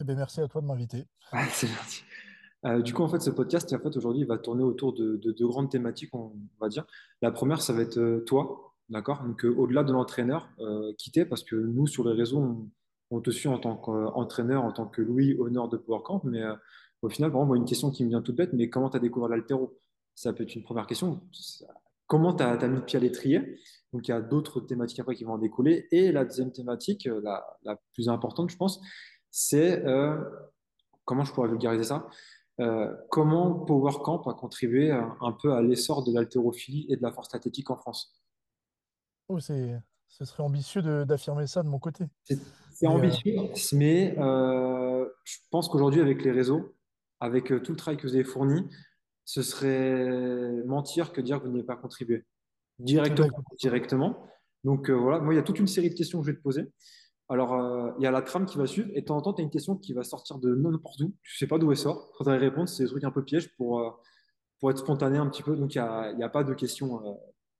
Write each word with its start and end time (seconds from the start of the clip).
Eh 0.00 0.04
bien, 0.04 0.14
merci 0.14 0.40
à 0.40 0.48
toi 0.48 0.60
de 0.60 0.66
m'inviter. 0.66 1.04
Euh, 2.66 2.82
du 2.82 2.92
coup, 2.92 3.02
en 3.02 3.08
fait, 3.08 3.20
ce 3.20 3.30
podcast, 3.30 3.72
en 3.72 3.78
fait, 3.78 3.96
aujourd'hui, 3.96 4.24
va 4.24 4.36
tourner 4.36 4.62
autour 4.62 4.92
de, 4.92 5.16
de 5.16 5.32
deux 5.32 5.46
grandes 5.46 5.70
thématiques, 5.70 6.14
on 6.14 6.34
va 6.60 6.68
dire. 6.68 6.84
La 7.22 7.30
première, 7.30 7.62
ça 7.62 7.72
va 7.72 7.80
être 7.80 7.96
euh, 7.96 8.22
toi, 8.26 8.74
d'accord? 8.90 9.22
Donc, 9.22 9.46
euh, 9.46 9.54
au-delà 9.56 9.82
de 9.82 9.94
l'entraîneur, 9.94 10.46
euh, 10.58 10.92
quitter, 10.98 11.24
parce 11.24 11.42
que 11.42 11.56
nous, 11.56 11.86
sur 11.86 12.06
les 12.06 12.14
réseaux, 12.14 12.70
on, 13.10 13.20
te 13.22 13.30
suit 13.30 13.48
en 13.48 13.58
tant 13.58 13.76
qu'entraîneur, 13.76 14.62
en 14.62 14.72
tant 14.72 14.84
que 14.84 15.00
Louis, 15.00 15.38
honneur 15.38 15.70
de 15.70 15.78
PowerCamp, 15.78 16.20
mais 16.24 16.42
au 17.00 17.08
final, 17.08 17.30
vraiment, 17.30 17.46
moi, 17.46 17.56
une 17.56 17.64
question 17.64 17.90
qui 17.90 18.04
me 18.04 18.10
vient 18.10 18.20
toute 18.20 18.36
bête, 18.36 18.52
mais 18.52 18.68
comment 18.68 18.90
tu 18.90 18.98
as 18.98 19.00
découvert 19.00 19.30
l'haltéro? 19.30 19.80
Ça 20.14 20.34
peut 20.34 20.42
être 20.42 20.54
une 20.54 20.62
première 20.62 20.86
question. 20.86 21.18
Comment 22.08 22.34
tu 22.34 22.42
as, 22.42 22.68
mis 22.68 22.76
le 22.76 22.84
pied 22.84 22.98
à 22.98 23.00
l'étrier? 23.00 23.58
Donc, 23.94 24.06
il 24.06 24.10
y 24.10 24.14
a 24.14 24.20
d'autres 24.20 24.60
thématiques 24.60 25.00
après 25.00 25.14
qui 25.14 25.24
vont 25.24 25.32
en 25.32 25.38
découler. 25.38 25.88
Et 25.92 26.12
la 26.12 26.26
deuxième 26.26 26.52
thématique, 26.52 27.08
la 27.22 27.80
plus 27.94 28.10
importante, 28.10 28.50
je 28.50 28.56
pense, 28.58 28.82
c'est, 29.30 29.84
euh, 29.84 30.18
comment 31.04 31.24
je 31.24 31.32
pourrais 31.32 31.48
vulgariser 31.48 31.84
ça? 31.84 32.08
Euh, 32.60 32.94
comment 33.08 33.54
PowerCamp 33.54 34.22
a 34.28 34.34
contribué 34.34 34.92
euh, 34.92 35.02
un 35.22 35.32
peu 35.32 35.54
à 35.54 35.62
l'essor 35.62 36.04
de 36.04 36.12
l'haltérophilie 36.12 36.86
et 36.90 36.96
de 36.96 37.02
la 37.02 37.10
force 37.10 37.34
athlétique 37.34 37.70
en 37.70 37.76
France? 37.76 38.20
Oh, 39.28 39.40
c'est, 39.40 39.80
ce 40.08 40.24
serait 40.24 40.42
ambitieux 40.42 40.82
d'affirmer 41.06 41.46
ça 41.46 41.62
de 41.62 41.68
mon 41.68 41.78
côté. 41.78 42.04
C'est 42.24 42.86
euh, 42.86 42.90
ambitieux, 42.90 43.34
mais 43.72 44.14
euh, 44.18 45.08
je 45.24 45.38
pense 45.50 45.68
qu'aujourd'hui, 45.68 46.00
avec 46.00 46.22
les 46.22 46.32
réseaux, 46.32 46.76
avec 47.20 47.46
tout 47.62 47.72
le 47.72 47.76
travail 47.76 47.96
que 47.96 48.06
vous 48.06 48.14
avez 48.14 48.24
fourni, 48.24 48.68
ce 49.24 49.42
serait 49.42 50.64
mentir 50.64 51.12
que 51.12 51.20
dire 51.20 51.38
que 51.38 51.44
vous 51.46 51.52
n'avez 51.52 51.64
pas 51.64 51.76
contribué. 51.76 52.26
Directement, 52.78 53.44
directement. 53.60 54.26
Donc 54.64 54.90
voilà, 54.90 55.20
moi, 55.20 55.32
il 55.32 55.36
y 55.36 55.40
a 55.40 55.42
toute 55.42 55.60
une 55.60 55.66
série 55.66 55.90
de 55.90 55.94
questions 55.94 56.18
que 56.18 56.26
je 56.26 56.32
vais 56.32 56.36
te 56.36 56.42
poser. 56.42 56.72
Alors, 57.30 57.54
euh, 57.54 57.92
il 57.98 58.02
y 58.02 58.06
a 58.06 58.10
la 58.10 58.22
trame 58.22 58.44
qui 58.44 58.58
va 58.58 58.66
suivre, 58.66 58.90
et 58.94 59.00
de 59.00 59.06
temps 59.06 59.16
en 59.16 59.22
temps, 59.22 59.32
tu 59.32 59.40
as 59.40 59.44
une 59.44 59.50
question 59.50 59.76
qui 59.76 59.92
va 59.92 60.02
sortir 60.04 60.38
de 60.38 60.54
n'importe 60.54 61.00
où. 61.00 61.14
Tu 61.22 61.36
sais 61.36 61.46
pas 61.46 61.58
d'où 61.58 61.70
elle 61.70 61.78
sort. 61.78 62.10
Quand 62.18 62.24
tu 62.24 62.30
répondre, 62.30 62.68
c'est 62.68 62.82
des 62.84 62.88
trucs 62.90 63.04
un 63.04 63.10
peu 63.12 63.22
pièges 63.24 63.54
pour, 63.56 63.80
euh, 63.80 63.90
pour 64.58 64.70
être 64.70 64.78
spontané 64.78 65.16
un 65.18 65.28
petit 65.28 65.42
peu. 65.42 65.56
Donc, 65.56 65.74
il 65.74 65.80
n'y 65.80 65.84
a, 65.86 66.12
y 66.12 66.22
a 66.24 66.28
pas 66.28 66.42
de 66.44 66.52
questions 66.54 67.00
euh, 67.06 67.14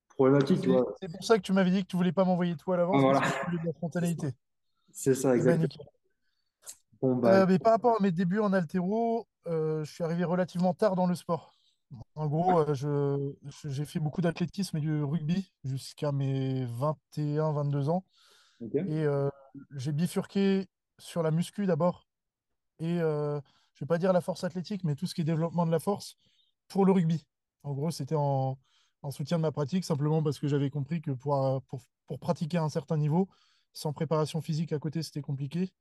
problématiques, 0.09 0.67
c'est 1.01 1.09
pour 1.11 1.25
ça 1.25 1.37
que 1.39 1.43
tu 1.43 1.53
m'avais 1.53 1.71
dit 1.71 1.83
que 1.83 1.87
tu 1.87 1.97
voulais 1.97 2.13
pas 2.13 2.25
m'envoyer 2.25 2.57
tout 2.57 2.73
à 2.73 2.75
Ah, 2.75 2.79
l'avance 2.79 3.01
voilà, 3.01 3.21
de 3.21 3.25
la 3.25 3.31
c'est 3.63 3.65
ça, 3.71 3.73
spontanéité. 3.79 4.35
C'est 4.93 5.15
ça, 5.15 5.37
Eh 5.37 5.41
ben, 5.41 5.63
exactement. 5.63 5.91
Bon, 7.01 7.17
bah, 7.17 7.43
Euh, 7.43 7.47
mais 7.49 7.59
par 7.59 7.73
rapport 7.73 7.97
à 7.97 8.03
mes 8.03 8.11
débuts 8.13 8.41
en 8.41 8.53
haltéro, 8.53 9.27
euh, 9.47 9.85
je 9.85 9.93
suis 9.93 10.05
arrivé 10.05 10.25
relativement 10.25 10.75
tard 10.75 10.97
dans 10.97 11.07
le 11.07 11.15
sport. 11.15 11.55
En 12.15 12.27
gros, 12.27 12.75
je, 12.75 13.33
je- 13.47 13.69
j'ai 13.69 13.85
fait 13.85 13.99
beaucoup 14.01 14.21
d'athlétisme 14.21 14.77
et 14.77 14.81
du 14.81 15.03
rugby 15.03 15.51
jusqu'à 15.65 16.13
mes 16.13 16.67
21-22 16.67 17.89
ans. 17.89 18.05
Et 18.61 19.05
euh, 19.05 19.29
j'ai 19.77 19.93
bifurqué 19.93 20.69
sur 20.99 21.23
la 21.23 21.31
muscu 21.31 21.67
d'abord. 21.67 22.07
Et 22.79 23.01
euh, 23.01 23.41
je 23.75 23.85
vais 23.85 23.87
pas 23.87 23.99
dire 23.99 24.13
la 24.13 24.21
force 24.21 24.45
athlétique, 24.45 24.85
mais 24.85 24.95
tout 24.95 25.07
ce 25.07 25.15
qui 25.15 25.23
est 25.23 25.25
développement 25.25 25.67
de 25.67 25.71
la 25.71 25.79
force 25.79 26.17
pour 26.69 26.85
le 26.85 26.93
rugby. 26.93 27.27
En 27.63 27.75
gros, 27.75 27.91
c'était 27.91 28.17
en, 28.17 28.59
en 29.03 29.11
soutien 29.11 29.39
de 29.39 29.43
ma 29.43 29.53
pratique, 29.53 29.85
simplement 29.85 30.23
parce 30.23 30.39
que 30.39 30.49
j'avais 30.49 30.71
compris 30.71 31.01
que 31.01 31.11
pour, 31.11 31.45
euh, 31.45 31.61
pour, 31.69 31.81
pour 32.07 32.19
pratiquer 32.19 32.59
à 32.59 32.63
un 32.63 32.69
certain 32.69 32.97
niveau, 32.97 33.29
sans 33.73 33.93
préparation 33.93 34.41
physique 34.41 34.73
à 34.73 34.79
côté, 34.79 35.03
c'était 35.03 35.23
compliqué. 35.23 35.73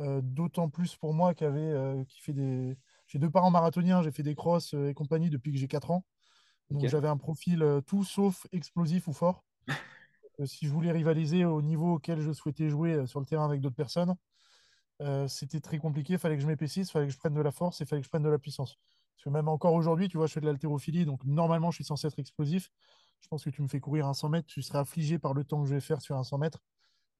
Euh, 0.00 0.20
d'autant 0.22 0.68
plus 0.68 0.96
pour 0.96 1.12
moi 1.12 1.34
qui 1.34 1.44
avait, 1.44 2.04
qui 2.06 2.20
fait 2.20 2.32
des... 2.32 2.76
J'ai 3.06 3.18
deux 3.18 3.30
parents 3.30 3.50
marathoniens, 3.50 4.02
j'ai 4.02 4.10
fait 4.10 4.22
des 4.22 4.34
crosses 4.34 4.74
et 4.74 4.94
compagnie 4.94 5.28
depuis 5.28 5.52
que 5.52 5.58
j'ai 5.58 5.68
4 5.68 5.90
ans. 5.90 6.04
Donc 6.70 6.86
j'avais 6.86 7.08
un 7.08 7.18
profil 7.18 7.64
tout 7.86 8.02
sauf 8.02 8.46
explosif 8.52 9.06
ou 9.06 9.12
fort. 9.12 9.44
Euh, 10.40 10.46
si 10.46 10.66
je 10.66 10.72
voulais 10.72 10.92
rivaliser 10.92 11.44
au 11.44 11.62
niveau 11.62 11.94
auquel 11.94 12.20
je 12.20 12.32
souhaitais 12.32 12.68
jouer 12.68 12.94
euh, 12.94 13.06
sur 13.06 13.20
le 13.20 13.26
terrain 13.26 13.44
avec 13.44 13.60
d'autres 13.60 13.76
personnes, 13.76 14.14
euh, 15.00 15.28
c'était 15.28 15.60
très 15.60 15.78
compliqué. 15.78 16.14
Il 16.14 16.18
fallait 16.18 16.36
que 16.36 16.42
je 16.42 16.46
m'épaississe, 16.46 16.88
il 16.88 16.92
fallait 16.92 17.06
que 17.06 17.12
je 17.12 17.18
prenne 17.18 17.34
de 17.34 17.40
la 17.40 17.50
force 17.50 17.80
et 17.80 17.84
il 17.84 17.86
fallait 17.86 18.00
que 18.02 18.06
je 18.06 18.10
prenne 18.10 18.22
de 18.22 18.28
la 18.28 18.38
puissance. 18.38 18.78
Parce 19.16 19.24
que 19.24 19.30
même 19.30 19.48
encore 19.48 19.74
aujourd'hui, 19.74 20.08
tu 20.08 20.16
vois, 20.16 20.26
je 20.26 20.32
fais 20.32 20.40
de 20.40 20.46
l'haltérophilie, 20.46 21.04
donc 21.04 21.24
normalement, 21.24 21.70
je 21.70 21.76
suis 21.76 21.84
censé 21.84 22.06
être 22.06 22.18
explosif. 22.18 22.70
Je 23.20 23.28
pense 23.28 23.44
que 23.44 23.50
tu 23.50 23.62
me 23.62 23.68
fais 23.68 23.80
courir 23.80 24.06
un 24.06 24.14
100 24.14 24.28
mètres, 24.30 24.46
tu 24.46 24.62
serais 24.62 24.78
affligé 24.78 25.18
par 25.18 25.34
le 25.34 25.44
temps 25.44 25.62
que 25.62 25.68
je 25.68 25.74
vais 25.74 25.80
faire 25.80 26.00
sur 26.00 26.16
un 26.16 26.24
100 26.24 26.38
mètres. 26.38 26.62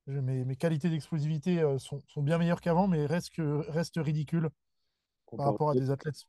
Mes, 0.09 0.45
mes 0.45 0.57
qualités 0.57 0.91
d'explosivité 0.91 1.65
sont, 1.79 2.01
sont 2.09 2.23
bien 2.23 2.37
meilleures 2.37 2.61
qu'avant, 2.61 2.89
mais 2.89 3.07
restent, 3.07 3.31
que, 3.31 3.71
restent 3.71 3.99
ridicules 3.99 4.51
par 5.37 5.47
rapport 5.47 5.71
à 5.71 5.75
des 5.75 5.91
athlètes 5.91 6.25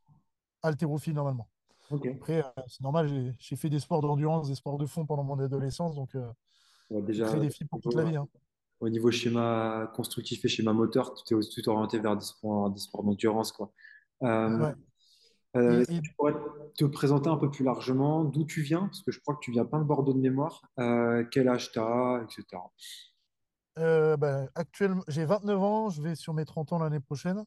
haltérophiles 0.62 1.16
normalement. 1.16 1.50
Après, 1.92 2.44
c'est 2.68 2.82
normal, 2.82 3.08
j'ai 3.08 3.34
j'ai 3.40 3.56
fait 3.56 3.70
des 3.70 3.80
sports 3.80 4.02
d'endurance, 4.02 4.48
des 4.48 4.56
sports 4.56 4.78
de 4.78 4.86
fond 4.86 5.06
pendant 5.06 5.24
mon 5.24 5.40
adolescence, 5.40 5.96
donc 5.96 6.16
euh, 6.16 6.32
Déjà, 7.02 7.30
des 7.40 7.50
pour 7.70 7.82
toute 7.82 7.96
la 7.96 8.04
niveau, 8.04 8.12
vie. 8.12 8.18
hein. 8.18 8.28
au 8.80 8.90
niveau 8.90 9.12
schéma 9.12 9.92
constructif 9.96 10.44
et 10.46 10.48
schéma 10.48 10.74
moteur, 10.74 11.14
tu 11.14 11.24
t'es 11.24 11.36
aussi 11.36 11.50
tout 11.62 11.70
orienté 11.70 12.00
vers 12.00 12.16
des 12.16 12.26
sports, 12.26 12.70
des 12.70 12.80
sports 12.80 13.04
d'endurance, 13.04 13.52
quoi. 13.52 13.72
Euh, 14.24 14.58
Ouais. 14.60 14.74
euh, 15.56 15.84
Et, 15.90 15.96
et 15.96 16.02
tu 16.02 16.14
pourrais 16.16 16.36
te 16.78 16.86
présenter 16.86 17.30
un 17.30 17.38
peu 17.38 17.50
plus 17.50 17.64
largement 17.64 18.24
d'où 18.24 18.46
tu 18.46 18.62
viens? 18.62 18.86
Parce 18.88 19.02
que 19.02 19.12
je 19.12 19.20
crois 19.20 19.36
que 19.36 19.40
tu 19.42 19.52
viens 19.52 19.66
pas 19.66 19.80
de 19.80 19.84
Bordeaux 19.84 20.14
de 20.14 20.20
mémoire. 20.20 20.62
Euh, 20.80 21.24
quel 21.32 21.48
âge 21.48 21.72
tu 21.72 21.80
as, 21.80 22.24
etc. 22.24 22.62
euh, 23.80 24.48
actuellement, 24.56 25.04
j'ai 25.08 25.26
29 25.26 25.62
ans, 25.62 25.90
je 25.90 26.02
vais 26.02 26.16
sur 26.16 26.34
mes 26.34 26.46
30 26.46 26.74
ans 26.74 26.80
l'année 26.80 27.00
prochaine. 27.00 27.44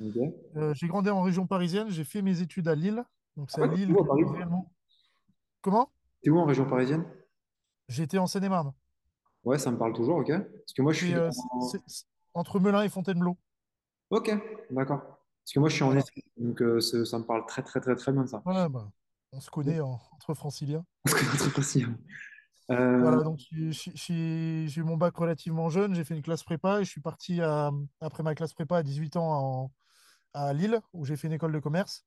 J'ai 0.00 0.86
grandi 0.88 1.10
en 1.10 1.22
région 1.22 1.46
parisienne, 1.46 1.88
j'ai 1.90 2.04
fait 2.04 2.22
mes 2.22 2.40
études 2.40 2.68
à 2.68 2.74
Lille. 2.74 3.02
Donc 3.36 3.48
Ah 3.52 3.54
c'est 3.56 3.62
à 3.62 3.66
Lille 3.68 3.92
où 3.92 4.04
que 4.04 4.10
à 4.10 4.32
réellement. 4.32 4.72
Comment? 5.60 5.90
T'es 6.22 6.30
où 6.30 6.38
en 6.38 6.44
région 6.44 6.66
parisienne? 6.66 7.04
J'étais 7.88 8.18
en 8.18 8.26
Seine-et-Marne. 8.26 8.72
Ouais, 9.48 9.58
ça 9.58 9.70
me 9.70 9.78
parle 9.78 9.94
toujours, 9.94 10.18
ok. 10.18 10.28
Parce 10.28 10.72
que 10.76 10.82
moi, 10.82 10.92
je 10.92 10.98
suis 11.02 11.14
euh, 11.14 11.30
entre 12.34 12.60
Melun 12.60 12.82
et 12.82 12.90
Fontainebleau. 12.90 13.38
Ok, 14.10 14.30
d'accord. 14.70 15.00
Parce 15.00 15.54
que 15.54 15.58
moi, 15.58 15.70
je 15.70 15.74
suis 15.74 15.84
en. 15.84 15.96
Essonne, 15.96 16.10
donc 16.36 16.60
euh, 16.60 16.80
ça, 16.82 17.18
me 17.18 17.24
parle 17.24 17.46
très, 17.46 17.62
très, 17.62 17.80
très, 17.80 17.96
très 17.96 18.12
bien 18.12 18.24
de 18.24 18.28
ça. 18.28 18.42
Bah, 18.44 18.90
on 19.32 19.40
se 19.40 19.48
connaît 19.48 19.80
en- 19.80 19.98
entre 20.12 20.34
franciliens. 20.34 20.84
Parce 21.02 21.18
que 21.18 21.38
c'est 21.38 21.54
possible. 21.54 21.96
Euh, 22.70 22.98
Voilà, 23.00 23.22
donc 23.22 23.40
j'ai 23.50 24.66
eu 24.76 24.82
mon 24.82 24.98
bac 24.98 25.16
relativement 25.16 25.70
jeune, 25.70 25.94
j'ai 25.94 26.04
fait 26.04 26.14
une 26.14 26.20
classe 26.22 26.42
prépa 26.42 26.82
et 26.82 26.84
je 26.84 26.90
suis 26.90 27.00
parti 27.00 27.40
à- 27.40 27.70
après 28.02 28.22
ma 28.22 28.34
classe 28.34 28.52
prépa 28.52 28.76
à 28.76 28.82
18 28.82 29.16
ans 29.16 29.30
en- 29.64 29.72
à 30.34 30.52
Lille, 30.52 30.78
où 30.92 31.06
j'ai 31.06 31.16
fait 31.16 31.28
une 31.28 31.32
école 31.32 31.52
de 31.52 31.58
commerce. 31.58 32.04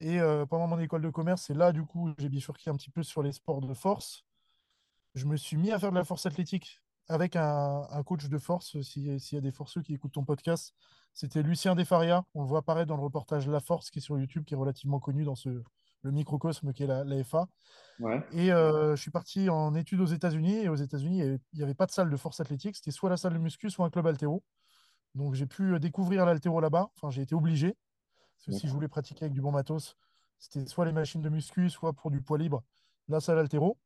Et 0.00 0.20
euh, 0.20 0.44
pendant 0.46 0.66
mon 0.66 0.80
école 0.80 1.02
de 1.02 1.10
commerce, 1.10 1.44
c'est 1.46 1.54
là, 1.54 1.70
du 1.70 1.84
coup, 1.84 2.12
j'ai 2.18 2.28
bifurqué 2.28 2.70
un 2.70 2.74
petit 2.76 2.90
peu 2.90 3.04
sur 3.04 3.22
les 3.22 3.30
sports 3.32 3.60
de 3.60 3.72
force. 3.74 4.24
Je 5.14 5.26
me 5.26 5.36
suis 5.36 5.56
mis 5.56 5.70
à 5.70 5.78
faire 5.78 5.90
de 5.90 5.96
la 5.96 6.04
force 6.04 6.26
athlétique 6.26 6.80
avec 7.08 7.36
un, 7.36 7.86
un 7.90 8.02
coach 8.02 8.28
de 8.28 8.38
force, 8.38 8.80
si- 8.82 9.20
s'il 9.20 9.36
y 9.36 9.38
a 9.38 9.40
des 9.42 9.50
forceux 9.52 9.82
qui 9.82 9.94
écoutent 9.94 10.12
ton 10.12 10.24
podcast. 10.24 10.74
C'était 11.12 11.42
Lucien 11.42 11.74
Desfaria. 11.74 12.24
On 12.34 12.42
le 12.42 12.48
voit 12.48 12.60
apparaître 12.60 12.88
dans 12.88 12.96
le 12.96 13.02
reportage 13.02 13.46
La 13.48 13.60
Force 13.60 13.90
qui 13.90 13.98
est 13.98 14.02
sur 14.02 14.18
YouTube, 14.18 14.44
qui 14.44 14.54
est 14.54 14.56
relativement 14.56 14.98
connu 14.98 15.22
dans 15.24 15.34
ce, 15.36 15.62
le 16.02 16.10
microcosme 16.10 16.72
qui 16.72 16.82
est 16.82 16.86
la, 16.86 17.04
la 17.04 17.22
FA. 17.22 17.46
ouais, 18.00 18.26
Et 18.32 18.50
euh, 18.52 18.96
je 18.96 19.02
suis 19.02 19.10
parti 19.12 19.48
en 19.50 19.74
études 19.74 20.00
aux 20.00 20.06
États-Unis. 20.06 20.56
Et 20.64 20.68
aux 20.68 20.74
États-Unis, 20.76 21.18
il 21.20 21.40
n'y 21.58 21.62
avait, 21.62 21.74
pas 21.74 21.86
de 21.86 21.92
salle 21.92 22.10
de 22.10 22.16
force 22.16 22.40
athlétique. 22.40 22.74
C'était 22.76 22.90
soit 22.90 23.10
la 23.10 23.16
salle 23.16 23.34
de 23.34 23.38
muscu, 23.38 23.70
soit 23.70 23.86
un 23.86 23.90
club 23.90 24.06
haltéro. 24.06 24.42
Donc 25.14 25.34
j'ai 25.34 25.46
pu 25.46 25.74
euh, 25.74 25.78
découvrir 25.78 26.26
l'haltéro 26.26 26.58
là-bas. 26.60 26.90
Enfin, 26.96 27.10
j'ai 27.10 27.22
été 27.22 27.34
obligé. 27.36 27.76
Parce 28.38 28.46
que 28.46 28.52
si 28.58 28.66
je 28.66 28.72
voulais 28.72 28.88
pratiquer 28.88 29.26
avec 29.26 29.34
du 29.34 29.40
bon 29.40 29.52
matos, 29.52 29.96
c'était 30.38 30.66
soit 30.66 30.84
les 30.86 30.92
machines 30.92 31.22
de 31.22 31.28
muscu, 31.28 31.70
soit 31.70 31.92
pour 31.92 32.10
du 32.10 32.20
poids 32.20 32.38
libre, 32.38 32.64
la 33.08 33.20
salle 33.20 33.38
haltéro. 33.38 33.78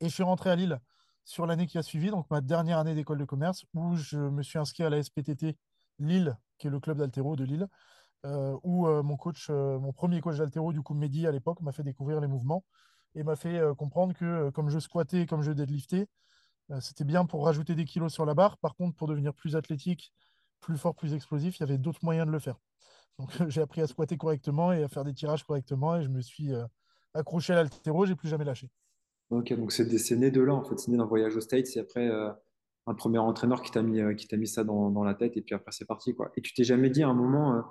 Et 0.00 0.08
je 0.08 0.14
suis 0.14 0.22
rentré 0.22 0.50
à 0.50 0.56
Lille 0.56 0.78
sur 1.24 1.46
l'année 1.46 1.66
qui 1.66 1.78
a 1.78 1.82
suivi, 1.82 2.10
donc 2.10 2.30
ma 2.30 2.40
dernière 2.40 2.78
année 2.78 2.94
d'école 2.94 3.18
de 3.18 3.24
commerce, 3.24 3.64
où 3.74 3.96
je 3.96 4.18
me 4.18 4.42
suis 4.42 4.58
inscrit 4.58 4.84
à 4.84 4.90
la 4.90 5.02
SPTT 5.02 5.56
Lille, 5.98 6.36
qui 6.58 6.66
est 6.66 6.70
le 6.70 6.80
club 6.80 6.98
d'haltéro 6.98 7.34
de 7.34 7.44
Lille, 7.44 7.66
euh, 8.26 8.58
où 8.62 8.86
euh, 8.86 9.02
mon 9.02 9.16
coach, 9.16 9.48
euh, 9.50 9.78
mon 9.78 9.92
premier 9.92 10.20
coach 10.20 10.36
d'haltéro, 10.36 10.72
du 10.72 10.82
coup 10.82 10.94
Mehdi 10.94 11.26
à 11.26 11.32
l'époque, 11.32 11.60
m'a 11.62 11.72
fait 11.72 11.82
découvrir 11.82 12.20
les 12.20 12.28
mouvements 12.28 12.64
et 13.14 13.22
m'a 13.24 13.36
fait 13.36 13.60
comprendre 13.78 14.12
que 14.14 14.50
comme 14.50 14.68
je 14.68 14.78
squattais, 14.78 15.24
comme 15.24 15.40
je 15.42 15.50
deadliftais, 15.52 16.06
c'était 16.80 17.04
bien 17.04 17.24
pour 17.24 17.46
rajouter 17.46 17.74
des 17.74 17.86
kilos 17.86 18.12
sur 18.12 18.26
la 18.26 18.34
barre. 18.34 18.58
Par 18.58 18.74
contre, 18.76 18.94
pour 18.96 19.08
devenir 19.08 19.32
plus 19.32 19.56
athlétique, 19.56 20.12
plus 20.60 20.76
fort, 20.76 20.94
plus 20.94 21.14
explosif, 21.14 21.56
il 21.58 21.60
y 21.60 21.62
avait 21.62 21.78
d'autres 21.78 22.00
moyens 22.02 22.26
de 22.26 22.32
le 22.32 22.38
faire. 22.38 22.58
Donc 23.18 23.30
j'ai 23.48 23.62
appris 23.62 23.80
à 23.80 23.86
squatter 23.86 24.18
correctement 24.18 24.72
et 24.72 24.82
à 24.82 24.88
faire 24.88 25.04
des 25.04 25.14
tirages 25.14 25.44
correctement 25.44 25.96
et 25.96 26.02
je 26.02 26.08
me 26.08 26.20
suis 26.20 26.52
accroché 27.14 27.54
à 27.54 27.56
l'haltéro, 27.56 28.04
j'ai 28.04 28.16
plus 28.16 28.28
jamais 28.28 28.44
lâché. 28.44 28.68
Ok, 29.30 29.52
donc 29.54 29.72
c'est 29.72 30.16
né 30.16 30.30
de 30.30 30.40
là, 30.40 30.54
en 30.54 30.64
fait. 30.64 30.78
C'est 30.78 30.90
né 30.90 30.96
d'un 30.96 31.04
voyage 31.04 31.36
aux 31.36 31.40
States 31.40 31.76
et 31.76 31.80
après 31.80 32.08
euh, 32.08 32.30
un 32.86 32.94
premier 32.94 33.18
entraîneur 33.18 33.60
qui 33.60 33.72
t'a 33.72 33.82
mis, 33.82 34.00
euh, 34.00 34.14
qui 34.14 34.28
t'a 34.28 34.36
mis 34.36 34.46
ça 34.46 34.62
dans, 34.62 35.04
la 35.04 35.14
tête 35.14 35.36
et 35.36 35.42
puis 35.42 35.54
après 35.54 35.72
c'est 35.72 35.84
parti, 35.84 36.14
quoi. 36.14 36.30
Et 36.36 36.42
tu 36.42 36.54
t'es 36.54 36.64
jamais 36.64 36.90
dit 36.90 37.02
à 37.02 37.08
un 37.08 37.14
moment, 37.14 37.56
euh, 37.56 37.62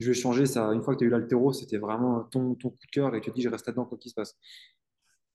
je 0.00 0.08
vais 0.08 0.14
changer 0.14 0.46
ça. 0.46 0.72
Une 0.72 0.82
fois 0.82 0.94
que 0.94 1.00
tu 1.00 1.04
as 1.04 1.08
eu 1.08 1.10
l'haltéro, 1.10 1.52
c'était 1.52 1.76
vraiment 1.76 2.24
ton, 2.24 2.54
coup 2.54 2.70
de 2.70 2.90
cœur 2.90 3.14
et 3.14 3.20
tu 3.20 3.30
te 3.30 3.34
dis, 3.34 3.42
je 3.42 3.50
reste 3.50 3.66
là-dedans, 3.66 3.84
quoi 3.84 3.98
qu'il 3.98 4.10
se 4.10 4.14
passe. 4.14 4.36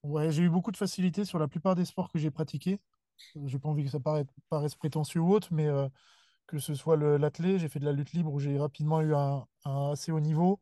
Ouais, 0.04 0.32
j'ai 0.32 0.44
eu 0.44 0.50
beaucoup 0.50 0.72
de 0.72 0.78
facilité 0.78 1.26
sur 1.26 1.38
la 1.38 1.48
plupart 1.48 1.76
des 1.76 1.86
sports 1.86 2.10
que 2.12 2.18
j'ai 2.18 2.32
pratiqués. 2.32 2.80
J'ai 3.46 3.60
pas 3.60 3.70
envie 3.70 3.84
que 3.84 3.92
ça 3.92 4.00
paraisse, 4.50 4.76
prétentieux 4.76 5.20
ou 5.20 5.34
autre, 5.34 5.50
mais 5.52 5.68
que 6.46 6.60
ce 6.60 6.76
soit 6.76 6.96
l'athlé, 6.96 7.58
j'ai 7.60 7.68
fait 7.68 7.80
de 7.80 7.86
la 7.86 7.92
lutte 7.92 8.14
libre 8.14 8.32
où 8.32 8.40
j'ai 8.40 8.58
rapidement 8.58 9.02
eu 9.02 9.14
un, 9.14 9.46
un 9.66 9.92
assez 9.92 10.12
haut 10.12 10.20
niveau. 10.20 10.60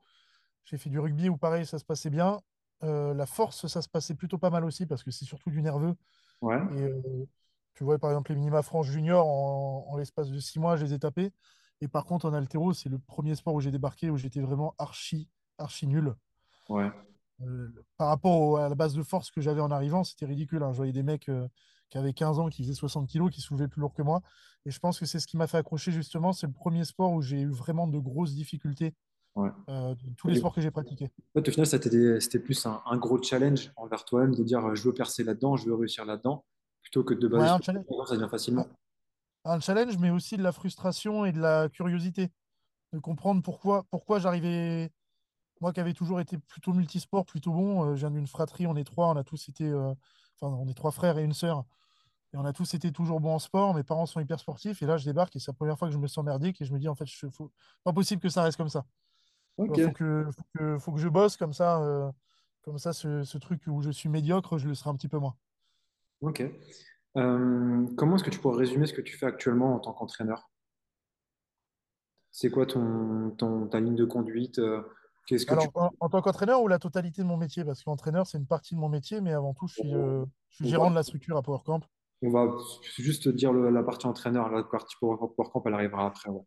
J'ai 0.64 0.78
fait 0.78 0.90
du 0.90 1.00
rugby 1.00 1.30
où 1.30 1.38
pareil, 1.38 1.66
ça 1.66 1.78
se 1.78 1.86
passait 1.86 2.10
bien. 2.10 2.40
Euh, 2.84 3.14
la 3.14 3.26
force, 3.26 3.68
ça 3.68 3.82
se 3.82 3.90
passait 3.90 4.16
plutôt 4.16 4.38
pas 4.38 4.50
mal 4.50 4.66
aussi 4.66 4.86
parce 4.86 5.04
que 5.04 5.12
c'est 5.12 5.26
surtout 5.26 5.50
du 5.50 5.62
nerveux. 5.62 5.96
Ouais, 6.42 6.62
Et 6.70 6.84
euh, 6.84 7.02
tu 7.76 7.84
vois, 7.84 8.00
par 8.00 8.12
exemple, 8.12 8.32
les 8.32 8.38
minima 8.38 8.62
France 8.64 8.88
junior, 8.88 9.28
en, 9.28 9.88
en 9.90 9.98
l'espace 9.98 10.30
de 10.32 10.40
six 10.40 10.60
mois, 10.60 10.78
je 10.78 10.86
les 10.86 10.94
ai 10.96 11.00
tapés. 11.00 11.32
Et 11.82 11.88
par 11.88 12.06
contre, 12.06 12.28
en 12.30 12.34
haltéro, 12.34 12.74
c'est 12.74 12.90
le 12.90 13.00
premier 13.00 13.36
sport 13.36 13.56
où 13.56 13.62
j'ai 13.62 13.72
débarqué, 13.72 14.10
où 14.12 14.18
j'étais 14.18 14.42
vraiment 14.42 14.76
archi, 14.80 15.30
archi 15.60 15.88
nul. 15.88 16.16
Ouais, 16.70 16.92
Euh, 17.42 17.70
par 17.98 18.08
rapport 18.10 18.40
au- 18.40 18.56
à 18.58 18.70
la 18.70 18.76
base 18.76 18.94
de 18.94 19.04
force 19.04 19.30
que 19.32 19.42
j'avais 19.42 19.62
en 19.62 19.72
arrivant, 19.72 20.04
c'était 20.04 20.26
ridicule. 20.26 20.64
hein. 20.64 20.72
Je 20.72 20.78
voyais 20.78 20.94
des 20.94 21.04
mecs 21.04 21.30
qui 21.90 21.98
avaient 21.98 22.14
15 22.14 22.40
ans, 22.40 22.50
qui 22.50 22.64
faisaient 22.64 22.74
60 22.74 23.08
kilos, 23.10 23.32
qui 23.32 23.42
soulevaient 23.42 23.68
plus 23.68 23.82
lourd 23.82 23.94
que 23.94 24.02
moi. 24.02 24.22
Et 24.66 24.72
je 24.72 24.80
pense 24.80 25.00
que 25.00 25.06
c'est 25.06 25.20
ce 25.20 25.28
qui 25.28 25.38
m'a 25.38 25.48
fait 25.48 25.58
accrocher 25.58 25.92
justement. 25.92 26.34
C'est 26.34 26.48
le 26.48 26.54
premier 26.54 26.86
sport 26.86 27.12
où 27.12 27.22
j'ai 27.22 27.42
eu 27.42 27.50
vraiment 27.52 27.88
de 27.88 28.00
grosses 28.00 28.34
difficultés 28.34 28.94
ouais. 29.36 29.50
euh, 29.70 29.96
de 29.96 30.14
tous 30.18 30.28
les 30.28 30.36
sports 30.38 30.54
que 30.54 30.62
j'ai 30.62 30.72
pratiqués. 30.72 31.10
En 31.36 31.40
fait, 31.40 31.50
au 31.50 31.52
final, 31.52 31.68
c'était 31.68 32.40
plus 32.40 32.66
un, 32.66 32.82
un 32.86 32.98
gros 32.98 33.22
challenge 33.22 33.72
envers 33.76 34.06
toi-même 34.06 34.36
de 34.36 34.44
dire 34.44 34.76
je 34.76 34.84
veux 34.84 34.94
percer 34.94 35.24
là-dedans, 35.24 35.56
je 35.58 35.66
veux 35.66 35.76
réussir 35.76 36.06
là-dedans, 36.06 36.46
plutôt 36.82 37.04
que 37.04 37.14
de 37.14 37.28
Ouais, 37.28 37.40
baser 37.40 37.52
un 37.52 37.62
challenge, 37.62 37.86
ça 38.08 38.16
vient 38.16 38.26
un 38.26 38.30
facilement. 38.30 38.68
un 39.46 39.60
challenge, 39.60 39.98
mais 39.98 40.10
aussi 40.10 40.38
de 40.38 40.44
la 40.44 40.52
frustration 40.52 41.26
et 41.26 41.32
de 41.32 41.40
la 41.40 41.70
curiosité. 41.70 42.32
De 42.94 43.00
comprendre 43.00 43.42
pourquoi, 43.42 43.84
pourquoi 43.90 44.20
j'arrivais. 44.20 44.92
Moi 45.62 45.72
qui 45.74 45.80
avais 45.80 45.94
toujours 45.94 46.20
été 46.20 46.38
plutôt 46.38 46.74
multisport, 46.74 47.26
plutôt 47.26 47.52
bon, 47.52 47.84
euh, 47.86 47.96
je 47.96 48.02
viens 48.02 48.12
d'une 48.12 48.28
fratrie, 48.28 48.68
on 48.68 48.76
est 48.76 48.84
trois, 48.84 49.08
on 49.10 49.16
a 49.18 49.24
tous 49.24 49.50
été. 49.50 49.66
euh, 49.66 49.94
Enfin, 50.42 50.54
on 50.54 50.68
est 50.68 50.74
trois 50.74 50.92
frères 50.92 51.18
et 51.18 51.24
une 51.24 51.34
sœur. 51.34 51.64
Et 52.34 52.38
on 52.38 52.44
a 52.46 52.52
tous 52.52 52.74
été 52.74 52.92
toujours 52.92 53.22
bons 53.22 53.36
en 53.36 53.40
sport. 53.40 53.74
Mes 53.74 53.84
parents 53.84 54.06
sont 54.06 54.20
hyper 54.20 54.40
sportifs. 54.40 54.82
Et 54.82 54.86
là, 54.86 54.98
je 54.98 55.06
débarque 55.06 55.34
et 55.36 55.40
c'est 55.40 55.52
la 55.52 55.54
première 55.56 55.78
fois 55.80 55.88
que 55.88 55.94
je 55.94 55.98
me 55.98 56.08
sens 56.08 56.26
merdique. 56.26 56.62
Et 56.62 56.66
je 56.66 56.74
me 56.74 56.80
dis, 56.80 56.90
en 56.90 56.96
fait, 56.96 57.06
je, 57.06 57.28
faut, 57.30 57.52
pas 57.86 57.94
possible 57.94 58.22
que 58.22 58.28
ça 58.30 58.44
reste 58.44 58.58
comme 58.58 58.68
ça. 58.70 58.86
Ok, 59.58 59.78
Il 59.78 59.84
faut 59.84 59.92
que, 59.92 60.26
faut 60.32 60.44
que, 60.54 60.78
faut 60.80 60.92
que 60.92 61.00
je 61.00 61.08
bosse 61.08 61.38
comme 61.38 61.54
ça. 61.54 61.82
euh, 61.82 62.12
comme 62.64 62.78
ça, 62.80 62.94
ce, 62.94 63.24
ce 63.24 63.38
truc 63.38 63.62
où 63.68 63.82
je 63.82 63.92
suis 63.92 64.10
médiocre, 64.10 64.58
je 64.58 64.68
le 64.68 64.74
serai 64.76 64.90
un 64.90 64.96
petit 64.96 65.08
peu 65.08 65.20
moins. 65.20 65.36
ok. 66.22 66.44
Euh, 67.18 67.86
comment 67.96 68.16
est-ce 68.16 68.24
que 68.24 68.30
tu 68.32 68.40
pourrais 68.40 68.58
résumer 68.58 68.88
ce 68.88 68.94
que 68.94 69.02
tu 69.02 69.16
fais 69.18 69.26
actuellement 69.28 69.76
en 69.76 69.80
tant 69.80 69.94
qu'entraîneur? 69.94 70.50
C'est 72.32 72.50
quoi 72.50 72.66
ton, 72.66 73.32
ton- 73.38 73.68
ta 73.68 73.80
ligne 73.80 73.96
de 73.96 74.04
conduite? 74.06 74.60
euh, 74.60 74.82
Qu'est-ce 75.28 75.46
que 75.46 75.52
tu... 75.52 75.58
Alors, 75.58 75.72
en, 75.76 75.92
en 76.06 76.10
tant 76.10 76.22
qu'entraîneur 76.22 76.62
ou 76.62 76.68
la 76.68 76.80
totalité 76.80 77.22
de 77.22 77.28
mon 77.28 77.38
métier? 77.38 77.64
Parce 77.64 77.84
qu'entraîneur, 77.84 78.28
c'est 78.28 78.38
une 78.38 78.46
partie 78.48 78.76
de 78.76 78.80
mon 78.80 78.90
métier, 78.90 79.22
mais 79.22 79.32
avant 79.32 79.54
tout, 79.54 79.68
je 79.68 79.76
suis, 79.76 79.94
euh, 79.94 80.26
je 80.50 80.56
suis 80.58 80.68
gérant 80.68 80.90
de 80.90 80.96
la 80.96 81.04
structure 81.04 81.38
à 81.38 81.42
PowerCamp. 81.42 81.82
on 82.22 82.30
va 82.32 82.52
juste 82.98 83.28
dire 83.30 83.54
le- 83.54 83.70
la 83.70 83.84
partie 83.84 84.08
entraîneur, 84.08 84.50
la 84.50 84.64
partie 84.64 84.96
Power 85.00 85.18
Power 85.36 85.50
Camp, 85.52 85.62
elle 85.66 85.74
arrivera 85.76 86.08
après. 86.08 86.30
ouais. 86.30 86.42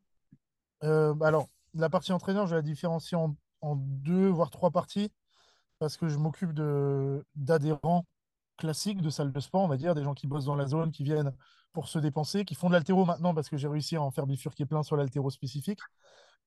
Euh, 0.85 1.15
bah 1.15 1.29
alors, 1.29 1.49
la 1.75 1.91
partie 1.91 2.13
entraîneur, 2.13 2.47
je 2.47 2.51
vais 2.53 2.57
la 2.57 2.63
différencier 2.63 3.17
en, 3.17 3.37
en 3.61 3.77
deux, 3.77 4.29
voire 4.29 4.51
trois 4.51 4.71
parties. 4.71 5.11
parce 5.79 5.97
que 5.97 6.09
je 6.09 6.19
m'occupe 6.19 6.53
d'adhérents 7.37 8.07
classiques 8.57 9.03
de 9.03 9.11
salles 9.11 9.33
de 9.33 9.41
sport, 9.41 9.63
on 9.63 9.69
va 9.69 9.77
dire, 9.77 9.95
des 9.95 10.05
gens 10.05 10.15
qui 10.15 10.27
bossent 10.27 10.47
dans 10.47 10.57
la 10.57 10.67
zone, 10.67 10.93
qui 10.93 11.05
viennent 11.05 11.33
pour 11.73 11.89
se 11.89 11.99
dépenser, 11.99 12.45
qui 12.45 12.55
font 12.55 12.69
de 12.69 12.75
l'haltéro 12.75 13.05
maintenant 13.05 13.35
parce 13.35 13.49
que 13.49 13.57
j'ai 13.57 13.69
réussi 13.69 13.97
à 13.97 14.03
en 14.03 14.11
faire 14.11 14.27
bifurquer 14.27 14.67
plein 14.67 14.83
sur 14.83 14.97
l'haltéro 14.97 15.31
spécifique, 15.31 15.81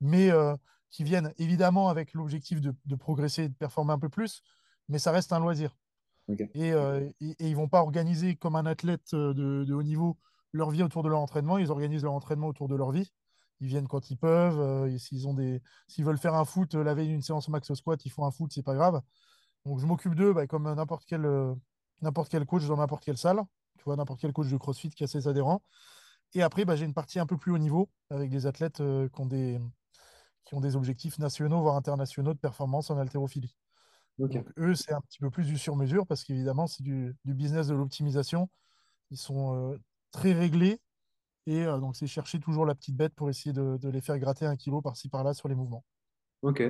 mais 0.01 0.31
euh, 0.31 0.55
qui 0.89 1.03
viennent 1.03 1.33
évidemment 1.37 1.89
avec 1.89 2.13
l'objectif 2.13 2.61
de, 2.61 2.73
de 2.85 2.95
progresser 2.95 3.43
et 3.45 3.49
de 3.49 3.55
performer 3.55 3.93
un 3.93 3.99
peu 3.99 4.09
plus, 4.09 4.41
mais 4.89 4.99
ça 4.99 5.11
reste 5.11 5.33
un 5.33 5.39
loisir. 5.39 5.75
Et, 6.53 6.73
euh, 6.73 7.09
et, 7.21 7.31
et 7.39 7.49
ils 7.49 7.55
vont 7.55 7.69
pas 7.69 7.81
organiser 7.81 8.35
comme 8.35 8.55
un 8.55 8.65
athlète 8.65 9.13
euh, 9.13 9.33
de, 9.33 9.65
de 9.65 9.73
haut 9.73 9.83
niveau 9.83 10.17
leur 10.53 10.69
vie 10.71 10.83
autour 10.83 11.03
de 11.03 11.09
leur 11.09 11.19
entraînement, 11.19 11.57
ils 11.57 11.71
organisent 11.71 12.03
leur 12.03 12.13
entraînement 12.13 12.47
autour 12.47 12.67
de 12.67 12.75
leur 12.75 12.91
vie. 12.91 13.11
Ils 13.61 13.67
viennent 13.67 13.87
quand 13.87 14.09
ils 14.11 14.17
peuvent. 14.17 14.59
euh, 14.59 14.87
et 14.91 14.97
s'ils 14.99 15.27
ont 15.27 15.33
des, 15.33 15.61
s'ils 15.87 16.05
veulent 16.05 16.17
faire 16.17 16.35
un 16.35 16.45
foot 16.45 16.75
euh, 16.75 16.83
la 16.83 16.93
veille 16.95 17.07
d'une 17.09 17.21
séance 17.21 17.47
max 17.49 17.69
au 17.71 17.75
squat, 17.75 18.03
ils 18.05 18.09
font 18.11 18.25
un 18.25 18.31
foot, 18.31 18.51
c'est 18.53 18.63
pas 18.63 18.75
grave. 18.75 19.01
Donc 19.65 19.79
je 19.79 19.85
m'occupe 19.85 20.15
d'eux 20.15 20.33
bah, 20.33 20.47
comme 20.47 20.63
n'importe 20.73 21.05
quel, 21.07 21.25
euh, 21.25 21.53
n'importe 22.01 22.29
quel 22.31 22.45
coach 22.45 22.65
dans 22.67 22.77
n'importe 22.77 23.03
quelle 23.05 23.17
salle, 23.17 23.41
tu 23.77 23.83
vois, 23.85 23.95
n'importe 23.95 24.19
quel 24.21 24.33
coach 24.33 24.49
de 24.49 24.57
CrossFit 24.57 24.89
qui 24.91 25.03
a 25.03 25.07
ses 25.07 25.27
adhérents. 25.27 25.63
Et 26.33 26.41
après, 26.43 26.65
bah, 26.65 26.75
j'ai 26.75 26.85
une 26.85 26.93
partie 26.93 27.19
un 27.19 27.25
peu 27.25 27.37
plus 27.37 27.51
haut 27.51 27.57
niveau 27.59 27.89
avec 28.09 28.29
des 28.31 28.47
athlètes 28.47 28.81
euh, 28.81 29.09
qui 29.09 29.21
ont 29.21 29.25
des, 29.27 29.59
qui 30.45 30.55
ont 30.55 30.61
des 30.61 30.75
objectifs 30.75 31.19
nationaux, 31.19 31.61
voire 31.61 31.75
internationaux 31.75 32.33
de 32.33 32.39
performance 32.39 32.89
en 32.89 32.97
haltérophilie. 32.97 33.55
Donc 34.19 34.45
eux, 34.57 34.75
c'est 34.75 34.93
un 34.93 35.01
petit 35.01 35.19
peu 35.19 35.29
plus 35.29 35.45
du 35.45 35.57
sur-mesure 35.57 36.07
parce 36.07 36.23
qu'évidemment, 36.23 36.67
c'est 36.67 36.83
du, 36.83 37.15
du 37.25 37.33
business 37.33 37.67
de 37.67 37.75
l'optimisation. 37.75 38.49
Ils 39.11 39.17
sont 39.17 39.55
euh, 39.73 39.79
très 40.11 40.33
réglés 40.33 40.79
et 41.47 41.63
euh, 41.65 41.79
donc 41.79 41.95
c'est 41.95 42.07
chercher 42.07 42.39
toujours 42.39 42.65
la 42.65 42.75
petite 42.75 42.95
bête 42.95 43.13
pour 43.15 43.29
essayer 43.29 43.53
de, 43.53 43.77
de 43.77 43.89
les 43.89 44.01
faire 44.01 44.17
gratter 44.19 44.45
un 44.45 44.55
kilo 44.55 44.81
par-ci 44.81 45.09
par-là 45.09 45.33
sur 45.33 45.47
les 45.49 45.55
mouvements. 45.55 45.85
ok. 46.41 46.63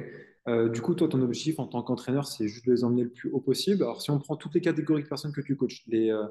Euh, 0.48 0.70
du 0.70 0.82
coup, 0.82 0.96
toi, 0.96 1.08
ton 1.08 1.22
objectif 1.22 1.60
en 1.60 1.68
tant 1.68 1.84
qu'entraîneur, 1.84 2.28
c'est 2.28 2.48
juste 2.48 2.66
de 2.66 2.72
les 2.74 2.84
emmener 2.84 3.04
le 3.04 3.12
plus 3.12 3.30
haut 3.32 3.40
possible. 3.42 3.84
Alors, 3.84 4.02
si 4.02 4.10
on 4.12 4.20
prend 4.20 4.36
toutes 4.36 4.56
les 4.56 4.62
catégories 4.62 5.04
de 5.04 5.08
personnes 5.08 5.32
que 5.34 5.42
tu 5.42 5.56
coaches, 5.56 5.84
les, 5.88 6.10
euh, 6.12 6.26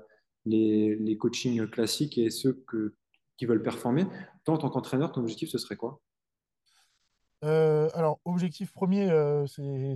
les, 0.47 0.97
les 0.97 1.17
coachings 1.17 1.67
classiques 1.69 2.19
et 2.19 2.31
ceux 2.31 2.63
que, 2.67 2.95
qui 3.37 3.47
veulent 3.47 3.63
performer, 3.63 4.07
toi, 4.45 4.55
en 4.55 4.59
tant 4.59 4.71
qu'entraîneur, 4.71 5.13
ton 5.13 5.21
objectif, 5.23 5.49
ce 5.51 5.59
serait 5.59 5.77
quoi? 5.77 6.01
Alors, 7.43 8.21
objectif 8.25 8.73
premier, 8.73 9.09
c'est 9.47 9.95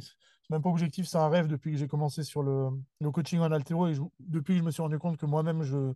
même 0.51 0.63
pas 0.63 0.69
objectif, 0.71 1.07
c'est 1.07 1.17
un 1.19 1.29
rêve 1.29 1.47
depuis 1.49 1.73
que 1.73 1.79
j'ai 1.79 1.89
commencé 1.89 2.23
sur 2.23 2.43
le, 2.43 2.69
le 3.01 3.11
coaching 3.11 3.41
en 3.41 3.51
haltéro 3.53 3.87
et 3.89 3.95
je- 3.95 4.03
depuis 4.21 4.55
que 4.55 4.59
je 4.61 4.65
me 4.65 4.71
suis 4.71 4.83
rendu 4.83 4.99
compte 4.99 5.17
que 5.17 5.27
moi-même, 5.27 5.63
je 5.63 5.95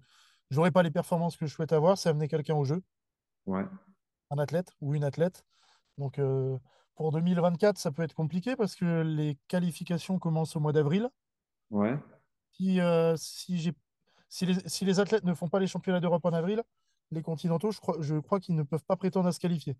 n'aurais 0.56 0.70
pas 0.70 0.82
les 0.82 0.90
performances 0.90 1.36
que 1.36 1.46
je 1.46 1.52
souhaite 1.54 1.72
avoir, 1.72 1.98
c'est 1.98 2.08
amener 2.08 2.28
quelqu'un 2.28 2.54
au 2.54 2.64
jeu, 2.64 2.82
Ouais, 3.46 3.66
un 4.30 4.38
athlète 4.38 4.72
ou 4.80 4.94
une 4.94 5.04
athlète. 5.04 5.44
Donc, 5.98 6.18
euh, 6.18 6.58
pour 6.96 7.12
2024, 7.12 7.78
ça 7.78 7.92
peut 7.92 8.02
être 8.02 8.14
compliqué 8.14 8.56
parce 8.56 8.74
que 8.76 9.02
les 9.02 9.38
qualifications 9.48 10.18
commencent 10.18 10.56
au 10.56 10.60
mois 10.60 10.72
d'avril. 10.72 11.10
ouais, 11.70 11.98
Si, 12.52 12.80
euh, 12.80 13.16
si 13.16 13.72
si 14.30 14.46
les, 14.46 14.54
si 14.68 14.84
les 14.84 15.00
athlètes 15.00 15.24
ne 15.24 15.32
font 15.34 15.48
pas 15.48 15.58
les 15.60 15.66
championnats 15.66 16.00
d'Europe 16.00 16.24
en 16.26 16.32
avril, 16.32 16.62
les 17.10 17.22
continentaux, 17.22 17.70
je 17.70 17.80
crois, 17.80 17.96
je 18.00 18.16
crois 18.16 18.40
qu'ils 18.40 18.56
ne 18.56 18.62
peuvent 18.62 18.84
pas 18.84 18.96
prétendre 18.96 19.28
à 19.28 19.32
se 19.32 19.40
qualifier. 19.40 19.76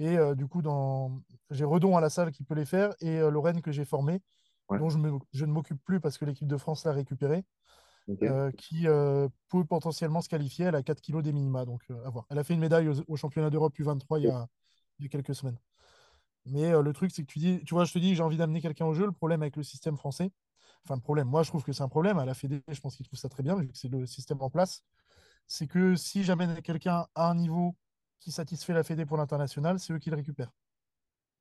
Et 0.00 0.18
euh, 0.18 0.34
du 0.34 0.48
coup, 0.48 0.62
dans... 0.62 1.22
j'ai 1.50 1.64
Redon 1.64 1.96
à 1.96 2.00
la 2.02 2.10
salle 2.10 2.32
qui 2.32 2.44
peut 2.44 2.54
les 2.54 2.66
faire 2.66 2.94
et 3.00 3.20
Lorraine 3.20 3.62
que 3.62 3.72
j'ai 3.72 3.84
formée, 3.86 4.22
ouais, 4.68 4.78
dont 4.78 4.90
je, 4.90 4.98
me- 4.98 5.18
je 5.32 5.44
ne 5.46 5.52
m'occupe 5.52 5.82
plus 5.84 6.00
parce 6.00 6.18
que 6.18 6.24
l'équipe 6.26 6.48
de 6.48 6.56
France 6.58 6.84
l'a 6.84 6.92
récupérée, 6.92 7.44
euh, 8.22 8.50
qui 8.52 8.86
euh, 8.86 9.28
peut 9.48 9.64
potentiellement 9.64 10.20
se 10.20 10.28
qualifier. 10.28 10.66
Elle 10.66 10.74
a 10.74 10.82
4 10.82 11.00
kilos 11.00 11.22
des 11.22 11.32
minima, 11.32 11.64
donc 11.64 11.82
euh, 11.90 12.04
à 12.04 12.10
voir. 12.10 12.26
Elle 12.30 12.38
a 12.38 12.44
fait 12.44 12.54
une 12.54 12.60
médaille 12.60 12.88
aux, 12.88 13.02
aux 13.08 13.16
championnats 13.16 13.50
d'Europe 13.50 13.78
U23 13.78 14.18
il 14.18 14.24
y 14.24 14.28
a, 14.28 14.46
il 14.98 15.04
y 15.04 15.06
a 15.06 15.08
quelques 15.08 15.34
semaines. 15.34 15.58
Mais 16.46 16.70
le 16.70 16.92
truc, 16.92 17.10
c'est 17.12 17.22
que 17.22 17.26
tu 17.30 17.38
dis, 17.38 17.62
tu 17.64 17.74
vois, 17.74 17.84
je 17.84 17.92
te 17.92 17.98
dis, 17.98 18.14
j'ai 18.14 18.22
envie 18.22 18.38
d'amener 18.38 18.60
quelqu'un 18.60 18.86
au 18.86 18.94
jeu. 18.94 19.04
Le 19.04 19.12
problème 19.12 19.42
avec 19.42 19.56
le 19.56 19.62
système 19.62 19.96
français, 19.96 20.32
enfin, 20.84 20.94
le 20.94 21.02
problème, 21.02 21.28
moi, 21.28 21.42
je 21.42 21.50
trouve 21.50 21.62
que 21.62 21.72
c'est 21.72 21.82
un 21.82 21.88
problème. 21.88 22.18
À 22.18 22.24
la 22.24 22.34
Fédé, 22.34 22.62
je 22.68 22.80
pense 22.80 22.96
qu'ils 22.96 23.06
trouvent 23.06 23.18
ça 23.18 23.28
très 23.28 23.42
bien, 23.42 23.56
vu 23.56 23.68
que 23.68 23.76
c'est 23.76 23.88
le 23.88 24.06
système 24.06 24.40
en 24.40 24.48
place. 24.48 24.82
C'est 25.46 25.66
que 25.66 25.96
si 25.96 26.24
j'amène 26.24 26.62
quelqu'un 26.62 27.06
à 27.14 27.28
un 27.30 27.34
niveau 27.34 27.76
qui 28.20 28.32
satisfait 28.32 28.72
la 28.72 28.82
Fédé 28.82 29.04
pour 29.04 29.16
l'international, 29.18 29.78
c'est 29.78 29.92
eux 29.92 29.98
qui 29.98 30.10
le 30.10 30.16
récupèrent. 30.16 30.52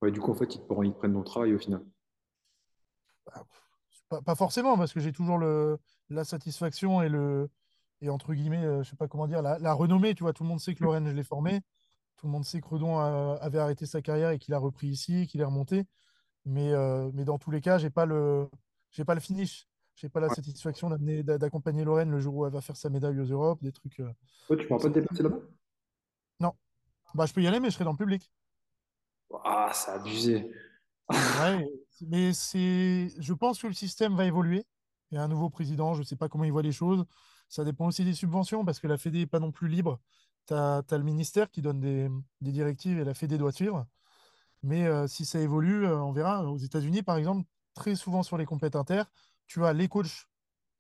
Ouais, 0.02 0.12
du 0.12 0.20
coup, 0.20 0.32
en 0.32 0.36
fait, 0.36 0.56
ils 0.56 0.62
prennent- 0.62 0.86
ils 0.86 0.94
te 0.94 0.98
prennent 0.98 1.14
ton 1.14 1.24
travail 1.24 1.54
au 1.54 1.60
final. 1.60 1.86
Bah, 3.26 3.46
Pas, 4.10 4.22
pas 4.22 4.36
forcément, 4.36 4.78
parce 4.78 4.92
que 4.94 5.00
j'ai 5.00 5.12
toujours 5.12 5.38
le, 5.38 5.78
la 6.10 6.24
satisfaction 6.24 7.02
et 7.02 7.10
le, 7.10 7.50
et 8.02 8.10
entre 8.10 8.34
guillemets, 8.34 8.66
euh, 8.66 8.84
je 8.84 8.90
sais 8.90 8.96
pas 8.96 9.08
comment 9.08 9.28
dire, 9.28 9.42
la, 9.42 9.60
la 9.60 9.74
renommée. 9.74 10.16
Tu 10.16 10.24
vois, 10.24 10.34
tout 10.34 10.44
le 10.44 10.50
monde 10.50 10.60
sait 10.60 10.74
que 10.74 10.84
Lorraine, 10.84 11.08
je 11.08 11.14
l'ai 11.16 11.24
formé. 11.24 11.62
Tout 12.18 12.28
le 12.28 12.32
monde 12.32 12.46
sait 12.46 12.60
que 12.62 12.68
Redon 12.68 12.98
a- 13.00 13.38
avait 13.42 13.60
arrêté 13.60 13.86
sa 13.86 14.02
carrière 14.02 14.32
et 14.32 14.40
qu'il 14.40 14.54
a 14.54 14.58
repris 14.58 14.88
ici, 14.88 15.28
qu'il 15.28 15.42
est 15.42 15.46
remonté. 15.46 15.86
Mais, 16.46 16.72
euh, 16.74 17.12
mais 17.14 17.26
dans 17.26 17.38
tous 17.38 17.52
les 17.52 17.62
cas, 17.62 17.78
j'ai 17.78 17.90
pas 17.92 18.06
le, 18.06 18.50
j'ai 18.92 19.06
pas 19.06 19.14
le 19.16 19.22
finish. 19.22 19.68
J'ai 19.96 20.10
pas 20.10 20.20
la 20.22 20.28
Ouais. 20.28 20.36
satisfaction 20.36 20.90
d'amener, 20.90 21.24
d'a- 21.24 21.38
d'accompagner 21.38 21.84
Lorraine 21.84 22.10
le 22.10 22.20
jour 22.20 22.36
où 22.36 22.46
elle 22.46 22.54
va 22.54 22.62
faire 22.62 22.78
sa 22.78 22.90
médaille 22.90 23.20
aux 23.20 23.26
Europes, 23.26 23.62
des 23.62 23.72
trucs. 23.72 24.00
euh, 24.00 24.12
tu 24.58 24.66
pourras 24.68 24.80
pas 24.82 24.90
te 24.90 24.94
déplacer 24.94 25.24
là-bas? 25.24 25.40
Non, 26.40 26.54
bah, 27.16 27.26
je 27.26 27.34
peux 27.34 27.42
y 27.42 27.48
aller, 27.48 27.60
mais 27.60 27.70
je 27.70 27.76
serai 27.76 27.86
dans 27.86 27.92
le 27.92 27.98
public. 27.98 28.32
Ah, 29.44 29.72
c'est 29.74 29.92
abusé. 29.92 30.50
Ouais, 31.10 31.68
mais 32.08 32.34
c'est, 32.34 33.10
je 33.20 33.34
pense 33.34 33.62
que 33.62 33.68
le 33.68 33.74
système 33.74 34.16
va 34.16 34.26
évoluer. 34.26 34.66
Il 35.12 35.16
y 35.16 35.18
a 35.18 35.24
un 35.24 35.28
nouveau 35.28 35.50
président, 35.50 35.94
je 35.94 36.00
ne 36.00 36.06
sais 36.06 36.16
pas 36.16 36.30
comment 36.30 36.44
il 36.44 36.52
voit 36.52 36.62
les 36.62 36.72
choses. 36.72 37.06
Ça 37.50 37.64
dépend 37.64 37.88
aussi 37.88 38.06
des 38.06 38.14
subventions 38.14 38.64
parce 38.66 38.80
que 38.80 38.88
la 38.88 38.98
Fédé 38.98 39.20
n'est 39.20 39.28
pas 39.28 39.40
non 39.40 39.52
plus 39.52 39.68
libre. 39.68 40.00
Tu 40.48 40.54
as, 40.54 40.84
le 40.92 41.04
ministère 41.04 41.50
qui 41.50 41.62
donne 41.62 41.80
des, 41.80 42.10
des 42.42 42.52
directives 42.52 43.00
et 43.00 43.04
la 43.04 43.14
Fédé 43.14 43.38
doit 43.38 43.52
suivre. 43.52 43.88
Mais 44.64 44.86
euh, 44.86 45.08
si 45.08 45.26
ça 45.26 45.40
évolue, 45.40 45.86
euh, 45.86 45.98
on 45.98 46.12
verra. 46.12 46.44
Aux 46.46 46.58
États-Unis, 46.58 47.04
par 47.04 47.18
exemple, 47.18 47.48
très 47.74 47.96
souvent 47.96 48.24
sur 48.24 48.38
les 48.38 48.46
compètes 48.46 48.76
inter, 48.76 49.04
tu 49.48 49.66
as 49.66 49.74
les 49.74 49.88
coachs 49.88 50.28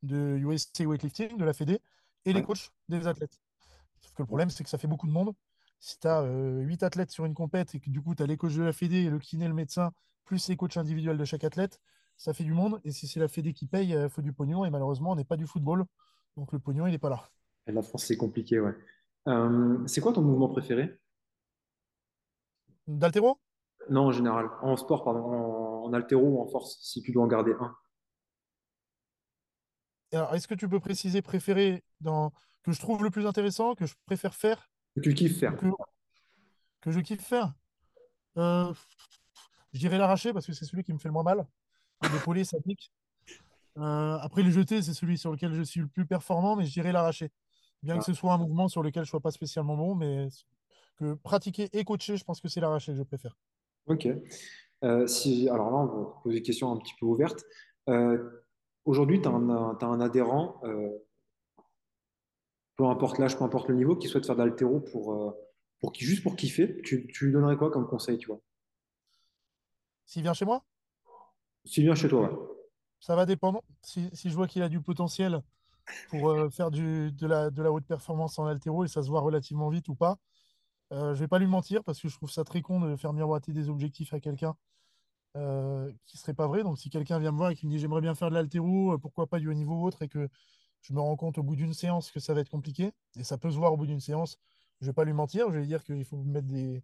de 0.04 0.38
USA 0.38 0.86
Weightlifting, 0.86 1.38
de 1.38 1.46
la 1.46 1.54
Fédé, 1.54 1.80
et 2.26 2.34
les 2.34 2.44
coachs 2.44 2.72
des 2.88 3.08
athlètes. 3.08 3.40
Sauf 4.02 4.14
que 4.14 4.22
le 4.22 4.28
problème, 4.28 4.50
c'est 4.50 4.64
que 4.64 4.70
ça 4.70 4.78
fait 4.78 4.88
beaucoup 4.88 5.08
de 5.08 5.12
monde. 5.12 5.34
Si 5.80 5.98
tu 5.98 6.08
as 6.08 6.24
8 6.24 6.84
athlètes 6.84 7.12
sur 7.12 7.26
une 7.26 7.34
compète 7.34 7.74
et 7.76 7.80
que 7.80 7.90
du 7.90 8.02
coup, 8.02 8.16
tu 8.16 8.24
as 8.24 8.28
les 8.28 8.38
coachs 8.38 8.54
de 8.54 8.64
la 8.64 8.74
Fédé, 8.74 9.10
le 9.10 9.20
kiné, 9.20 9.48
le 9.48 9.54
médecin, 9.54 9.92
plus 10.29 10.48
les 10.48 10.55
coachs 10.55 10.77
individuels 10.77 11.17
de 11.17 11.25
chaque 11.25 11.43
athlète, 11.43 11.81
ça 12.15 12.36
fait 12.36 12.43
du 12.43 12.53
monde. 12.53 12.79
Et 12.83 12.91
si 12.91 13.07
c'est 13.07 13.19
la 13.19 13.27
Fédé 13.27 13.51
qui 13.51 13.65
paye, 13.65 13.93
il 13.93 14.09
faut 14.09 14.21
du 14.21 14.31
pognon. 14.31 14.63
Et 14.63 14.69
malheureusement, 14.69 15.12
on 15.12 15.15
n'est 15.15 15.25
pas 15.25 15.38
du 15.38 15.48
football. 15.48 15.86
Donc 16.38 16.53
le 16.53 16.59
pognon, 16.59 16.86
il 16.86 16.91
n'est 16.91 17.00
pas 17.00 17.09
là. 17.09 17.31
Et 17.65 17.71
la 17.71 17.81
France, 17.81 18.05
c'est 18.05 18.15
compliqué, 18.15 18.59
ouais. 18.59 18.75
Euh, 19.27 19.86
c'est 19.88 20.01
quoi 20.01 20.13
ton 20.13 20.21
mouvement 20.21 20.48
préféré? 20.48 21.00
D'altéro? 22.86 23.39
Non, 23.89 24.05
en 24.05 24.12
général. 24.12 24.50
En 24.62 24.77
sport, 24.77 25.03
pardon. 25.03 25.21
En, 25.21 25.86
en 25.86 25.93
haltéro 25.93 26.21
ou 26.21 26.41
en 26.41 26.45
force, 26.45 26.77
si 26.79 27.01
tu 27.01 27.12
dois 27.12 27.24
en 27.24 27.27
garder 27.27 27.53
un. 27.59 27.75
Alors, 30.13 30.36
est-ce 30.36 30.48
que 30.48 30.53
tu 30.53 30.69
peux 30.69 30.79
préciser 30.79 31.24
préféré 31.24 31.83
dans... 32.01 32.31
que 32.62 32.71
je 32.71 32.79
trouve 32.79 33.03
le 33.03 33.09
plus 33.09 33.25
intéressant, 33.25 33.74
que 33.74 33.88
je 33.88 33.95
préfère 34.05 34.36
faire? 34.36 34.69
Que 34.95 35.01
tu 35.01 35.15
kiffes 35.15 35.39
faire. 35.39 35.57
que... 35.57 35.65
Que 36.81 36.91
je 36.91 37.00
kiffe 37.00 37.25
faire? 37.25 37.55
Euh, 38.38 38.71
je 39.74 39.80
dirais 39.80 39.98
l'arracher 39.98 40.34
parce 40.34 40.46
que 40.46 40.54
c'est 40.54 40.66
celui 40.66 40.84
qui 40.84 40.94
me 40.94 40.98
fait 41.00 41.08
le 41.08 41.14
moins 41.14 41.24
mal. 41.24 41.46
L'épaulé, 42.14 42.44
ça 42.44 42.58
pique. 42.66 42.92
Euh, 43.78 44.18
après, 44.22 44.42
le 44.44 44.52
jeter, 44.52 44.82
c'est 44.82 44.94
celui 44.94 45.18
sur 45.18 45.32
lequel 45.32 45.54
je 45.54 45.62
suis 45.62 45.80
le 45.82 45.88
plus 45.88 46.06
performant, 46.06 46.56
mais 46.56 46.66
je 46.66 46.72
dirais 46.72 46.92
l'arracher. 46.92 47.32
Bien 47.84 47.96
que 47.96 48.02
Ah, 48.02 48.06
ce 48.06 48.14
soit 48.14 48.34
un 48.34 48.38
mouvement 48.38 48.68
sur 48.68 48.84
lequel 48.84 49.04
je 49.04 49.08
ne 49.08 49.12
sois 49.12 49.20
pas 49.22 49.32
spécialement 49.32 49.78
bon, 49.78 49.96
mais 49.96 50.28
que 50.98 51.14
pratiquer 51.14 51.70
et 51.72 51.84
coacher, 51.86 52.18
je 52.18 52.24
pense 52.24 52.42
que 52.42 52.48
c'est 52.50 52.60
l'arraché 52.60 52.92
que 52.92 52.98
je 52.98 53.04
préfère. 53.04 53.38
ok. 53.88 54.08
Euh, 54.84 55.08
si, 55.08 55.50
alors 55.50 55.72
là, 55.72 55.78
on 55.78 55.86
va 55.86 56.22
poser 56.24 56.38
une 56.38 56.44
question 56.44 56.72
un 56.72 56.78
petit 56.78 56.94
peu 57.00 57.06
ouverte. 57.06 57.44
Euh, 57.90 58.30
aujourd'hui, 58.86 59.22
tu 59.22 59.28
as 59.28 59.32
un, 59.32 60.00
adhérent, 60.02 60.62
euh, 60.64 60.90
peu 62.78 62.86
importe 62.86 63.18
l'âge, 63.18 63.38
peu 63.38 63.44
importe 63.44 63.68
le 63.68 63.76
niveau, 63.76 63.98
qui 63.98 64.08
souhaite 64.08 64.26
faire 64.26 64.38
de 64.38 64.44
l'haltéro 64.44 64.80
pour, 64.80 65.36
pour, 65.82 65.94
juste 65.96 66.24
pour 66.24 66.38
kiffer. 66.38 66.82
Tu, 66.82 67.08
tu 67.08 67.26
lui 67.26 67.34
donnerais 67.34 67.58
quoi 67.58 67.72
comme 67.72 67.88
conseil, 67.88 68.18
tu 68.18 68.28
vois? 68.28 68.40
S'il 70.10 70.24
vient 70.24 70.34
chez 70.34 70.46
moi, 70.46 70.63
S'il 71.66 71.84
vient 71.84 71.94
chez 71.94 72.10
toi, 72.10 72.22
ouais. 72.22 72.38
ça 73.00 73.16
va 73.16 73.28
dépendre. 73.28 73.62
Si, 73.84 74.10
si 74.12 74.32
je 74.32 74.36
vois 74.36 74.48
qu'il 74.48 74.63
a 74.63 74.70
du 74.70 74.82
potentiel 74.82 75.44
pour 76.08 76.30
euh, 76.32 76.50
faire 76.50 76.72
du, 76.72 77.12
de 77.12 77.28
la, 77.28 77.51
de 77.51 77.62
la 77.62 77.72
haute 77.72 77.86
performance 77.86 78.39
en 78.39 78.48
haltéro 78.48 78.84
et 78.84 78.88
ça 78.88 79.04
se 79.04 79.10
voit 79.10 79.22
relativement 79.22 79.70
vite 79.70 79.88
ou 79.88 79.94
pas, 79.94 80.18
euh, 80.94 81.13
je 81.13 81.20
vais 81.20 81.28
pas 81.28 81.38
lui 81.38 81.46
mentir 81.46 81.84
parce 81.84 82.01
que 82.01 82.10
je 82.10 82.16
trouve 82.16 82.32
ça 82.32 82.44
très 82.44 82.63
con 82.63 82.80
de 82.80 82.96
faire 82.96 83.13
miroiter 83.13 83.54
des 83.54 83.70
objectifs 83.70 84.12
à 84.16 84.20
quelqu'un 84.20 84.56
euh, 85.38 85.92
qui 86.06 86.18
serait 86.18 86.34
pas 86.34 86.48
vrai. 86.48 86.63
Donc 86.63 86.80
si 86.80 86.89
quelqu'un 86.89 87.20
vient 87.20 87.32
me 87.32 87.38
voir 87.38 87.51
et 87.51 87.56
qui 87.56 87.68
me 87.68 87.72
dit 87.72 87.78
j'aimerais 87.78 88.01
bien 88.01 88.16
faire 88.16 88.30
de 88.30 88.36
l'haltéro, 88.36 88.94
euh, 88.94 88.98
pourquoi 88.98 89.28
pas 89.28 89.38
du 89.39 89.48
haut 89.48 89.54
niveau 89.54 89.75
ou 89.75 89.86
autre, 89.86 90.01
et 90.01 90.10
que 90.10 90.28
je 90.82 90.94
me 90.94 91.00
rends 91.01 91.18
compte 91.18 91.38
au 91.38 91.44
bout 91.44 91.56
d'une 91.56 91.75
séance 91.75 92.10
que 92.12 92.20
ça 92.20 92.34
va 92.34 92.42
être 92.42 92.50
compliqué, 92.50 92.94
et 93.16 93.24
ça 93.24 93.38
peut 93.38 93.51
se 93.51 93.58
voir 93.58 93.74
au 93.74 93.78
bout 93.78 93.86
d'une 93.86 94.00
séance, 94.00 94.39
je 94.82 94.88
vais 94.88 94.94
pas 94.94 95.06
lui 95.06 95.13
mentir, 95.13 95.50
je 95.50 95.54
vais 95.54 95.60
lui 95.60 95.68
dire 95.68 95.84
qu'il 95.84 96.04
faut 96.04 96.18
mettre 96.18 96.48
des, 96.48 96.84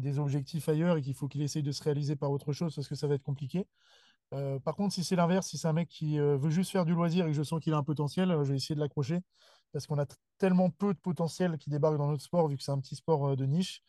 des 0.00 0.18
objectifs 0.18 0.68
ailleurs 0.68 0.96
et 0.96 1.02
qu'il 1.02 1.14
faut 1.14 1.28
qu'il 1.28 1.42
essaye 1.42 1.62
de 1.62 1.72
se 1.72 1.82
réaliser 1.82 2.16
par 2.16 2.30
autre 2.30 2.52
chose 2.52 2.74
parce 2.74 2.88
que 2.88 2.94
ça 2.94 3.06
va 3.06 3.14
être 3.14 3.22
compliqué. 3.22 3.66
Euh, 4.32 4.60
par 4.60 4.76
contre, 4.76 4.94
si 4.94 5.02
c'est 5.02 5.16
l'inverse, 5.16 5.48
si 5.48 5.58
c'est 5.58 5.68
un 5.68 5.72
mec 5.72 5.88
qui 5.88 6.18
euh, 6.18 6.36
veut 6.36 6.50
juste 6.50 6.70
faire 6.70 6.84
du 6.84 6.94
loisir 6.94 7.26
et 7.26 7.30
que 7.30 7.36
je 7.36 7.42
sens 7.42 7.60
qu'il 7.60 7.72
a 7.74 7.76
un 7.76 7.82
potentiel, 7.82 8.30
euh, 8.30 8.44
je 8.44 8.52
vais 8.52 8.56
essayer 8.56 8.74
de 8.74 8.80
l'accrocher 8.80 9.20
parce 9.72 9.86
qu'on 9.86 9.98
a 9.98 10.06
tellement 10.38 10.70
peu 10.70 10.94
de 10.94 10.98
potentiel 10.98 11.58
qui 11.58 11.70
débarque 11.70 11.96
dans 11.96 12.08
notre 12.08 12.22
sport 12.22 12.48
vu 12.48 12.56
que 12.56 12.62
c'est 12.62 12.72
un 12.72 12.80
petit 12.80 12.96
sport 12.96 13.36
de 13.36 13.44
niche 13.44 13.82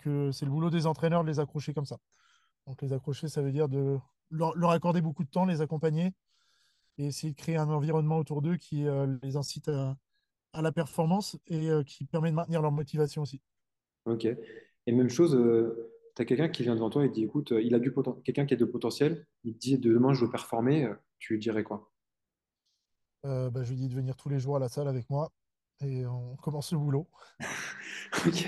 que 0.00 0.32
c'est 0.32 0.46
le 0.46 0.50
boulot 0.50 0.70
des 0.70 0.86
entraîneurs 0.86 1.22
de 1.22 1.28
les 1.28 1.40
accrocher 1.40 1.74
comme 1.74 1.84
ça. 1.84 1.98
Donc 2.66 2.80
les 2.80 2.94
accrocher, 2.94 3.28
ça 3.28 3.42
veut 3.42 3.52
dire 3.52 3.68
de 3.68 3.98
leur, 4.30 4.70
accorder 4.70 5.02
beaucoup 5.02 5.24
de 5.24 5.28
temps, 5.28 5.44
les 5.44 5.60
accompagner 5.60 6.14
et 6.96 7.08
essayer 7.08 7.32
de 7.32 7.36
créer 7.36 7.56
un 7.58 7.68
environnement 7.68 8.16
autour 8.16 8.40
d'eux 8.40 8.56
qui 8.56 8.86
les 9.22 9.36
incite 9.36 9.68
à, 9.68 9.94
à 10.54 10.62
la 10.62 10.72
performance 10.72 11.36
et 11.46 11.68
qui 11.86 12.06
permet 12.06 12.30
de 12.30 12.36
maintenir 12.36 12.62
leur 12.62 12.72
motivation 12.72 13.22
aussi. 13.22 13.42
Ok. 14.06 14.26
Et 14.88 14.92
même 14.92 15.10
chose, 15.10 15.38
tu 16.16 16.22
as 16.22 16.24
quelqu'un 16.24 16.48
qui 16.48 16.62
vient 16.62 16.74
devant 16.74 16.88
toi 16.88 17.04
et 17.04 17.10
dit, 17.10 17.22
écoute, 17.22 17.52
euh, 17.52 17.60
il 17.60 17.74
a 17.74 17.78
du 17.78 17.90
poten- 17.90 18.22
quelqu'un 18.22 18.46
qui 18.46 18.54
a 18.54 18.56
de 18.56 18.64
potentiel, 18.64 19.26
il 19.44 19.52
te 19.52 19.58
dit, 19.58 19.78
de 19.78 19.92
demain, 19.92 20.14
je 20.14 20.24
veux 20.24 20.30
performer, 20.30 20.86
euh, 20.86 20.94
tu 21.18 21.34
lui 21.34 21.40
dirais 21.40 21.62
quoi? 21.62 21.92
Euh, 23.26 23.50
bah, 23.50 23.64
je 23.64 23.68
lui 23.68 23.76
dis 23.76 23.88
de 23.90 23.94
venir 23.94 24.16
tous 24.16 24.30
les 24.30 24.38
jours 24.38 24.56
à 24.56 24.58
la 24.58 24.70
salle 24.70 24.88
avec 24.88 25.10
moi 25.10 25.30
et 25.82 26.06
on 26.06 26.36
commence 26.36 26.72
le 26.72 26.78
boulot. 26.78 27.06
Ok. 28.26 28.46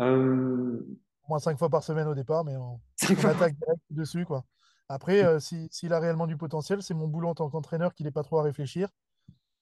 Euh, 0.00 0.80
moins 1.28 1.38
cinq 1.38 1.58
fois 1.58 1.68
par 1.68 1.84
semaine 1.84 2.08
au 2.08 2.14
départ, 2.14 2.42
mais 2.42 2.56
on, 2.56 2.80
attaque 3.26 3.54
direct 3.58 3.82
dessus, 3.90 4.24
quoi. 4.24 4.46
Après, 4.88 5.22
euh, 5.22 5.38
si, 5.38 5.68
s'il 5.70 5.92
a 5.92 6.00
réellement 6.00 6.26
du 6.26 6.38
potentiel, 6.38 6.82
c'est 6.82 6.94
mon 6.94 7.06
boulot 7.06 7.28
en 7.28 7.34
tant 7.34 7.50
qu'entraîneur 7.50 7.92
qu'il 7.92 8.06
n'ait 8.06 8.12
pas 8.12 8.22
trop 8.22 8.38
à 8.38 8.42
réfléchir, 8.42 8.88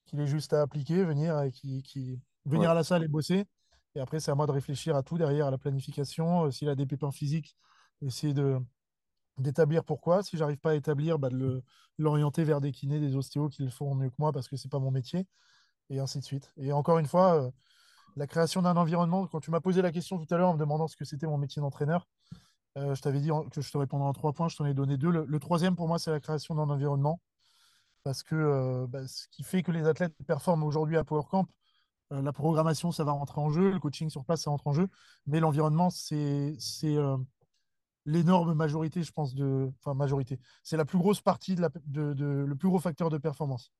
qu'il 0.06 0.20
ait 0.20 0.28
juste 0.28 0.52
à 0.52 0.62
appliquer, 0.62 1.02
venir, 1.02 1.42
et 1.42 1.50
qui, 1.50 1.82
qui- 1.82 2.20
Ouais, 2.46 2.52
venir 2.52 2.70
à 2.70 2.74
la 2.74 2.84
salle 2.84 3.02
et 3.02 3.08
bosser. 3.08 3.44
Et 3.94 4.00
après, 4.00 4.20
c'est 4.20 4.30
à 4.30 4.34
moi 4.34 4.46
de 4.46 4.52
réfléchir 4.52 4.96
à 4.96 5.02
tout 5.02 5.18
derrière, 5.18 5.46
à 5.46 5.50
la 5.50 5.58
planification. 5.58 6.46
Euh, 6.46 6.50
s'il 6.50 6.68
a 6.68 6.74
des 6.74 6.86
pépins 6.86 7.10
physiques, 7.10 7.56
essayer 8.02 8.34
d'établir 9.38 9.84
pourquoi. 9.84 10.22
Si 10.22 10.36
j'arrive 10.36 10.58
pas 10.58 10.72
à 10.72 10.74
établir, 10.74 11.18
bah, 11.18 11.30
de 11.30 11.62
l'orienter 11.98 12.44
vers 12.44 12.60
des 12.60 12.72
kinés, 12.72 13.00
des 13.00 13.16
ostéos 13.16 13.48
qui 13.48 13.62
le 13.64 13.70
font 13.70 13.94
mieux 13.94 14.10
que 14.10 14.16
moi 14.18 14.32
parce 14.32 14.48
que 14.48 14.56
c'est 14.56 14.70
pas 14.70 14.78
mon 14.78 14.90
métier, 14.90 15.26
et 15.90 16.00
ainsi 16.00 16.20
de 16.20 16.24
suite. 16.24 16.52
Et 16.58 16.72
encore 16.72 16.98
une 16.98 17.06
fois, 17.06 17.42
euh, 17.42 17.50
la 18.16 18.26
création 18.26 18.62
d'un 18.62 18.76
environnement, 18.76 19.26
quand 19.26 19.40
tu 19.40 19.50
m'as 19.50 19.60
posé 19.60 19.82
la 19.82 19.92
question 19.92 20.18
tout 20.18 20.32
à 20.32 20.38
l'heure 20.38 20.50
en 20.50 20.54
me 20.54 20.58
demandant 20.58 20.88
ce 20.88 20.96
que 20.96 21.04
c'était 21.04 21.26
mon 21.26 21.38
métier 21.38 21.60
d'entraîneur, 21.60 22.06
euh, 22.76 22.94
je 22.94 23.02
t'avais 23.02 23.20
dit 23.20 23.30
que 23.50 23.60
je 23.60 23.70
te 23.72 23.78
répondrais 23.78 24.08
en 24.08 24.12
trois 24.12 24.32
points, 24.32 24.48
je 24.48 24.56
t'en 24.56 24.66
ai 24.66 24.74
donné 24.74 24.96
deux. 24.96 25.10
Le, 25.10 25.38
troisième, 25.40 25.76
pour 25.76 25.88
moi, 25.88 25.98
c'est 25.98 26.10
la 26.10 26.20
création 26.20 26.54
d'un 26.54 26.68
environnement, 26.70 27.20
parce 28.04 28.22
que 28.22 28.86
bah, 28.88 29.06
ce 29.08 29.26
qui 29.30 29.42
fait 29.42 29.62
que 29.62 29.72
les 29.72 29.86
athlètes 29.86 30.14
performent 30.26 30.64
aujourd'hui 30.64 30.96
à 30.96 31.04
Power 31.04 31.24
Camp, 31.30 31.46
euh, 31.46 31.57
la 32.10 32.32
programmation, 32.32 32.90
ça 32.92 33.04
va 33.04 33.12
rentrer 33.12 33.40
en 33.40 33.50
jeu, 33.50 33.70
le 33.70 33.78
coaching 33.78 34.08
sur 34.10 34.24
place, 34.24 34.42
ça 34.42 34.50
rentre 34.50 34.66
en 34.66 34.72
jeu, 34.72 34.88
mais 35.26 35.40
l'environnement, 35.40 35.90
c'est 35.90 36.56
euh, 36.84 37.16
l'énorme 38.06 38.54
majorité, 38.54 39.02
je 39.02 39.12
pense, 39.12 39.34
de... 39.34 39.70
Enfin, 39.80 39.94
majorité. 39.94 40.38
C'est 40.62 40.76
la 40.76 40.84
plus 40.84 40.98
grosse 40.98 41.20
partie, 41.20 41.54
de 41.54 41.60
la... 41.60 41.70
de, 41.86 42.14
de- 42.14 42.44
le 42.46 42.56
plus 42.56 42.68
gros 42.68 42.78
facteur 42.78 43.10
de 43.10 43.18
performance. 43.18 43.72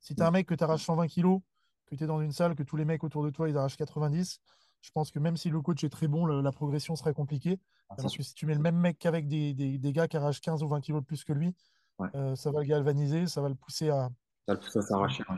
Si 0.00 0.14
tu 0.14 0.22
as 0.22 0.28
un 0.28 0.30
mec 0.30 0.46
que 0.46 0.54
tu 0.54 0.62
arraches 0.62 0.84
120 0.84 1.08
kilos, 1.08 1.40
que 1.86 1.94
tu 1.96 2.04
es 2.04 2.06
dans 2.06 2.20
une 2.20 2.32
salle, 2.32 2.54
que 2.54 2.62
tous 2.62 2.76
les 2.76 2.84
mecs 2.84 3.02
autour 3.02 3.24
de 3.24 3.30
toi, 3.30 3.48
ils 3.48 3.56
arrachent 3.56 3.76
90, 3.76 4.40
je 4.82 4.90
pense 4.92 5.10
que 5.10 5.18
même 5.18 5.36
si 5.36 5.50
le 5.50 5.60
coach 5.60 5.82
est 5.82 5.88
très 5.88 6.06
bon, 6.06 6.24
le- 6.26 6.40
la 6.42 6.52
progression 6.52 6.94
serait 6.94 7.14
compliquée. 7.14 7.58
Ah, 7.88 7.94
Alors 7.98 8.10
sûr. 8.10 8.18
que 8.18 8.24
si 8.24 8.34
tu 8.34 8.46
mets 8.46 8.54
le 8.54 8.60
même 8.60 8.76
mec 8.76 8.98
qu'avec 8.98 9.26
des, 9.26 9.54
des, 9.54 9.78
des 9.78 9.92
gars 9.92 10.06
qui 10.06 10.16
arrachent 10.16 10.40
15 10.40 10.62
ou 10.62 10.68
20 10.68 10.80
kilos 10.80 11.00
de 11.00 11.06
plus 11.06 11.24
que 11.24 11.32
lui, 11.32 11.54
Ouais. 11.98 12.08
euh, 12.14 12.36
ça 12.36 12.50
va 12.50 12.60
le 12.60 12.66
galvaniser, 12.66 13.26
ça 13.26 13.40
va 13.40 13.48
le 13.48 13.54
pousser 13.54 13.88
à. 13.88 14.10
Ça 14.46 14.52
le 14.52 14.60
pousse 14.60 14.76
à 14.76 14.82
s'arracher. 14.82 15.24
ouais. 15.30 15.36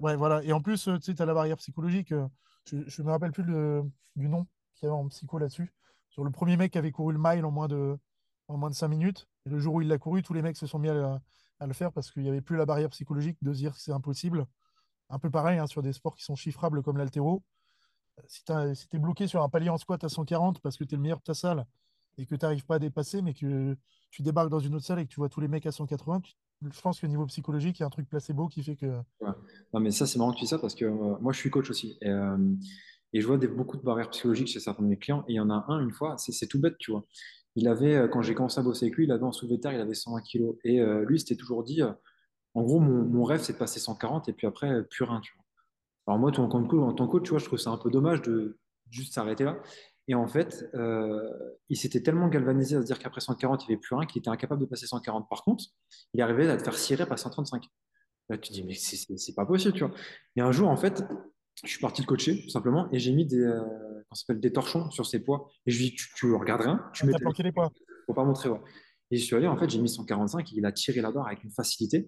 Ouais. 0.00 0.16
voilà. 0.16 0.42
Et 0.44 0.52
en 0.52 0.60
plus, 0.60 0.88
euh, 0.88 0.96
tu 0.98 1.04
sais, 1.06 1.14
tu 1.14 1.22
as 1.22 1.26
la 1.26 1.34
barrière 1.34 1.56
psychologique. 1.56 2.12
euh, 2.12 2.26
je 2.66 2.76
ne 3.02 3.06
me 3.06 3.10
rappelle 3.12 3.32
plus 3.32 3.44
du 3.44 4.28
nom 4.28 4.46
qu'il 4.74 4.86
y 4.86 4.90
avait 4.90 4.96
en 4.98 5.08
psycho 5.08 5.38
là-dessus. 5.38 5.72
Sur 6.08 6.24
le 6.24 6.30
premier 6.30 6.56
mec 6.56 6.72
qui 6.72 6.78
avait 6.78 6.92
couru 6.92 7.12
le 7.12 7.18
mile 7.20 7.44
en 7.44 7.50
moins 7.50 7.68
de, 7.68 7.98
en 8.48 8.56
moins 8.56 8.70
de 8.70 8.74
5 8.74 8.88
minutes. 8.88 9.28
Le 9.44 9.58
jour 9.58 9.74
où 9.74 9.82
il 9.82 9.88
l'a 9.88 9.98
couru, 9.98 10.22
tous 10.22 10.32
les 10.34 10.42
mecs 10.42 10.56
se 10.56 10.66
sont 10.66 10.78
mis 10.78 10.88
à, 10.88 11.20
à 11.60 11.66
le 11.66 11.72
faire 11.72 11.92
parce 11.92 12.10
qu'il 12.10 12.22
n'y 12.22 12.28
avait 12.28 12.40
plus 12.40 12.56
la 12.56 12.64
barrière 12.66 12.88
psychologique 12.90 13.36
de 13.42 13.52
dire 13.52 13.74
que 13.74 13.80
c'est 13.80 13.92
impossible. 13.92 14.46
Un 15.10 15.18
peu 15.18 15.30
pareil 15.30 15.58
hein, 15.58 15.66
sur 15.66 15.82
des 15.82 15.92
sports 15.92 16.16
qui 16.16 16.24
sont 16.24 16.36
chiffrables 16.36 16.82
comme 16.82 16.96
l'haltéro. 16.96 17.42
Euh, 18.20 18.22
Si 18.28 18.44
tu 18.88 18.96
es 18.96 18.98
bloqué 18.98 19.26
sur 19.26 19.42
un 19.42 19.48
palier 19.48 19.68
en 19.70 19.76
squat 19.78 20.02
à 20.04 20.08
140 20.08 20.60
parce 20.60 20.76
que 20.76 20.84
tu 20.84 20.94
es 20.94 20.96
le 20.96 21.02
meilleur 21.02 21.18
de 21.18 21.24
ta 21.24 21.34
salle 21.34 21.66
et 22.16 22.26
que 22.26 22.34
tu 22.36 22.44
n'arrives 22.44 22.64
pas 22.64 22.76
à 22.76 22.78
dépasser, 22.78 23.20
mais 23.22 23.34
que 23.34 23.76
tu 24.10 24.22
débarques 24.22 24.50
dans 24.50 24.60
une 24.60 24.74
autre 24.76 24.86
salle 24.86 25.00
et 25.00 25.06
que 25.06 25.10
tu 25.12 25.20
vois 25.20 25.28
tous 25.28 25.40
les 25.40 25.48
mecs 25.48 25.66
à 25.66 25.72
180, 25.72 26.20
tu- 26.20 26.34
je 26.62 26.80
pense 26.80 27.00
que 27.00 27.06
niveau 27.06 27.26
psychologique, 27.26 27.78
il 27.78 27.82
y 27.82 27.84
a 27.84 27.86
un 27.86 27.90
truc 27.90 28.08
placebo 28.08 28.48
qui 28.48 28.62
fait 28.62 28.76
que. 28.76 28.86
Ouais. 29.20 29.30
Non, 29.72 29.80
mais 29.80 29.90
ça, 29.90 30.06
c'est 30.06 30.18
marrant 30.18 30.32
que 30.32 30.38
tu 30.38 30.44
dis 30.44 30.48
ça 30.48 30.58
parce 30.58 30.74
que 30.74 30.84
euh, 30.84 31.16
moi, 31.20 31.32
je 31.32 31.38
suis 31.38 31.50
coach 31.50 31.70
aussi. 31.70 31.98
Et, 32.00 32.08
euh, 32.08 32.36
je 33.12 33.26
vois 33.26 33.36
beaucoup 33.36 33.76
de 33.76 33.82
barrières 33.82 34.10
psychologiques 34.10 34.48
chez 34.48 34.60
certains 34.60 34.82
de 34.82 34.88
mes 34.88 34.98
clients. 34.98 35.24
Et 35.28 35.34
il 35.34 35.36
y 35.36 35.40
en 35.40 35.50
a 35.50 35.64
un, 35.68 35.80
une 35.80 35.92
fois, 35.92 36.16
c'est 36.18 36.46
tout 36.46 36.60
bête, 36.60 36.76
tu 36.78 36.90
vois. 36.90 37.04
Il 37.54 37.68
avait, 37.68 37.94
euh, 37.94 38.08
quand 38.08 38.22
j'ai 38.22 38.34
commencé 38.34 38.58
à 38.58 38.62
bosser 38.62 38.86
avec 38.86 38.96
lui, 38.96 39.04
il 39.04 39.12
avait 39.12 39.22
en 39.22 39.32
soulevé 39.32 39.60
terre, 39.60 39.72
il 39.72 39.80
avait 39.80 39.94
120 39.94 40.20
kilos. 40.22 40.56
Et 40.64 40.80
lui, 40.80 41.16
il 41.16 41.20
s'était 41.20 41.36
toujours 41.36 41.62
dit, 41.62 41.82
en 42.54 42.62
gros, 42.62 42.80
mon, 42.80 43.24
rêve, 43.24 43.40
c'est 43.40 43.52
de 43.52 43.58
passer 43.58 43.78
140 43.78 44.28
et 44.28 44.32
puis 44.32 44.46
après, 44.46 44.82
plus 44.84 45.04
rien, 45.04 45.20
tu 45.20 45.32
vois. 45.36 45.44
Alors 46.06 46.18
moi, 46.18 46.30
en 46.38 46.48
tant 46.48 46.60
que 46.60 47.12
coach, 47.12 47.22
tu 47.22 47.30
vois, 47.30 47.38
je 47.38 47.44
trouve 47.46 47.58
ça 47.58 47.70
un 47.70 47.78
peu 47.78 47.90
dommage 47.90 48.20
de 48.22 48.58
juste 48.90 49.14
s'arrêter 49.14 49.44
là. 49.44 49.58
Et 50.08 50.14
en 50.14 50.26
fait, 50.26 50.68
euh, 50.74 51.30
il 51.68 51.76
s'était 51.76 52.02
tellement 52.02 52.28
galvanisé 52.28 52.76
à 52.76 52.80
se 52.80 52.86
dire 52.86 52.98
qu'après 52.98 53.20
140, 53.20 53.64
il 53.64 53.68
n'y 53.68 53.74
avait 53.74 53.80
plus 53.80 53.94
rien, 53.94 54.06
qu'il 54.06 54.20
était 54.20 54.28
incapable 54.28 54.60
de 54.60 54.66
passer 54.66 54.86
140. 54.86 55.28
Par 55.28 55.42
contre, 55.42 55.64
il 56.12 56.20
arrivait 56.20 56.48
à 56.48 56.56
te 56.56 56.62
faire 56.62 56.76
cirer 56.76 57.06
par 57.06 57.18
135. 57.18 57.64
Là, 58.28 58.38
tu 58.38 58.50
te 58.50 58.54
dis, 58.54 58.64
mais 58.64 58.74
c'est 58.74 59.34
pas 59.34 59.46
possible, 59.46 59.74
tu 59.74 59.84
vois. 59.84 59.94
Et 60.36 60.40
un 60.40 60.52
jour, 60.52 60.68
en 60.68 60.76
fait, 60.76 61.04
je 61.62 61.68
suis 61.68 61.80
parti 61.80 62.02
le 62.02 62.06
coacher, 62.06 62.42
tout 62.42 62.50
simplement, 62.50 62.88
et 62.92 62.98
j'ai 62.98 63.12
mis 63.12 63.26
des, 63.26 63.38
euh, 63.38 63.60
s'appelle, 64.12 64.40
des 64.40 64.52
torchons 64.52 64.90
sur 64.90 65.06
ses 65.06 65.20
poids. 65.20 65.50
Et 65.66 65.70
je 65.70 65.78
lui 65.78 65.86
ai 65.86 65.90
dit, 65.90 65.96
tu, 65.96 66.08
tu 66.16 66.34
regardes 66.34 66.62
rien, 66.62 66.84
tu 66.92 67.06
mets 67.06 67.12
planqué 67.18 67.42
les 67.42 67.52
poids. 67.52 67.70
faut 68.06 68.14
pas 68.14 68.24
montrer, 68.24 68.48
ouais. 68.48 68.60
Et 69.10 69.16
je 69.16 69.24
suis 69.24 69.36
allé, 69.36 69.46
en 69.46 69.56
fait, 69.56 69.68
j'ai 69.70 69.78
mis 69.78 69.88
145 69.88 70.52
et 70.52 70.56
il 70.56 70.66
a 70.66 70.72
tiré 70.72 71.00
la 71.00 71.12
barre 71.12 71.26
avec 71.26 71.44
une 71.44 71.50
facilité. 71.50 72.06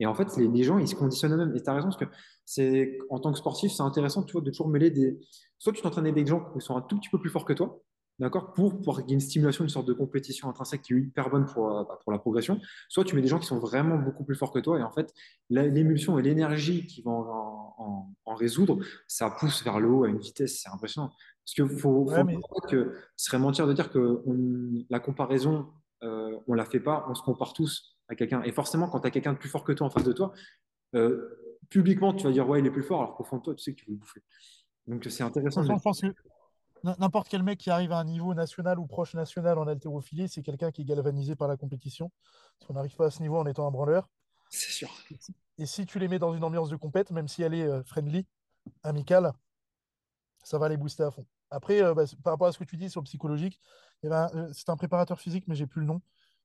Et 0.00 0.06
en 0.06 0.14
fait, 0.14 0.36
les, 0.36 0.48
les 0.48 0.64
gens, 0.64 0.78
ils 0.78 0.88
se 0.88 0.94
conditionnent 0.94 1.34
eux-mêmes. 1.34 1.54
Et 1.54 1.62
tu 1.62 1.68
as 1.68 1.74
raison, 1.74 1.88
parce 1.88 1.98
que 1.98 2.06
c'est, 2.44 2.98
en 3.10 3.20
tant 3.20 3.32
que 3.32 3.38
sportif, 3.38 3.72
c'est 3.72 3.82
intéressant, 3.82 4.22
tu 4.22 4.32
vois, 4.32 4.40
de 4.40 4.50
toujours 4.50 4.68
mêler 4.68 4.90
des. 4.90 5.20
Soit 5.58 5.72
tu 5.72 5.82
t'entraînes 5.82 6.04
avec 6.06 6.14
des 6.14 6.26
gens 6.26 6.50
qui 6.52 6.60
sont 6.60 6.76
un 6.76 6.82
tout 6.82 6.98
petit 6.98 7.08
peu 7.08 7.18
plus 7.20 7.30
forts 7.30 7.44
que 7.44 7.52
toi, 7.52 7.80
d'accord, 8.18 8.52
pour, 8.52 8.80
pour 8.82 8.96
qu'il 8.98 9.08
y 9.08 9.12
ait 9.12 9.14
une 9.14 9.20
stimulation, 9.20 9.64
une 9.64 9.70
sorte 9.70 9.86
de 9.86 9.92
compétition 9.92 10.48
intrinsèque 10.48 10.82
qui 10.82 10.92
est 10.94 10.96
hyper 10.98 11.30
bonne 11.30 11.46
pour, 11.46 11.70
euh, 11.76 11.84
bah, 11.84 11.98
pour 12.02 12.12
la 12.12 12.18
progression. 12.18 12.60
Soit 12.88 13.04
tu 13.04 13.14
mets 13.16 13.22
des 13.22 13.28
gens 13.28 13.38
qui 13.38 13.46
sont 13.46 13.58
vraiment 13.58 13.96
beaucoup 13.96 14.24
plus 14.24 14.34
forts 14.36 14.52
que 14.52 14.58
toi. 14.58 14.78
Et 14.78 14.82
en 14.82 14.90
fait, 14.90 15.12
l'émulsion 15.50 16.18
et 16.18 16.22
l'énergie 16.22 16.86
qui 16.86 17.02
vont 17.02 17.20
en, 17.30 17.74
en- 17.78 18.14
en 18.24 18.34
résoudre, 18.34 18.78
ça 19.06 19.30
pousse 19.30 19.62
vers 19.64 19.78
le 19.80 19.88
haut 19.88 20.04
à 20.04 20.08
une 20.08 20.18
vitesse, 20.18 20.60
c'est 20.62 20.68
impressionnant. 20.70 21.10
Parce 21.44 21.54
qu'il 21.54 21.68
faut, 21.78 22.04
Ouais, 22.04 22.16
faut 22.18 22.24
mais 22.24 22.36
que 22.68 22.94
ce 23.16 23.26
serait 23.26 23.38
mentir 23.38 23.66
de 23.66 23.72
dire 23.72 23.90
que 23.90 24.22
on- 24.26 24.84
la 24.90 25.00
comparaison 25.00 25.68
euh, 26.04 26.38
on 26.46 26.54
la 26.54 26.64
fait 26.64 26.78
pas, 26.78 27.04
on 27.08 27.14
se 27.16 27.22
compare 27.22 27.52
tous 27.52 27.98
à 28.08 28.14
quelqu'un. 28.14 28.40
Et 28.44 28.52
forcément, 28.52 28.88
quand 28.88 29.00
tu 29.00 29.08
as 29.08 29.10
quelqu'un 29.10 29.32
de 29.32 29.38
plus 29.38 29.48
fort 29.48 29.64
que 29.64 29.72
toi 29.72 29.88
en 29.88 29.90
face 29.90 30.04
de 30.04 30.12
toi, 30.12 30.32
euh, 30.94 31.28
publiquement, 31.70 32.14
tu 32.14 32.24
vas 32.24 32.30
dire 32.32 32.48
ouais, 32.48 32.60
il 32.60 32.66
est 32.66 32.70
plus 32.70 32.82
fort, 32.84 33.00
alors 33.02 33.16
qu'au 33.16 33.24
fond 33.24 33.38
de 33.38 33.42
toi, 33.42 33.54
tu 33.56 33.62
sais 33.64 33.72
que 33.74 33.80
tu 33.80 33.86
veux 33.86 33.92
le 33.94 33.98
bouffer. 33.98 34.22
Donc 34.88 35.04
c'est 35.08 35.22
intéressant 35.22 35.62
je 35.62 35.72
pense 35.82 36.00
que 36.00 36.14
n'importe 36.98 37.28
quel 37.28 37.42
mec 37.42 37.58
qui 37.58 37.70
arrive 37.70 37.92
à 37.92 37.98
un 37.98 38.04
niveau 38.04 38.34
national 38.34 38.78
ou 38.78 38.86
proche 38.86 39.14
national 39.14 39.58
en 39.58 39.66
haltérophilie, 39.66 40.28
c'est 40.28 40.42
quelqu'un 40.42 40.70
qui 40.70 40.82
est 40.82 40.84
galvanisé 40.84 41.36
par 41.36 41.48
la 41.48 41.56
compétition. 41.56 42.10
Parce 42.58 42.68
qu'on 42.68 42.74
n'arrive 42.74 42.96
pas 42.96 43.06
à 43.06 43.10
ce 43.10 43.20
niveau 43.20 43.36
en 43.36 43.46
étant 43.46 43.66
un 43.66 43.70
branleur. 43.70 44.08
C'est 44.50 44.72
sûr. 44.72 44.88
Et 45.58 45.66
si, 45.66 45.86
tu 45.86 45.98
les 45.98 46.08
mets 46.08 46.18
dans 46.18 46.32
une 46.34 46.44
ambiance 46.44 46.70
de 46.70 46.76
compète, 46.76 47.10
même 47.10 47.28
si 47.28 47.42
elle 47.42 47.54
est 47.54 47.66
euh, 47.66 47.82
friendly, 47.82 48.26
amicale, 48.82 49.32
ça 50.42 50.58
va 50.58 50.68
les 50.68 50.76
booster 50.76 51.02
à 51.02 51.10
fond. 51.10 51.26
Après, 51.50 51.82
euh, 51.82 51.94
bah, 51.94 52.04
par 52.22 52.34
rapport 52.34 52.46
à 52.46 52.52
ce 52.52 52.58
que 52.58 52.64
tu 52.64 52.76
dis 52.76 52.88
sur 52.88 53.00
le 53.00 53.04
psychologique, 53.04 53.60
avait 54.04 54.14
un- 54.14 54.30
euh, 54.34 54.50
c'est 54.52 54.68
un 54.70 54.76
préparateur 54.76 55.20
physique, 55.20 55.44
mais 55.48 55.54
j'ai 55.54 55.66
plus 55.66 55.80
le 55.80 55.86
nom, 55.86 56.00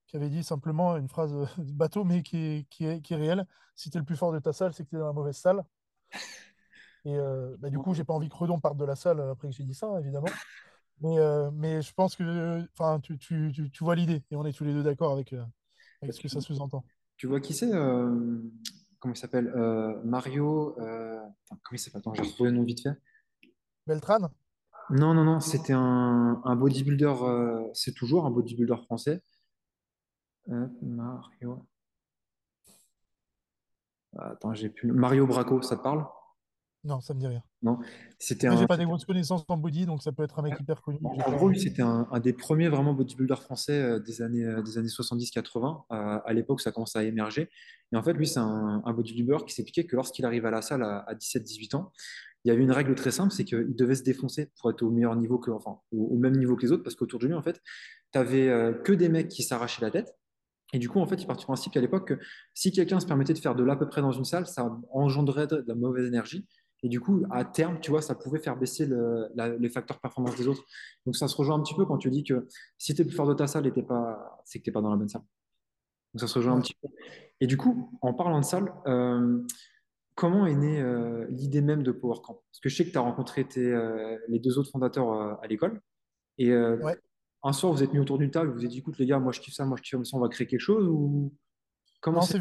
qui 0.08 0.16
avait 0.18 0.30
dit 0.30 0.44
simplement 0.44 0.98
une 0.98 1.08
phrase 1.08 1.34
euh, 1.34 1.46
bateau, 1.58 2.04
mais 2.04 2.24
qui 2.24 2.38
est, 2.38 2.68
qui 2.70 2.86
est, 2.86 3.02
qui 3.02 3.14
est 3.14 3.18
réelle. 3.18 3.46
Si 3.76 3.90
tu 3.90 3.98
es 3.98 4.00
le 4.00 4.06
plus 4.06 4.18
fort 4.18 4.32
de 4.32 4.40
ta 4.40 4.52
salle, 4.52 4.74
c'est 4.74 4.84
que 4.84 4.90
tu 4.90 4.96
es 4.96 5.00
dans 5.00 5.08
la 5.08 5.14
mauvaise 5.14 5.38
salle. 5.38 5.64
Et 7.06 7.18
euh, 7.18 7.56
bah, 7.60 7.70
du 7.70 7.78
coup, 7.80 7.94
j'ai 7.94 8.04
pas 8.04 8.14
envie 8.14 8.30
que 8.30 8.36
Redon 8.36 8.60
parte 8.60 8.78
de 8.78 8.86
la 8.86 8.96
salle 8.96 9.20
euh, 9.20 9.32
après 9.32 9.50
que 9.50 9.54
j'ai 9.54 9.64
dit 9.64 9.74
ça, 9.74 10.00
évidemment. 10.00 10.28
Mais, 11.02 11.20
euh, 11.20 11.52
mais 11.52 11.82
je 11.82 11.94
pense 11.94 12.16
que 12.16 12.66
enfin, 12.78 13.00
tu, 13.02 13.18
tu, 13.18 13.52
tu, 13.54 13.70
tu 13.70 13.84
vois 13.84 13.96
l'idée, 13.96 14.24
et 14.32 14.36
on 14.36 14.46
est 14.46 14.54
tous 14.54 14.64
les 14.64 14.74
deux 14.74 14.84
d'accord 14.84 15.12
avec, 15.12 15.34
euh, 15.34 15.44
avec 16.02 16.14
ce 16.14 16.22
que 16.22 16.30
ça 16.30 16.40
sous-entend. 16.40 16.84
tu 17.18 17.28
vois 17.28 17.42
qui 17.42 17.54
c'est 17.54 17.70
Comment 17.70 19.14
il 19.14 19.18
s'appelle 19.18 19.52
Mario. 20.06 20.76
attends, 20.80 21.34
comment 21.50 21.74
il 21.74 21.80
s'appelle 21.80 22.00
Attends, 22.00 22.14
j'ai 22.14 22.22
retrouvé 22.22 22.52
le 22.52 22.56
nom 22.56 22.64
vite 22.64 22.84
fait. 22.84 22.98
Beltrán? 23.86 24.30
Non, 24.92 25.14
non, 25.14 25.26
non, 25.26 25.42
c'était 25.42 25.74
un, 25.74 26.42
un 26.46 26.56
bodybuilder. 26.56 27.14
c'est 27.74 27.94
toujours 27.94 28.26
un 28.26 28.32
bodybuilder 28.32 28.78
français. 28.86 29.22
Mario. 30.48 31.66
Attends, 34.18 34.54
j'ai 34.54 34.70
plus. 34.70 34.92
Mario 34.92 35.28
Braco, 35.28 35.62
ça 35.62 35.76
te 35.76 35.82
parle? 35.82 36.06
Non, 36.86 37.00
ça 37.00 37.14
me 37.14 37.20
dit 37.20 37.28
rien. 37.28 37.42
Non? 37.62 37.80
C'était 38.20 38.56
j'ai 38.58 38.68
pas 38.68 38.76
des 38.76 38.84
grosses 38.84 39.06
connaissances 39.06 39.46
en 39.48 39.56
body, 39.56 39.86
donc 39.86 40.04
ça 40.04 40.12
peut 40.12 40.24
être 40.24 40.38
un 40.40 40.42
mec 40.42 40.60
hyper 40.60 40.82
connu. 40.82 41.00
En 41.02 41.32
gros, 41.32 41.48
lui, 41.48 41.60
c'était 41.60 41.82
un, 41.82 42.08
un 42.12 42.20
des 42.20 42.34
premiers 42.34 42.68
vraiment 42.68 42.94
bodybuilders 42.94 43.42
français 43.42 43.82
euh, 43.82 44.00
des 44.00 44.22
années, 44.22 44.44
euh, 44.44 44.62
des 44.62 44.78
années 44.78 44.90
70-80. 44.90 45.84
Euh, 45.92 46.20
à 46.26 46.34
l'époque, 46.34 46.60
ça 46.60 46.74
commençait 46.74 47.00
à 47.00 47.04
émerger. 47.04 47.50
Et 47.94 47.96
en 47.96 48.04
fait, 48.04 48.14
lui, 48.14 48.28
c'est 48.28 48.40
un, 48.40 48.82
un 48.84 48.94
bodybuilder 48.94 49.46
qui 49.48 49.54
s'expliquait 49.54 49.86
que 49.86 49.96
lorsqu'il 49.96 50.26
arrive 50.26 50.46
à 50.46 50.52
la 50.52 50.62
salle 50.62 50.84
à, 50.84 51.00
à 51.08 51.14
17-18 51.14 51.78
ans, 51.78 51.94
il 52.44 52.50
y 52.50 52.52
avait 52.52 52.64
une 52.64 52.72
règle 52.72 52.96
très 52.96 53.12
simple, 53.12 53.32
c'est 53.32 53.46
qu'il 53.46 53.74
devait 53.76 53.96
se 53.96 54.04
défoncer 54.04 54.52
pour 54.60 54.70
être 54.70 54.82
au 54.82 54.92
meilleur 54.92 55.16
niveau 55.16 55.40
que, 55.40 55.52
enfin, 55.52 55.80
au, 55.94 56.08
au 56.08 56.18
même 56.18 56.36
niveau 56.36 56.58
que 56.58 56.64
les 56.64 56.74
autres, 56.74 56.84
parce 56.84 56.96
qu'autour 56.96 57.20
de 57.20 57.28
lui, 57.28 57.34
en 57.34 57.42
fait, 57.42 57.62
tu 58.12 58.20
avais 58.20 58.74
que 58.84 58.92
des 58.92 59.08
mecs 59.08 59.30
qui 59.30 59.44
s'arrachaient 59.44 59.82
la 59.82 59.92
tête. 59.92 60.14
Et 60.74 60.80
du 60.80 60.90
coup, 60.90 61.00
en 61.00 61.06
fait, 61.06 61.22
il 61.22 61.28
part 61.28 61.38
du 61.38 61.46
principe 61.46 61.72
qu'à 61.72 61.82
l'époque, 61.82 62.08
que 62.08 62.20
si 62.56 62.72
quelqu'un 62.72 63.00
se 63.00 63.06
permettait 63.06 63.34
de 63.34 63.40
faire 63.40 63.56
de 63.56 63.64
l'à 63.64 63.76
peu 63.76 63.88
près 63.88 64.02
dans 64.02 64.12
une 64.12 64.26
salle, 64.26 64.48
ça 64.48 64.76
engendrait 64.92 65.46
de 65.48 65.64
la 65.68 65.76
mauvaise 65.76 66.08
énergie. 66.08 66.48
Et 66.84 66.90
du 66.90 67.00
coup, 67.00 67.24
à 67.32 67.46
terme, 67.46 67.80
tu 67.80 67.92
vois, 67.92 68.02
ça 68.02 68.14
pouvait 68.14 68.40
faire 68.40 68.58
baisser 68.58 68.86
le- 68.86 69.30
la- 69.36 69.50
les 69.58 69.70
facteurs 69.70 70.00
performance 70.00 70.36
des 70.36 70.48
autres. 70.48 70.64
Donc, 71.06 71.16
ça 71.16 71.28
se 71.30 71.36
rejoint 71.38 71.56
un 71.56 71.64
petit 71.64 71.76
peu 71.76 71.86
quand 71.86 71.98
tu 71.98 72.10
dis 72.12 72.24
que 72.26 72.46
si 72.78 72.94
tu 72.94 73.02
es 73.02 73.06
plus 73.06 73.16
fort 73.16 73.28
de 73.28 73.34
ta 73.34 73.48
salle, 73.48 73.66
et 73.66 73.72
t'es 73.72 73.84
pas, 73.84 74.42
c'est 74.44 74.60
que 74.60 74.64
tu 74.66 74.70
n'es 74.70 74.74
pas 74.74 74.82
dans 74.82 74.90
la 74.92 74.98
bonne 74.98 75.08
salle. 75.10 75.22
Donc, 76.14 76.20
ça 76.20 76.28
se 76.28 76.38
rejoint 76.38 76.56
un 76.56 76.62
petit 76.62 76.76
peu. 76.82 76.90
Et 77.40 77.48
du 77.48 77.56
coup, 77.58 77.90
en 78.02 78.14
parlant 78.14 78.40
de 78.40 78.46
salle, 78.46 78.74
euh, 78.86 79.42
comment 80.16 80.46
est 80.46 80.56
née 80.56 80.82
euh, 80.82 81.26
l'idée 81.30 81.62
même 81.62 81.84
de 81.84 81.92
Power 81.92 82.20
Camp? 82.22 82.44
Parce 82.52 82.60
que 82.62 82.70
je 82.70 82.76
sais 82.76 82.86
que 82.86 82.92
tu 82.92 82.98
as 82.98 83.02
rencontré 83.02 83.48
tes, 83.48 83.66
euh, 83.66 84.18
les 84.28 84.40
deux 84.40 84.60
autres 84.60 84.70
fondateurs 84.70 85.42
à 85.42 85.48
l'école. 85.48 85.82
Et 86.38 86.54
Ouais. 86.54 86.98
un 87.44 87.54
soir, 87.54 87.72
vous 87.74 87.82
êtes 87.82 87.94
mis 87.94 88.00
autour 88.00 88.18
d'une 88.18 88.32
table, 88.32 88.50
vous 88.50 88.56
vous 88.58 88.66
êtes 88.66 88.72
dit, 88.72 88.80
écoute, 88.80 88.98
les 88.98 89.06
gars, 89.06 89.20
moi 89.20 89.32
je 89.32 89.40
kiffe 89.40 89.54
ça, 89.54 89.66
moi 89.66 89.78
je 89.78 89.84
kiffe 89.84 90.04
ça, 90.04 90.18
on 90.18 90.20
va 90.20 90.30
créer 90.30 90.48
quelque 90.48 90.60
chose 90.60 90.88
ou 90.88 91.34
comment 92.02 92.20
Non, 92.20 92.26
c'est? 92.26 92.40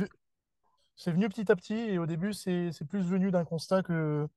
C'est 1.03 1.13
venu 1.13 1.29
petit 1.29 1.51
à 1.51 1.57
petit, 1.57 1.75
et 1.75 1.99
au 1.99 2.07
début, 2.07 2.33
c'est 2.33 2.71
plus 2.89 3.03
venu 3.03 3.31
d'un 3.31 3.45
constat 3.45 3.83
que 3.83 4.29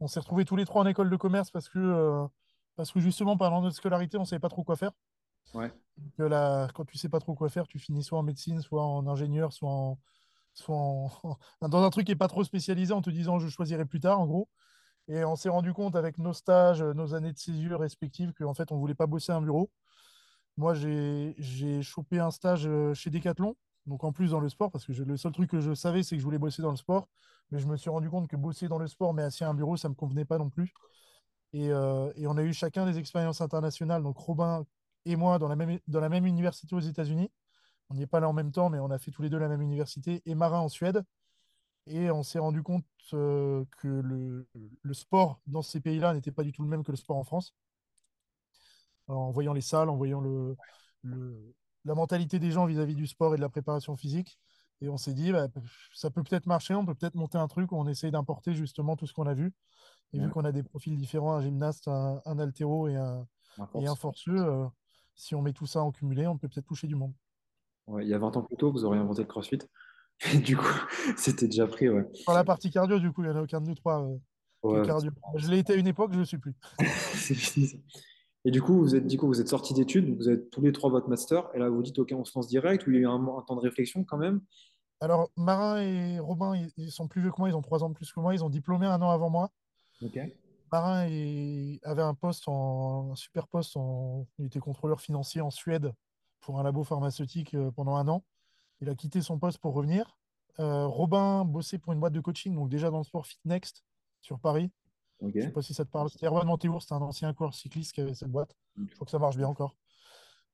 on 0.00 0.08
s'est 0.08 0.20
retrouvés 0.20 0.44
tous 0.44 0.56
les 0.56 0.64
trois 0.66 0.82
en 0.82 0.86
école 0.86 1.10
de 1.10 1.16
commerce 1.16 1.50
parce 1.50 1.68
que, 1.68 1.78
euh, 1.78 2.26
parce 2.76 2.92
que 2.92 3.00
justement, 3.00 3.36
pendant 3.36 3.62
notre 3.62 3.76
scolarité, 3.76 4.18
on 4.18 4.24
savait 4.24 4.40
pas 4.40 4.48
trop 4.48 4.64
quoi 4.64 4.76
faire. 4.76 4.92
Ouais, 5.54 5.72
Que 6.16 6.22
là, 6.22 6.68
quand 6.74 6.84
tu 6.84 6.98
sais 6.98 7.08
pas 7.08 7.20
trop 7.20 7.34
quoi 7.34 7.48
faire, 7.48 7.66
tu 7.68 7.78
finis 7.78 8.02
soit 8.02 8.18
en 8.18 8.22
médecine, 8.22 8.60
soit 8.62 8.84
en 8.84 9.06
ingénieur, 9.06 9.52
soit 9.52 9.70
en, 9.70 9.98
soit 10.54 10.76
en- 10.76 11.10
dans 11.68 11.82
un 11.84 11.90
truc 11.90 12.06
qui 12.06 12.12
est 12.12 12.16
pas 12.16 12.28
trop 12.28 12.44
spécialisé 12.44 12.92
en 12.94 13.02
te 13.02 13.10
disant 13.10 13.38
je 13.38 13.48
choisirai 13.48 13.84
plus 13.86 14.00
tard, 14.00 14.20
en 14.20 14.26
gros. 14.26 14.48
Et 15.08 15.24
on 15.24 15.36
s'est 15.36 15.50
rendu 15.50 15.72
compte 15.74 15.96
avec 15.96 16.18
nos 16.18 16.32
stages, 16.34 16.82
nos 16.82 17.14
années 17.14 17.32
de 17.32 17.38
césure 17.38 17.80
respectives, 17.80 18.32
qu'en 18.34 18.54
fait, 18.54 18.72
on 18.72 18.78
voulait 18.78 18.94
pas 18.96 19.06
bosser 19.06 19.32
à 19.32 19.36
un 19.36 19.42
bureau. 19.42 19.70
Moi, 20.56 20.74
j'ai 20.74 21.34
j'ai 21.38 21.82
chopé 21.82 22.18
un 22.20 22.30
stage 22.30 22.66
euh, 22.66 22.94
chez 22.94 23.10
Decathlon, 23.10 23.56
donc 23.86 24.04
en 24.04 24.12
plus 24.12 24.30
dans 24.30 24.40
le 24.40 24.48
sport, 24.48 24.70
parce 24.70 24.84
que 24.86 24.92
le 24.92 25.16
seul 25.16 25.32
truc 25.32 25.50
que 25.50 25.60
je 25.60 25.74
savais, 25.74 26.02
c'est 26.02 26.16
que 26.16 26.20
je 26.20 26.24
voulais 26.24 26.38
bosser 26.38 26.62
dans 26.62 26.70
le 26.70 26.76
sport. 26.76 27.08
Mais 27.50 27.58
je 27.58 27.66
me 27.66 27.76
suis 27.76 27.90
rendu 27.90 28.08
compte 28.08 28.28
que 28.28 28.36
bosser 28.36 28.68
dans 28.68 28.78
le 28.78 28.86
sport, 28.88 29.12
mais 29.14 29.22
assis 29.22 29.44
à 29.44 29.48
un 29.50 29.54
bureau, 29.54 29.76
ça 29.76 29.88
me 29.88 29.94
convenait 29.94 30.24
pas 30.24 30.38
non 30.38 30.48
plus. 30.50 30.72
Et, 31.52 31.70
euh, 31.70 32.12
et 32.16 32.26
on 32.26 32.36
a 32.36 32.42
eu 32.42 32.52
chacun 32.52 32.86
des 32.86 32.98
expériences 32.98 33.40
internationales, 33.40 34.02
donc 34.02 34.16
Robin 34.18 34.64
et 35.04 35.16
moi, 35.16 35.38
dans 35.38 35.48
la 35.48 35.56
même, 35.56 35.78
dans 35.88 36.00
la 36.00 36.08
même 36.08 36.26
université 36.26 36.74
aux 36.76 36.80
États-Unis. 36.80 37.30
On 37.90 37.94
n'y 37.94 38.02
est 38.02 38.06
pas 38.08 38.20
là 38.20 38.28
en 38.28 38.32
même 38.34 38.52
temps, 38.52 38.70
mais 38.70 38.78
on 38.80 38.90
a 38.90 38.98
fait 38.98 39.10
tous 39.12 39.22
les 39.22 39.30
deux 39.30 39.38
la 39.38 39.48
même 39.48 39.62
université, 39.62 40.22
et 40.26 40.34
Marin 40.34 40.60
en 40.60 40.68
Suède. 40.70 41.02
Et 41.86 42.10
on 42.10 42.22
s'est 42.22 42.38
rendu 42.40 42.62
compte 42.62 42.84
euh, 43.14 43.64
que 43.78 43.88
le, 43.88 44.48
le 44.82 44.94
sport 44.94 45.40
dans 45.46 45.62
ces 45.62 45.80
pays-là 45.80 46.14
n'était 46.14 46.32
pas 46.32 46.44
du 46.44 46.52
tout 46.52 46.62
le 46.62 46.68
même 46.68 46.84
que 46.84 46.92
le 46.92 46.96
sport 46.96 47.16
en 47.16 47.24
France 47.24 47.54
en 49.08 49.30
voyant 49.30 49.52
les 49.52 49.60
salles, 49.60 49.88
en 49.90 49.96
voyant 49.96 50.20
le, 50.20 50.56
le- 51.02 51.54
la 51.84 51.94
mentalité 51.94 52.38
des 52.38 52.50
gens 52.50 52.66
vis-à-vis 52.66 52.94
du 52.94 53.06
sport 53.06 53.34
et 53.34 53.36
de 53.36 53.42
la 53.42 53.48
préparation 53.48 53.96
physique. 53.96 54.38
Et 54.80 54.88
on 54.88 54.96
s'est 54.96 55.14
dit, 55.14 55.30
bah, 55.32 55.46
ça 55.94 56.10
peut 56.10 56.22
peut-être 56.24 56.46
marcher, 56.46 56.74
on 56.74 56.84
peut 56.84 56.94
peut-être 56.94 57.14
monter 57.14 57.38
un 57.38 57.46
truc 57.46 57.70
où 57.70 57.76
on 57.76 57.86
essaye 57.86 58.10
d'importer 58.10 58.52
justement 58.54 58.96
tout 58.96 59.06
ce 59.06 59.12
qu'on 59.12 59.26
a 59.26 59.34
vu. 59.34 59.52
Et 60.12 60.18
vu 60.18 60.28
qu'on 60.28 60.44
a 60.44 60.52
des 60.52 60.62
profils 60.62 60.94
différents, 60.94 61.34
un 61.34 61.40
gymnaste, 61.40 61.88
un, 61.88 62.20
un 62.26 62.38
haltéro 62.38 62.88
et 62.88 62.96
un, 62.96 63.26
et 63.74 63.86
un 63.86 63.94
force. 63.94 64.24
forceux, 64.24 64.36
euh, 64.36 64.66
si 65.14 65.34
on 65.34 65.40
met 65.40 65.52
tout 65.52 65.66
ça 65.66 65.82
en 65.82 65.90
cumulé, 65.90 66.26
on 66.26 66.36
peut 66.36 66.48
peut-être 66.48 66.66
toucher 66.66 66.86
du 66.86 66.96
monde. 66.96 67.14
Ouais, 67.86 68.04
il 68.04 68.08
y 68.08 68.14
a 68.14 68.18
20 68.18 68.36
ans 68.36 68.42
plus 68.42 68.56
tôt, 68.56 68.70
vous 68.70 68.84
auriez 68.84 69.00
inventé 69.00 69.22
le 69.22 69.28
CrossFit. 69.28 69.60
Et 70.32 70.38
du 70.38 70.56
coup, 70.56 70.64
c'était 71.16 71.46
déjà 71.46 71.66
pris, 71.66 71.88
ouais. 71.88 72.06
La 72.28 72.44
partie 72.44 72.70
cardio, 72.70 72.98
du 72.98 73.10
coup, 73.12 73.22
il 73.22 73.30
n'y 73.30 73.34
en 73.34 73.38
a 73.38 73.42
aucun 73.42 73.60
de 73.60 73.66
nous 73.66 73.74
trois 73.74 74.02
euh, 74.02 74.18
Ouais, 74.62 74.86
cardio. 74.86 75.10
Je 75.36 75.48
l'ai 75.48 75.58
été 75.58 75.72
à 75.72 75.76
une 75.76 75.86
époque, 75.86 76.10
je 76.10 76.16
ne 76.16 76.20
le 76.20 76.26
suis 76.26 76.38
plus. 76.38 76.54
c'est 77.14 77.34
fini. 77.34 77.82
Et 78.44 78.50
du 78.50 78.60
coup, 78.60 78.74
vous 78.74 78.96
êtes, 78.96 79.06
du 79.06 79.18
coup, 79.18 79.26
vous 79.26 79.40
êtes 79.40 79.48
sortis 79.48 79.72
d'études, 79.72 80.16
vous 80.16 80.28
êtes 80.28 80.50
tous 80.50 80.60
les 80.60 80.72
trois 80.72 80.90
votre 80.90 81.08
master, 81.08 81.48
et 81.54 81.58
là, 81.58 81.68
vous 81.68 81.82
dites, 81.82 81.98
OK, 81.98 82.12
on 82.16 82.24
se 82.24 82.36
lance 82.36 82.48
direct, 82.48 82.86
ou 82.86 82.90
il 82.90 82.96
y 82.96 82.98
a 82.98 83.02
eu 83.02 83.06
un, 83.06 83.14
un 83.14 83.42
temps 83.42 83.54
de 83.54 83.60
réflexion 83.60 84.04
quand 84.04 84.18
même? 84.18 84.40
Alors, 85.02 85.30
Marin 85.36 85.80
et 85.80 86.20
Robin, 86.20 86.54
ils, 86.76 86.92
sont 86.92 87.08
plus 87.08 87.20
vieux 87.20 87.32
que 87.32 87.36
moi, 87.38 87.48
ils 87.48 87.56
ont 87.56 87.60
trois 87.62 87.82
ans 87.82 87.88
de 87.88 87.94
plus 87.94 88.12
que 88.12 88.20
moi, 88.20 88.34
ils 88.34 88.44
ont 88.44 88.50
diplômé 88.50 88.86
un 88.86 89.02
an 89.02 89.10
avant 89.10 89.30
moi. 89.30 89.50
Marin 90.70 91.06
avait 91.82 92.02
un 92.02 92.14
poste 92.14 92.44
en 92.46 93.10
un 93.10 93.16
super 93.16 93.48
poste 93.48 93.76
en, 93.76 94.26
il 94.38 94.46
était 94.46 94.60
contrôleur 94.60 95.00
financier 95.00 95.40
en 95.40 95.50
Suède 95.50 95.92
pour 96.40 96.60
un 96.60 96.62
labo 96.62 96.84
pharmaceutique 96.84 97.54
euh, 97.54 97.70
pendant 97.72 97.96
un 97.96 98.06
an. 98.06 98.24
Il 98.80 98.88
a 98.88 98.94
quitté 98.94 99.20
son 99.22 99.38
poste 99.38 99.58
pour 99.58 99.74
revenir. 99.74 100.16
Euh, 100.60 100.86
Robin 100.86 101.44
bossait 101.44 101.78
pour 101.78 101.92
une 101.92 102.00
boîte 102.00 102.12
de 102.12 102.20
coaching, 102.20 102.54
donc 102.54 102.68
déjà 102.68 102.90
dans 102.90 102.98
le 102.98 103.04
sport 103.04 103.26
Fit 103.26 103.40
Next 103.44 103.84
sur 104.20 104.38
Paris. 104.38 104.70
Je 105.22 105.40
sais 105.40 105.46
OK. 105.46 105.52
pas 105.52 105.62
si 105.62 105.74
ça 105.74 105.84
te 105.84 105.90
parle. 105.90 106.10
C'était 106.10 106.26
Erwan 106.26 106.46
Montéour, 106.46 106.82
c'était 106.82 106.94
un 106.94 107.02
ancien 107.02 107.32
coureur 107.34 107.54
cycliste 107.54 107.92
qui 107.92 108.00
avait 108.00 108.14
cette 108.14 108.30
boîte. 108.30 108.54
Je 108.76 108.94
crois 108.94 109.04
que 109.04 109.10
ça 109.10 109.18
marche 109.18 109.36
bien 109.36 109.48
encore. 109.48 109.76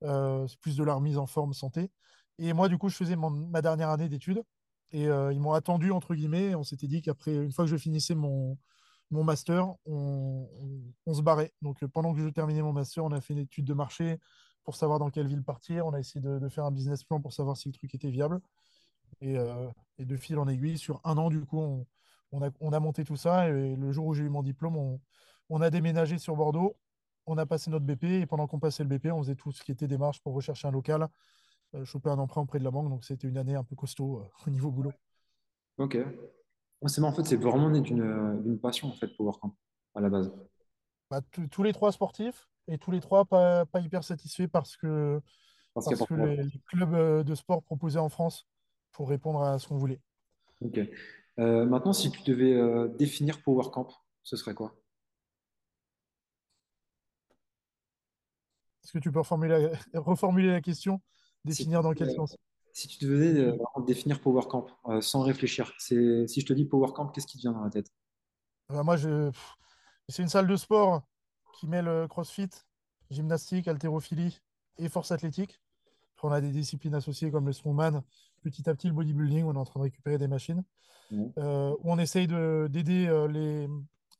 Euh, 0.04 0.46
c'est 0.46 0.60
plus 0.60 0.76
de 0.76 0.84
la 0.84 0.94
remise 0.94 1.18
en 1.18 1.26
forme 1.26 1.52
santé. 1.54 1.90
Et 2.38 2.52
moi, 2.52 2.68
du 2.68 2.78
coup, 2.78 2.88
je 2.88 2.96
faisais 2.96 3.16
mon- 3.16 3.30
ma 3.30 3.62
dernière 3.62 3.90
année 3.90 4.08
d'études. 4.08 4.42
Et 4.90 5.06
euh, 5.08 5.32
ils 5.32 5.40
m'ont 5.40 5.52
attendu, 5.52 5.90
entre 5.90 6.14
guillemets. 6.14 6.54
On 6.54 6.62
s'était 6.62 6.86
dit 6.86 7.02
qu'après, 7.02 7.34
une 7.34 7.52
fois 7.52 7.64
que 7.64 7.70
je 7.70 7.76
finissais 7.76 8.14
mon, 8.14 8.56
mon 9.10 9.24
master, 9.24 9.68
on, 9.86 10.48
on- 10.60 10.92
on 11.06 11.14
se 11.14 11.22
barrait. 11.22 11.52
Donc, 11.62 11.82
euh, 11.82 11.88
pendant 11.88 12.14
que 12.14 12.20
je 12.20 12.28
terminais 12.28 12.62
mon 12.62 12.72
master, 12.72 13.04
on 13.04 13.12
a 13.12 13.20
fait 13.20 13.34
une 13.34 13.40
étude 13.40 13.64
de 13.66 13.74
marché 13.74 14.18
pour 14.64 14.76
savoir 14.76 14.98
dans 14.98 15.10
quelle 15.10 15.26
ville 15.26 15.42
partir. 15.42 15.86
On 15.86 15.92
a 15.94 15.98
essayé 15.98 16.20
de, 16.20 16.38
de 16.38 16.48
faire 16.48 16.64
un 16.64 16.70
business 16.70 17.04
plan 17.04 17.20
pour 17.20 17.32
savoir 17.32 17.56
si 17.56 17.68
le 17.68 17.74
truc 17.74 17.94
était 17.94 18.10
viable. 18.10 18.40
Et, 19.20 19.36
euh, 19.36 19.68
et 19.98 20.04
de 20.04 20.16
fil 20.16 20.38
en 20.38 20.46
aiguille, 20.46 20.78
sur 20.78 21.00
un 21.04 21.18
an, 21.18 21.28
du 21.28 21.44
coup, 21.44 21.58
on, 21.58 21.86
on 22.32 22.42
a, 22.42 22.50
on 22.60 22.72
a 22.72 22.80
monté 22.80 23.04
tout 23.04 23.16
ça. 23.16 23.48
Et 23.48 23.76
le 23.76 23.92
jour 23.92 24.06
où 24.06 24.14
j'ai 24.14 24.24
eu 24.24 24.28
mon 24.28 24.42
diplôme, 24.42 24.76
on, 24.76 25.00
on 25.50 25.60
a 25.60 25.70
déménagé 25.70 26.18
sur 26.18 26.36
Bordeaux. 26.36 26.76
On 27.26 27.38
a 27.38 27.46
passé 27.46 27.70
notre 27.70 27.84
BP. 27.84 28.04
Et 28.04 28.26
pendant 28.26 28.46
qu'on 28.46 28.58
passait 28.58 28.82
le 28.84 28.88
BP, 28.88 29.06
on 29.12 29.22
faisait 29.22 29.34
tout 29.34 29.52
ce 29.52 29.62
qui 29.62 29.72
était 29.72 29.86
démarche 29.88 30.20
pour 30.20 30.34
rechercher 30.34 30.68
un 30.68 30.70
local, 30.70 31.06
euh, 31.74 31.84
choper 31.84 32.10
un 32.10 32.18
emprunt 32.18 32.42
auprès 32.42 32.58
de 32.58 32.64
la 32.64 32.70
banque. 32.70 32.88
Donc, 32.88 33.04
c'était 33.04 33.28
une 33.28 33.38
année 33.38 33.54
un 33.54 33.64
peu 33.64 33.76
costaud 33.76 34.20
euh, 34.20 34.28
au 34.46 34.50
niveau 34.50 34.70
boulot. 34.70 34.92
OK. 35.78 35.98
C'est 36.86 37.02
en 37.02 37.12
fait, 37.12 37.24
c'est 37.24 37.36
vraiment 37.36 37.70
né 37.70 37.80
d'une 37.80 38.02
euh, 38.02 38.56
passion, 38.62 38.88
en 38.88 38.92
fait, 38.92 39.08
Power 39.08 39.32
Camp, 39.40 39.54
à 39.94 40.00
la 40.00 40.08
base. 40.08 40.32
Bah, 41.10 41.20
tous 41.50 41.62
les 41.62 41.72
trois 41.72 41.90
sportifs 41.90 42.48
et 42.68 42.78
tous 42.78 42.90
les 42.90 43.00
trois 43.00 43.24
pas, 43.24 43.64
pas 43.66 43.80
hyper 43.80 44.04
satisfaits 44.04 44.46
parce 44.46 44.76
que, 44.76 45.20
Parce 45.74 45.88
que 46.06 46.14
les, 46.14 46.36
les 46.36 46.60
clubs 46.66 47.24
de 47.24 47.34
sport 47.34 47.62
proposés 47.62 47.98
en 47.98 48.10
France 48.10 48.46
pour 48.92 49.08
répondre 49.08 49.42
à 49.42 49.58
ce 49.58 49.66
qu'on 49.66 49.78
voulait. 49.78 50.00
OK. 50.60 50.78
Euh, 51.38 51.64
maintenant, 51.66 51.92
si 51.92 52.10
tu 52.10 52.22
devais 52.22 52.52
euh, 52.52 52.88
définir 52.88 53.42
Power 53.42 53.70
Camp, 53.72 53.88
ce 54.22 54.36
serait 54.36 54.54
quoi? 54.54 54.74
Est-ce 58.82 58.92
que 58.92 58.98
tu 58.98 59.12
peux 59.12 59.20
reformuler 59.20 59.70
la, 59.92 60.00
reformuler 60.00 60.48
la 60.50 60.60
question? 60.60 61.00
Si 61.48 61.66
Définir 61.66 61.82
dans 61.82 61.94
tu, 61.94 61.98
quel 61.98 62.10
euh, 62.10 62.14
sens? 62.14 62.36
si 62.72 62.88
tu 62.88 63.04
devais 63.04 63.34
euh, 63.38 63.56
définir 63.86 64.20
Power 64.20 64.42
Camp 64.48 64.66
euh, 64.86 65.00
sans 65.00 65.22
réfléchir, 65.22 65.72
si 65.78 65.94
je 65.94 66.46
te 66.46 66.52
dis 66.52 66.64
Power 66.64 66.92
Camp, 66.94 67.08
qu'est-ce 67.08 67.26
qui 67.26 67.36
te 67.38 67.42
vient 67.42 67.52
dans 67.52 67.64
la 67.64 67.70
tête? 67.70 67.90
Bah, 68.68 68.82
moi, 68.82 68.96
je, 68.96 69.30
c'est 70.08 70.22
une 70.22 70.28
salle 70.28 70.46
de 70.46 70.56
sport 70.56 71.02
qui 71.54 71.66
mêle 71.66 71.88
euh, 71.88 72.08
CrossFit, 72.08 72.50
gymnastique, 73.10 73.68
haltérophilie 73.68 74.40
et 74.78 74.88
force 74.88 75.10
athlétique. 75.12 75.60
Après, 76.16 76.28
on 76.28 76.32
a 76.32 76.40
des 76.40 76.50
disciplines 76.50 76.94
associées 76.94 77.30
comme 77.30 77.46
le 77.46 77.52
strongman, 77.52 78.02
petit 78.40 78.68
à 78.68 78.74
petit 78.74 78.88
le 78.88 78.94
bodybuilding, 78.94 79.44
on 79.44 79.54
est 79.54 79.58
en 79.58 79.64
train 79.64 79.80
de 79.80 79.84
récupérer 79.84 80.18
des 80.18 80.28
machines, 80.28 80.62
Ouais. 81.10 81.32
euh, 81.38 81.70
où 81.80 81.90
on 81.92 81.98
essaye 81.98 82.26
de- 82.26 82.68
d'aider 82.70 83.06
euh, 83.06 83.26
les, 83.28 83.68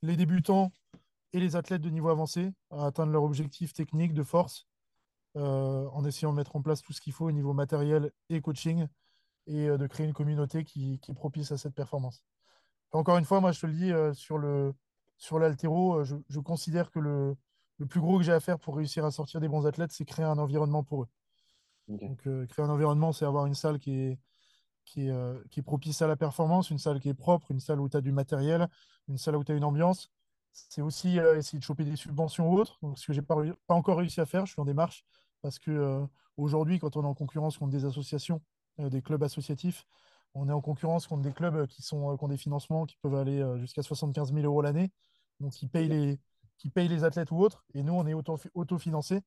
les 0.02 0.16
débutants 0.16 0.72
et 1.32 1.40
les 1.40 1.56
athlètes 1.56 1.82
de 1.82 1.90
niveau 1.90 2.08
avancé 2.08 2.52
à 2.70 2.86
atteindre 2.86 3.12
leur 3.12 3.22
objectif 3.22 3.72
technique 3.72 4.14
de 4.14 4.22
force 4.22 4.66
euh, 5.36 5.86
en 5.92 6.04
essayant 6.06 6.32
de 6.32 6.36
mettre 6.36 6.56
en 6.56 6.62
place 6.62 6.80
tout 6.82 6.92
ce 6.92 7.00
qu'il 7.00 7.12
faut 7.12 7.26
au 7.26 7.32
niveau 7.32 7.52
matériel 7.52 8.10
et 8.30 8.40
coaching 8.40 8.86
et 9.46 9.68
euh, 9.68 9.76
de 9.76 9.86
créer 9.86 10.06
une 10.06 10.14
communauté 10.14 10.64
qui, 10.64 10.98
qui 11.00 11.10
est 11.10 11.14
propice 11.14 11.52
à 11.52 11.58
cette 11.58 11.74
performance. 11.74 12.22
Encore 12.92 13.18
une 13.18 13.26
fois, 13.26 13.40
moi 13.40 13.52
je 13.52 13.60
te 13.60 13.66
le 13.66 13.74
dis, 13.74 13.92
euh, 13.92 14.14
sur 14.14 14.38
le 14.38 14.74
sur 15.18 15.38
l'altéro, 15.38 16.04
je, 16.04 16.16
je 16.28 16.40
considère 16.40 16.90
que 16.90 17.00
le, 17.00 17.36
le 17.78 17.86
plus 17.86 18.00
gros 18.00 18.18
que 18.18 18.24
j'ai 18.24 18.32
à 18.32 18.40
faire 18.40 18.58
pour 18.58 18.76
réussir 18.76 19.04
à 19.04 19.10
sortir 19.10 19.40
des 19.40 19.48
bons 19.48 19.66
athlètes, 19.66 19.90
c'est 19.92 20.04
créer 20.04 20.24
un 20.24 20.38
environnement 20.38 20.84
pour 20.84 21.02
eux. 21.02 21.08
Donc, 21.88 22.26
euh, 22.26 22.46
créer 22.46 22.64
un 22.64 22.70
environnement, 22.70 23.12
c'est 23.12 23.24
avoir 23.24 23.46
une 23.46 23.54
salle 23.54 23.78
qui 23.78 23.92
est, 23.98 24.18
qui 24.84 25.06
est, 25.08 25.10
euh, 25.10 25.42
qui 25.50 25.60
est 25.60 25.62
propice 25.62 26.02
à 26.02 26.06
la 26.08 26.16
performance, 26.16 26.70
une 26.70 26.78
salle 26.78 27.00
qui 27.00 27.08
est 27.08 27.14
propre, 27.14 27.50
une 27.50 27.60
salle 27.60 27.80
où 27.80 27.88
tu 27.88 27.96
as 27.96 28.00
du 28.00 28.12
matériel, 28.12 28.68
une 29.08 29.18
salle 29.18 29.36
où 29.36 29.44
tu 29.44 29.52
as 29.52 29.56
une 29.56 29.64
ambiance. 29.64 30.10
C'est 30.52 30.82
aussi 30.82 31.18
euh, 31.18 31.38
essayer 31.38 31.58
de 31.58 31.64
choper 31.64 31.84
des 31.84 31.96
subventions 31.96 32.50
ou 32.50 32.58
autres. 32.58 32.78
Donc, 32.82 32.98
ce 32.98 33.12
que 33.12 33.20
pas, 33.20 33.36
réu- 33.36 33.54
pas 33.66 33.74
encore 33.74 33.98
réussi 33.98 34.20
à 34.20 34.26
faire, 34.26 34.46
je 34.46 34.52
suis 34.52 34.60
en 34.60 34.64
démarche 34.64 35.04
parce 35.42 35.58
que 35.58 36.04
aujourd'hui, 36.36 36.78
quand 36.80 36.96
on 36.96 37.02
est 37.04 37.06
en 37.06 37.14
concurrence 37.14 37.58
contre 37.58 37.70
des 37.72 37.84
associations, 37.84 38.42
des 38.78 39.02
clubs 39.02 39.22
associatifs, 39.22 39.86
on 40.34 40.48
est 40.48 40.52
en 40.52 40.60
concurrence 40.60 41.06
contre 41.06 41.22
des 41.22 41.32
clubs 41.32 41.66
qui 41.68 41.82
sont, 41.82 42.16
qui 42.16 42.24
ont 42.24 42.28
des 42.28 42.36
financements 42.36 42.86
qui 42.86 42.96
peuvent 43.02 43.14
aller 43.14 43.44
jusqu'à 43.58 43.82
75 43.82 44.32
000 44.32 44.44
euros 44.46 44.62
l'année, 44.62 44.90
donc 45.40 45.52
qui 45.52 45.68
payent 45.68 45.88
les, 45.88 46.18
qui 46.58 46.70
payent 46.70 46.88
les 46.88 47.04
athlètes 47.04 47.30
ou 47.30 47.38
autres. 47.38 47.64
Et 47.74 47.82
nous, 47.84 47.92
on 47.94 48.06
est 48.06 48.14
auto- 48.14 48.38
autofinancé. 48.54 49.20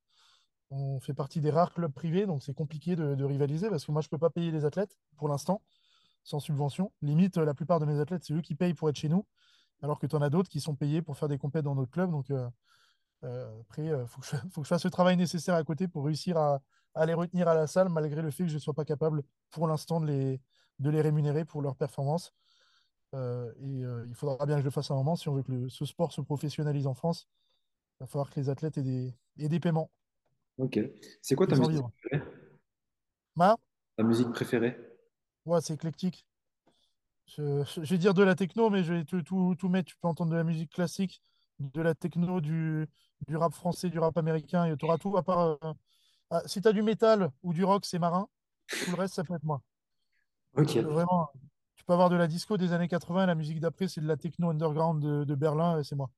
On 0.72 1.00
fait 1.00 1.14
partie 1.14 1.42
des 1.42 1.52
rares 1.52 1.74
clubs 1.74 1.92
privés, 1.92 2.26
donc 2.26 2.44
c'est 2.44 2.54
compliqué 2.54 2.96
de, 2.96 3.24
rivaliser 3.24 3.70
parce 3.70 3.86
que 3.86 3.92
moi, 3.92 4.02
je 4.02 4.08
ne 4.08 4.10
peux 4.10 4.18
pas 4.18 4.30
payer 4.30 4.52
les 4.52 4.66
athlètes 4.66 4.98
pour 5.18 5.28
l'instant, 5.28 5.62
sans 6.24 6.40
subvention. 6.40 6.92
Limite, 7.02 7.38
la 7.38 7.54
plupart 7.54 7.80
de 7.80 7.86
mes 7.86 8.00
athlètes, 8.00 8.24
c'est 8.24 8.34
eux 8.34 8.42
qui 8.42 8.56
payent 8.56 8.74
pour 8.74 8.90
être 8.90 8.96
chez 8.96 9.10
nous, 9.10 9.26
alors 9.82 10.00
que 10.00 10.08
tu 10.08 10.16
en 10.16 10.22
as 10.22 10.30
d'autres 10.30 10.50
qui 10.50 10.62
sont 10.62 10.76
payés 10.76 11.02
pour 11.02 11.18
faire 11.18 11.28
des 11.28 11.38
compètes 11.38 11.66
dans 11.66 11.76
notre 11.76 11.92
club. 11.92 12.10
Donc 12.10 12.32
euh, 12.32 12.50
euh, 13.24 13.62
après, 13.62 13.86
il 13.86 14.06
faut 14.08 14.22
que 14.22 14.28
je, 14.66 14.70
fasse 14.70 14.86
le 14.86 14.92
travail 14.92 15.18
nécessaire 15.18 15.56
à 15.56 15.64
côté 15.64 15.88
pour 15.88 16.06
réussir 16.06 16.38
à, 16.38 16.62
les 17.06 17.14
retenir 17.14 17.48
à 17.48 17.56
la 17.56 17.68
salle, 17.68 17.90
malgré 17.90 18.22
le 18.22 18.32
fait 18.32 18.44
que 18.44 18.50
je 18.50 18.56
ne 18.56 18.60
sois 18.60 18.74
pas 18.74 18.86
capable 18.86 19.24
pour 19.50 19.68
l'instant 19.68 20.02
de 20.02 20.40
les, 20.80 21.02
rémunérer 21.02 21.46
pour 21.46 21.62
leur 21.62 21.76
performance. 21.76 22.34
Euh, 23.14 23.52
et 23.60 23.84
euh, 23.84 24.06
il 24.08 24.16
faudra 24.16 24.46
bien 24.46 24.56
que 24.56 24.62
je 24.62 24.66
le 24.66 24.72
fasse 24.72 24.90
à 24.90 24.94
un 24.94 24.98
moment 24.98 25.18
si 25.18 25.28
on 25.28 25.34
veut 25.34 25.44
que 25.44 25.68
ce 25.68 25.86
sport 25.86 26.12
se 26.12 26.22
professionnalise 26.22 26.88
en 26.88 26.94
France. 26.94 27.28
Il 28.00 28.04
va 28.04 28.08
falloir 28.08 28.30
que 28.30 28.40
les 28.40 28.50
athlètes 28.50 28.78
aient 28.78 29.14
des 29.50 29.60
paiements, 29.60 29.92
Ok. 30.62 30.80
C'est 31.22 31.36
quoi 31.36 31.48
ta 31.48 31.56
musique 31.58 31.82
préférée? 32.00 32.24
Ma, 33.36 33.58
Ta 33.96 34.04
musique 34.04 34.32
préférée? 34.32 34.78
ouais, 35.46 35.62
c'est 35.62 35.74
éclectique. 35.74 36.26
Je, 37.28 37.64
je 37.66 37.82
vais 37.82 37.98
dire 37.98 38.14
de 38.14 38.24
la 38.24 38.36
techno, 38.36 38.70
mais 38.70 38.84
je 38.84 38.94
vais 38.94 39.06
tout, 39.06 39.22
tout, 39.24 39.56
tout 39.58 39.70
mettre. 39.70 39.90
Tu 39.90 39.98
peux 39.98 40.08
entendre 40.08 40.32
de 40.32 40.36
la 40.38 40.44
musique 40.44 40.72
classique, 40.72 41.22
de 41.60 41.82
la 41.82 41.96
techno, 41.96 42.42
du, 42.42 42.88
du 43.28 43.38
rap 43.38 43.54
français, 43.54 43.90
du 43.90 44.00
rap 44.00 44.18
américain. 44.18 44.76
Tu 44.76 44.86
auras 44.86 44.98
tout 44.98 45.16
à 45.18 45.24
part. 45.24 45.58
euh, 45.64 45.74
ah, 46.32 46.42
si 46.46 46.62
tu 46.62 46.68
as 46.68 46.74
du 46.74 46.84
métal 46.84 47.32
ou 47.44 47.54
du 47.54 47.64
rock, 47.64 47.86
c'est 47.86 48.00
marin. 48.00 48.28
Tout 48.82 48.92
le 48.92 48.98
reste, 48.98 49.16
ça 49.16 49.24
peut 49.24 49.36
être 49.36 49.44
moi. 49.44 49.62
Ok. 50.56 50.68
Tu 50.68 50.82
peux 50.82 50.88
vraiment. 50.90 51.30
Tu 51.76 51.84
peux 51.86 51.94
avoir 51.94 52.10
de 52.10 52.16
la 52.16 52.28
disco 52.28 52.58
des 52.58 52.74
années 52.74 52.88
80, 52.88 53.26
la 53.26 53.36
musique 53.36 53.60
d'après, 53.60 53.88
c'est 53.88 54.02
de 54.02 54.08
la 54.08 54.18
techno 54.18 54.50
underground 54.52 55.02
de, 55.04 55.24
de 55.24 55.36
Berlin, 55.36 55.80
et 55.80 55.84
c'est 55.84 55.96
moi. 55.96 56.10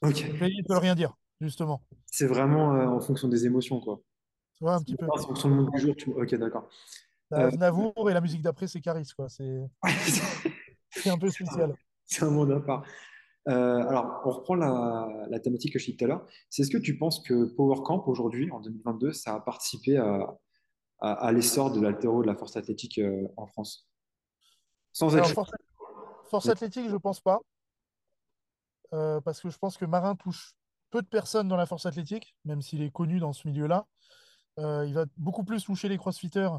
Ok. 0.00 0.24
Ne 0.24 0.66
peut 0.66 0.78
rien 0.78 0.94
dire, 0.94 1.14
justement. 1.40 1.82
C'est 2.06 2.26
vraiment 2.26 2.74
euh, 2.74 2.86
en 2.86 3.00
fonction 3.00 3.28
des 3.28 3.46
émotions, 3.46 3.80
quoi. 3.80 4.00
Tu 4.54 4.64
vois, 4.64 4.74
un 4.74 4.80
petit 4.82 4.96
peu. 4.96 5.06
En 5.10 5.16
fonction 5.16 5.48
du 5.48 5.54
monde 5.56 5.70
du 5.72 5.80
jour, 5.80 5.96
tu... 5.96 6.10
Ok, 6.10 6.34
d'accord. 6.36 6.68
T'as 7.30 7.42
Euh, 7.44 7.48
Aznavour 7.48 8.10
et 8.10 8.14
la 8.14 8.20
musique 8.20 8.42
d'après, 8.42 8.66
c'est 8.68 8.80
Caris, 8.80 9.10
quoi. 9.16 9.28
C'est 9.28 9.50
un 11.10 11.18
peu 11.18 11.30
spécial. 11.30 11.74
C'est 12.06 12.24
un 12.24 12.30
monde 12.30 12.52
à 12.52 12.60
part. 12.60 12.84
Euh, 13.48 13.80
alors, 13.88 14.20
on 14.26 14.30
reprend 14.30 14.54
la, 14.54 15.08
la 15.28 15.40
thématique 15.40 15.72
que 15.72 15.78
je 15.78 15.86
disais 15.86 15.96
tout 15.96 16.04
à 16.04 16.08
l'heure. 16.08 16.26
C'est 16.50 16.62
est-ce 16.62 16.70
que 16.70 16.78
tu 16.78 16.98
penses 16.98 17.20
que 17.20 17.46
Power 17.46 17.82
Camp, 17.82 18.04
aujourd'hui, 18.06 18.50
en 18.50 18.60
2022, 18.60 19.12
ça 19.12 19.34
a 19.34 19.40
participé 19.40 19.96
à, 19.96 20.38
à, 21.00 21.12
à 21.12 21.32
l'essor 21.32 21.72
de 21.72 21.80
l'haltéro, 21.80 22.22
de 22.22 22.26
la 22.26 22.36
force 22.36 22.56
athlétique 22.56 22.98
euh, 22.98 23.26
en 23.38 23.46
France? 23.46 23.88
Sans 24.92 25.14
Alors, 25.14 25.26
être... 25.26 25.34
force, 25.34 25.50
force 26.30 26.48
athlétique, 26.48 26.88
je 26.88 26.96
pense 26.96 27.20
pas, 27.20 27.40
parce 28.90 29.40
que 29.40 29.48
je 29.50 29.58
pense 29.58 29.76
que 29.76 29.86
Marin 29.86 30.14
touche 30.14 30.54
peu 30.94 31.02
de 31.02 31.08
personnes 31.08 31.48
dans 31.48 31.56
la 31.56 31.66
force 31.66 31.86
athlétique, 31.86 32.36
même 32.44 32.62
s'il 32.62 32.80
est 32.80 32.92
connu 32.92 33.18
dans 33.18 33.32
ce 33.32 33.48
milieu-là. 33.48 33.88
Euh, 34.60 34.84
il 34.86 34.94
va 34.94 35.06
beaucoup 35.16 35.42
plus 35.42 35.64
toucher 35.64 35.88
les 35.88 35.98
crossfitters 35.98 36.50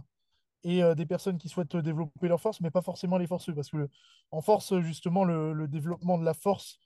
et 0.65 0.84
euh, 0.84 0.93
des 0.93 1.06
personnes 1.06 1.38
qui 1.38 1.48
souhaitent 1.48 1.78
développer 1.78 2.28
leur 2.28 2.41
force, 2.41 2.60
mais 2.60 2.69
pas 2.69 2.82
forcément 2.82 3.17
les 3.17 3.28
forceux, 3.28 3.56
parce 3.56 3.69
que 3.69 3.88
en 4.32 4.41
force, 4.41 4.78
justement, 4.82 5.24
le, 5.24 5.54
le 5.54 5.69
développement 5.69 6.17
de 6.17 6.26
la 6.26 6.34
force 6.34 6.80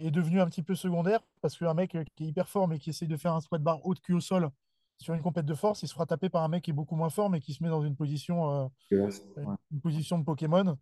est 0.00 0.10
devenu 0.10 0.40
un 0.40 0.46
petit 0.46 0.64
peu 0.64 0.74
secondaire, 0.74 1.20
parce 1.40 1.56
qu'un 1.56 1.74
mec 1.74 1.94
euh, 1.94 2.02
qui 2.16 2.24
est 2.24 2.26
hyper 2.26 2.48
fort, 2.48 2.66
mais 2.66 2.80
qui 2.80 2.90
essaye 2.90 3.06
de 3.06 3.16
faire 3.16 3.34
un 3.34 3.40
squat 3.40 3.62
bar 3.62 3.86
haut 3.86 3.94
de 3.94 4.00
cul 4.00 4.14
au 4.14 4.20
sol 4.20 4.50
sur 4.98 5.14
une 5.14 5.22
compète 5.22 5.46
de 5.46 5.54
force, 5.54 5.84
il 5.84 5.86
se 5.86 5.92
fera 5.92 6.06
taper 6.06 6.28
par 6.28 6.42
un 6.42 6.48
mec 6.48 6.64
qui 6.64 6.72
est 6.72 6.74
beaucoup 6.74 6.96
moins 6.96 7.10
fort, 7.10 7.30
mais 7.30 7.40
qui 7.40 7.54
se 7.54 7.62
met 7.62 7.68
dans 7.68 7.84
une 7.84 7.94
position, 7.94 8.50
euh, 8.50 8.66
Ouais. 9.36 9.54
une 9.70 9.80
position 9.80 10.18
de 10.18 10.24
Pokémon, 10.24 10.76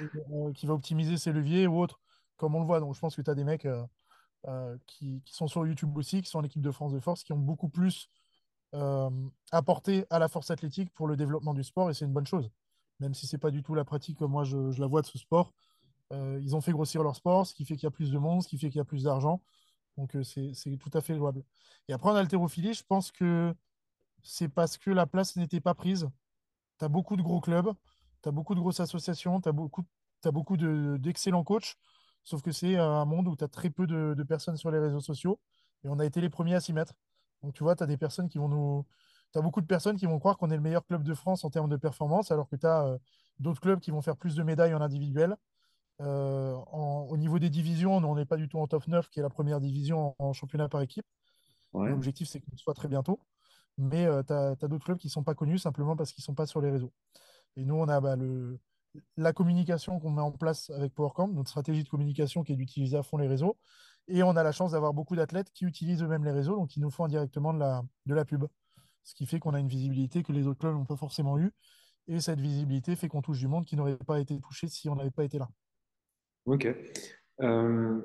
et, 0.00 0.52
qui 0.54 0.66
va 0.66 0.74
optimiser 0.74 1.16
ses 1.18 1.30
leviers 1.30 1.68
ou 1.68 1.78
autre, 1.78 2.00
comme 2.36 2.56
on 2.56 2.58
le 2.58 2.66
voit. 2.66 2.80
Donc 2.80 2.96
je 2.96 3.00
pense 3.00 3.14
que 3.14 3.22
tu 3.22 3.30
as 3.30 3.36
des 3.36 3.44
mecs 3.44 3.68
qui, 4.86 5.22
qui 5.24 5.34
sont 5.34 5.48
sur 5.48 5.66
YouTube 5.66 5.96
aussi, 5.96 6.22
qui 6.22 6.30
sont 6.30 6.38
en 6.38 6.44
équipe 6.44 6.62
de 6.62 6.70
France 6.70 6.92
de 6.92 7.00
force, 7.00 7.24
qui 7.24 7.32
ont 7.32 7.38
beaucoup 7.38 7.68
plus 7.68 8.08
euh, 8.74 9.10
apporté 9.52 10.06
à 10.10 10.18
la 10.18 10.28
force 10.28 10.50
athlétique 10.50 10.92
pour 10.92 11.06
le 11.06 11.16
développement 11.16 11.54
du 11.54 11.64
sport, 11.64 11.90
et 11.90 11.94
c'est 11.94 12.04
une 12.04 12.12
bonne 12.12 12.26
chose. 12.26 12.50
Même 13.00 13.14
si 13.14 13.26
c'est 13.26 13.38
pas 13.38 13.50
du 13.50 13.62
tout 13.62 13.74
la 13.74 13.84
pratique 13.84 14.18
comme 14.18 14.32
moi 14.32 14.44
je, 14.44 14.80
la 14.80 14.86
vois 14.86 15.02
de 15.02 15.06
ce 15.06 15.18
sport, 15.18 15.52
euh, 16.12 16.40
ils 16.42 16.54
ont 16.56 16.60
fait 16.60 16.72
grossir 16.72 17.02
leur 17.02 17.16
sport, 17.16 17.46
ce 17.46 17.54
qui 17.54 17.64
fait 17.64 17.76
qu'il 17.76 17.84
y 17.84 17.86
a 17.86 17.90
plus 17.90 18.10
de 18.10 18.18
monde, 18.18 18.42
ce 18.42 18.48
qui 18.48 18.58
fait 18.58 18.68
qu'il 18.68 18.78
y 18.78 18.80
a 18.80 18.84
plus 18.84 19.04
d'argent. 19.04 19.40
Donc 19.96 20.16
euh, 20.16 20.22
c'est 20.22 20.76
tout 20.78 20.90
à 20.92 21.00
fait 21.00 21.14
louable. 21.14 21.42
Et 21.88 21.92
après 21.92 22.10
en 22.10 22.16
haltérophilie, 22.16 22.74
je 22.74 22.82
pense 22.84 23.12
que 23.12 23.54
c'est 24.22 24.48
parce 24.48 24.76
que 24.78 24.90
la 24.90 25.06
place 25.06 25.36
n'était 25.36 25.60
pas 25.60 25.74
prise. 25.74 26.08
Tu 26.78 26.84
as 26.84 26.88
beaucoup 26.88 27.16
de 27.16 27.22
gros 27.22 27.40
clubs, 27.40 27.72
tu 28.22 28.28
as 28.28 28.32
beaucoup 28.32 28.54
de 28.54 28.60
grosses 28.60 28.80
associations, 28.80 29.40
tu 29.40 29.48
as 29.48 29.52
beaucoup, 29.52 29.84
beaucoup 30.24 30.56
de- 30.56 30.96
d'excellents 30.98 31.44
coachs, 31.44 31.76
sauf 32.26 32.42
que 32.42 32.52
c'est 32.52 32.76
un 32.76 33.04
monde 33.06 33.28
où 33.28 33.36
tu 33.36 33.44
as 33.44 33.48
très 33.48 33.70
peu 33.70 33.86
de, 33.86 34.14
de 34.14 34.22
personnes 34.22 34.58
sur 34.58 34.70
les 34.70 34.78
réseaux 34.78 35.00
sociaux 35.00 35.40
et 35.84 35.88
on 35.88 35.98
a 35.98 36.04
été 36.04 36.20
les 36.20 36.28
premiers 36.28 36.56
à 36.56 36.60
s'y 36.60 36.74
mettre. 36.74 36.92
Donc 37.42 37.54
tu 37.54 37.62
vois, 37.62 37.76
tu 37.76 37.82
as 37.82 37.86
des 37.86 37.96
personnes 37.96 38.28
qui 38.28 38.38
vont 38.38 38.48
nous. 38.48 38.84
Tu 39.32 39.38
as 39.38 39.42
beaucoup 39.42 39.60
de 39.60 39.66
personnes 39.66 39.96
qui 39.96 40.06
vont 40.06 40.18
croire 40.18 40.36
qu'on 40.36 40.50
est 40.50 40.56
le 40.56 40.62
meilleur 40.62 40.84
club 40.86 41.02
de 41.02 41.14
France 41.14 41.44
en 41.44 41.50
termes 41.50 41.70
de 41.70 41.76
performance, 41.76 42.30
alors 42.30 42.48
que 42.48 42.56
tu 42.56 42.66
as 42.66 42.98
d'autres 43.38 43.60
clubs 43.60 43.80
qui 43.80 43.90
vont 43.90 44.02
faire 44.02 44.16
plus 44.16 44.34
de 44.34 44.42
médailles 44.42 44.74
en 44.74 44.80
individuel. 44.80 45.36
Euh, 46.00 46.54
en- 46.72 47.06
au 47.08 47.16
niveau 47.16 47.38
des 47.38 47.50
divisions, 47.50 47.96
on 47.96 48.14
n'est 48.16 48.26
pas 48.26 48.36
du 48.36 48.48
tout 48.48 48.58
en 48.58 48.66
top 48.66 48.86
9, 48.88 49.08
qui 49.08 49.20
est 49.20 49.22
la 49.22 49.30
première 49.30 49.60
division 49.60 50.14
en, 50.18 50.26
en 50.26 50.32
championnat 50.32 50.68
par 50.68 50.82
équipe. 50.82 51.06
Ouais. 51.72 51.90
L'objectif, 51.90 52.28
c'est 52.28 52.40
qu'on 52.40 52.56
soit 52.56 52.74
très 52.74 52.88
bientôt. 52.88 53.20
Mais 53.78 54.06
tu 54.26 54.32
as, 54.32 54.54
d'autres 54.56 54.84
clubs 54.84 54.98
qui 54.98 55.08
ne 55.08 55.12
sont 55.12 55.24
pas 55.24 55.34
connus 55.34 55.58
simplement 55.58 55.96
parce 55.96 56.12
qu'ils 56.12 56.22
ne 56.22 56.26
sont 56.26 56.34
pas 56.34 56.46
sur 56.46 56.60
les 56.60 56.70
réseaux. 56.70 56.92
Et 57.56 57.64
nous, 57.64 57.74
on 57.74 57.88
a 57.88 58.00
bah, 58.00 58.16
le, 58.16 58.58
la 59.16 59.32
communication 59.32 59.98
qu'on 60.00 60.10
met 60.10 60.22
en 60.22 60.32
place 60.32 60.70
avec 60.70 60.94
PowerCamp, 60.94 61.28
notre 61.28 61.48
stratégie 61.48 61.84
de 61.84 61.88
communication 61.88 62.42
qui 62.42 62.52
est 62.52 62.56
d'utiliser 62.56 62.96
à 62.96 63.02
fond 63.02 63.16
les 63.18 63.28
réseaux. 63.28 63.56
Et 64.08 64.22
on 64.22 64.36
a 64.36 64.42
la 64.42 64.52
chance 64.52 64.72
d'avoir 64.72 64.94
beaucoup 64.94 65.16
d'athlètes 65.16 65.50
qui 65.52 65.64
utilisent 65.64 66.02
eux-mêmes 66.02 66.24
les 66.24 66.30
réseaux, 66.30 66.56
donc 66.56 66.68
qui 66.68 66.80
nous 66.80 66.90
font 66.90 67.04
indirectement 67.04 67.52
de 67.52 67.58
la, 67.58 67.82
de 68.06 68.14
la 68.14 68.24
pub. 68.24 68.44
Ce 69.02 69.14
qui 69.14 69.26
fait 69.26 69.38
qu'on 69.38 69.54
a 69.54 69.60
une 69.60 69.68
visibilité 69.68 70.22
que 70.22 70.32
les 70.32 70.46
autres 70.46 70.60
clubs 70.60 70.74
n'ont 70.74 70.84
pas 70.84 70.96
forcément 70.96 71.38
eu. 71.38 71.52
Et 72.08 72.20
cette 72.20 72.40
visibilité 72.40 72.94
fait 72.94 73.08
qu'on 73.08 73.22
touche 73.22 73.38
du 73.38 73.48
monde 73.48 73.64
qui 73.64 73.76
n'aurait 73.76 73.96
pas 73.96 74.20
été 74.20 74.38
touché 74.40 74.68
si 74.68 74.88
on 74.88 74.94
n'avait 74.94 75.10
pas 75.10 75.24
été 75.24 75.38
là. 75.38 75.48
Ok. 76.44 76.68
Euh, 77.40 78.00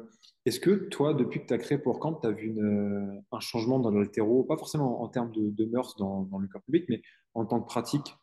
est-ce 0.45 0.59
que 0.59 0.71
toi, 0.89 1.13
depuis 1.13 1.41
que 1.41 1.45
tu 1.45 1.53
as 1.53 1.59
créé 1.59 1.77
Power 1.77 1.99
Camp, 1.99 2.15
tu 2.15 2.27
as 2.27 2.31
vu 2.31 2.57
euh, 2.59 3.21
un 3.31 3.39
changement 3.39 3.79
dans 3.79 3.91
l'haltéro, 3.91 4.43
pas 4.43 4.57
forcément 4.57 5.03
en 5.03 5.07
termes 5.07 5.31
de, 5.31 5.51
de 5.51 5.65
mœurs 5.65 5.95
dans, 5.97 6.23
dans 6.23 6.39
le 6.39 6.47
corps 6.47 6.63
public, 6.63 6.85
mais 6.89 7.01
en 7.35 7.45
tant 7.45 7.61
que 7.61 7.67
pratique? 7.67 8.15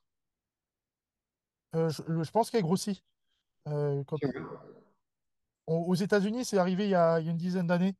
Euh, 1.74 1.88
je, 1.90 2.02
je 2.22 2.30
pense 2.30 2.50
qu'elle 2.50 2.62
grossit. 2.62 3.02
Euh, 3.68 4.04
quand, 4.04 4.18
on- 5.66 5.76
aux 5.82 5.94
États-Unis, 5.94 6.44
c'est 6.44 6.58
arrivé 6.58 6.84
il 6.84 6.90
y 6.90 6.94
a, 6.94 7.20
il 7.20 7.26
y 7.26 7.28
a 7.28 7.32
une 7.32 7.36
dizaine 7.38 7.66
d'années 7.66 7.94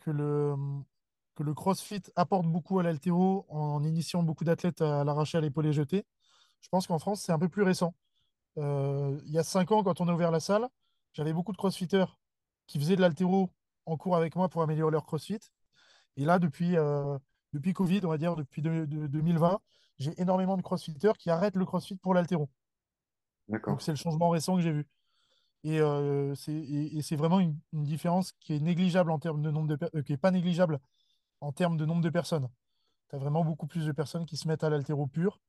que 0.00 0.10
le, 0.10 0.54
que 1.36 1.42
le 1.42 1.54
CrossFit 1.54 2.02
apporte 2.16 2.46
beaucoup 2.46 2.80
à 2.80 2.82
l'haltéro 2.82 3.46
en 3.50 3.84
initiant 3.84 4.22
beaucoup 4.22 4.44
d'athlètes 4.44 4.82
à 4.82 5.04
l'arraché, 5.04 5.38
à 5.38 5.40
l'épaulé 5.40 5.72
jeté. 5.72 6.06
Je 6.62 6.68
pense 6.70 6.86
qu'en 6.88 6.98
France, 6.98 7.22
c'est 7.22 7.32
un 7.32 7.38
peu 7.38 7.48
plus 7.48 7.62
récent. 7.62 7.94
Euh, 8.58 9.18
il 9.26 9.32
y 9.32 9.38
a 9.38 9.44
cinq 9.44 9.72
ans, 9.72 9.82
quand 9.84 10.00
on 10.00 10.08
a 10.08 10.14
ouvert 10.14 10.30
la 10.32 10.40
salle, 10.40 10.68
j'avais 11.14 11.32
beaucoup 11.32 11.52
de 11.52 11.58
crossfitters 11.58 12.06
qui 12.66 12.78
faisaient 12.80 12.96
de 12.96 13.02
l'haltéro 13.02 13.50
en 13.86 13.96
cours 13.96 14.16
avec 14.16 14.36
moi 14.36 14.48
pour 14.48 14.62
améliorer 14.62 14.92
leur 14.92 15.06
crossfit. 15.06 15.40
Et 16.16 16.24
là, 16.24 16.38
depuis, 16.38 16.76
euh, 16.76 17.18
depuis 17.52 17.72
Covid, 17.74 18.00
on 18.04 18.08
va 18.10 18.18
dire 18.18 18.36
depuis 18.36 18.62
de- 18.62 18.86
de- 18.86 19.06
2020, 19.06 19.60
j'ai 19.98 20.20
énormément 20.20 20.56
de 20.56 20.62
crossfitters 20.62 21.12
qui 21.18 21.30
arrêtent 21.30 21.56
le 21.56 21.64
crossfit 21.66 21.96
pour 21.96 22.14
l'haltéro. 22.14 22.50
Donc, 23.72 23.82
c'est 23.82 23.92
le 23.92 23.96
changement 23.96 24.30
récent 24.30 24.56
que 24.56 24.62
j'ai 24.62 24.72
vu. 24.72 24.86
Et, 25.64 25.80
euh, 25.80 26.34
c'est 26.34 26.52
et- 26.52 26.96
et 26.98 27.02
c'est 27.02 27.16
vraiment 27.16 27.38
une, 27.40 27.56
une 27.72 27.84
différence 27.84 28.32
qui 28.40 28.54
est 28.54 28.60
négligeable 28.60 29.10
en 29.12 29.18
termes 29.18 29.42
de 29.42 29.50
nombre 29.50 29.68
de 29.68 29.78
euh, 29.94 30.02
qui 30.02 30.12
est 30.12 30.16
pas 30.16 30.30
négligeable 30.32 30.80
en 31.40 31.52
termes 31.52 31.76
de 31.76 31.86
nombre 31.86 32.02
de 32.02 32.10
personnes. 32.10 32.48
Tu 33.10 33.16
as 33.16 33.18
vraiment 33.18 33.44
beaucoup 33.44 33.66
plus 33.66 33.86
de 33.86 33.92
personnes 33.92 34.26
qui 34.26 34.36
se 34.36 34.48
mettent 34.48 34.64
à 34.64 34.70
l'haltéro 34.70 35.06
pur. 35.06 35.40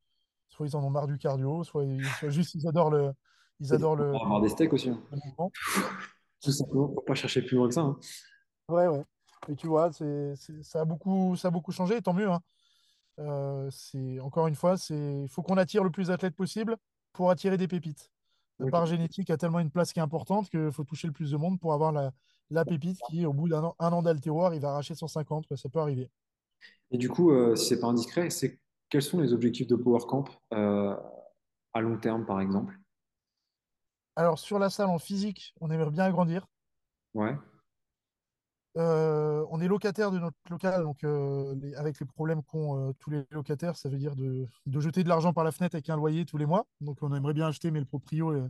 Soit 0.49 0.67
ils 0.67 0.75
en 0.75 0.83
ont 0.83 0.89
marre 0.91 1.07
du 1.07 1.17
cardio, 1.17 1.63
soit, 1.63 1.85
ils- 1.85 2.05
soit 2.19 2.29
juste 2.29 2.53
ils 2.55 2.67
adorent 2.67 2.91
le, 2.91 3.11
ils 3.59 3.73
adorent 3.73 3.95
le, 3.95 4.13
avoir 4.15 4.41
des 4.41 4.49
steaks 4.49 4.73
aussi. 4.73 4.89
hein. 4.89 5.01
Tout 6.41 6.51
simplement, 6.51 6.89
faut 6.93 7.01
pas 7.01 7.15
chercher 7.15 7.41
plus 7.41 7.55
loin 7.57 7.67
que 7.67 7.73
ça. 7.73 7.81
hein. 7.81 7.97
Ouais, 8.69 8.87
ouais. 8.87 9.03
Et 9.49 9.55
tu 9.55 9.67
vois, 9.67 9.91
ça 9.91 10.81
a 10.81 10.85
beaucoup, 10.85 11.35
ça 11.35 11.47
a 11.47 11.51
beaucoup 11.51 11.71
changé, 11.71 11.97
et 11.97 12.01
tant 12.01 12.13
mieux. 12.13 12.29
hein. 12.31 12.39
Euh, 13.19 13.69
encore 14.21 14.47
une 14.47 14.55
fois, 14.55 14.75
il 14.89 15.27
faut 15.29 15.41
qu'on 15.43 15.57
attire 15.57 15.83
le 15.83 15.91
plus 15.91 16.07
d'athlètes 16.07 16.35
possible 16.35 16.77
pour 17.13 17.29
attirer 17.31 17.57
des 17.57 17.67
pépites. 17.67 18.11
La 18.59 18.69
part 18.69 18.85
génétique 18.85 19.29
a 19.29 19.37
tellement 19.37 19.59
une 19.59 19.71
place 19.71 19.93
qui 19.93 19.99
est 19.99 20.03
importante 20.03 20.49
qu'il 20.49 20.71
faut 20.71 20.83
toucher 20.83 21.07
le 21.07 21.13
plus 21.13 21.31
de 21.31 21.37
monde 21.37 21.59
pour 21.59 21.73
avoir 21.73 21.91
la, 21.91 22.11
la 22.49 22.65
pépite 22.65 22.99
qui, 23.09 23.25
au 23.25 23.33
bout 23.33 23.49
d'un 23.49 23.63
an, 23.63 23.75
an 23.79 24.01
d'haltéro, 24.01 24.45
arrive 24.45 24.65
à 24.65 24.71
arracher 24.71 24.95
150. 24.95 25.47
quoi. 25.47 25.57
Ça 25.57 25.69
peut 25.69 25.79
arriver. 25.79 26.09
Et 26.91 26.97
du 26.97 27.09
coup, 27.09 27.31
euh, 27.31 27.55
si 27.55 27.67
c'est 27.67 27.79
pas 27.79 27.87
indiscret, 27.87 28.29
c'est 28.29 28.59
quels 28.89 29.01
sont 29.01 29.19
les 29.19 29.33
objectifs 29.33 29.67
de 29.67 29.75
Power 29.75 30.01
Camp 30.07 30.25
euh, 30.53 30.95
à 31.73 31.81
long 31.81 31.97
terme, 31.97 32.25
par 32.25 32.39
exemple? 32.39 32.77
Alors, 34.15 34.37
sur 34.37 34.59
la 34.59 34.69
salle 34.69 34.89
en 34.89 34.99
physique, 34.99 35.55
on 35.59 35.71
aimerait 35.71 35.89
bien 35.89 36.05
agrandir. 36.05 36.47
Ouais, 37.15 37.35
On 38.75 39.59
est 39.61 39.67
locataire 39.67 40.11
de 40.11 40.19
notre 40.19 40.37
local, 40.49 40.83
donc 40.83 41.03
avec 41.77 41.99
les 41.99 42.05
problèmes 42.05 42.43
qu'ont 42.43 42.93
tous 42.99 43.09
les 43.09 43.23
locataires, 43.31 43.77
ça 43.77 43.89
veut 43.89 43.97
dire 43.97 44.15
de, 44.15 44.47
jeter 44.79 45.03
de 45.03 45.09
l'argent 45.09 45.33
par 45.33 45.43
la 45.43 45.51
fenêtre 45.51 45.75
avec 45.75 45.89
un 45.89 45.95
loyer 45.95 46.25
tous 46.25 46.37
les 46.37 46.45
mois. 46.45 46.65
Donc 46.81 46.97
on 47.01 47.13
aimerait 47.13 47.33
bien 47.33 47.47
acheter, 47.47 47.71
mais 47.71 47.79
le 47.79 47.85
proprio 47.85 48.49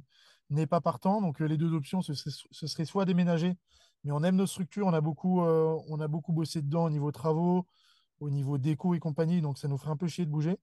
n'est 0.50 0.68
pas 0.68 0.82
partant. 0.82 1.22
Donc 1.22 1.40
les 1.40 1.58
deux 1.58 1.74
options, 1.74 2.02
ce, 2.02 2.14
serait 2.14 2.86
soit 2.86 3.06
déménager, 3.06 3.58
mais 4.04 4.12
on 4.12 4.24
aime 4.24 4.36
nos 4.36 4.48
structures, 4.48 4.88
on 4.88 4.94
a 4.94 5.02
beaucoup, 5.02 5.42
on 5.42 6.08
bossé 6.30 6.62
dedans 6.62 6.86
au 6.86 6.90
niveau 6.90 7.12
travaux, 7.12 7.68
au 8.20 8.30
niveau 8.30 8.58
déco 8.58 8.94
et 8.94 9.00
compagnie, 9.00 9.42
donc 9.42 9.58
ça 9.58 9.68
nous 9.68 9.78
ferait 9.78 9.92
un 9.92 9.98
peu 9.98 10.08
chier 10.08 10.26
de 10.26 10.32
bouger. 10.32 10.58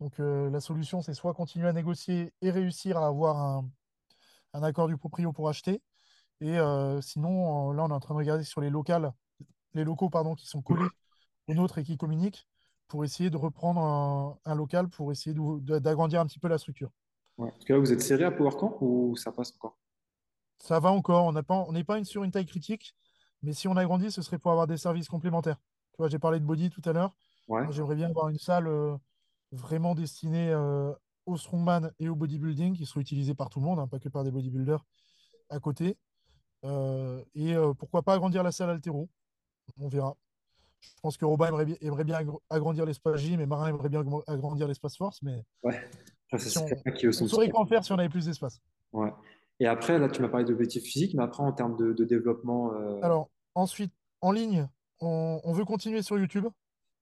Donc 0.00 0.18
la 0.18 0.60
solution, 0.60 1.02
c'est 1.02 1.14
soit 1.14 1.34
continuer 1.34 1.68
à 1.68 1.72
négocier 1.72 2.32
et 2.40 2.50
réussir 2.50 2.96
à 2.96 3.06
avoir 3.06 3.36
un, 3.36 3.68
un 4.56 4.62
accord 4.62 4.88
du 4.88 4.96
proprio 4.96 5.32
pour 5.32 5.48
acheter, 5.48 5.82
et 6.40 6.58
euh, 6.58 7.00
sinon, 7.00 7.70
euh, 7.72 7.74
là, 7.74 7.84
on 7.84 7.90
est 7.90 7.92
en 7.92 8.00
train 8.00 8.14
de 8.14 8.18
regarder 8.18 8.44
sur 8.44 8.60
les 8.60 8.70
locales, 8.70 9.12
les 9.74 9.84
locaux 9.84 10.10
pardon, 10.10 10.34
qui 10.36 10.46
sont 10.46 10.62
collés 10.62 10.92
aux 11.48 11.54
nôtres 11.54 11.78
et 11.78 11.84
qui 11.84 11.96
communiquent 11.98 12.48
pour 12.88 13.04
essayer 13.04 13.30
de 13.30 13.36
reprendre 13.38 13.80
un, 13.82 14.38
un 14.44 14.54
local 14.56 14.88
pour 14.88 15.12
essayer 15.12 15.36
d'agrandir 15.80 16.20
un 16.20 16.26
petit 16.26 16.38
peu 16.40 16.48
la 16.48 16.58
structure. 16.58 16.90
ouais. 17.38 17.50
Parce 17.50 17.64
que 17.64 17.72
là, 17.72 17.78
vous 17.78 17.92
êtes 17.92 18.02
serré 18.02 18.24
à 18.24 18.30
Power 18.30 18.50
Camp 18.58 18.76
ou 18.82 19.16
ça 19.16 19.32
passe 19.32 19.54
encore? 19.56 19.78
Ça 20.58 20.80
va 20.80 20.90
encore, 20.90 21.24
on 21.26 21.32
n'a 21.32 21.42
pas, 21.42 21.64
on 21.68 21.72
n'est 21.72 21.84
pas 21.84 21.98
une- 21.98 22.04
sur 22.04 22.24
une 22.24 22.30
taille 22.30 22.46
critique, 22.46 22.94
mais 23.42 23.52
si 23.52 23.68
on 23.68 23.76
agrandit, 23.76 24.10
ce 24.10 24.22
serait 24.22 24.38
pour 24.38 24.50
avoir 24.50 24.66
des 24.66 24.76
services 24.78 25.08
complémentaires. 25.08 25.58
Tu 25.92 25.98
vois, 25.98 26.08
j'ai 26.08 26.18
parlé 26.18 26.40
de 26.40 26.44
body 26.44 26.70
tout 26.70 26.82
à 26.84 26.92
l'heure. 26.92 27.14
Ouais, 27.48 27.66
j'aimerais 27.70 27.94
bien 27.96 28.08
avoir 28.08 28.28
une 28.28 28.38
salle 28.38 28.66
euh, 28.66 28.96
vraiment 29.52 29.94
destinée 29.94 30.50
euh, 30.50 30.92
au 31.26 31.36
strongman 31.36 31.90
et 31.98 32.08
au 32.08 32.16
bodybuilding 32.16 32.74
qui 32.76 32.86
soit 32.86 33.02
utilisée 33.02 33.34
par 33.34 33.50
tout 33.50 33.60
le 33.60 33.66
monde, 33.66 33.78
hein, 33.78 33.88
pas 33.88 33.98
que 33.98 34.08
par 34.08 34.24
des 34.24 34.30
bodybuilders 34.30 34.84
à 35.50 35.60
côté. 35.60 35.98
Euh, 36.64 37.22
et 37.34 37.54
euh, 37.54 37.74
pourquoi 37.74 38.02
pas 38.02 38.14
agrandir 38.14 38.42
la 38.42 38.52
salle 38.52 38.70
altéro, 38.70 39.08
on 39.78 39.88
verra. 39.88 40.16
Je 40.80 40.88
pense 41.02 41.16
que 41.16 41.24
Robin 41.24 41.48
aimerait, 41.48 41.64
bien- 41.64 41.76
aimerait 41.80 42.04
bien 42.04 42.20
agr- 42.20 42.40
agrandir 42.50 42.86
l'espace 42.86 43.20
gym 43.20 43.40
et 43.40 43.46
Marin 43.46 43.68
aimerait 43.68 43.88
bien 43.88 44.02
agr- 44.02 44.22
agrandir 44.26 44.68
l'espace 44.68 44.96
force, 44.96 45.22
mais 45.22 45.44
ouais. 45.62 45.80
C'est 46.32 46.40
si 46.50 46.58
on, 46.58 46.66
qui 46.92 47.28
saurait 47.28 47.48
quoi 47.50 47.66
faire 47.66 47.84
si 47.84 47.92
on 47.92 47.98
avait 47.98 48.08
plus 48.08 48.26
d'espace. 48.26 48.60
Ouais. 48.92 49.12
Et 49.60 49.66
après, 49.66 49.98
là, 49.98 50.08
tu 50.08 50.20
m'as 50.22 50.28
parlé 50.28 50.44
d'objectifs 50.44 50.82
physiques, 50.84 51.14
mais 51.14 51.22
après, 51.22 51.42
en 51.42 51.52
termes 51.52 51.76
de, 51.76 51.92
de 51.92 52.04
développement, 52.04 52.72
euh, 52.74 53.00
Alors, 53.02 53.30
ensuite, 53.54 53.92
en 54.20 54.32
ligne, 54.32 54.68
on, 55.00 55.40
on 55.44 55.52
veut 55.52 55.64
continuer 55.64 56.02
sur 56.02 56.18
YouTube. 56.18 56.46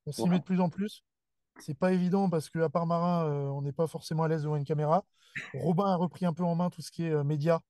On 0.06 0.12
s'y 0.12 0.28
met 0.28 0.38
de 0.38 0.44
plus 0.44 0.60
en 0.60 0.68
plus. 0.68 1.04
C'est 1.60 1.76
pas 1.78 1.92
évident 1.92 2.28
parce 2.28 2.50
qu'à 2.50 2.68
part 2.68 2.86
Marin, 2.86 3.24
euh, 3.26 3.46
on 3.48 3.62
n'est 3.62 3.72
pas 3.72 3.86
forcément 3.86 4.24
à 4.24 4.28
l'aise 4.28 4.42
devant 4.42 4.56
une 4.56 4.64
caméra. 4.64 5.04
Robin 5.54 5.86
a 5.86 5.96
repris 5.96 6.26
un 6.26 6.32
peu 6.32 6.44
en 6.44 6.54
main 6.54 6.68
tout 6.70 6.82
ce 6.82 6.90
qui 6.90 7.04
est 7.04 7.10
euh, 7.12 7.24
média. 7.24 7.60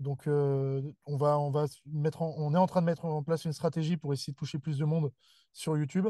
Donc, 0.00 0.28
euh, 0.28 0.80
on 1.06 1.16
va, 1.16 1.38
on 1.38 1.50
va 1.50 1.66
mettre 1.86 2.22
on 2.22 2.54
est 2.54 2.58
en 2.58 2.66
train 2.66 2.80
de 2.80 2.86
mettre 2.86 3.04
en 3.04 3.22
place 3.22 3.44
une 3.44 3.52
stratégie 3.52 3.96
pour 3.96 4.12
essayer 4.12 4.32
de 4.32 4.38
toucher 4.38 4.58
plus 4.58 4.78
de 4.78 4.84
monde 4.84 5.12
sur 5.52 5.76
YouTube, 5.76 6.06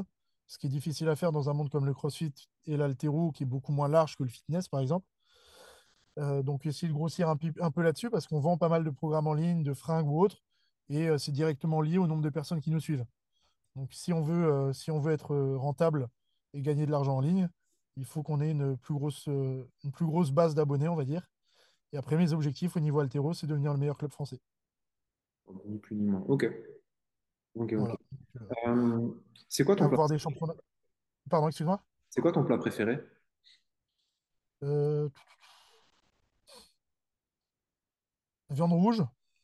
ce 0.46 0.59
qui 0.59 0.66
est 0.66 0.70
difficile 0.70 1.09
à 1.09 1.16
faire 1.16 1.33
dans 1.33 1.48
un 1.48 1.55
monde 1.55 1.70
comme 1.70 1.87
le 1.87 1.94
CrossFit 1.94 2.35
et 2.66 2.77
l'haltéro, 2.77 3.33
qui 3.33 3.44
est 3.44 3.46
beaucoup 3.46 3.72
moins 3.72 3.88
large 3.88 4.16
que 4.16 4.24
le 4.24 4.29
fitness, 4.29 4.68
par 4.68 4.81
exemple. 4.81 5.07
Euh, 6.18 6.42
donc, 6.42 6.66
essayer 6.66 6.88
de 6.88 6.92
grossir 6.92 7.29
un, 7.31 7.37
peu 7.37 7.83
là-dessus 7.83 8.11
parce 8.11 8.27
qu'on 8.27 8.40
vend 8.40 8.59
pas 8.59 8.68
mal 8.68 8.85
de 8.85 8.90
programmes 8.90 9.27
en 9.27 9.35
ligne, 9.35 9.62
de 9.62 9.72
fringues 9.72 10.09
ou 10.09 10.20
autres, 10.20 10.42
et 10.90 11.09
euh, 11.09 11.18
c'est 11.18 11.33
directement 11.33 11.81
lié 11.81 11.98
au 11.98 12.07
nombre 12.07 12.22
de 12.22 12.31
personnes 12.31 12.61
qui 12.61 12.70
nous 12.70 12.81
suivent. 12.81 13.07
Donc, 13.77 13.92
si 13.92 14.12
on 14.12 14.22
veut, 14.22 14.72
si 14.72 14.90
on 14.90 14.98
veut 14.98 15.12
être 15.12 15.37
rentable 15.57 16.09
et 16.53 16.62
gagner 16.62 16.85
de 16.85 16.90
l'argent 16.90 17.16
en 17.16 17.20
ligne, 17.20 17.48
il 17.96 18.05
faut 18.05 18.22
qu'on 18.22 18.40
ait 18.40 18.51
une 18.51 18.77
plus 18.77 18.94
grosse, 18.94 19.27
une 19.29 19.92
plus 19.92 20.07
grosse 20.07 20.33
base 20.33 20.55
d'abonnés, 20.55 20.88
on 20.88 20.96
va 20.96 21.05
dire. 21.05 21.29
Et 21.92 21.96
après, 21.96 22.16
mes 22.16 22.33
objectifs 22.33 22.77
au 22.77 22.81
niveau 22.81 23.01
altéro, 23.01 23.33
c'est 23.33 23.46
devenir 23.46 23.72
le 23.72 23.79
meilleur 23.79 23.96
club 23.96 24.11
français. 24.11 24.40
ni 25.64 25.79
plus 25.79 25.96
ni 25.96 26.07
moins. 26.07 26.24
Ok. 26.29 26.46
Voilà. 27.55 27.96
Euh, 28.66 29.09
c'est 29.48 29.64
quoi 29.64 29.74
ton 29.74 29.87
plat, 29.87 29.94
avoir 29.94 30.09
des 30.09 30.18
championnats. 30.18 30.55
Pardon, 31.29 31.48
excuse-moi? 31.48 31.83
c'est 32.11 32.20
quoi 32.20 32.33
ton 32.33 32.44
plat 32.44 32.59
préféré? 32.59 33.01
Euh, 34.62 35.09
viande 38.51 38.72
rouge. 38.72 39.03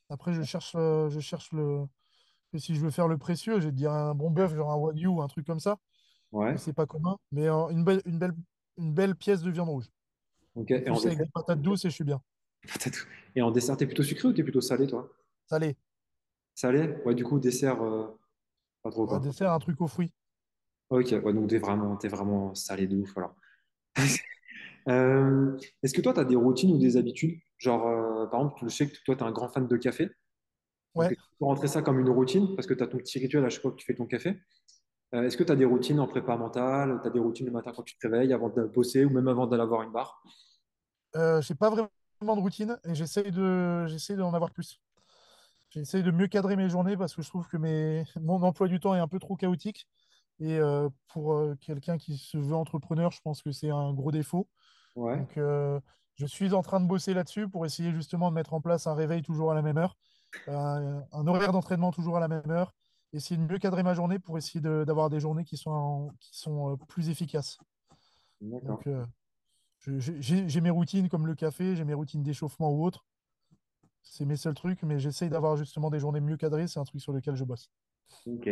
Après, 0.09 0.33
je 0.33 0.43
cherche, 0.43 0.73
euh, 0.75 1.09
je 1.09 1.19
cherche 1.19 1.51
le. 1.51 1.85
Si 2.57 2.73
je 2.73 2.79
veux 2.79 2.91
faire 2.91 3.09
le 3.09 3.17
précieux, 3.17 3.59
je 3.59 3.65
vais 3.65 3.71
te 3.71 3.75
dire 3.75 3.91
un 3.91 4.15
bon 4.15 4.31
bœuf, 4.31 4.55
genre 4.55 4.71
un 4.71 4.77
wagyu 4.77 5.07
ou 5.07 5.21
un 5.21 5.27
truc 5.27 5.45
comme 5.45 5.59
ça. 5.59 5.77
Ouais, 6.31 6.57
c'est 6.57 6.73
pas 6.73 6.85
commun. 6.85 7.17
Mais 7.31 7.47
euh, 7.49 7.67
une 7.69 7.83
belle, 7.83 8.01
une 8.05 8.17
belle, 8.17 8.33
une 8.77 8.93
belle 8.93 9.15
pièce 9.15 9.41
de 9.41 9.51
viande 9.51 9.69
rouge. 9.69 9.89
ok. 10.55 10.71
Et 10.71 10.81
plus, 10.81 11.05
avec 11.05 11.17
des 11.17 11.29
patates 11.33 11.61
douces 11.61 11.83
et 11.83 11.89
je 11.89 11.95
suis 11.95 12.05
bien. 12.05 12.21
Et 13.35 13.41
en 13.41 13.51
dessert, 13.51 13.77
t'es 13.77 13.85
plutôt 13.85 14.03
sucré 14.03 14.27
ou 14.27 14.33
t'es 14.33 14.43
plutôt 14.43 14.61
salé, 14.61 14.87
toi? 14.87 15.09
Salé. 15.45 15.75
Salé? 16.53 16.95
Ouais, 17.05 17.15
du 17.15 17.23
coup, 17.23 17.39
dessert, 17.39 17.81
euh, 17.83 18.07
pas 18.83 18.91
trop, 18.91 19.03
Un 19.03 19.07
quoi. 19.07 19.19
dessert, 19.19 19.51
un 19.51 19.59
truc 19.59 19.81
aux 19.81 19.87
fruits. 19.87 20.13
Ok, 20.89 21.07
ouais, 21.23 21.33
donc 21.33 21.49
t'es 21.49 21.57
vraiment, 21.57 21.97
t'es 21.97 22.07
vraiment 22.07 22.53
salé 22.55 22.87
de 22.87 22.97
ouf, 22.97 23.17
alors. 23.17 23.35
Euh, 24.89 25.57
est-ce 25.83 25.93
que 25.93 26.01
toi, 26.01 26.13
tu 26.13 26.19
as 26.19 26.25
des 26.25 26.35
routines 26.35 26.71
ou 26.71 26.77
des 26.77 26.97
habitudes? 26.97 27.39
Genre, 27.57 27.87
euh, 27.87 28.27
par 28.27 28.41
exemple, 28.41 28.59
je 28.63 28.69
sais 28.69 28.87
que 28.89 28.95
toi, 29.05 29.15
tu 29.15 29.23
es 29.23 29.27
un 29.27 29.31
grand 29.31 29.49
fan 29.49 29.67
de 29.67 29.77
café. 29.77 30.09
Ouais. 30.95 31.09
tu 31.09 31.15
peux 31.39 31.45
rentrer 31.45 31.67
ça 31.67 31.81
comme 31.81 31.99
une 31.99 32.09
routine? 32.09 32.55
Parce 32.55 32.67
que 32.67 32.73
tu 32.73 32.83
as 32.83 32.87
ton 32.87 32.97
petit 32.97 33.19
rituel 33.19 33.45
à 33.45 33.49
chaque 33.49 33.61
fois 33.63 33.71
que 33.71 33.77
tu 33.77 33.85
fais 33.85 33.95
ton 33.95 34.05
café. 34.05 34.37
Euh, 35.15 35.23
est-ce 35.23 35.37
que 35.37 35.43
tu 35.43 35.51
as 35.51 35.55
des 35.57 35.65
routines 35.65 35.99
en 35.99 36.07
prépa 36.07 36.37
mentale? 36.37 36.99
Tu 37.03 37.07
as 37.09 37.11
des 37.11 37.19
routines 37.19 37.47
le 37.47 37.51
matin 37.53 37.73
quand 37.75 37.83
tu 37.83 37.97
te 37.97 38.07
réveilles 38.07 38.33
avant 38.33 38.49
de 38.49 38.63
bosser 38.65 39.05
ou 39.05 39.11
même 39.11 39.27
avant 39.27 39.47
d'aller 39.47 39.63
avoir 39.63 39.83
une 39.83 39.91
barre? 39.91 40.23
Euh, 41.15 41.41
j'ai 41.41 41.55
pas 41.55 41.69
vraiment 41.69 41.89
de 42.35 42.41
routine 42.41 42.79
et 42.85 42.95
j'essaye 42.95 43.31
de, 43.31 43.85
j'essaye 43.87 44.15
d'en 44.15 44.33
avoir 44.33 44.49
plus. 44.51 44.79
J'essaye 45.69 46.01
de 46.03 46.11
mieux 46.11 46.27
cadrer 46.27 46.55
mes 46.55 46.69
journées 46.69 46.95
parce 46.97 47.13
que 47.13 47.21
je 47.21 47.27
trouve 47.29 47.47
que 47.47 47.57
mes, 47.57 48.05
mon 48.19 48.41
emploi 48.41 48.67
du 48.67 48.79
temps 48.79 48.95
est 48.95 48.99
un 48.99 49.07
peu 49.07 49.19
trop 49.19 49.35
chaotique. 49.35 49.87
Et 50.39 50.57
euh, 50.57 50.89
pour 51.07 51.33
euh, 51.33 51.55
quelqu'un 51.61 51.97
qui 51.97 52.17
se 52.17 52.37
veut 52.37 52.55
entrepreneur, 52.55 53.11
je 53.11 53.21
pense 53.21 53.41
que 53.41 53.51
c'est 53.51 53.69
un 53.69 53.93
gros 53.93 54.11
défaut. 54.11 54.47
Ouais, 54.95 55.17
Donc, 55.17 55.37
euh, 55.37 55.79
je 56.15 56.25
suis 56.25 56.53
en 56.53 56.61
train 56.61 56.79
de 56.79 56.87
bosser 56.87 57.13
là-dessus 57.13 57.47
pour 57.49 57.65
essayer 57.65 57.91
justement 57.91 58.29
de 58.31 58.35
mettre 58.35 58.53
en 58.53 58.61
place 58.61 58.87
un 58.87 58.95
réveil 58.95 59.21
toujours 59.21 59.51
à 59.51 59.55
la 59.55 59.61
même 59.61 59.77
heure, 59.77 59.97
un, 60.47 61.03
un 61.11 61.27
horaire 61.27 61.51
d'entraînement 61.51 61.91
toujours 61.91 62.17
à 62.17 62.19
la 62.21 62.27
même 62.29 62.49
heure, 62.49 62.73
essayer 63.13 63.37
de 63.37 63.41
mieux 63.49 63.59
cadrer 63.59 63.83
ma 63.83 63.93
journée 63.93 64.19
pour 64.19 64.37
essayer 64.37 64.61
de- 64.61 64.83
d'avoir 64.85 65.09
des 65.09 65.19
journées 65.19 65.43
qui 65.45 65.57
sont, 65.57 66.11
qui 66.21 66.37
sont 66.37 66.77
plus 66.87 67.09
efficaces. 67.09 67.57
Donc, 68.63 68.87
j'ai 69.97 70.61
mes 70.61 70.69
routines 70.69 71.09
comme 71.09 71.27
le 71.27 71.35
café, 71.35 71.75
j'ai 71.75 71.83
mes 71.85 71.93
routines 71.93 72.23
d'échauffement 72.23 72.71
ou 72.71 72.85
autre. 72.85 73.05
C'est 74.01 74.25
mes 74.25 74.35
seuls 74.35 74.53
trucs, 74.53 74.83
mais 74.83 74.99
j'essaye 74.99 75.29
d'avoir 75.29 75.57
justement 75.57 75.89
des 75.89 75.99
journées 75.99 76.21
mieux 76.21 76.37
cadrées. 76.37 76.67
C'est 76.67 76.79
un 76.79 76.83
truc 76.83 77.01
sur 77.01 77.11
lequel 77.11 77.35
je 77.35 77.43
bosse. 77.43 77.71
Ok. 78.27 78.49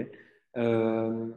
Euh, 0.57 1.33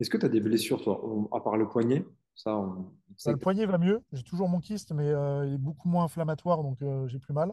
est-ce 0.00 0.10
que 0.10 0.16
tu 0.16 0.26
as 0.26 0.28
des 0.28 0.40
blessures, 0.40 0.82
toi, 0.82 1.04
on- 1.04 1.26
à 1.34 1.40
part 1.40 1.56
le 1.56 1.68
poignet? 1.68 2.04
Ça, 2.34 2.56
on 2.56 2.92
sait 3.16 3.32
le 3.32 3.36
poignet 3.36 3.66
va 3.66 3.78
mieux. 3.78 4.00
J'ai 4.12 4.22
toujours 4.22 4.48
mon 4.48 4.60
kyste, 4.60 4.92
mais 4.92 5.08
euh, 5.08 5.44
il 5.46 5.54
est 5.54 5.58
beaucoup 5.58 5.88
moins 5.88 6.04
inflammatoire, 6.04 6.62
donc 6.62 6.80
euh, 6.82 7.08
j'ai 7.08 7.18
plus 7.18 7.34
mal. 7.34 7.52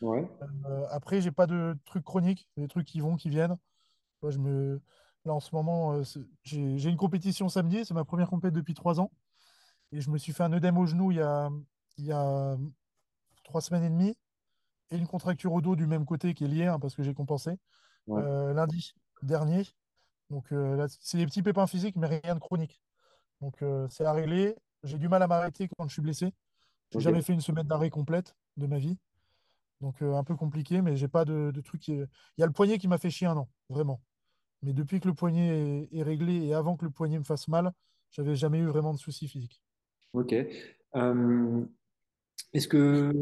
Ouais, 0.00 0.26
Euh, 0.66 0.86
après, 0.90 1.20
j'ai 1.20 1.30
pas 1.30 1.46
de 1.46 1.76
trucs 1.84 2.04
chroniques, 2.04 2.48
des 2.56 2.66
trucs 2.66 2.86
qui 2.86 3.00
vont, 3.00 3.16
qui 3.16 3.28
viennent. 3.28 3.56
Moi, 4.22 4.30
je 4.30 4.38
me... 4.38 4.80
Là, 5.24 5.34
en 5.34 5.40
ce 5.40 5.54
moment, 5.54 5.92
euh, 5.92 6.02
j'ai 6.42 6.88
une 6.88 6.96
compétition 6.96 7.48
samedi. 7.48 7.84
C'est 7.84 7.94
ma 7.94 8.04
première 8.04 8.28
compétition 8.28 8.58
depuis 8.58 8.74
trois 8.74 8.98
ans. 9.00 9.12
Et 9.92 10.00
je 10.00 10.10
me 10.10 10.18
suis 10.18 10.32
fait 10.32 10.42
un 10.42 10.52
œdème 10.52 10.78
au 10.78 10.86
genou 10.86 11.12
il 11.12 11.18
y 11.18 11.20
a, 11.20 11.50
il 11.98 12.06
y 12.06 12.12
a 12.12 12.56
trois 13.44 13.60
semaines 13.60 13.84
et 13.84 13.90
demie. 13.90 14.16
Et 14.90 14.96
une 14.96 15.06
contracture 15.06 15.52
au 15.52 15.60
dos 15.60 15.76
du 15.76 15.86
même 15.86 16.04
côté 16.04 16.34
qui 16.34 16.44
est 16.44 16.48
liée, 16.48 16.66
hein, 16.66 16.78
parce 16.78 16.94
que 16.94 17.02
j'ai 17.02 17.14
compensé, 17.14 17.58
ouais, 18.06 18.22
euh, 18.22 18.52
lundi 18.52 18.94
dernier. 19.22 19.64
Donc 20.30 20.52
euh, 20.52 20.76
là, 20.76 20.86
c'est 20.88 21.18
des 21.18 21.26
petits 21.26 21.42
pépins 21.42 21.66
physiques, 21.66 21.96
mais 21.96 22.06
rien 22.06 22.34
de 22.34 22.40
chronique. 22.40 22.82
Donc 23.40 23.62
euh, 23.62 23.86
c'est 23.90 24.04
à 24.04 24.12
régler. 24.12 24.56
J'ai 24.82 24.98
du 24.98 25.08
mal 25.08 25.22
à 25.22 25.26
m'arrêter 25.26 25.68
quand 25.76 25.88
je 25.88 25.92
suis 25.92 26.02
blessé. 26.02 26.34
J'ai 26.90 26.98
ok, 26.98 27.02
jamais 27.02 27.22
fait 27.22 27.32
une 27.32 27.40
semaine 27.40 27.66
d'arrêt 27.66 27.90
complète 27.90 28.34
de 28.56 28.66
ma 28.66 28.78
vie. 28.78 28.98
Donc 29.80 30.00
un 30.02 30.24
peu 30.24 30.36
compliqué, 30.36 30.80
mais 30.80 30.96
j'ai 30.96 31.08
pas 31.08 31.24
de, 31.24 31.50
de 31.52 31.60
truc. 31.60 31.80
qui 31.80 31.92
Il 31.92 32.08
y 32.38 32.42
a 32.42 32.46
le 32.46 32.52
poignet 32.52 32.78
qui 32.78 32.88
m'a 32.88 32.98
fait 32.98 33.10
chier 33.10 33.26
un 33.26 33.36
an, 33.36 33.48
vraiment. 33.68 34.00
Mais 34.62 34.72
depuis 34.72 35.00
que 35.00 35.08
le 35.08 35.14
poignet 35.14 35.88
est, 35.90 35.96
est 35.98 36.02
réglé 36.02 36.46
et 36.46 36.54
avant 36.54 36.76
que 36.76 36.84
le 36.84 36.90
poignet 36.90 37.18
me 37.18 37.24
fasse 37.24 37.48
mal, 37.48 37.72
j'avais 38.10 38.36
jamais 38.36 38.58
eu 38.58 38.66
vraiment 38.66 38.92
de 38.92 38.98
soucis 38.98 39.26
physiques. 39.26 39.62
Ok. 40.12 40.34
Euh, 40.96 41.64
est-ce 42.52 42.68
que, 42.68 43.12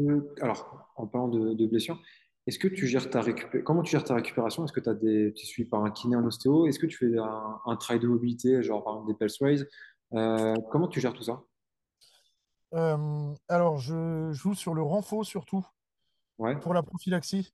alors, 0.41 0.91
en 0.95 1.07
parlant 1.07 1.29
de, 1.29 1.53
de 1.53 1.67
blessures, 1.67 1.99
Est-ce 2.47 2.59
que 2.59 2.67
tu 2.67 2.87
gères 2.87 3.09
ta 3.09 3.21
récupé- 3.21 3.63
Comment 3.63 3.83
tu 3.83 3.91
gères 3.91 4.03
ta 4.03 4.15
récupération? 4.15 4.65
Est-ce 4.65 4.73
que 4.73 4.79
tu 4.79 4.89
as 4.89 4.95
des... 4.95 5.33
tu 5.35 5.45
suis 5.45 5.65
par 5.65 5.83
un 5.85 5.91
kiné 5.91 6.15
en 6.15 6.25
ostéo? 6.25 6.67
Est-ce 6.67 6.79
que 6.79 6.87
tu 6.87 6.97
fais 6.97 7.17
un, 7.17 7.59
un 7.65 7.75
travail 7.77 8.01
de 8.01 8.07
mobilité, 8.07 8.63
genre 8.63 8.83
par 8.83 8.93
exemple 8.95 9.11
des 9.13 9.17
pulse 9.17 9.41
raise? 9.41 9.69
Euh, 10.13 10.55
comment 10.71 10.87
tu 10.87 10.99
gères 10.99 11.13
tout 11.13 11.23
ça? 11.23 11.43
Euh, 12.73 13.33
alors, 13.47 13.77
je 13.77 14.31
joue 14.33 14.55
sur 14.55 14.73
le 14.73 14.81
renfort 14.81 15.25
surtout 15.25 15.65
Ouais, 16.39 16.59
pour 16.59 16.73
la 16.73 16.81
prophylaxie 16.83 17.53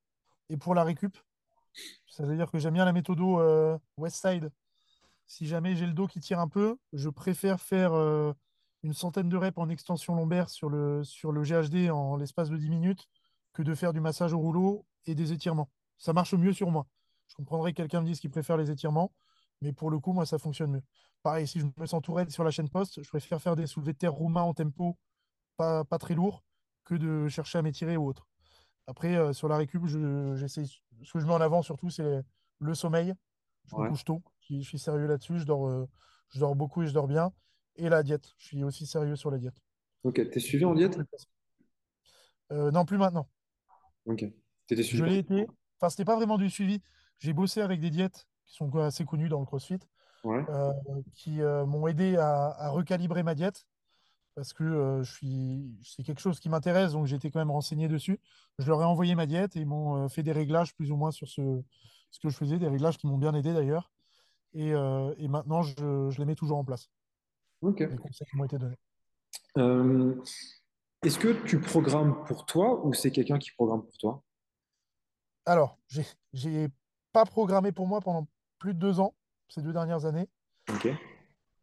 et 0.50 0.58
pour 0.58 0.74
la 0.74 0.84
récup. 0.84 1.18
C'est-à-dire 2.08 2.50
que 2.50 2.58
j'aime 2.58 2.74
bien 2.76 2.86
la 2.86 2.94
méthode 2.94 3.20
euh, 3.20 3.78
Westside. 3.98 4.52
Si 5.26 5.46
jamais 5.46 5.76
j'ai 5.76 5.86
le 5.86 5.94
dos 5.94 6.08
qui 6.08 6.22
tire 6.22 6.40
un 6.40 6.48
peu, 6.48 6.78
je 6.94 7.10
préfère 7.10 7.60
faire 7.60 7.92
une 8.88 8.94
centaine 8.94 9.28
de 9.28 9.36
reps 9.36 9.58
en 9.58 9.68
extension 9.68 10.16
lombaire 10.16 10.50
sur 10.50 10.70
le, 10.70 11.04
sur 11.04 11.34
le 11.34 11.44
GHD 11.44 11.92
en 11.92 12.16
l'espace 12.16 12.50
de 12.50 12.56
10 12.56 12.70
minutes 12.70 13.10
que 13.52 13.62
de 13.62 13.76
faire 13.76 13.92
du 13.92 14.00
massage 14.00 14.32
au 14.32 14.40
rouleau 14.40 14.86
et 15.06 15.14
des 15.14 15.34
étirements. 15.34 15.70
Ça 15.98 16.14
marche 16.14 16.34
mieux 16.34 16.54
sur 16.54 16.72
moi. 16.72 16.88
Je 17.28 17.36
comprendrais 17.36 17.74
que 17.74 17.78
quelqu'un 17.78 18.00
me 18.00 18.06
dise 18.06 18.22
qu'il 18.22 18.30
préfère 18.30 18.56
les 18.56 18.72
étirements, 18.72 19.12
mais 19.62 19.74
pour 19.74 19.90
le 19.90 20.00
coup, 20.00 20.14
moi, 20.14 20.26
ça 20.26 20.38
fonctionne 20.38 20.72
mieux. 20.72 20.84
Pareil, 21.22 21.46
si 21.46 21.60
je 21.60 21.66
me 21.76 21.86
sens 21.86 22.02
tout 22.02 22.14
raide 22.14 22.30
sur 22.30 22.46
la 22.46 22.50
chaîne 22.52 22.70
poste, 22.70 23.04
je 23.04 23.10
préfère 23.10 23.42
faire 23.42 23.58
des 23.58 23.68
soulevés 23.68 23.92
de 23.92 23.98
terre 23.98 24.14
roumains 24.14 24.44
en 24.44 24.54
tempo, 24.54 24.98
pas, 25.58 25.84
pas 25.84 25.98
très 25.98 26.16
lourds, 26.16 26.46
que 26.86 26.96
de 26.96 27.28
chercher 27.28 27.58
à 27.58 27.62
m'étirer 27.62 27.98
ou 27.98 28.08
autre. 28.08 28.26
Après, 28.88 29.18
euh, 29.18 29.34
sur 29.34 29.50
la 29.50 29.58
récup, 29.58 29.86
je, 29.86 30.34
j'essaie, 30.38 30.64
ce 30.64 31.12
que 31.12 31.20
je 31.20 31.26
mets 31.26 31.34
en 31.34 31.42
avant 31.42 31.62
surtout, 31.62 31.90
c'est 31.90 32.24
le 32.60 32.74
sommeil. 32.74 33.14
Je 33.66 33.76
me 33.76 33.90
couche 33.90 34.06
tôt, 34.06 34.24
je, 34.40 34.46
suis 34.46 34.64
je 34.64 34.68
suis 34.70 34.80
sérieux 34.80 35.08
là-dessus, 35.08 35.40
je 35.40 35.46
dors, 35.46 35.68
euh, 35.68 35.90
je 36.30 36.40
dors 36.40 36.56
beaucoup 36.56 36.84
et 36.84 36.88
je 36.88 36.94
dors 36.94 37.08
bien. 37.08 37.34
Et 37.78 37.90
la 37.90 38.04
diète, 38.04 38.34
je 38.38 38.46
suis 38.48 38.64
aussi 38.64 38.86
sérieux 38.86 39.16
sur 39.16 39.32
la 39.32 39.38
diète. 39.38 39.62
Ok, 40.04 40.16
t'es 40.30 40.40
suivi 40.40 40.66
en 40.66 40.74
diète? 40.74 40.98
Euh, 42.52 42.72
non, 42.72 42.86
plus 42.86 42.98
maintenant. 42.98 43.28
Ok. 44.06 44.26
T'étais 44.68 44.84
suivi 44.84 45.00
Je 45.00 45.06
l'ai 45.06 45.18
été. 45.20 45.48
Enfin, 45.80 45.90
c'était 45.90 46.06
pas 46.06 46.16
vraiment 46.16 46.38
du 46.38 46.50
suivi. 46.50 46.82
J'ai 47.20 47.34
bossé 47.34 47.62
avec 47.62 47.80
des 47.80 47.90
diètes 47.90 48.28
qui 48.46 48.56
sont 48.56 48.74
assez 48.78 49.06
connues 49.06 49.30
dans 49.30 49.40
le 49.40 49.46
CrossFit, 49.46 49.80
Ouais, 50.24 50.44
euh, 50.50 50.72
qui 51.14 51.42
euh, 51.42 51.66
m'ont 51.66 51.88
aidé 51.88 52.18
à, 52.18 52.48
à 52.50 52.70
recalibrer 52.70 53.24
ma 53.24 53.36
diète 53.36 53.66
parce 54.36 54.54
que 54.54 55.02
je 55.02 55.12
suis, 55.12 55.80
c'est 55.84 56.04
quelque 56.04 56.22
chose 56.22 56.40
qui 56.40 56.48
m'intéresse, 56.48 56.92
donc 56.92 57.08
j'étais 57.08 57.32
quand 57.32 57.40
même 57.40 57.50
renseigné 57.50 57.88
dessus. 57.88 58.20
Je 58.60 58.68
leur 58.68 58.82
ai 58.82 58.86
envoyé 58.86 59.16
ma 59.16 59.26
diète 59.26 59.56
et 59.56 59.62
ils 59.62 59.66
m'ont 59.66 60.08
fait 60.10 60.22
des 60.22 60.32
réglages 60.32 60.76
plus 60.76 60.92
ou 60.92 60.96
moins 60.96 61.10
sur 61.10 61.28
ce, 61.28 61.64
ce 62.12 62.20
que 62.20 62.30
je 62.30 62.38
faisais, 62.38 62.60
des 62.60 62.68
réglages 62.68 63.00
qui 63.00 63.08
m'ont 63.08 63.18
bien 63.18 63.34
aidé 63.34 63.52
d'ailleurs. 63.52 63.92
Et, 64.54 64.70
et 64.70 65.28
maintenant, 65.28 65.64
je, 65.64 66.10
je 66.12 66.20
les 66.20 66.26
mets 66.26 66.36
toujours 66.36 66.60
en 66.60 66.64
place, 66.64 66.92
les 67.62 67.98
conseils 67.98 68.28
qui 68.30 68.38
m'ont 68.38 68.46
été 68.46 68.58
donnés. 68.58 68.78
Euh, 69.58 70.22
est-ce 71.04 71.20
que 71.20 71.30
tu 71.46 71.60
programmes 71.60 72.24
pour 72.26 72.46
toi 72.46 72.86
ou 72.86 72.94
c'est 72.94 73.12
quelqu'un 73.12 73.38
qui 73.38 73.52
programme 73.52 73.84
pour 73.84 73.98
toi? 73.98 74.24
Alors, 75.46 75.78
j'ai, 76.34 76.68
pas 77.14 77.26
programmé 77.26 77.72
pour 77.72 77.88
moi 77.88 78.02
pendant 78.02 78.28
plus 78.60 78.74
de 78.74 78.80
deux 78.80 79.00
ans, 79.00 79.16
ces 79.48 79.62
deux 79.62 79.74
dernières 79.74 80.06
années. 80.06 80.30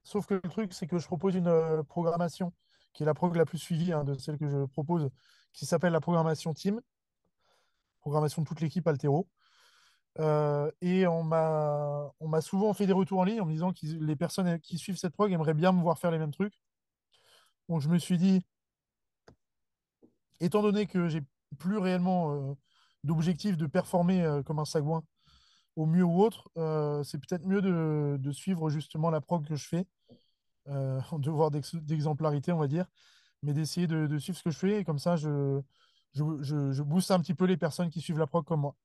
Sauf 0.03 0.27
que 0.27 0.35
le 0.35 0.49
truc, 0.49 0.73
c'est 0.73 0.87
que 0.87 0.99
je 0.99 1.07
propose 1.07 1.35
une 1.35 1.47
euh, 1.47 1.83
programmation 1.83 2.53
qui 2.93 3.03
est 3.03 3.07
la 3.07 3.15
prog 3.15 3.37
la 3.37 3.45
plus 3.45 3.59
suivie 3.59 3.93
hein, 3.93 4.05
de 4.05 4.15
celle 4.15 4.39
que 4.39 4.49
je 4.49 4.65
propose, 4.65 5.11
qui 5.53 5.67
s'appelle 5.67 5.93
la 5.93 6.01
programmation 6.01 6.55
Team, 6.55 6.81
programmation 8.01 8.43
de 8.43 8.47
toute 8.47 8.61
l'équipe 8.61 8.87
Altero. 8.87 9.29
Euh, 10.21 10.71
et 10.81 11.07
on 11.07 11.25
m'a 11.25 12.41
souvent 12.41 12.73
fait 12.73 12.87
des 12.87 12.93
retours 12.93 13.21
en 13.21 13.25
ligne 13.25 13.41
en 13.41 13.47
me 13.47 13.53
disant 13.53 13.73
que 13.73 13.85
les 13.85 14.17
personnes 14.17 14.61
qui 14.61 14.79
suivent 14.79 14.97
cette 14.97 15.15
prog 15.15 15.33
aimeraient 15.33 15.55
bien 15.55 15.73
me 15.73 15.83
voir 15.83 15.99
faire 15.99 16.11
les 16.11 16.19
mêmes 16.19 16.33
trucs. 16.33 16.55
Donc 17.69 17.81
je 17.81 17.89
me 17.89 17.99
suis 17.99 18.19
dit, 18.19 18.45
étant 20.41 20.63
donné 20.63 20.87
que 20.87 21.09
j'ai 21.09 21.23
plus 21.59 21.79
réellement 21.79 22.35
euh, 22.35 22.55
d'objectif 23.05 23.57
de 23.57 23.67
performer 23.67 24.23
euh, 24.23 24.43
comme 24.43 24.59
un 24.59 24.65
sagouin 24.65 25.03
au 25.77 25.87
mieux 25.87 26.05
ou 26.05 26.23
autre, 26.23 26.49
c'est 27.05 27.19
peut-être 27.19 27.45
mieux 27.47 27.61
de, 27.61 28.33
suivre 28.33 28.71
justement 28.71 29.11
la 29.11 29.21
prog 29.21 29.45
que 29.45 29.57
je 29.57 29.67
fais, 29.67 29.87
en 30.67 31.19
devoir 31.19 31.51
d'ex- 31.51 31.75
d'exemplarité, 31.75 32.53
on 32.53 32.59
va 32.59 32.69
dire, 32.69 32.87
mais 33.43 33.53
d'essayer 33.55 33.89
de, 33.89 34.07
de 34.07 34.19
suivre 34.19 34.39
ce 34.39 34.45
que 34.45 34.51
je 34.51 34.59
fais 34.59 34.81
et 34.81 34.85
comme 34.85 35.01
ça, 35.01 35.17
je, 35.17 35.61
je, 36.13 36.23
je, 36.43 36.71
je 36.71 36.83
booste 36.85 37.11
un 37.11 37.19
petit 37.19 37.35
peu 37.35 37.45
les 37.45 37.57
personnes 37.57 37.91
qui 37.91 38.01
suivent 38.01 38.19
la 38.19 38.29
prog 38.29 38.45
comme 38.45 38.61
moi. 38.61 38.77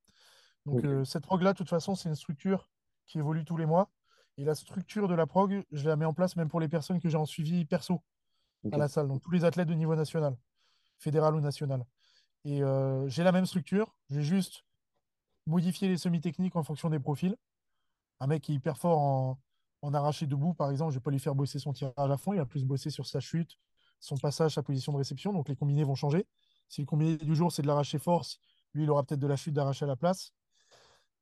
Donc 0.65 0.83
euh, 0.83 1.03
cette 1.05 1.23
prog-là, 1.23 1.53
de 1.53 1.57
toute 1.57 1.69
façon, 1.69 1.95
c'est 1.95 2.09
une 2.09 2.15
structure 2.15 2.69
qui 3.07 3.17
évolue 3.17 3.45
tous 3.45 3.57
les 3.57 3.65
mois. 3.65 3.89
Et 4.37 4.45
la 4.45 4.55
structure 4.55 5.07
de 5.07 5.15
la 5.15 5.27
prog, 5.27 5.65
je 5.71 5.87
la 5.87 5.95
mets 5.95 6.05
en 6.05 6.13
place 6.13 6.35
même 6.35 6.47
pour 6.47 6.59
les 6.59 6.69
personnes 6.69 6.99
que 6.99 7.09
j'ai 7.09 7.17
en 7.17 7.25
suivi 7.25 7.65
perso 7.65 8.01
à 8.71 8.77
la 8.77 8.87
salle, 8.87 9.07
donc 9.07 9.21
tous 9.21 9.31
les 9.31 9.45
athlètes 9.45 9.67
de 9.67 9.73
niveau 9.73 9.95
national, 9.95 10.37
fédéral 10.97 11.35
ou 11.35 11.41
national. 11.41 11.85
Et 12.45 12.63
euh, 12.63 13.07
j'ai 13.07 13.23
la 13.23 13.31
même 13.31 13.45
structure, 13.45 13.95
j'ai 14.09 14.21
juste 14.21 14.63
modifié 15.45 15.87
les 15.87 15.97
semi-techniques 15.97 16.55
en 16.55 16.63
fonction 16.63 16.89
des 16.89 16.99
profils. 16.99 17.35
Un 18.19 18.27
mec 18.27 18.43
qui 18.43 18.53
est 18.53 18.55
hyper 18.55 18.77
fort 18.77 18.99
en, 18.99 19.39
en 19.81 19.93
arraché 19.93 20.25
debout, 20.25 20.53
par 20.53 20.71
exemple, 20.71 20.91
je 20.91 20.97
ne 20.97 20.99
vais 20.99 21.03
pas 21.03 21.11
lui 21.11 21.19
faire 21.19 21.35
bosser 21.35 21.59
son 21.59 21.73
tirage 21.73 21.93
à 21.97 22.17
fond, 22.17 22.33
il 22.33 22.37
va 22.37 22.45
plus 22.45 22.65
bosser 22.65 22.89
sur 22.89 23.05
sa 23.05 23.19
chute, 23.19 23.57
son 23.99 24.17
passage, 24.17 24.55
sa 24.55 24.63
position 24.63 24.91
de 24.93 24.97
réception, 24.97 25.33
donc 25.33 25.49
les 25.49 25.55
combinés 25.55 25.83
vont 25.83 25.95
changer. 25.95 26.27
Si 26.67 26.81
le 26.81 26.85
combiné 26.85 27.17
du 27.17 27.35
jour, 27.35 27.51
c'est 27.51 27.61
de 27.61 27.67
l'arraché 27.67 27.97
force, 27.97 28.39
lui, 28.73 28.83
il 28.83 28.89
aura 28.89 29.03
peut-être 29.03 29.19
de 29.19 29.27
la 29.27 29.35
chute 29.35 29.53
d'arraché 29.53 29.85
à 29.85 29.87
la 29.87 29.95
place. 29.95 30.33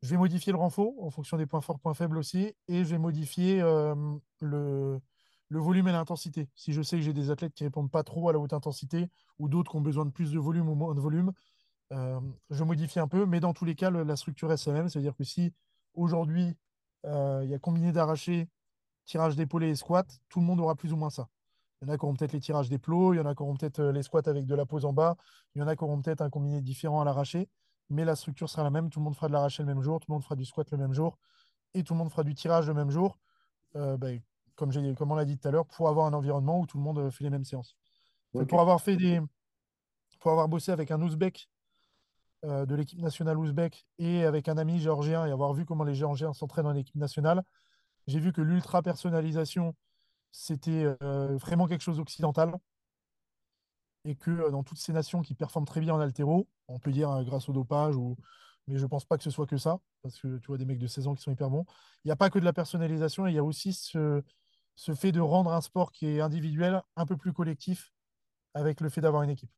Je 0.04 0.10
vais 0.10 0.18
modifier 0.18 0.52
le 0.52 0.58
renfort 0.58 0.94
en 1.02 1.10
fonction 1.10 1.38
des 1.38 1.46
points 1.46 1.62
forts, 1.62 1.80
points 1.80 1.94
faibles 1.94 2.18
aussi, 2.18 2.54
et 2.68 2.84
je 2.84 2.90
vais 2.92 2.98
modifier 2.98 3.62
le, 4.42 5.00
volume 5.50 5.88
et 5.88 5.92
l'intensité. 5.92 6.50
Si 6.56 6.74
je 6.74 6.82
sais 6.82 6.98
que 6.98 7.04
j'ai 7.04 7.14
des 7.14 7.32
athlètes 7.32 7.54
qui 7.54 7.64
répondent 7.64 7.92
pas 7.92 8.04
trop 8.04 8.30
à 8.30 8.34
la 8.34 8.40
haute 8.40 8.54
intensité 8.54 9.10
ou 9.40 9.50
d'autres 9.50 9.72
qui 9.72 9.78
ont 9.78 9.82
besoin 9.82 10.06
de 10.06 10.12
plus 10.12 10.32
de 10.32 10.40
volume 10.40 10.70
ou 10.70 10.76
moins 10.76 10.94
de 10.94 11.00
volume, 11.00 11.32
je 11.92 12.64
modifie 12.64 13.00
un 13.00 13.08
peu, 13.08 13.26
mais 13.26 13.40
dans 13.40 13.54
tous 13.54 13.66
les 13.66 13.76
cas, 13.76 13.90
la 13.90 14.16
structure 14.16 14.50
reste 14.50 14.68
la 14.68 14.74
même. 14.74 14.90
C'est-à-dire 14.90 15.16
que 15.16 15.24
si 15.24 15.54
aujourd'hui 15.96 16.56
il 17.04 17.50
y 17.50 17.56
a 17.56 17.60
combiné 17.60 17.92
d'arraché, 17.92 18.50
tirage 19.06 19.36
d'épaulé 19.36 19.70
et 19.70 19.76
squat, 19.76 20.06
tout 20.30 20.40
le 20.40 20.46
monde 20.46 20.60
aura 20.60 20.76
plus 20.76 20.94
ou 20.94 20.98
moins 20.98 21.10
ça. 21.10 21.28
Il 21.82 21.88
y 21.88 21.92
en 21.92 21.94
a 21.94 21.98
qui 21.98 22.06
auront 22.06 22.16
peut-être 22.16 22.34
les 22.34 22.40
tirages 22.40 22.70
des 22.70 22.80
plots, 22.80 23.14
il 23.14 23.18
y 23.18 23.20
en 23.20 23.26
a 23.26 23.36
qui 23.36 23.42
auront 23.42 23.56
peut-être 23.56 23.82
les 23.84 24.04
squats 24.04 24.22
avec 24.26 24.46
de 24.46 24.56
la 24.56 24.66
pose 24.66 24.86
en 24.86 24.94
bas, 24.94 25.16
il 25.56 25.60
y 25.60 25.64
en 25.64 25.68
a 25.68 25.76
qui 25.76 25.84
auront 25.84 26.02
peut-être 26.02 26.22
un 26.22 26.30
combiné 26.30 26.62
différent 26.62 27.02
à 27.02 27.06
l'arraché, 27.06 27.50
mais 27.90 28.06
la 28.06 28.16
structure 28.16 28.50
sera 28.50 28.64
la 28.64 28.70
même. 28.70 28.90
Tout 28.90 29.00
le 29.00 29.06
monde 29.06 29.16
fera 29.16 29.28
de 29.28 29.34
l'arraché 29.34 29.64
le 29.64 29.68
même 29.68 29.82
jour, 29.82 30.00
tout 30.00 30.08
le 30.10 30.14
monde 30.14 30.24
fera 30.24 30.36
du 30.36 30.46
squat 30.46 30.70
le 30.72 30.78
même 30.78 30.94
jour, 30.94 31.18
et 31.74 31.84
tout 31.84 31.94
le 31.94 32.00
monde 32.00 32.10
fera 32.10 32.24
du 32.24 32.34
tirage 32.34 32.68
le 32.68 32.74
même 32.74 32.90
jour, 32.90 33.18
euh, 33.76 33.98
ben, 33.98 34.20
comme 34.56 34.72
on 35.12 35.16
l'a 35.16 35.26
dit 35.26 35.38
tout 35.38 35.48
à 35.48 35.52
l'heure, 35.52 35.68
pour 35.68 35.88
avoir 35.88 36.08
un 36.08 36.14
environnement 36.14 36.60
où 36.60 36.66
tout 36.66 36.78
le 36.78 36.84
monde 36.84 37.00
euh, 37.00 37.12
fait 37.12 37.24
les 37.24 37.30
mêmes 37.30 37.46
séances. 37.46 37.76
Pour 38.50 38.62
avoir 38.62 38.82
fait 38.82 38.98
des, 38.98 39.22
pour 40.20 40.32
avoir 40.32 40.48
bossé 40.48 40.72
avec 40.72 40.92
un 40.92 41.02
Ouzbek 41.02 41.50
euh, 42.46 42.68
de 42.68 42.76
l'équipe 42.76 43.00
nationale 43.00 43.36
ouzbek 43.40 43.88
et 43.98 44.24
avec 44.24 44.48
un 44.48 44.60
ami 44.60 44.80
géorgien 44.80 45.26
et 45.26 45.32
avoir 45.32 45.54
vu 45.54 45.66
comment 45.66 45.84
les 45.84 45.96
Géorgiens 45.96 46.34
s'entraînent 46.34 46.68
en 46.68 46.76
équipe 46.76 46.96
nationale, 46.96 47.44
j'ai 48.06 48.20
vu 48.20 48.32
que 48.32 48.42
l'ultra 48.42 48.84
personnalisation, 48.84 49.74
c'était 50.32 50.86
euh, 51.02 51.36
vraiment 51.38 51.66
quelque 51.66 51.82
chose 51.82 51.98
d'occidental 51.98 52.54
et 54.08 54.16
que 54.16 54.32
euh, 54.32 54.50
dans 54.50 54.64
toutes 54.64 54.80
ces 54.80 54.94
nations 54.94 55.22
qui 55.22 55.36
performent 55.36 55.66
très 55.66 55.82
bien 55.82 55.94
en 55.94 56.00
haltéro, 56.00 56.48
on 56.70 56.80
peut 56.80 56.92
dire 56.92 57.12
euh, 57.12 57.24
grâce 57.24 57.50
au 57.50 57.54
dopage, 57.54 57.96
ou... 57.96 58.16
mais 58.68 58.78
je 58.78 58.86
pense 58.86 59.06
pas 59.06 59.18
que 59.18 59.24
ce 59.24 59.30
soit 59.30 59.46
que 59.46 59.58
ça, 59.58 59.80
parce 60.02 60.18
que 60.20 60.38
tu 60.38 60.48
vois 60.48 60.58
des 60.58 60.66
mecs 60.66 60.80
de 60.80 60.88
16 60.88 61.08
ans 61.08 61.14
qui 61.14 61.22
sont 61.22 61.32
hyper 61.32 61.50
bons. 61.50 61.66
Il 62.04 62.08
n'y 62.08 62.12
a 62.12 62.16
pas 62.16 62.30
que 62.30 62.40
de 62.40 62.46
la 62.46 62.54
personnalisation, 62.54 63.28
il 63.28 63.36
y 63.36 63.38
a 63.38 63.44
aussi 63.44 63.74
ce, 63.74 64.24
ce 64.76 64.96
fait 64.96 65.12
de 65.12 65.20
rendre 65.20 65.52
un 65.52 65.60
sport 65.60 65.92
qui 65.92 66.08
est 66.08 66.22
individuel 66.22 66.82
un 66.96 67.06
peu 67.06 67.18
plus 67.18 67.34
collectif 67.34 67.92
avec 68.54 68.80
le 68.80 68.90
fait 68.90 69.02
d'avoir 69.02 69.24
une 69.24 69.30
équipe. 69.30 69.52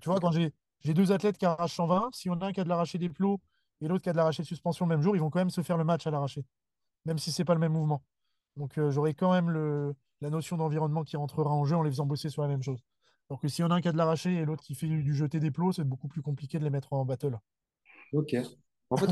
Tu 0.00 0.08
vois, 0.08 0.20
quand 0.20 0.30
j'ai 0.30 0.94
deux 0.94 1.10
athlètes 1.10 1.36
qui 1.36 1.46
arrachent 1.46 1.74
120, 1.74 2.10
si 2.14 2.30
on 2.30 2.34
a 2.34 2.46
un 2.46 2.52
qui 2.52 2.60
a 2.60 2.64
de 2.64 2.68
l'arraché 2.68 2.98
des 2.98 3.08
plots 3.08 3.40
et 3.80 3.88
l'autre 3.88 4.02
qui 4.04 4.08
a 4.08 4.12
de 4.12 4.18
l'arraché 4.18 4.42
de 4.42 4.46
suspension 4.46 4.84
le 4.84 4.90
même 4.90 5.02
jour, 5.02 5.16
ils 5.16 5.20
vont 5.20 5.30
quand 5.30 5.40
même 5.40 5.50
se 5.50 5.62
faire 5.62 5.76
le 5.76 5.84
match 5.84 6.06
à 6.06 6.12
l'arraché, 6.12 6.44
même 7.06 7.18
si 7.18 7.32
c'est 7.32 7.44
pas 7.44 7.54
le 7.54 7.60
même 7.60 7.72
mouvement. 7.72 8.04
Donc 8.56 8.78
euh, 8.78 8.90
j'aurai 8.90 9.14
quand 9.14 9.32
même 9.32 9.50
le, 9.50 9.96
la 10.20 10.30
notion 10.30 10.56
d'environnement 10.56 11.04
qui 11.04 11.16
rentrera 11.16 11.50
en 11.50 11.64
jeu 11.64 11.76
en 11.76 11.82
les 11.82 11.90
faisant 11.90 12.06
bosser 12.06 12.30
sur 12.30 12.42
la 12.42 12.48
même 12.48 12.62
chose. 12.62 12.80
Alors 13.30 13.40
que 13.40 13.48
si 13.48 13.62
on 13.62 13.70
a 13.70 13.74
un 13.76 13.80
qui 13.80 13.88
a 13.88 13.92
de 13.92 13.96
l'arraché 13.98 14.34
et 14.34 14.44
l'autre 14.44 14.62
qui 14.64 14.74
fait 14.74 14.86
du, 14.88 15.14
jeté 15.14 15.40
des 15.40 15.50
plots, 15.50 15.72
c'est 15.72 15.84
beaucoup 15.84 16.08
plus 16.08 16.22
compliqué 16.22 16.58
de 16.58 16.64
les 16.64 16.70
mettre 16.70 16.92
en 16.92 17.04
battle. 17.04 17.38
ok. 18.12 18.36
En 18.90 18.96
fait, 18.96 19.06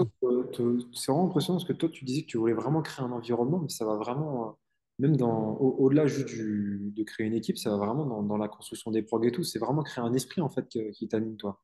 c'est 0.95 1.11
vraiment 1.13 1.27
impressionnant 1.27 1.59
parce 1.59 1.65
que 1.69 1.73
toi, 1.73 1.89
tu 1.89 2.05
disais 2.05 2.23
que 2.23 2.27
tu 2.27 2.39
voulais 2.39 2.53
vraiment 2.53 2.83
créer 2.83 3.05
un 3.05 3.11
environnement, 3.13 3.59
mais 3.59 3.69
ça 3.69 3.85
va 3.85 3.97
vraiment, 3.97 4.49
euh, 4.51 4.53
même 4.99 5.17
dans, 5.17 5.53
au- 5.55 5.77
au-delà 5.85 6.07
juste 6.07 6.27
du- 6.29 6.93
de 6.95 7.03
créer 7.03 7.27
une 7.27 7.35
équipe, 7.35 7.59
ça 7.59 7.71
va 7.71 7.77
vraiment 7.79 8.07
dans, 8.07 8.23
dans 8.23 8.37
la 8.37 8.49
construction 8.49 8.91
des 8.91 9.03
prog 9.03 9.25
et 9.27 9.33
tout. 9.33 9.43
C'est 9.45 9.59
vraiment 9.59 9.83
créer 9.83 10.05
un 10.05 10.13
esprit, 10.15 10.41
en 10.41 10.49
fait, 10.51 10.69
qui 10.69 11.09
t'anime, 11.09 11.37
toi. 11.37 11.61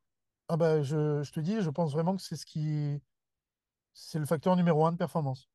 Ah 0.49 0.57
bah, 0.57 0.83
je, 0.83 1.23
je 1.23 1.33
te 1.33 1.41
dis, 1.41 1.61
je 1.61 1.71
pense 1.71 1.93
vraiment 1.93 2.17
que 2.17 2.23
c'est 2.23 2.37
ce 2.37 2.47
qui, 2.47 3.01
c'est 3.95 4.19
le 4.21 4.27
facteur 4.27 4.57
numéro 4.57 4.87
un 4.87 4.93
de 4.93 4.97
performance. 4.99 5.49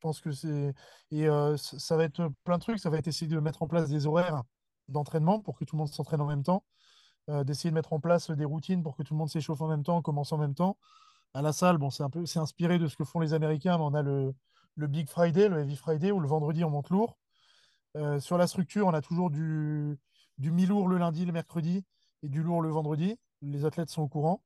Je 0.00 0.08
pense 0.08 0.20
que 0.20 0.32
c'est. 0.32 0.74
Et 1.10 1.28
euh, 1.28 1.56
ça 1.58 1.96
va 1.96 2.04
être 2.04 2.28
plein 2.44 2.56
de 2.58 2.62
trucs. 2.62 2.78
Ça 2.78 2.90
va 2.90 2.98
être 2.98 3.08
essayer 3.08 3.28
de 3.30 3.38
mettre 3.38 3.62
en 3.62 3.66
place 3.68 3.90
des 3.90 4.06
horaires 4.06 4.42
d'entraînement 4.88 5.40
pour 5.40 5.58
que 5.58 5.64
tout 5.64 5.76
le 5.76 5.80
monde 5.80 5.88
s'entraîne 5.92 6.20
en 6.22 6.26
même 6.26 6.42
temps. 6.42 6.64
euh, 7.30 7.44
d'essayer 7.44 7.70
de 7.70 7.74
mettre 7.74 7.92
en 7.92 8.00
place 8.00 8.30
des 8.30 8.44
routines 8.44 8.82
pour 8.82 8.96
que 8.96 9.02
tout 9.02 9.14
le 9.14 9.18
monde 9.18 9.30
s'échauffe 9.30 9.60
en 9.62 9.68
même 9.68 9.84
temps, 9.84 10.02
commence 10.02 10.32
en 10.32 10.38
même 10.38 10.54
temps. 10.54 10.78
À 11.34 11.42
la 11.42 11.52
salle, 11.52 11.78
bon, 11.78 11.90
c'est 11.90 12.02
un 12.04 12.10
peu, 12.10 12.26
c'est 12.26 12.38
inspiré 12.40 12.78
de 12.78 12.88
ce 12.88 12.96
que 12.96 13.04
font 13.04 13.20
les 13.20 13.34
Américains, 13.34 13.78
mais 13.78 13.84
on 13.84 13.94
a 13.94 14.02
le, 14.02 14.34
le 14.76 14.86
Big 14.88 15.08
Friday, 15.08 15.48
le 15.48 15.60
Heavy 15.60 15.76
Friday, 15.76 16.12
où 16.12 16.20
le 16.20 16.28
vendredi, 16.28 16.64
on 16.64 16.70
monte 16.70 16.90
lourd. 16.90 17.18
Euh, 17.96 18.20
sur 18.20 18.38
la 18.38 18.46
structure, 18.46 18.86
on 18.86 18.94
a 18.94 19.02
toujours 19.02 19.30
du, 19.30 19.98
du 20.38 20.50
mi-lourd 20.52 20.88
le 20.88 20.98
lundi, 20.98 21.24
le 21.26 21.32
mercredi, 21.32 21.84
et 22.22 22.28
du 22.28 22.42
lourd 22.42 22.62
le 22.62 22.70
vendredi. 22.70 23.16
les 23.42 23.64
athlètes 23.64 23.90
sont 23.90 24.02
au 24.02 24.08
courant. 24.08 24.42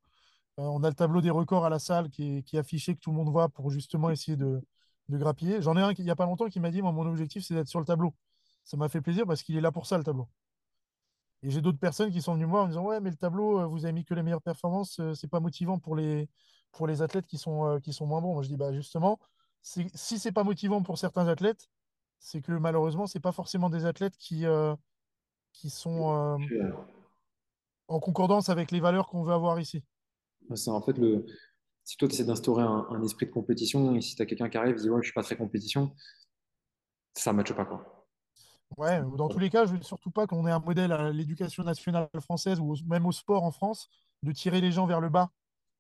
On 0.59 0.85
a 0.85 0.89
le 0.89 0.95
tableau 0.95 1.21
des 1.21 1.31
records 1.31 1.65
à 1.67 1.71
la 1.71 1.79
salle 1.81 2.11
qui 2.11 2.45
est 2.53 2.59
affiché, 2.59 2.95
que 2.95 3.01
tout 3.01 3.11
le 3.11 3.17
monde 3.17 3.31
voit 3.31 3.49
pour 3.49 3.71
justement 3.71 4.11
essayer 4.11 4.37
de, 4.37 4.63
de 5.09 5.19
grappiller. 5.19 5.61
J'en 5.63 5.77
ai 5.77 5.83
un 5.83 5.95
qui- 5.95 6.03
il 6.03 6.07
n'y 6.07 6.11
a 6.11 6.17
pas 6.17 6.27
longtemps 6.27 6.49
qui 6.49 6.61
m'a 6.61 6.71
dit, 6.71 6.83
moi, 6.83 6.93
mon 6.93 7.07
objectif, 7.07 7.45
c'est 7.45 7.55
d'être 7.55 7.69
sur 7.69 7.81
le 7.81 7.87
tableau. 7.87 8.15
Ça 8.65 8.77
m'a 8.77 8.89
fait 8.89 9.01
plaisir 9.01 9.27
parce 9.27 9.43
qu'il 9.43 9.57
est 9.57 9.61
là 9.61 9.73
pour 9.73 9.87
ça, 9.87 9.99
le 9.99 10.05
tableau. 10.05 10.29
Et 11.43 11.51
j'ai 11.51 11.61
d'autres 11.61 11.79
personnes 11.79 12.11
qui 12.11 12.23
sont 12.23 12.35
venues 12.35 12.47
me 12.47 12.51
voir 12.51 12.63
en 12.63 12.67
me 12.67 12.71
disant, 12.73 12.85
ouais, 12.85 13.01
mais 13.01 13.11
le 13.11 13.17
tableau, 13.17 13.61
euh, 13.61 13.67
vous 13.67 13.85
avez 13.85 13.93
mis 13.93 14.05
que 14.05 14.15
les 14.15 14.23
meilleures 14.23 14.41
performances, 14.43 14.99
euh, 15.01 15.13
c'est 15.13 15.29
pas 15.29 15.41
motivant 15.41 15.79
pour 15.79 15.95
les, 15.95 16.29
pour 16.73 16.87
les 16.87 17.03
athlètes 17.03 17.27
qui 17.27 17.37
sont, 17.37 17.67
euh, 17.67 17.79
qui 17.81 17.93
sont 17.93 18.07
moins 18.07 18.23
bons. 18.23 18.33
Moi, 18.33 18.43
je 18.43 18.49
dis, 18.49 18.57
bah, 18.57 18.73
justement, 18.73 19.19
si 19.61 20.19
c'est 20.19 20.33
pas 20.33 20.45
motivant 20.45 20.83
pour 20.83 20.99
certains 20.99 21.29
athlètes, 21.29 21.69
c'est 22.19 22.41
que 22.41 22.53
malheureusement, 22.53 23.07
c'est 23.07 23.21
pas 23.21 23.33
forcément 23.33 23.69
des 23.69 23.85
athlètes 23.85 24.17
qui, 24.17 24.47
euh, 24.47 24.75
qui 25.53 25.69
sont 25.69 26.11
euh, 26.15 26.39
en 27.89 28.01
concordance 28.01 28.49
avec 28.49 28.71
les 28.71 28.81
valeurs 28.81 29.09
qu'on 29.09 29.23
veut 29.23 29.35
avoir 29.35 29.61
ici. 29.61 29.85
C'est 30.55 30.71
en 30.71 30.81
fait 30.81 30.97
le. 30.97 31.27
Si 31.85 31.97
toi, 31.97 32.09
tu 32.09 32.15
essaies 32.15 32.25
d'instaurer 32.25 32.63
un, 32.63 32.87
un 32.91 33.03
esprit 33.03 33.27
de 33.27 33.31
compétition 33.31 33.95
et 33.95 34.01
si 34.01 34.17
tu 34.17 34.23
as 34.23 34.27
quelqu'un 34.27 34.49
qui 34.49 34.57
arrive 34.57 34.77
et 34.77 34.81
dit, 34.81 34.91
ouais, 34.91 35.01
je 35.03 35.07
suis 35.07 35.13
pas 35.15 35.23
très 35.23 35.37
compétition, 35.37 35.95
ça 37.15 37.33
ne 37.33 37.37
matche 37.37 37.53
pas, 37.53 37.65
quoi. 37.67 38.07
Ouais, 38.79 39.03
dans 39.17 39.29
tous 39.29 39.39
les 39.39 39.51
cas, 39.51 39.67
je 39.67 39.75
veux 39.75 39.83
surtout 39.83 40.11
pas 40.11 40.27
qu'on 40.27 40.47
ait 40.47 40.51
un 40.51 40.59
modèle 40.59 40.91
à 40.93 41.11
l'éducation 41.11 41.63
nationale 41.63 42.09
française 42.21 42.59
ou 42.59 42.75
même 42.87 43.07
au 43.07 43.13
sport 43.13 43.45
en 43.45 43.53
France 43.53 43.89
de 44.23 44.33
tirer 44.33 44.61
les 44.61 44.73
gens 44.73 44.87
vers 44.87 45.01
le 45.01 45.11
bas 45.11 45.31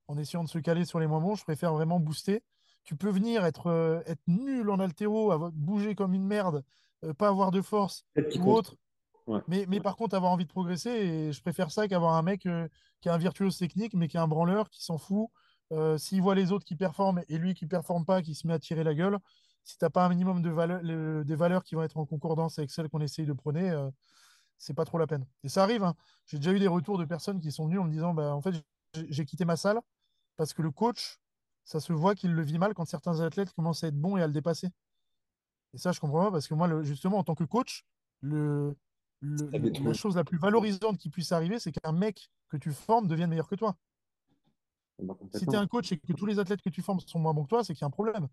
en 0.07 0.19
essayant 0.19 0.45
de 0.45 0.49
se 0.49 0.59
caler 0.59 0.85
sur 0.85 1.01
les 1.01 1.07
moments. 1.07 1.35
Je 1.35 1.43
préfère 1.43 1.73
vraiment 1.73 1.99
booster. 1.99 2.43
Tu 2.85 2.95
peux 2.95 3.11
venir 3.11 3.45
être, 3.47 3.69
euh, 3.69 4.03
être 4.07 4.21
nul 4.27 4.69
en 4.71 4.79
haltéro, 4.79 5.33
avoir- 5.33 5.51
bouger 5.53 5.95
comme 5.95 6.13
une 6.15 6.27
merde, 6.27 6.63
euh, 7.05 7.15
pas 7.15 7.29
avoir 7.29 7.51
de 7.51 7.63
force 7.63 8.05
ou 8.39 8.53
autre, 8.53 8.77
Ouais. 9.27 9.41
mais, 9.49 9.65
mais 9.67 9.81
par 9.81 9.97
contre 9.97 10.15
avoir 10.15 10.31
envie 10.31 10.45
de 10.45 10.51
progresser. 10.51 10.91
Et 10.91 11.33
je 11.33 11.41
préfère 11.41 11.71
ça 11.73 11.89
qu'avoir 11.89 12.13
un 12.15 12.23
mec 12.23 12.45
euh, 12.45 12.69
qui 13.01 13.09
est 13.09 13.13
un 13.13 13.17
virtuose 13.19 13.57
technique, 13.57 13.95
mais 13.95 14.07
qui 14.07 14.19
est 14.19 14.21
un 14.21 14.29
branleur, 14.29 14.69
qui 14.69 14.85
s'en 14.85 14.99
fout. 14.99 15.31
Euh, 15.75 15.99
s'il 15.99 16.23
voit 16.23 16.35
les 16.37 16.53
autres 16.53 16.65
qui 16.65 16.77
performent 16.77 17.23
et 17.29 17.39
lui 17.39 17.55
qui 17.55 17.67
performe 17.67 18.07
pas, 18.07 18.23
qui 18.23 18.35
se 18.35 18.47
met 18.47 18.55
à 18.55 18.59
tirer 18.61 18.85
la 18.85 18.95
gueule, 18.95 19.19
si 19.65 19.79
t'as 19.79 19.91
pas 19.91 20.05
un 20.07 20.09
minimum 20.11 20.43
de 20.43 20.51
valeur, 20.51 20.83
le- 20.83 21.25
des 21.25 21.37
valeurs 21.37 21.65
qui 21.65 21.75
vont 21.77 21.83
être 21.83 21.99
en 21.99 22.07
concordance 22.07 22.59
avec 22.59 22.71
celles 22.71 22.89
qu'on 22.91 23.01
essaye 23.01 23.27
de 23.27 23.33
prôner, 23.33 23.71
euh, 23.71 23.91
c'est 24.59 24.75
pas 24.75 24.85
trop 24.85 24.99
la 24.99 25.07
peine. 25.07 25.27
Et 25.45 25.49
ça 25.49 25.63
arrive, 25.65 25.85
hein. 25.85 25.95
J'ai 26.27 26.39
déjà 26.39 26.53
eu 26.53 26.59
des 26.61 26.69
retours 26.69 26.99
de 26.99 27.05
personnes 27.07 27.41
qui 27.41 27.53
sont 27.53 27.67
venues 27.67 27.79
en 27.81 27.85
me 27.85 27.91
disant, 27.93 28.15
bah, 28.15 28.35
en 28.35 28.43
fait, 28.43 28.55
j'ai 29.11 29.25
quitté 29.27 29.45
ma 29.45 29.57
salle 29.57 29.81
parce 30.37 30.55
que 30.55 30.63
le 30.63 30.71
coach, 30.73 31.19
ça 31.65 31.81
se 31.81 31.93
voit 31.95 32.15
qu'il 32.15 32.33
le 32.35 32.43
vit 32.43 32.59
mal 32.59 32.75
quand 32.75 32.85
certains 32.87 33.21
athlètes 33.21 33.53
commencent 33.55 33.85
à 33.85 33.89
être 33.89 33.97
bons 34.01 34.17
et 34.19 34.23
à 34.23 34.27
le 34.29 34.33
dépasser. 34.35 34.71
Et 35.73 35.79
ça, 35.79 35.93
je 35.93 36.01
comprends 36.01 36.27
pas 36.27 36.31
parce 36.33 36.47
que 36.49 36.55
moi, 36.55 36.69
le- 36.69 36.83
justement, 36.85 37.19
en 37.19 37.25
tant 37.25 37.35
que 37.35 37.45
coach, 37.45 37.85
le, 38.21 38.77
le- 39.21 39.51
la 39.83 39.93
chose 39.93 40.17
la 40.17 40.25
plus 40.25 40.39
valorisante 40.39 40.99
qui 40.99 41.11
puisse 41.11 41.33
arriver, 41.33 41.59
c'est 41.59 41.73
qu'un 41.73 41.93
mec 41.93 42.31
que 42.49 42.57
tu 42.57 42.73
formes 42.73 43.09
devienne 43.09 43.31
meilleur 43.31 43.49
que 43.49 43.57
toi. 43.57 43.77
Bah, 44.99 45.17
Si 45.35 45.47
tu 45.47 45.53
es 45.53 45.57
un 45.57 45.67
coach 45.67 45.93
et 45.93 45.99
que 45.99 46.13
tous 46.13 46.27
les 46.27 46.39
athlètes 46.39 46.63
que 46.63 46.71
tu 46.71 46.83
formes 46.83 47.01
sont 47.01 47.19
moins 47.19 47.35
bons 47.35 47.45
que 47.45 47.49
toi, 47.49 47.65
c'est 47.65 47.75
qu'il 47.75 47.83
y 47.83 47.85
a 47.85 47.89
un 47.89 47.91
problème. 47.91 48.29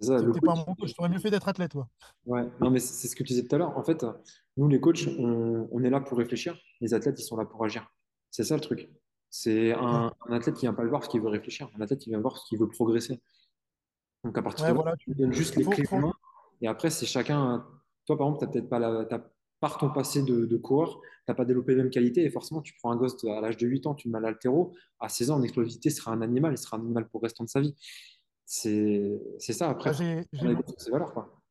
C'est 0.00 0.08
ça, 0.08 0.20
n'es 0.20 0.40
pas 0.40 0.52
un 0.52 0.64
bon 0.64 0.74
coach. 0.74 0.92
Tu 0.94 1.00
aurais 1.00 1.08
mieux 1.08 1.18
fait 1.18 1.30
d'être 1.30 1.48
athlète, 1.48 1.72
toi. 1.72 1.88
Ouais, 2.26 2.46
non, 2.60 2.70
mais 2.70 2.80
c'est 2.80 3.08
ce 3.08 3.16
que 3.16 3.22
tu 3.22 3.32
disais 3.32 3.46
tout 3.46 3.54
à 3.54 3.58
l'heure. 3.58 3.76
En 3.78 3.82
fait, 3.82 4.04
nous, 4.56 4.68
les 4.68 4.80
coachs, 4.80 5.06
on, 5.18 5.68
on 5.70 5.82
est 5.82 5.90
là 5.90 6.00
pour 6.00 6.18
réfléchir. 6.18 6.56
Les 6.80 6.92
athlètes, 6.94 7.18
ils 7.18 7.24
sont 7.24 7.36
là 7.36 7.44
pour 7.46 7.64
agir. 7.64 7.90
C'est 8.30 8.44
ça 8.44 8.54
le 8.54 8.60
truc. 8.60 8.90
C'est 9.30 9.72
un, 9.72 10.12
un 10.28 10.32
athlète 10.32 10.54
qui 10.56 10.62
vient 10.62 10.74
pas 10.74 10.82
le 10.82 10.90
voir 10.90 11.00
parce 11.00 11.10
qu'il 11.10 11.20
veut 11.20 11.28
réfléchir. 11.28 11.70
Un 11.76 11.80
athlète 11.80 12.00
qui 12.00 12.10
vient 12.10 12.20
voir 12.20 12.34
parce 12.34 12.46
qu'il 12.46 12.58
veut 12.58 12.68
progresser. 12.68 13.20
Donc, 14.24 14.36
à 14.36 14.42
partir 14.42 14.64
ouais 14.64 14.72
de 14.72 14.76
là, 14.76 14.82
voilà. 14.82 14.96
tu 14.96 15.14
donnes 15.14 15.32
juste 15.32 15.56
les 15.56 15.64
clés 15.64 15.84
faut... 15.86 16.12
Et 16.60 16.68
après, 16.68 16.90
c'est 16.90 17.06
chacun. 17.06 17.66
Toi, 18.06 18.16
par 18.16 18.26
exemple, 18.26 18.46
tu 18.46 18.50
peut-être 18.52 18.68
pas 18.68 18.78
la, 18.78 19.04
par 19.68 19.78
ton 19.78 19.90
passé 19.90 20.22
de, 20.22 20.46
de 20.46 20.56
coureur, 20.56 21.00
tu 21.00 21.08
n'as 21.28 21.34
pas 21.34 21.44
développé 21.44 21.74
les 21.74 21.82
mêmes 21.82 21.90
qualités. 21.90 22.24
Et 22.24 22.30
forcément, 22.30 22.62
tu 22.62 22.74
prends 22.74 22.92
un 22.92 22.96
gosse 22.96 23.22
à 23.24 23.40
l'âge 23.40 23.56
de 23.56 23.66
8 23.66 23.86
ans, 23.86 23.94
tu 23.94 24.08
le 24.08 24.12
mets 24.12 24.18
à 24.18 24.20
l'haltéro. 24.22 24.74
À 25.00 25.08
16 25.08 25.30
ans, 25.30 25.36
en 25.36 25.42
explosivité, 25.42 25.90
sera 25.90 26.12
un 26.12 26.22
animal. 26.22 26.52
Il 26.54 26.58
sera 26.58 26.76
un 26.76 26.80
animal 26.80 27.08
pour 27.08 27.20
le 27.20 27.26
restant 27.26 27.44
de 27.44 27.48
sa 27.48 27.60
vie. 27.60 27.74
C'est 28.46 29.20
ça. 29.40 29.70
Après, 29.70 29.92
faut 29.92 29.92
j'ai, 29.92 30.26
on 30.38 30.44
j'ai 30.44 30.48
a 30.48 30.52
le, 30.52 30.58
ses 30.78 30.90
valeurs, 30.90 31.12
quoi. 31.12 31.42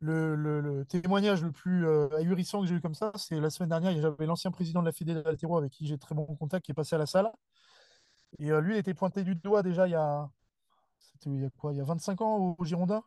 le, 0.00 0.34
le- 0.36 0.60
le 0.60 0.84
témoignage 0.84 1.42
le 1.42 1.50
plus 1.52 1.86
euh, 1.86 2.08
ahurissant 2.16 2.60
que 2.62 2.66
j'ai 2.68 2.74
eu 2.76 2.80
comme 2.80 2.94
ça, 2.94 3.12
c'est 3.16 3.40
la 3.40 3.50
semaine 3.50 3.70
dernière. 3.70 4.00
J'avais 4.00 4.26
l'ancien 4.26 4.50
président 4.50 4.80
de 4.80 4.86
la 4.86 4.92
Fédé 4.92 5.14
d'Altéro 5.14 5.56
avec 5.58 5.72
qui 5.72 5.86
j'ai 5.86 5.98
très 5.98 6.14
bon 6.14 6.24
contact 6.36 6.64
qui 6.64 6.70
est 6.72 6.74
passé 6.74 6.94
à 6.96 6.98
la 6.98 7.06
salle. 7.06 7.30
Et 8.38 8.50
euh, 8.50 8.60
lui, 8.60 8.74
il 8.74 8.78
était 8.78 8.94
pointé 8.94 9.22
du 9.24 9.34
doigt 9.34 9.62
déjà 9.62 9.86
il 9.86 9.92
y 9.92 9.94
a, 9.94 10.30
il 11.26 11.42
y 11.42 11.44
a 11.46 11.50
quoi, 11.50 11.72
il 11.72 11.78
y 11.78 11.80
a 11.80 11.84
25 11.84 12.20
ans 12.22 12.36
au, 12.38 12.56
au 12.58 12.64
Girondin, 12.64 13.02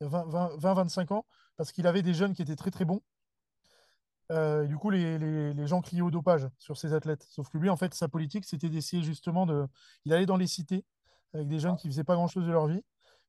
il 0.00 0.04
y 0.04 0.14
a 0.14 0.24
20, 0.24 0.74
25 0.74 1.12
ans, 1.12 1.26
parce 1.56 1.72
qu'il 1.72 1.86
avait 1.86 2.02
des 2.02 2.14
jeunes 2.14 2.34
qui 2.34 2.42
étaient 2.42 2.56
très 2.56 2.70
très 2.70 2.84
bons. 2.84 3.02
Euh, 4.32 4.66
du 4.66 4.76
coup, 4.76 4.90
les, 4.90 5.66
gens 5.66 5.80
criaient 5.80 6.02
au 6.02 6.10
dopage 6.10 6.48
sur 6.58 6.76
ces 6.76 6.92
athlètes. 6.92 7.26
Sauf 7.30 7.48
que 7.48 7.58
lui, 7.58 7.70
en 7.70 7.76
fait, 7.76 7.94
sa 7.94 8.08
politique, 8.08 8.44
c'était 8.44 8.68
d'essayer 8.68 9.02
justement 9.02 9.46
de. 9.46 9.66
Il 10.04 10.12
allait 10.12 10.26
dans 10.26 10.36
les 10.36 10.46
cités 10.46 10.84
avec 11.32 11.48
des 11.48 11.58
jeunes 11.58 11.76
qui 11.76 11.88
faisaient 11.88 12.04
pas 12.04 12.14
grand-chose 12.14 12.46
de 12.46 12.52
leur 12.52 12.66
vie. 12.66 12.82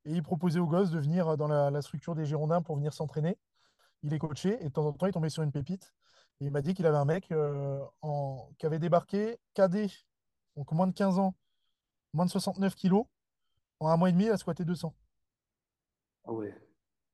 Et 0.05 0.13
il 0.13 0.23
proposait 0.23 0.59
aux 0.59 0.67
gosses 0.67 0.91
de 0.91 0.99
venir 0.99 1.37
dans 1.37 1.47
la, 1.47 1.81
structure 1.81 2.15
des 2.15 2.25
Girondins 2.25 2.61
pour 2.61 2.75
venir 2.77 2.93
s'entraîner. 2.93 3.37
Il 4.03 4.11
les 4.11 4.19
coachait 4.19 4.57
et 4.61 4.65
de 4.65 4.69
temps 4.69 4.85
en 4.85 4.93
temps, 4.93 5.07
il 5.07 5.11
tombait 5.11 5.29
sur 5.29 5.43
une 5.43 5.51
pépite. 5.51 5.93
Et 6.39 6.45
il 6.45 6.51
m'a 6.51 6.61
dit 6.61 6.73
qu'il 6.73 6.85
avait 6.85 6.97
un 6.97 7.05
mec 7.05 7.31
euh, 7.31 7.79
qui 8.57 8.65
avait 8.65 8.79
débarqué 8.79 9.37
cadet, 9.53 9.89
donc 10.55 10.71
moins 10.71 10.87
de 10.87 10.93
15 10.93 11.19
ans, 11.19 11.35
moins 12.13 12.25
de 12.25 12.31
69 12.31 12.75
kilos. 12.75 13.05
En 13.79 13.89
un 13.89 13.97
mois 13.97 14.09
et 14.09 14.11
demi, 14.11 14.25
il 14.25 14.31
a 14.31 14.37
squatté 14.37 14.63
200. 14.65 14.93
Ah. 16.27 16.31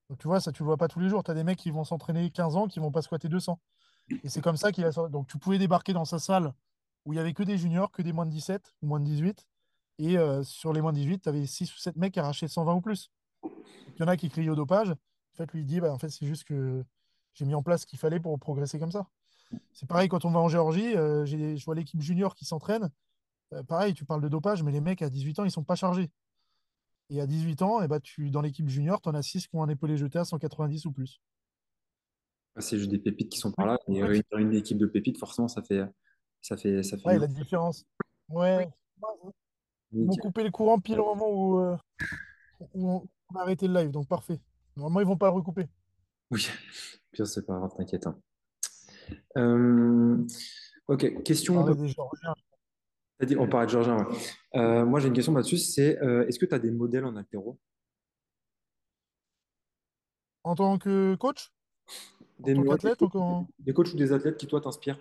Donc 0.09 0.19
tu 0.19 0.27
vois, 0.27 0.39
ça, 0.39 0.51
tu 0.51 0.63
le 0.63 0.67
vois 0.67 0.77
pas 0.77 0.87
tous 0.87 0.99
les 0.99 1.09
jours. 1.09 1.23
Tu 1.23 1.31
as 1.31 1.33
des 1.33 1.43
mecs 1.43 1.57
qui 1.57 1.71
vont 1.71 1.83
s'entraîner 1.83 2.29
15 2.29 2.55
ans 2.55 2.67
qui 2.67 2.79
vont 2.79 2.91
pas 2.91 3.01
squatter 3.01 3.29
200. 3.29 3.59
Et 4.23 4.29
c'est 4.29 4.41
comme 4.41 4.57
ça 4.57 4.71
qu'il 4.71 4.85
a. 4.85 4.91
Donc 5.09 5.27
tu 5.27 5.37
pouvais 5.37 5.57
débarquer 5.57 5.93
dans 5.93 6.05
sa 6.05 6.19
salle 6.19 6.53
où 7.05 7.13
il 7.13 7.17
y 7.17 7.19
avait 7.19 7.33
que 7.33 7.43
des 7.43 7.57
juniors, 7.57 7.91
que 7.91 8.01
des 8.01 8.13
moins 8.13 8.25
de 8.25 8.31
17 8.31 8.73
ou 8.81 8.87
moins 8.87 8.99
de 8.99 9.05
18. 9.05 9.45
Et 9.99 10.17
euh, 10.17 10.43
sur 10.43 10.73
les 10.73 10.81
moins 10.81 10.91
de 10.91 10.97
18, 10.97 11.19
tu 11.21 11.29
avais 11.29 11.45
6 11.45 11.73
ou 11.73 11.77
7 11.77 11.95
mecs 11.97 12.13
qui 12.13 12.19
arrachaient 12.19 12.47
120 12.47 12.73
ou 12.75 12.81
plus. 12.81 13.11
Il 13.43 13.99
y 13.99 14.03
en 14.03 14.07
a 14.07 14.17
qui 14.17 14.29
criaient 14.29 14.49
au 14.49 14.55
dopage. 14.55 14.89
En 14.89 15.35
fait, 15.35 15.51
lui, 15.53 15.61
il 15.61 15.65
dit, 15.65 15.79
bah, 15.79 15.91
en 15.91 15.97
fait, 15.97 16.09
c'est 16.09 16.25
juste 16.25 16.43
que 16.45 16.83
j'ai 17.33 17.45
mis 17.45 17.55
en 17.55 17.63
place 17.63 17.81
ce 17.81 17.85
qu'il 17.85 17.99
fallait 17.99 18.19
pour 18.19 18.37
progresser 18.39 18.79
comme 18.79 18.91
ça. 18.91 19.07
C'est 19.71 19.87
pareil 19.87 20.09
quand 20.09 20.25
on 20.25 20.31
va 20.31 20.39
en 20.39 20.47
Géorgie, 20.47 20.95
euh, 20.95 21.25
je 21.25 21.63
vois 21.65 21.75
l'équipe 21.75 22.01
junior 22.01 22.35
qui 22.35 22.45
s'entraîne. 22.45 22.89
Euh, 23.53 23.63
pareil, 23.63 23.93
tu 23.93 24.05
parles 24.05 24.21
de 24.21 24.29
dopage, 24.29 24.63
mais 24.63 24.71
les 24.71 24.81
mecs 24.81 25.01
à 25.01 25.09
18 25.09 25.39
ans, 25.39 25.45
ils 25.45 25.51
sont 25.51 25.63
pas 25.63 25.75
chargés. 25.75 26.09
Et 27.09 27.21
à 27.21 27.27
18 27.27 27.61
ans, 27.61 27.81
eh 27.81 27.87
ben, 27.87 27.99
tu, 27.99 28.29
dans 28.29 28.41
l'équipe 28.41 28.67
junior, 28.67 29.01
tu 29.01 29.09
en 29.09 29.13
as 29.13 29.21
6 29.21 29.47
qui 29.47 29.55
ont 29.55 29.63
un 29.63 29.69
épaulé 29.69 29.97
jeté 29.97 30.19
à 30.19 30.25
190 30.25 30.85
ou 30.85 30.91
plus. 30.91 31.21
Ah, 32.55 32.61
C'est 32.61 32.77
juste 32.77 32.89
des 32.91 32.99
pépites 32.99 33.29
qui 33.29 33.39
sont 33.39 33.51
par 33.51 33.65
là. 33.65 33.77
Et 33.87 33.99
truc- 33.99 34.25
réunir 34.31 34.51
une 34.51 34.53
équipe 34.55 34.77
de 34.77 34.85
pépites, 34.85 35.17
forcément, 35.17 35.47
ça 35.47 35.61
fait, 35.61 35.83
ça 36.41 36.55
fait, 36.57 36.81
ça 36.83 36.97
fait 36.97 37.07
Ouais, 37.07 37.19
la 37.19 37.27
différence. 37.27 37.85
Ouais. 38.29 38.69
Ils 39.91 39.99
m'ont 39.99 40.05
nickel. 40.11 40.21
coupé 40.23 40.43
le 40.43 40.51
courant 40.51 40.79
pile 40.79 40.99
au 40.99 41.05
moment 41.15 41.29
où, 41.29 41.59
euh, 41.59 41.77
où 42.73 43.07
on 43.31 43.35
a 43.35 43.41
arrêté 43.41 43.67
le 43.67 43.73
live, 43.75 43.91
donc 43.91 44.07
parfait. 44.07 44.39
Normalement, 44.75 45.01
ils 45.01 45.07
vont 45.07 45.17
pas 45.17 45.27
le 45.27 45.33
recouper. 45.33 45.67
Oui, 46.31 46.47
Pire, 47.11 47.27
c'est 47.27 47.45
pas 47.45 47.57
grave, 47.59 47.71
t'inquiète. 47.77 48.07
hein. 48.07 48.19
Euh, 49.37 50.25
ok, 50.87 51.21
question. 51.23 51.63
des 51.73 51.87
Géorgiens. 51.89 52.33
Dit- 53.25 53.37
On 53.37 53.47
parlait 53.47 53.67
de 53.67 53.71
Georgien, 53.71 53.97
ouais. 53.97 54.17
Euh, 54.55 54.85
moi, 54.85 54.99
j'ai 54.99 55.07
une 55.07 55.13
question 55.13 55.33
là-dessus. 55.33 55.57
C'est 55.57 56.01
euh, 56.01 56.27
est-ce 56.27 56.39
que 56.39 56.45
tu 56.45 56.53
as 56.55 56.59
des 56.59 56.71
modèles 56.71 57.05
en 57.05 57.15
altéro? 57.15 57.59
En 60.43 60.55
tant 60.55 60.77
que 60.77 61.15
coach, 61.15 61.51
en 62.41 62.43
Des, 62.43 62.53
tant 62.55 62.63
qu'athlète, 62.63 63.01
en 63.01 63.09
tant- 63.09 63.47
des 63.59 63.73
coachs 63.73 63.93
ou 63.93 63.97
des 63.97 64.11
athlètes 64.11 64.37
qui, 64.37 64.47
toi, 64.47 64.59
t'inspirent? 64.61 64.99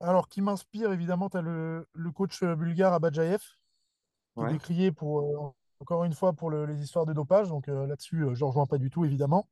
alors 0.00 0.28
qui 0.28 0.42
m'inspire, 0.42 0.92
évidemment, 0.92 1.30
tu 1.30 1.38
as 1.38 1.42
le, 1.42 1.88
le 1.94 2.10
coach 2.10 2.42
euh, 2.42 2.54
bulgare 2.54 2.92
Abadjaev, 2.92 3.38
qui 3.38 4.40
est 4.40 4.42
Ouais. 4.42 4.52
décrié 4.52 4.92
pour, 4.92 5.20
euh, 5.20 5.54
encore 5.80 6.04
une 6.04 6.12
fois 6.12 6.34
pour 6.34 6.50
le- 6.50 6.66
les 6.66 6.82
histoires 6.82 7.06
de 7.06 7.14
dopage. 7.14 7.48
Donc 7.48 7.68
euh, 7.68 7.86
là-dessus, 7.86 8.22
euh, 8.24 8.34
je 8.34 8.44
ne 8.44 8.48
rejoins 8.48 8.66
pas 8.66 8.78
du 8.78 8.90
tout, 8.90 9.04
évidemment. 9.06 9.48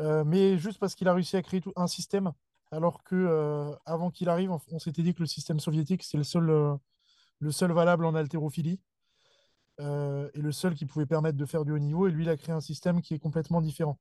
Euh, 0.00 0.24
mais 0.24 0.56
juste 0.58 0.78
parce 0.78 0.94
qu'il 0.94 1.08
a 1.08 1.14
réussi 1.14 1.36
à 1.36 1.42
créer 1.42 1.60
tout 1.60 1.72
un 1.76 1.86
système, 1.86 2.32
alors 2.70 3.02
que 3.04 3.14
euh, 3.14 3.74
avant 3.84 4.10
qu'il 4.10 4.28
arrive, 4.28 4.50
on, 4.50 4.78
s'était 4.78 5.02
dit 5.02 5.14
que 5.14 5.20
le 5.20 5.26
système 5.26 5.60
soviétique, 5.60 6.02
c'est 6.02 6.16
le 6.16 6.24
seul, 6.24 6.50
euh, 6.50 6.76
valable 7.40 8.04
en 8.04 8.14
haltérophilie 8.14 8.80
euh, 9.80 10.28
et 10.34 10.40
le 10.40 10.52
seul 10.52 10.74
qui 10.74 10.86
pouvait 10.86 11.06
permettre 11.06 11.38
de 11.38 11.46
faire 11.46 11.64
du 11.64 11.72
haut 11.72 11.78
niveau. 11.78 12.08
Et 12.08 12.10
lui, 12.10 12.24
il 12.24 12.28
a 12.28 12.36
créé 12.36 12.54
un 12.54 12.60
système 12.60 13.02
qui 13.02 13.14
est 13.14 13.18
complètement 13.18 13.60
différent. 13.60 13.98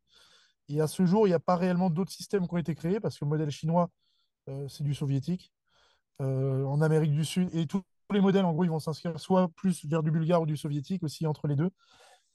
Et 0.68 0.82
à 0.82 0.88
ce 0.88 1.06
jour, 1.06 1.28
il 1.28 1.30
n'y 1.30 1.36
a 1.36 1.40
pas 1.40 1.56
réellement 1.56 1.90
d'autres 1.90 2.12
systèmes 2.12 2.48
qui 2.48 2.54
ont 2.54 2.58
été 2.58 2.74
créés 2.74 3.00
parce 3.00 3.20
que 3.20 3.26
le 3.26 3.30
modèle 3.30 3.52
chinois, 3.52 3.90
c'est 4.68 4.84
du 4.84 4.96
soviétique. 4.96 5.52
En 6.20 6.82
Amérique 6.82 7.12
du 7.12 7.26
Sud, 7.26 7.50
et 7.54 7.68
tous 7.68 7.84
les 8.12 8.22
modèles, 8.22 8.46
en 8.46 8.54
gros, 8.54 8.64
ils 8.64 8.70
vont 8.70 8.80
s'inscrire 8.80 9.20
soit 9.20 9.48
plus 9.50 9.86
vers 9.86 10.02
du 10.02 10.10
bulgare 10.10 10.42
ou 10.42 10.46
du 10.48 10.58
soviétique, 10.58 11.04
aussi 11.04 11.28
entre 11.28 11.48
les 11.48 11.56
deux. 11.56 11.70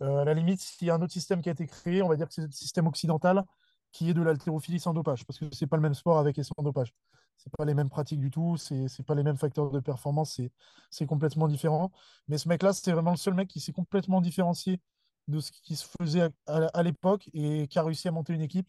À 0.01 0.25
la 0.25 0.35
limite, 0.35 0.61
s'il 0.61 0.87
y 0.87 0.91
a 0.91 0.95
un 0.95 1.03
autre 1.03 1.13
système 1.13 1.43
qui 1.43 1.49
a 1.49 1.53
été 1.53 1.67
créé, 1.67 2.03
on 2.03 2.09
va 2.09 2.15
dire 2.15 2.29
que 2.29 2.35
c'est 2.35 2.43
le 2.43 2.53
système 2.53 2.87
occidental 2.87 3.45
qui 3.93 4.11
est 4.11 4.15
de 4.15 4.23
l'haltérophilie 4.23 4.81
sans 4.81 4.95
dopage, 4.95 5.25
parce 5.27 5.39
que 5.39 5.47
c'est 5.53 5.67
pas 5.67 5.77
le 5.77 5.83
même 5.83 5.95
sport 5.95 6.19
avec 6.19 6.39
et 6.39 6.43
sans 6.43 6.63
dopage. 6.63 6.95
C'est 7.37 7.53
pas 7.57 7.65
les 7.65 7.75
mêmes 7.75 7.89
pratiques 7.89 8.21
du 8.21 8.31
tout, 8.31 8.57
c'est 8.57 8.89
c'est 8.89 9.03
pas 9.03 9.15
les 9.15 9.23
mêmes 9.23 9.37
facteurs 9.37 9.71
de 9.71 9.81
performance, 9.81 10.35
c'est 10.37 10.51
c'est 10.91 11.07
complètement 11.07 11.49
différent. 11.49 11.91
Mais 12.29 12.39
ce 12.39 12.49
mec-là, 12.49 12.73
c'était 12.73 12.93
vraiment 12.93 13.13
le 13.13 13.17
seul 13.17 13.35
mec 13.35 13.49
qui 13.49 13.61
s'est 13.61 13.73
complètement 13.73 14.21
différencié 14.21 14.81
de 15.29 15.41
ce 15.41 15.51
qui 15.53 15.77
se 15.77 15.87
faisait 16.01 16.29
à, 16.47 16.83
l'époque 16.83 17.31
et 17.33 17.69
qui 17.69 17.79
a 17.79 17.83
réussi 17.83 18.09
à 18.09 18.11
monter 18.11 18.33
une 18.35 18.41
équipe 18.41 18.69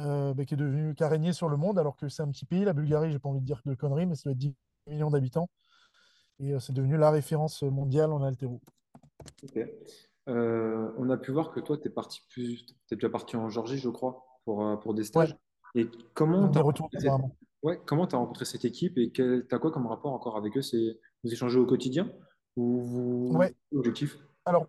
euh, 0.00 0.34
bah, 0.34 0.44
qui 0.44 0.54
est 0.54 0.56
devenu, 0.56 0.94
qui 0.94 1.04
a 1.04 1.08
régné 1.08 1.32
sur 1.32 1.48
le 1.48 1.56
monde, 1.56 1.78
alors 1.78 1.96
que 1.96 2.08
c'est 2.08 2.22
un 2.22 2.30
petit 2.30 2.44
pays, 2.44 2.64
la 2.64 2.72
Bulgarie, 2.72 3.12
j'ai 3.12 3.18
pas 3.18 3.28
envie 3.28 3.40
de 3.40 3.46
dire 3.46 3.62
de 3.64 3.74
conneries, 3.74 4.06
mais 4.06 4.14
ça 4.14 4.24
doit 4.24 4.32
être 4.32 4.38
10 4.38 4.54
millions 4.88 5.10
d'habitants. 5.10 5.48
Et 6.38 6.52
euh, 6.52 6.60
c'est 6.60 6.72
devenu 6.72 6.96
la 6.96 7.10
référence 7.10 7.62
mondiale 7.62 8.12
en 8.12 8.22
haltéro. 8.22 8.60
Ok. 9.42 9.58
Euh, 10.28 10.92
on 10.98 11.08
a 11.10 11.16
pu 11.16 11.30
voir 11.30 11.52
que 11.52 11.60
toi, 11.60 11.78
tu 11.78 11.86
es 11.86 11.90
parti 11.90 12.20
plus, 12.28 12.66
t'es 12.88 12.96
déjà 12.96 13.08
parti 13.08 13.36
en 13.36 13.48
Géorgie, 13.48 13.78
je 13.78 13.88
crois, 13.88 14.24
pour, 14.46 14.66
euh, 14.66 14.76
pour 14.76 14.94
des 14.94 15.02
Ouais, 15.02 15.26
stages. 15.26 15.36
Et 15.74 15.86
comment 16.14 16.48
tu 16.48 16.58
as 16.58 16.62
rencontré 16.62 16.98
cette... 16.98 17.12
ouais, 17.62 17.78
rencontré 17.86 18.46
équipe 18.64 18.96
et 18.96 19.12
tu 19.12 19.46
as 19.50 19.58
quoi 19.58 19.70
comme 19.70 19.86
rapport 19.86 20.14
encore 20.14 20.38
avec 20.38 20.56
eux? 20.56 20.62
Vous 21.22 21.30
échangez 21.30 21.58
au 21.58 21.66
quotidien 21.66 22.10
ou 22.56 22.80
vous 22.80 23.28
Ouais, 23.36 23.54
objectif? 23.74 24.16
alors, 24.46 24.66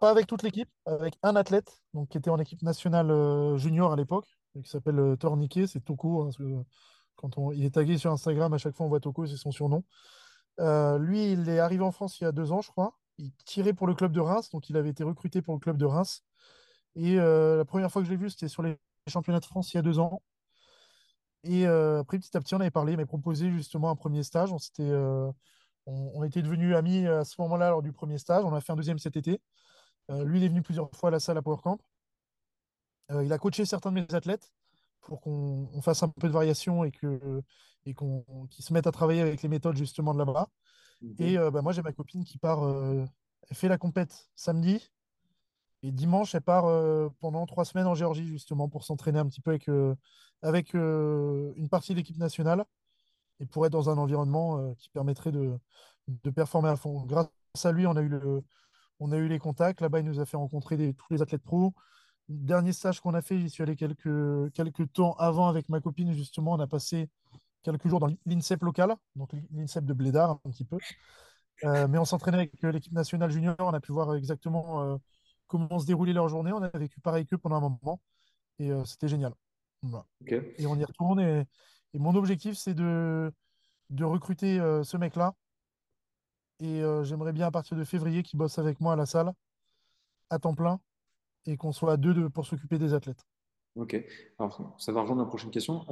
pas 0.00 0.10
avec 0.10 0.26
toute 0.26 0.42
l'équipe, 0.42 0.68
avec 0.84 1.16
un 1.22 1.36
athlète 1.36 1.80
donc, 1.94 2.08
qui 2.08 2.18
était 2.18 2.30
en 2.30 2.38
équipe 2.38 2.62
nationale 2.62 3.10
euh, 3.10 3.56
junior 3.56 3.92
à 3.92 3.96
l'époque, 3.96 4.26
qui 4.62 4.68
s'appelle 4.68 4.98
euh, 4.98 5.16
Torniquet, 5.16 5.66
c'est 5.66 5.80
Toko. 5.80 6.20
hein, 6.20 6.24
parce 6.24 6.36
que 6.36 6.62
quand 7.16 7.38
on, 7.38 7.52
il 7.52 7.64
est 7.64 7.74
tagué 7.74 7.96
sur 7.96 8.10
Instagram, 8.10 8.52
à 8.52 8.58
chaque 8.58 8.74
fois 8.74 8.86
on 8.86 8.88
voit 8.88 9.00
Toko, 9.00 9.26
c'est 9.26 9.36
son 9.36 9.52
surnom. 9.52 9.84
Euh, 10.58 10.98
lui, 10.98 11.32
il 11.32 11.48
est 11.48 11.58
arrivé 11.58 11.82
en 11.84 11.92
France 11.92 12.20
il 12.20 12.24
y 12.24 12.26
a 12.26 12.32
deux 12.32 12.52
ans, 12.52 12.60
je 12.60 12.70
crois. 12.70 12.98
Il 13.18 13.32
tirait 13.44 13.72
pour 13.74 13.86
le 13.86 13.94
club 13.94 14.12
de 14.12 14.20
Reims, 14.20 14.50
donc 14.50 14.68
il 14.68 14.76
avait 14.76 14.90
été 14.90 15.04
recruté 15.04 15.40
pour 15.42 15.54
le 15.54 15.60
club 15.60 15.76
de 15.76 15.86
Reims. 15.86 16.24
Et 16.96 17.20
euh, 17.20 17.56
la 17.56 17.64
première 17.64 17.90
fois 17.90 18.02
que 18.02 18.06
je 18.06 18.12
l'ai 18.12 18.18
vu, 18.18 18.30
c'était 18.30 18.48
sur 18.48 18.62
les 18.62 18.76
championnats 19.10 19.40
de 19.40 19.46
France 19.46 19.72
il 19.74 19.76
y 19.76 19.80
a 19.80 19.82
deux 19.82 19.98
ans. 19.98 20.22
Et 21.44 21.66
euh, 21.66 22.00
après, 22.00 22.18
petit 22.18 22.36
à 22.36 22.40
petit, 22.40 22.54
on 22.54 22.60
avait 22.60 22.70
parlé, 22.70 22.92
il 22.92 22.98
m'a 22.98 23.06
proposé 23.06 23.50
justement 23.50 23.90
un 23.90 23.96
premier 23.96 24.22
stage. 24.22 24.52
On, 24.52 24.58
s'était, 24.58 24.82
euh, 24.82 25.30
on, 25.86 26.12
on 26.14 26.24
était 26.24 26.42
devenus 26.42 26.74
amis 26.76 27.06
à 27.06 27.24
ce 27.24 27.40
moment-là 27.42 27.70
lors 27.70 27.82
du 27.82 27.92
premier 27.92 28.18
stage. 28.18 28.44
On 28.44 28.54
a 28.54 28.60
fait 28.60 28.72
un 28.72 28.76
deuxième 28.76 28.98
cet 28.98 29.16
été. 29.16 29.40
Euh, 30.10 30.24
lui, 30.24 30.38
il 30.40 30.44
est 30.44 30.48
venu 30.48 30.62
plusieurs 30.62 30.90
fois 30.94 31.08
à 31.08 31.12
la 31.12 31.20
salle 31.20 31.38
à 31.38 31.42
Power 31.42 31.58
Camp. 31.62 31.78
Euh, 33.10 33.24
il 33.24 33.32
a 33.32 33.38
coaché 33.38 33.64
certains 33.64 33.90
de 33.90 34.00
mes 34.00 34.14
athlètes 34.14 34.52
pour 35.00 35.20
qu'on 35.20 35.68
on 35.72 35.82
fasse 35.82 36.02
un 36.02 36.08
peu 36.08 36.28
de 36.28 36.32
variation 36.32 36.84
et 36.84 36.90
que, 36.92 37.42
et 37.86 37.94
qu'on, 37.94 38.24
qu'ils 38.50 38.64
se 38.64 38.72
mettent 38.72 38.86
à 38.86 38.92
travailler 38.92 39.22
avec 39.22 39.42
les 39.42 39.48
méthodes 39.48 39.76
justement 39.76 40.12
de 40.12 40.18
là-bas. 40.18 40.48
Et 41.18 41.38
Ok. 41.38 41.38
euh, 41.38 41.50
bah, 41.50 41.62
moi, 41.62 41.72
j'ai 41.72 41.82
ma 41.82 41.92
copine 41.92 42.24
qui 42.24 42.38
part, 42.38 42.64
euh, 42.64 43.04
elle 43.48 43.56
fait 43.56 43.68
la 43.68 43.78
compète 43.78 44.30
samedi. 44.36 44.90
Et 45.82 45.92
dimanche, 45.92 46.34
elle 46.34 46.42
part 46.42 46.66
euh, 46.66 47.08
pendant 47.20 47.46
trois 47.46 47.64
semaines 47.64 47.86
en 47.86 47.94
Géorgie, 47.94 48.26
justement, 48.26 48.68
pour 48.68 48.84
s'entraîner 48.84 49.18
un 49.18 49.26
petit 49.26 49.40
peu 49.40 49.50
avec, 49.50 49.68
euh, 49.68 49.94
avec 50.42 50.74
euh, 50.74 51.52
une 51.56 51.68
partie 51.68 51.92
de 51.92 51.98
l'équipe 51.98 52.18
nationale 52.18 52.64
et 53.40 53.46
pour 53.46 53.64
être 53.64 53.72
dans 53.72 53.88
un 53.88 53.96
environnement 53.96 54.74
qui 54.74 54.90
permettrait 54.90 55.32
de, 55.32 55.58
de 56.08 56.30
performer 56.30 56.68
à 56.68 56.76
fond. 56.76 57.06
Grâce 57.06 57.28
à 57.64 57.72
lui, 57.72 57.86
on 57.86 57.96
a 57.96 58.02
eu, 58.02 58.08
le, 58.08 58.44
on 58.98 59.12
a 59.12 59.16
eu 59.16 59.28
les 59.28 59.38
contacts. 59.38 59.80
Là-bas, 59.80 60.00
il 60.00 60.04
nous 60.04 60.20
a 60.20 60.26
fait 60.26 60.36
rencontrer 60.36 60.92
tous 60.92 61.06
les 61.10 61.22
athlètes 61.22 61.42
pros. 61.42 61.72
Dernier 62.28 62.74
stage 62.74 63.00
qu'on 63.00 63.14
a 63.14 63.22
fait, 63.22 63.38
j'y 63.40 63.48
suis 63.48 63.62
allé 63.62 63.76
quelques, 63.76 64.52
quelques 64.52 64.92
temps 64.92 65.14
avant 65.14 65.48
avec 65.48 65.70
ma 65.70 65.80
copine, 65.80 66.12
justement. 66.12 66.52
On 66.52 66.60
a 66.60 66.66
passé 66.66 67.08
quelques 67.62 67.88
jours 67.88 68.00
dans 68.00 68.10
l'INSEP 68.26 68.62
local, 68.62 68.94
donc 69.16 69.30
l'INSEP 69.52 69.86
de 69.86 69.94
Blédard, 69.94 70.38
un 70.44 70.50
petit 70.50 70.66
peu. 70.66 70.76
Mais 71.62 71.96
on 71.96 72.04
s'entraînait 72.04 72.36
avec 72.36 72.62
l'équipe 72.62 72.92
nationale 72.92 73.30
junior, 73.30 73.56
on 73.58 73.72
a 73.72 73.80
pu 73.80 73.92
voir 73.92 74.14
exactement 74.14 74.98
comment 75.50 75.78
se 75.78 75.86
déroulait 75.86 76.14
leur 76.14 76.28
journée. 76.28 76.52
On 76.52 76.62
a 76.62 76.68
vécu 76.78 77.00
pareil 77.00 77.26
qu'eux 77.26 77.36
pendant 77.36 77.56
un 77.56 77.60
moment 77.60 78.00
et 78.58 78.70
euh, 78.70 78.84
c'était 78.84 79.08
génial. 79.08 79.34
Voilà. 79.82 80.06
Et 80.58 80.66
on 80.66 80.76
y 80.76 80.84
retourne. 80.84 81.20
Et, 81.20 81.44
et 81.92 81.98
mon 81.98 82.14
objectif, 82.14 82.56
c'est 82.56 82.74
de, 82.74 83.32
de 83.90 84.04
recruter 84.04 84.60
euh, 84.60 84.84
ce 84.84 84.96
mec-là. 84.96 85.34
Et 86.60 86.82
euh, 86.82 87.02
j'aimerais 87.04 87.32
bien 87.32 87.46
à 87.46 87.50
partir 87.50 87.76
de 87.76 87.84
février 87.84 88.22
qu'il 88.22 88.38
bosse 88.38 88.58
avec 88.58 88.80
moi 88.80 88.92
à 88.92 88.96
la 88.96 89.06
salle, 89.06 89.32
à 90.28 90.38
temps 90.38 90.54
plein, 90.54 90.78
et 91.46 91.56
qu'on 91.56 91.72
soit 91.72 91.92
à 91.94 91.96
deux 91.96 92.14
de- 92.14 92.28
pour 92.28 92.46
s'occuper 92.46 92.78
des 92.78 92.94
athlètes. 92.94 93.24
Ok. 93.74 93.96
Alors, 94.38 94.76
ça 94.78 94.92
va 94.92 95.00
rejoindre 95.00 95.22
la 95.22 95.28
prochaine 95.28 95.50
question. 95.50 95.86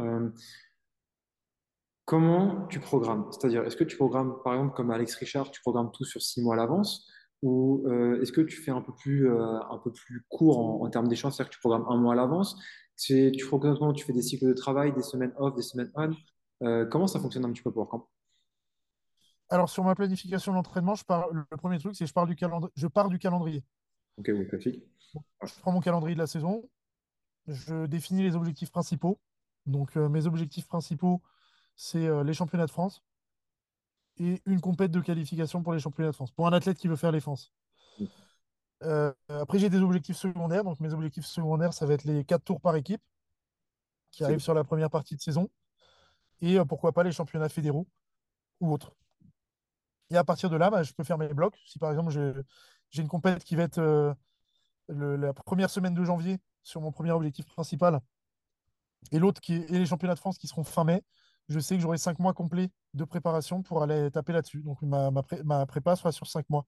Comment 2.04 2.66
tu 2.68 2.80
programmes? 2.80 3.30
C'est-à-dire, 3.32 3.64
est-ce 3.64 3.76
que 3.76 3.84
tu 3.84 3.96
programmes, 3.96 4.40
par 4.44 4.54
exemple, 4.54 4.74
comme 4.74 4.90
Alex 4.90 5.14
Richard, 5.16 5.50
tu 5.50 5.60
programmes 5.60 5.90
tout 5.90 6.04
sur 6.04 6.20
six 6.22 6.42
mois 6.42 6.54
à 6.54 6.58
l'avance? 6.58 7.06
Ou 7.42 7.84
euh, 7.86 8.20
est-ce 8.20 8.32
que 8.32 8.40
tu 8.40 8.56
fais 8.56 8.72
un 8.72 8.80
peu 8.82 8.92
plus, 8.92 9.30
euh, 9.30 9.60
un 9.70 9.78
peu 9.78 9.92
plus 9.92 10.24
court 10.28 10.58
en, 10.58 10.84
en 10.84 10.90
termes 10.90 11.06
d'échéance, 11.06 11.36
c'est-à-dire 11.36 11.50
que 11.50 11.54
tu 11.54 11.60
programmes 11.60 11.86
un 11.88 11.96
mois 11.96 12.14
à 12.14 12.16
l'avance? 12.16 12.60
Tu 12.96 13.30
programmes? 13.46 13.92
Tu 13.94 14.04
fais 14.04 14.12
des 14.12 14.22
cycles 14.22 14.48
de 14.48 14.54
travail, 14.54 14.92
des 14.92 15.02
semaines 15.02 15.32
off, 15.36 15.54
des 15.54 15.62
semaines 15.62 15.92
on? 15.94 16.10
Euh, 16.64 16.84
comment 16.86 17.06
ça 17.06 17.20
fonctionne 17.20 17.44
un 17.44 17.52
petit 17.52 17.62
peu 17.62 17.70
pour 17.70 17.88
camp? 17.88 18.08
Alors, 19.50 19.68
sur 19.70 19.84
ma 19.84 19.94
planification 19.94 20.52
d'entraînement, 20.52 20.96
je 20.96 21.04
pars, 21.04 21.28
le 21.30 21.44
premier 21.56 21.78
truc, 21.78 21.94
c'est 21.94 22.04
que 22.04 22.08
je 22.08 22.12
pars 22.12 22.26
du 22.26 22.34
calendrier. 22.34 22.72
Je 22.74 22.86
pars 22.88 23.08
du 23.08 23.18
calendrier. 23.18 23.62
Ok, 24.16 24.30
oui, 24.34 24.48
classique. 24.48 24.82
Je 25.14 25.60
prends 25.60 25.72
mon 25.72 25.80
calendrier 25.80 26.16
de 26.16 26.20
la 26.20 26.26
saison, 26.26 26.68
je 27.46 27.86
définis 27.86 28.24
les 28.24 28.34
objectifs 28.34 28.70
principaux. 28.70 29.20
Donc, 29.64 29.94
mes 29.94 30.26
objectifs 30.26 30.66
principaux, 30.66 31.22
c'est 31.76 32.24
les 32.24 32.34
championnats 32.34 32.66
de 32.66 32.70
France 32.70 33.02
et 34.18 34.42
une 34.46 34.60
compète 34.60 34.90
de 34.90 35.00
qualification 35.00 35.62
pour 35.62 35.72
les 35.72 35.80
championnats 35.80 36.10
de 36.10 36.14
France, 36.14 36.30
pour 36.32 36.46
un 36.46 36.52
athlète 36.52 36.78
qui 36.78 36.88
veut 36.88 36.96
faire 36.96 37.12
les 37.12 37.20
France. 37.20 37.52
Euh, 38.84 39.12
après, 39.28 39.58
j'ai 39.58 39.70
des 39.70 39.80
objectifs 39.80 40.16
secondaires. 40.16 40.64
Donc, 40.64 40.78
mes 40.80 40.92
objectifs 40.92 41.26
secondaires, 41.26 41.72
ça 41.72 41.86
va 41.86 41.94
être 41.94 42.04
les 42.04 42.24
quatre 42.24 42.44
tours 42.44 42.60
par 42.60 42.76
équipe 42.76 43.02
qui 44.10 44.24
arrivent 44.24 44.40
sur 44.40 44.54
la 44.54 44.64
première 44.64 44.90
partie 44.90 45.16
de 45.16 45.20
saison 45.20 45.48
et 46.40 46.58
euh, 46.58 46.64
pourquoi 46.64 46.92
pas 46.92 47.02
les 47.02 47.12
championnats 47.12 47.48
fédéraux 47.48 47.86
ou 48.60 48.72
autres. 48.72 48.94
Et 50.10 50.16
à 50.16 50.24
partir 50.24 50.48
de 50.48 50.56
là, 50.56 50.70
bah, 50.70 50.82
je 50.82 50.92
peux 50.92 51.04
faire 51.04 51.18
mes 51.18 51.28
blocs. 51.34 51.58
Si 51.66 51.78
par 51.78 51.90
exemple, 51.90 52.10
j'ai 52.10 53.02
une 53.02 53.08
compète 53.08 53.44
qui 53.44 53.56
va 53.56 53.64
être 53.64 53.78
euh, 53.78 54.14
le- 54.88 55.16
la 55.16 55.32
première 55.34 55.70
semaine 55.70 55.94
de 55.94 56.04
janvier 56.04 56.38
sur 56.62 56.80
mon 56.80 56.92
premier 56.92 57.10
objectif 57.10 57.46
principal 57.46 58.00
et 59.12 59.18
l'autre 59.18 59.40
qui 59.40 59.54
est, 59.54 59.70
et 59.70 59.78
les 59.78 59.86
championnats 59.86 60.14
de 60.14 60.18
France 60.18 60.38
qui 60.38 60.46
seront 60.48 60.64
fin 60.64 60.84
mai, 60.84 61.02
je 61.48 61.58
sais 61.60 61.76
que 61.76 61.82
j'aurai 61.82 61.98
cinq 61.98 62.18
mois 62.18 62.34
complets 62.34 62.70
de 62.94 63.04
préparation 63.04 63.62
pour 63.62 63.82
aller 63.82 64.10
taper 64.10 64.32
là-dessus. 64.32 64.62
Donc 64.62 64.80
ma, 64.82 65.10
ma, 65.10 65.22
pré- 65.22 65.42
ma 65.44 65.66
prépa 65.66 65.96
sera 65.96 66.12
sur 66.12 66.26
cinq 66.26 66.48
mois. 66.50 66.66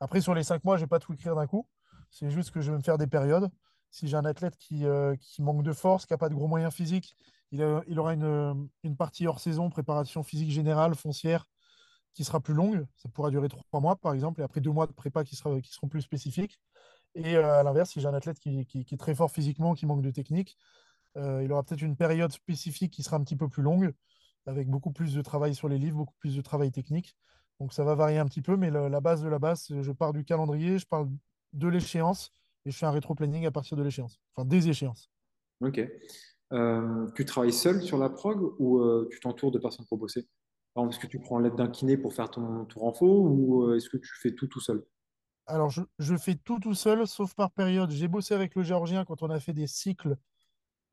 Après, 0.00 0.20
sur 0.20 0.34
les 0.34 0.42
cinq 0.44 0.64
mois, 0.64 0.76
je 0.76 0.82
ne 0.82 0.86
vais 0.86 0.90
pas 0.90 0.98
tout 0.98 1.12
écrire 1.12 1.34
d'un 1.34 1.46
coup. 1.46 1.66
C'est 2.10 2.30
juste 2.30 2.50
que 2.50 2.60
je 2.60 2.70
vais 2.70 2.76
me 2.76 2.82
faire 2.82 2.98
des 2.98 3.06
périodes. 3.06 3.50
Si 3.90 4.08
j'ai 4.08 4.16
un 4.16 4.24
athlète 4.24 4.56
qui, 4.56 4.86
euh, 4.86 5.14
manque 5.38 5.62
de 5.62 5.72
force, 5.72 6.06
qui 6.06 6.12
n'a 6.12 6.18
pas 6.18 6.28
de 6.28 6.34
gros 6.34 6.48
moyens 6.48 6.72
physiques, 6.72 7.16
il, 7.50 7.62
aura 7.98 8.14
une, 8.14 8.68
partie 8.96 9.26
hors 9.26 9.38
saison, 9.38 9.68
préparation 9.68 10.22
physique 10.22 10.50
générale, 10.50 10.94
foncière, 10.94 11.46
qui 12.14 12.24
sera 12.24 12.40
plus 12.40 12.54
longue. 12.54 12.86
Ça 12.96 13.08
pourra 13.10 13.30
durer 13.30 13.48
trois 13.48 13.80
mois, 13.80 13.96
par 13.96 14.14
exemple, 14.14 14.40
et 14.40 14.44
après 14.44 14.60
deux 14.60 14.70
mois 14.70 14.86
de 14.86 14.92
prépa 14.92 15.24
qui, 15.24 15.36
seront 15.36 15.88
plus 15.90 16.00
spécifiques. 16.00 16.58
Et 17.14 17.36
euh, 17.36 17.60
à 17.60 17.62
l'inverse, 17.62 17.90
si 17.90 18.00
j'ai 18.00 18.08
un 18.08 18.14
athlète 18.14 18.38
qui 18.38 18.66
est 18.74 19.00
très 19.00 19.14
fort 19.14 19.30
physiquement, 19.30 19.74
qui 19.74 19.84
manque 19.84 20.02
de 20.02 20.10
technique, 20.10 20.56
euh, 21.16 21.42
il 21.44 21.52
aura 21.52 21.62
peut-être 21.62 21.82
une 21.82 21.96
période 21.96 22.32
spécifique 22.32 22.92
qui 22.92 23.02
sera 23.02 23.16
un 23.16 23.24
petit 23.24 23.36
peu 23.36 23.48
plus 23.48 23.62
longue, 23.62 23.92
avec 24.46 24.68
beaucoup 24.68 24.92
plus 24.92 25.14
de 25.14 25.22
travail 25.22 25.54
sur 25.54 25.68
les 25.68 25.78
livres, 25.78 25.96
beaucoup 25.98 26.14
plus 26.18 26.36
de 26.36 26.42
travail 26.42 26.70
technique. 26.72 27.16
Donc 27.60 27.72
ça 27.72 27.84
va 27.84 27.94
varier 27.94 28.18
un 28.18 28.26
petit 28.26 28.42
peu, 28.42 28.56
mais 28.56 28.70
le- 28.70 28.88
la 28.88 29.00
base 29.00 29.22
de 29.22 29.28
la 29.28 29.38
base, 29.38 29.66
je 29.80 29.92
pars 29.92 30.12
du 30.12 30.24
calendrier, 30.24 30.78
je 30.78 30.86
parle 30.86 31.08
de 31.52 31.68
l'échéance, 31.68 32.32
et 32.64 32.70
je 32.70 32.76
fais 32.78 32.86
un 32.86 32.90
rétro-planning 32.90 33.46
à 33.46 33.50
partir 33.50 33.76
de 33.76 33.82
l'échéance, 33.82 34.20
enfin 34.34 34.46
des 34.46 34.68
échéances. 34.68 35.10
Ok. 35.60 35.80
Euh, 36.52 37.06
tu 37.14 37.24
travailles 37.24 37.52
seul 37.52 37.82
sur 37.82 37.96
la 37.98 38.10
prog 38.10 38.54
ou 38.60 38.78
euh, 38.80 39.08
tu 39.10 39.20
t'entoures 39.20 39.50
de 39.52 39.58
personnes 39.58 39.86
pour 39.88 39.98
bosser? 39.98 40.28
Est-ce 40.76 40.98
que 40.98 41.06
tu 41.06 41.18
prends 41.20 41.38
l'aide 41.38 41.54
d'un 41.54 41.68
kiné 41.68 41.96
pour 41.96 42.14
faire 42.14 42.30
ton 42.30 42.64
tour 42.64 42.84
en 42.84 42.92
faux 42.92 43.26
ou 43.28 43.64
euh, 43.64 43.76
est-ce 43.76 43.88
que 43.90 43.96
tu 43.98 44.10
fais 44.20 44.34
tout 44.34 44.46
tout 44.46 44.60
seul? 44.60 44.84
Alors 45.46 45.70
je, 45.70 45.82
je 45.98 46.16
fais 46.16 46.34
tout 46.36 46.58
tout 46.60 46.74
seul, 46.74 47.06
sauf 47.06 47.34
par 47.34 47.50
période. 47.52 47.90
J'ai 47.90 48.08
bossé 48.08 48.34
avec 48.34 48.54
le 48.54 48.62
géorgien 48.62 49.04
quand 49.04 49.22
on 49.22 49.30
a 49.30 49.40
fait 49.40 49.52
des 49.52 49.66
cycles 49.66 50.16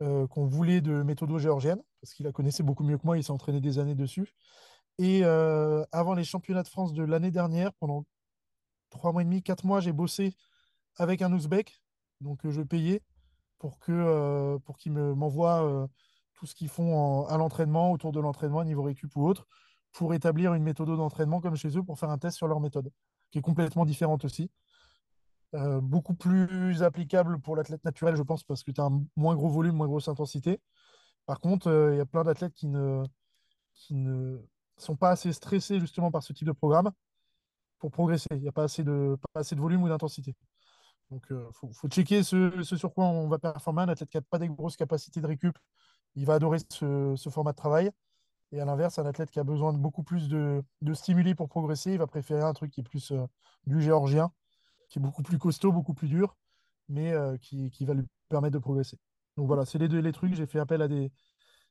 euh, 0.01 0.27
qu'on 0.27 0.45
voulait 0.45 0.81
de 0.81 1.03
méthodo 1.03 1.39
géorgienne, 1.39 1.81
parce 2.01 2.13
qu'il 2.13 2.25
la 2.25 2.31
connaissait 2.31 2.63
beaucoup 2.63 2.83
mieux 2.83 2.97
que 2.97 3.05
moi, 3.05 3.17
il 3.17 3.23
s'est 3.23 3.31
entraîné 3.31 3.59
des 3.61 3.79
années 3.79 3.95
dessus. 3.95 4.33
Et 4.97 5.21
euh, 5.23 5.85
avant 5.91 6.13
les 6.13 6.25
championnats 6.25 6.63
de 6.63 6.67
France 6.67 6.93
de 6.93 7.03
l'année 7.03 7.31
dernière, 7.31 7.73
pendant 7.73 8.05
trois 8.89 9.13
mois 9.13 9.21
et 9.21 9.25
demi, 9.25 9.41
quatre 9.41 9.65
mois, 9.65 9.79
j'ai 9.79 9.93
bossé 9.93 10.35
avec 10.97 11.21
un 11.21 11.31
Ouzbek, 11.31 11.81
donc 12.21 12.45
euh, 12.45 12.51
je 12.51 12.61
payais 12.61 13.01
pour 13.59 13.79
que 13.79 14.57
pour 14.65 14.77
qu'ils 14.77 14.91
me 14.93 15.13
m'envoient 15.13 15.63
euh, 15.65 15.87
tout 16.33 16.45
ce 16.45 16.55
qu'ils 16.55 16.69
font 16.69 17.25
à 17.27 17.37
l'entraînement, 17.37 17.91
autour 17.91 18.11
de 18.11 18.19
l'entraînement, 18.19 18.63
niveau 18.63 18.83
récup 18.83 19.15
ou 19.15 19.25
autre, 19.27 19.47
pour 19.91 20.13
établir 20.13 20.53
une 20.53 20.63
méthode 20.63 20.89
d'entraînement 20.89 21.41
comme 21.41 21.55
chez 21.55 21.77
eux, 21.77 21.83
pour 21.83 21.99
faire 21.99 22.09
un 22.09 22.17
test 22.17 22.37
sur 22.37 22.47
leur 22.47 22.59
méthode, 22.59 22.91
qui 23.31 23.39
est 23.39 23.41
complètement 23.41 23.85
différente 23.85 24.25
aussi. 24.25 24.49
Euh, 25.55 25.81
beaucoup 25.81 26.13
plus 26.13 26.83
applicable 26.83 27.39
pour 27.39 27.55
l'athlète 27.55 27.83
naturel, 27.83 28.15
je 28.15 28.21
pense, 28.21 28.43
parce 28.43 28.63
que 28.63 28.71
tu 28.71 28.81
as 28.81 28.85
un 28.85 29.03
moins 29.15 29.35
gros 29.35 29.49
volume, 29.49 29.75
moins 29.75 29.87
grosse 29.87 30.07
intensité. 30.07 30.61
Par 31.25 31.39
contre, 31.39 31.67
euh, 31.67 31.95
il 31.95 31.97
y 31.97 32.01
a 32.01 32.05
plein 32.05 32.23
d'athlètes 32.23 32.53
qui 32.53 32.67
ne, 32.67 33.03
qui 33.73 33.95
ne 33.95 34.39
sont 34.77 34.95
pas 34.95 35.11
assez 35.11 35.33
stressés 35.33 35.79
justement 35.79 36.11
par 36.11 36.23
ce 36.23 36.33
type 36.33 36.47
de 36.47 36.51
programme 36.51 36.91
pour 37.79 37.91
progresser. 37.91 38.27
Il 38.31 38.41
n'y 38.41 38.47
a 38.47 38.51
pas 38.51 38.63
assez 38.63 38.83
de, 38.83 39.17
pas 39.33 39.41
assez 39.41 39.55
de 39.55 39.61
volume 39.61 39.83
ou 39.83 39.89
d'intensité. 39.89 40.35
Donc, 41.11 41.25
il 41.31 41.37
faut, 41.53 41.71
faut 41.73 41.87
checker 41.87 42.23
ce, 42.23 42.61
ce 42.63 42.77
sur 42.77 42.93
quoi 42.93 43.05
on 43.05 43.27
va 43.27 43.39
performer. 43.39 43.81
Un 43.81 43.89
athlète 43.89 44.09
qui 44.09 44.17
n'a 44.17 44.21
pas 44.21 44.37
des 44.39 44.49
grosses 44.49 44.77
capacités 44.77 45.21
de 45.21 45.27
récup, 45.27 45.57
il 46.15 46.25
va 46.25 46.35
adorer 46.35 46.59
ce, 46.71 47.15
ce 47.15 47.29
format 47.29 47.51
de 47.51 47.57
travail. 47.57 47.91
Et 48.51 48.59
à 48.59 48.65
l'inverse, 48.65 48.99
un 48.99 49.05
athlète 49.05 49.31
qui 49.31 49.39
a 49.39 49.43
besoin 49.43 49.73
de 49.73 49.77
beaucoup 49.77 50.03
plus 50.03 50.27
de, 50.29 50.63
de 50.81 50.93
stimuli 50.93 51.35
pour 51.35 51.49
progresser, 51.49 51.93
il 51.93 51.97
va 51.99 52.07
préférer 52.07 52.41
un 52.41 52.53
truc 52.53 52.71
qui 52.71 52.81
est 52.81 52.83
plus 52.83 53.11
euh, 53.11 53.25
du 53.65 53.81
géorgien, 53.81 54.31
qui 54.89 54.99
est 54.99 55.01
beaucoup 55.01 55.23
plus 55.23 55.37
costaud, 55.37 55.71
beaucoup 55.71 55.93
plus 55.93 56.07
dur, 56.07 56.35
mais 56.87 57.13
euh, 57.13 57.37
qui, 57.37 57.69
qui 57.71 57.85
va 57.85 57.93
lui 57.93 58.05
permettre 58.27 58.53
de 58.53 58.59
progresser. 58.59 58.97
Donc 59.37 59.47
voilà, 59.47 59.65
c'est 59.65 59.77
les 59.77 59.87
deux 59.87 59.99
les 59.99 60.11
trucs. 60.11 60.33
J'ai 60.33 60.47
fait 60.47 60.59
appel 60.59 60.81
à 60.81 60.87
des, 60.87 61.11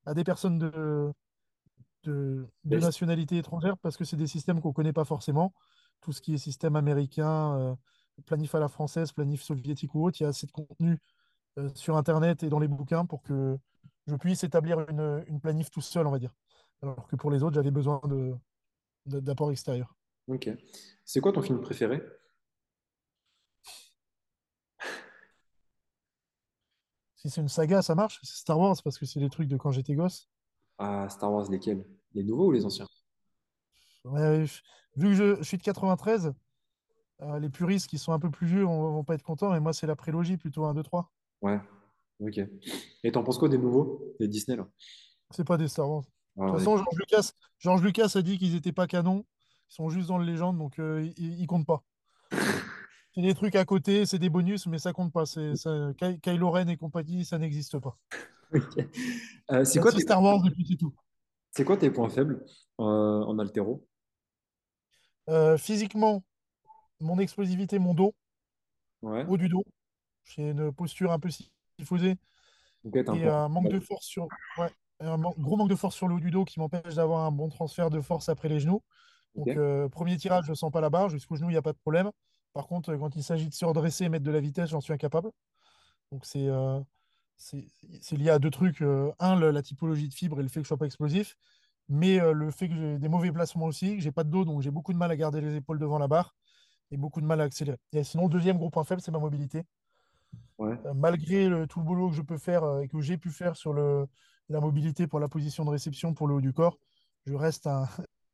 à 0.06 0.14
des 0.14 0.24
personnes 0.24 0.58
de, 0.58 1.12
de, 2.04 2.48
nationalité 2.64 3.38
étrangère 3.38 3.76
parce 3.78 3.96
que 3.96 4.04
c'est 4.04 4.16
des 4.16 4.26
systèmes 4.26 4.60
qu'on 4.60 4.68
ne 4.68 4.74
connaît 4.74 4.92
pas 4.92 5.04
forcément. 5.04 5.52
Tout 6.00 6.12
ce 6.12 6.20
qui 6.20 6.34
est 6.34 6.38
système 6.38 6.76
américain, 6.76 7.58
euh, 7.58 7.74
planif 8.26 8.54
à 8.54 8.60
la 8.60 8.68
française, 8.68 9.12
planif 9.12 9.42
soviétique 9.42 9.94
ou 9.94 10.06
autre, 10.06 10.20
il 10.20 10.22
y 10.22 10.26
a 10.26 10.30
assez 10.30 10.46
de 10.46 10.52
contenu 10.52 10.98
euh, 11.58 11.68
sur 11.74 11.96
Internet 11.96 12.42
et 12.42 12.48
dans 12.48 12.58
les 12.58 12.68
bouquins 12.68 13.04
pour 13.04 13.22
que 13.22 13.58
je 14.06 14.14
puisse 14.16 14.44
établir 14.44 14.88
une, 14.88 15.24
une 15.26 15.40
planif 15.40 15.70
tout 15.70 15.80
seul, 15.80 16.06
on 16.06 16.10
va 16.10 16.18
dire. 16.18 16.32
Alors 16.82 17.06
que 17.08 17.16
pour 17.16 17.30
les 17.30 17.42
autres, 17.42 17.54
j'avais 17.54 17.70
besoin 17.70 18.00
de, 18.04 18.34
de- 19.06 19.20
d'apports 19.20 19.50
extérieurs. 19.50 19.94
Ok. 20.28 20.48
C'est 21.04 21.20
quoi 21.20 21.32
ton 21.32 21.42
film 21.42 21.60
préféré? 21.60 22.02
Si 27.28 27.34
c'est 27.34 27.40
une 27.42 27.48
saga, 27.48 27.82
ça 27.82 27.94
marche. 27.94 28.18
C'est 28.22 28.36
Star 28.38 28.58
Wars 28.58 28.74
parce 28.82 28.96
que 28.98 29.04
c'est 29.04 29.20
des 29.20 29.28
trucs 29.28 29.48
de 29.48 29.58
quand 29.58 29.70
j'étais 29.70 29.94
gosse. 29.94 30.30
Ah, 30.78 31.06
Star 31.10 31.30
Wars, 31.30 31.50
lesquels? 31.50 31.84
Les 32.14 32.24
nouveaux 32.24 32.46
ou 32.46 32.52
les 32.52 32.64
anciens? 32.64 32.86
Ouais, 34.04 34.46
je- 34.46 34.62
vu 34.96 35.08
que 35.08 35.14
je, 35.14 35.36
je 35.36 35.42
suis 35.42 35.58
de 35.58 35.62
93, 35.62 36.32
euh, 37.20 37.38
les 37.38 37.50
puristes 37.50 37.86
qui 37.86 37.98
sont 37.98 38.12
un 38.12 38.18
peu 38.18 38.30
plus 38.30 38.46
vieux 38.46 38.62
vont, 38.62 38.92
vont 38.92 39.04
pas 39.04 39.14
être 39.14 39.22
contents, 39.22 39.50
mais 39.52 39.60
moi, 39.60 39.74
c'est 39.74 39.86
la 39.86 39.94
prélogie 39.94 40.38
plutôt 40.38 40.64
un 40.64 40.72
2 40.72 40.82
trois 40.82 41.12
Ouais. 41.42 41.60
Ok. 42.20 42.40
Et 43.04 43.12
t'en 43.12 43.22
penses 43.22 43.36
quoi 43.38 43.50
des 43.50 43.58
nouveaux? 43.58 44.14
Des 44.18 44.26
Disney, 44.26 44.56
là? 44.56 44.66
C'est 45.30 45.44
pas 45.46 45.58
des 45.58 45.68
Star 45.68 45.90
Wars. 45.90 46.04
De 46.04 46.42
Ah, 46.42 46.46
toute 46.46 46.58
façon, 46.60 46.76
George 46.78 46.96
Lucas, 46.98 47.32
George 47.58 47.82
Lucas 47.82 48.12
a 48.14 48.22
dit 48.22 48.38
qu'ils 48.38 48.54
étaient 48.54 48.72
pas 48.72 48.86
canons. 48.86 49.26
Ils 49.70 49.74
sont 49.74 49.90
juste 49.90 50.08
dans 50.08 50.16
le 50.16 50.24
légende, 50.24 50.56
donc 50.56 50.78
euh, 50.78 51.06
ils, 51.18 51.40
ils 51.40 51.46
comptent 51.46 51.66
pas. 51.66 51.84
C'est 53.14 53.22
des 53.22 53.34
trucs 53.34 53.56
à 53.56 53.64
côté, 53.64 54.06
c'est 54.06 54.18
des 54.18 54.30
bonus, 54.30 54.66
mais 54.66 54.78
ça 54.78 54.92
compte 54.92 55.12
pas. 55.12 55.26
C'est, 55.26 55.56
ça, 55.56 55.92
Ky- 55.98 56.20
Kylo 56.20 56.50
Ren 56.50 56.68
et 56.68 56.76
compagnie, 56.76 57.24
ça 57.24 57.38
n'existe 57.38 57.78
pas. 57.78 57.96
Euh, 59.50 59.64
c'est 59.64 59.80
quoi 59.80 59.92
tes, 59.92 60.00
Star 60.00 60.22
Wars 60.22 60.42
depuis 60.42 60.66
c'est 60.68 60.76
tout. 60.76 60.94
c'est 61.52 61.64
quoi 61.64 61.76
tes 61.78 61.90
points 61.90 62.10
faibles 62.10 62.44
euh, 62.80 62.84
en 62.84 63.38
altéro? 63.38 63.86
Euh, 65.30 65.56
physiquement, 65.58 66.22
mon 67.00 67.18
explosivité, 67.18 67.78
mon 67.78 67.94
dos, 67.94 68.14
Ouais. 69.02 69.24
haut 69.26 69.36
du 69.36 69.48
dos. 69.48 69.64
J'ai 70.24 70.50
une 70.50 70.72
posture 70.72 71.12
un 71.12 71.18
peu 71.18 71.28
kyphosée 71.78 72.16
Ok, 72.84 73.04
t'as 73.04 73.12
un 73.12 73.16
et 73.16 73.22
point. 73.22 73.44
un 73.44 73.48
manque 73.48 73.68
de 73.70 73.80
force 73.80 74.06
sur, 74.06 74.28
ouais, 74.58 74.70
un 75.00 75.16
man- 75.16 75.32
gros 75.38 75.56
manque 75.56 75.70
de 75.70 75.74
force 75.76 75.94
sur 75.96 76.08
le 76.08 76.14
haut 76.14 76.20
du 76.20 76.30
dos 76.30 76.44
qui 76.44 76.60
m'empêche 76.60 76.94
d'avoir 76.94 77.24
un 77.26 77.32
bon 77.32 77.48
transfert 77.48 77.90
de 77.90 78.00
force 78.00 78.28
après 78.28 78.48
les 78.48 78.60
genoux. 78.60 78.82
Donc, 79.34 79.90
premier 79.90 80.16
tirage, 80.16 80.44
je 80.46 80.50
ne 80.50 80.56
sens 80.56 80.72
pas 80.72 80.80
la 80.80 80.90
barre. 80.90 81.08
Jusqu'au 81.08 81.36
genou, 81.36 81.48
il 81.50 81.52
n'y 81.52 81.58
a 81.58 81.62
pas 81.62 81.72
de 81.72 81.78
problème. 81.78 82.10
Par 82.58 82.66
contre, 82.66 82.92
quand 82.96 83.14
il 83.14 83.22
s'agit 83.22 83.48
de 83.48 83.54
se 83.54 83.64
redresser 83.64 84.06
et 84.06 84.08
mettre 84.08 84.24
de 84.24 84.32
la 84.32 84.40
vitesse, 84.40 84.70
j'en 84.70 84.80
suis 84.80 84.92
incapable. 84.92 85.30
Donc, 86.10 86.24
c'est 86.24 86.48
euh, 86.48 86.80
lié 88.10 88.30
à 88.30 88.40
deux 88.40 88.50
trucs. 88.50 88.82
Euh, 88.82 89.12
un, 89.20 89.36
la 89.38 89.62
typologie 89.62 90.08
de 90.08 90.12
fibre 90.12 90.40
et 90.40 90.42
le 90.42 90.48
fait 90.48 90.54
que 90.54 90.64
je 90.64 90.66
ne 90.66 90.66
sois 90.70 90.76
pas 90.76 90.86
explosif. 90.86 91.36
Mais 91.88 92.20
euh, 92.20 92.32
le 92.32 92.50
fait 92.50 92.68
que 92.68 92.74
j'ai 92.74 92.98
des 92.98 93.08
mauvais 93.08 93.30
placements 93.30 93.66
aussi, 93.66 93.94
que 93.94 94.02
j'ai 94.02 94.10
pas 94.10 94.24
de 94.24 94.30
dos, 94.30 94.44
donc 94.44 94.60
j'ai 94.62 94.72
beaucoup 94.72 94.92
de 94.92 94.98
mal 94.98 95.08
à 95.12 95.14
garder 95.14 95.40
les 95.40 95.54
épaules 95.54 95.78
devant 95.78 96.00
la 96.00 96.08
barre 96.08 96.34
et 96.90 96.96
beaucoup 96.96 97.20
de 97.20 97.26
mal 97.26 97.40
à 97.40 97.44
accélérer. 97.44 97.78
Et 97.92 98.02
sinon, 98.02 98.24
le 98.24 98.30
deuxième 98.30 98.56
gros 98.58 98.70
point 98.70 98.82
faible, 98.82 99.02
c'est 99.02 99.12
ma 99.12 99.20
mobilité. 99.20 99.62
Ouais. 100.58 100.76
Malgré 100.96 101.48
le- 101.48 101.68
tout 101.68 101.78
le 101.78 101.84
boulot 101.84 102.08
que 102.10 102.16
je 102.16 102.22
peux 102.22 102.38
faire 102.38 102.80
et 102.80 102.88
que 102.88 103.00
j'ai 103.00 103.18
pu 103.18 103.30
faire 103.30 103.54
sur 103.54 103.72
le, 103.72 104.08
la 104.48 104.58
mobilité 104.58 105.06
pour 105.06 105.20
la 105.20 105.28
position 105.28 105.64
de 105.64 105.70
réception 105.70 106.12
pour 106.12 106.26
le 106.26 106.34
haut 106.34 106.40
du 106.40 106.52
corps, 106.52 106.76
je 107.24 107.34
reste 107.34 107.68
un, 107.68 107.88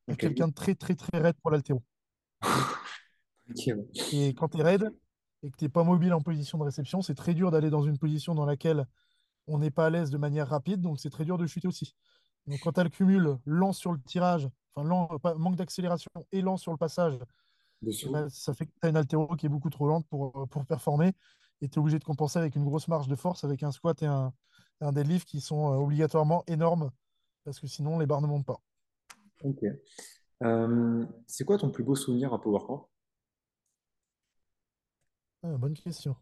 quelqu'un 0.18 0.48
de 0.48 0.54
très, 0.54 0.74
très, 0.74 0.94
très 0.94 1.18
raide 1.18 1.36
pour 1.42 1.50
l'haltéro. 1.50 1.82
Ouais. 3.48 3.86
Et 4.12 4.34
quand 4.34 4.48
tu 4.48 4.58
es 4.58 4.62
raide 4.62 4.90
et 5.42 5.50
que 5.50 5.56
tu 5.56 5.64
n'es 5.64 5.68
pas 5.68 5.84
mobile 5.84 6.12
en 6.14 6.20
position 6.20 6.58
de 6.58 6.64
réception, 6.64 7.02
c'est 7.02 7.14
très 7.14 7.34
dur 7.34 7.50
d'aller 7.50 7.70
dans 7.70 7.82
une 7.82 7.98
position 7.98 8.34
dans 8.34 8.46
laquelle 8.46 8.86
on 9.46 9.58
n'est 9.58 9.70
pas 9.70 9.86
à 9.86 9.90
l'aise 9.90 10.10
de 10.10 10.18
manière 10.18 10.48
rapide, 10.48 10.80
donc 10.80 10.98
c'est 10.98 11.10
très 11.10 11.24
dur 11.24 11.36
de 11.36 11.46
chuter 11.46 11.68
aussi. 11.68 11.94
Donc 12.46 12.60
quand 12.60 12.72
tu 12.72 12.80
as 12.80 12.84
le 12.84 12.90
cumul 12.90 13.36
lent 13.44 13.72
sur 13.72 13.92
le 13.92 14.00
tirage, 14.00 14.48
enfin 14.74 14.88
lent, 14.88 15.08
manque 15.36 15.56
d'accélération 15.56 16.10
et 16.32 16.40
lent 16.40 16.56
sur 16.56 16.72
le 16.72 16.78
passage, 16.78 17.18
eh 17.86 18.08
ben, 18.08 18.28
ça 18.30 18.54
fait 18.54 18.66
que 18.66 18.72
tu 18.72 18.86
as 18.86 18.88
une 18.88 18.96
haltéro 18.96 19.36
qui 19.36 19.46
est 19.46 19.50
beaucoup 19.50 19.70
trop 19.70 19.86
lente 19.86 20.06
pour, 20.08 20.32
euh, 20.38 20.46
pour 20.46 20.64
performer 20.64 21.12
et 21.60 21.68
tu 21.68 21.74
es 21.74 21.78
obligé 21.78 21.98
de 21.98 22.04
compenser 22.04 22.38
avec 22.38 22.56
une 22.56 22.64
grosse 22.64 22.88
marge 22.88 23.08
de 23.08 23.16
force, 23.16 23.44
avec 23.44 23.62
un 23.62 23.70
squat 23.70 24.02
et 24.02 24.06
un, 24.06 24.32
un 24.80 24.92
deadlift 24.92 25.28
qui 25.28 25.40
sont 25.40 25.72
euh, 25.72 25.76
obligatoirement 25.76 26.44
énormes 26.46 26.90
parce 27.44 27.60
que 27.60 27.66
sinon 27.66 27.98
les 27.98 28.06
barres 28.06 28.22
ne 28.22 28.26
montent 28.26 28.46
pas. 28.46 28.60
Ok. 29.42 29.62
Euh, 30.42 31.06
c'est 31.26 31.44
quoi 31.44 31.58
ton 31.58 31.70
plus 31.70 31.84
beau 31.84 31.94
souvenir 31.94 32.32
à 32.32 32.40
PowerCamp? 32.40 32.88
Ah, 35.44 35.56
bonne 35.58 35.74
question. 35.74 36.16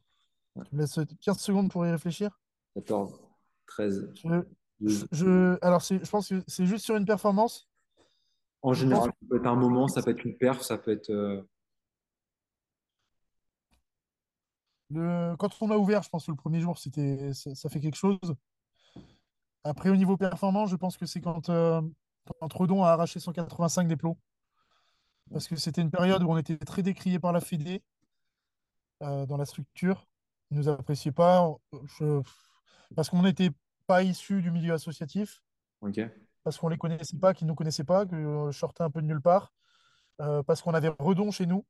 Ouais. 0.56 0.64
Tu 0.68 0.74
me 0.74 0.80
laisses 0.80 0.98
15 1.20 1.38
secondes 1.38 1.70
pour 1.70 1.86
y 1.86 1.90
réfléchir? 1.90 2.40
14, 2.74 3.20
13, 3.66 4.10
Je, 4.14 4.28
je, 4.28 4.44
12. 4.80 5.08
je- 5.12 5.58
alors, 5.62 5.80
je 5.80 6.10
pense 6.10 6.28
que 6.28 6.42
c'est 6.48 6.66
juste 6.66 6.84
sur 6.84 6.96
une 6.96 7.04
performance. 7.06 7.68
En 8.62 8.72
général, 8.74 9.10
ça 9.10 9.26
peut 9.28 9.36
être 9.36 9.46
un 9.46 9.54
moment, 9.56 9.86
ça 9.88 10.02
peut 10.02 10.10
être 10.10 10.24
une 10.24 10.36
perf, 10.36 10.60
ça 10.62 10.76
peut 10.78 10.90
être. 10.90 11.10
euh, 11.10 11.42
Le, 14.90 15.36
quand 15.38 15.50
on 15.62 15.70
a 15.70 15.76
ouvert, 15.76 16.02
je 16.02 16.10
pense 16.10 16.26
que 16.26 16.30
le 16.32 16.36
premier 16.36 16.60
jour, 16.60 16.78
c'était, 16.78 17.32
ça, 17.32 17.54
ça 17.54 17.68
fait 17.70 17.80
quelque 17.80 17.96
chose. 17.96 18.18
Après, 19.64 19.88
au 19.88 19.96
niveau 19.96 20.16
performance, 20.18 20.68
je 20.70 20.76
pense 20.76 20.96
que 20.98 21.06
c'est 21.06 21.20
quand, 21.20 21.48
euh, 21.48 21.80
quand 22.40 22.52
Redon 22.52 22.84
a 22.84 22.90
arraché 22.90 23.18
185 23.18 23.88
des 23.88 23.96
plots. 23.96 24.18
Parce 25.30 25.48
que 25.48 25.56
c'était 25.56 25.80
une 25.80 25.90
période 25.90 26.22
où 26.22 26.30
on 26.30 26.36
était 26.36 26.58
très 26.58 26.82
décrié 26.82 27.18
par 27.18 27.32
la 27.32 27.40
Fédé 27.40 27.82
euh, 29.02 29.26
dans 29.26 29.36
la 29.36 29.44
structure. 29.44 30.06
Ils 30.50 30.58
ne 30.58 30.62
nous 30.62 30.68
appréciaient 30.68 31.12
pas. 31.12 31.48
Je- 31.98 32.22
parce 32.94 33.08
qu'on 33.10 33.22
n'était 33.22 33.50
pas 33.86 34.02
issu 34.02 34.42
du 34.42 34.50
milieu 34.50 34.74
associatif, 34.74 35.42
parce 36.44 36.58
qu'on 36.58 36.68
ne 36.68 36.72
les 36.74 36.78
connaissait 36.78 37.18
pas, 37.18 37.34
qu'ils 37.34 37.46
ne 37.46 37.50
nous 37.52 37.54
connaissaient 37.56 37.84
pas, 37.84 38.06
que 38.06 38.14
euh, 38.16 38.50
je 38.52 38.58
sortais 38.58 38.82
un 38.82 38.90
peu 38.90 39.00
de 39.02 39.06
nulle 39.06 39.20
part, 39.20 39.52
euh, 40.20 40.42
parce 40.42 40.62
qu'on 40.62 40.74
avait 40.74 40.92
Redon 40.98 41.30
chez 41.30 41.46
nous. 41.46 41.64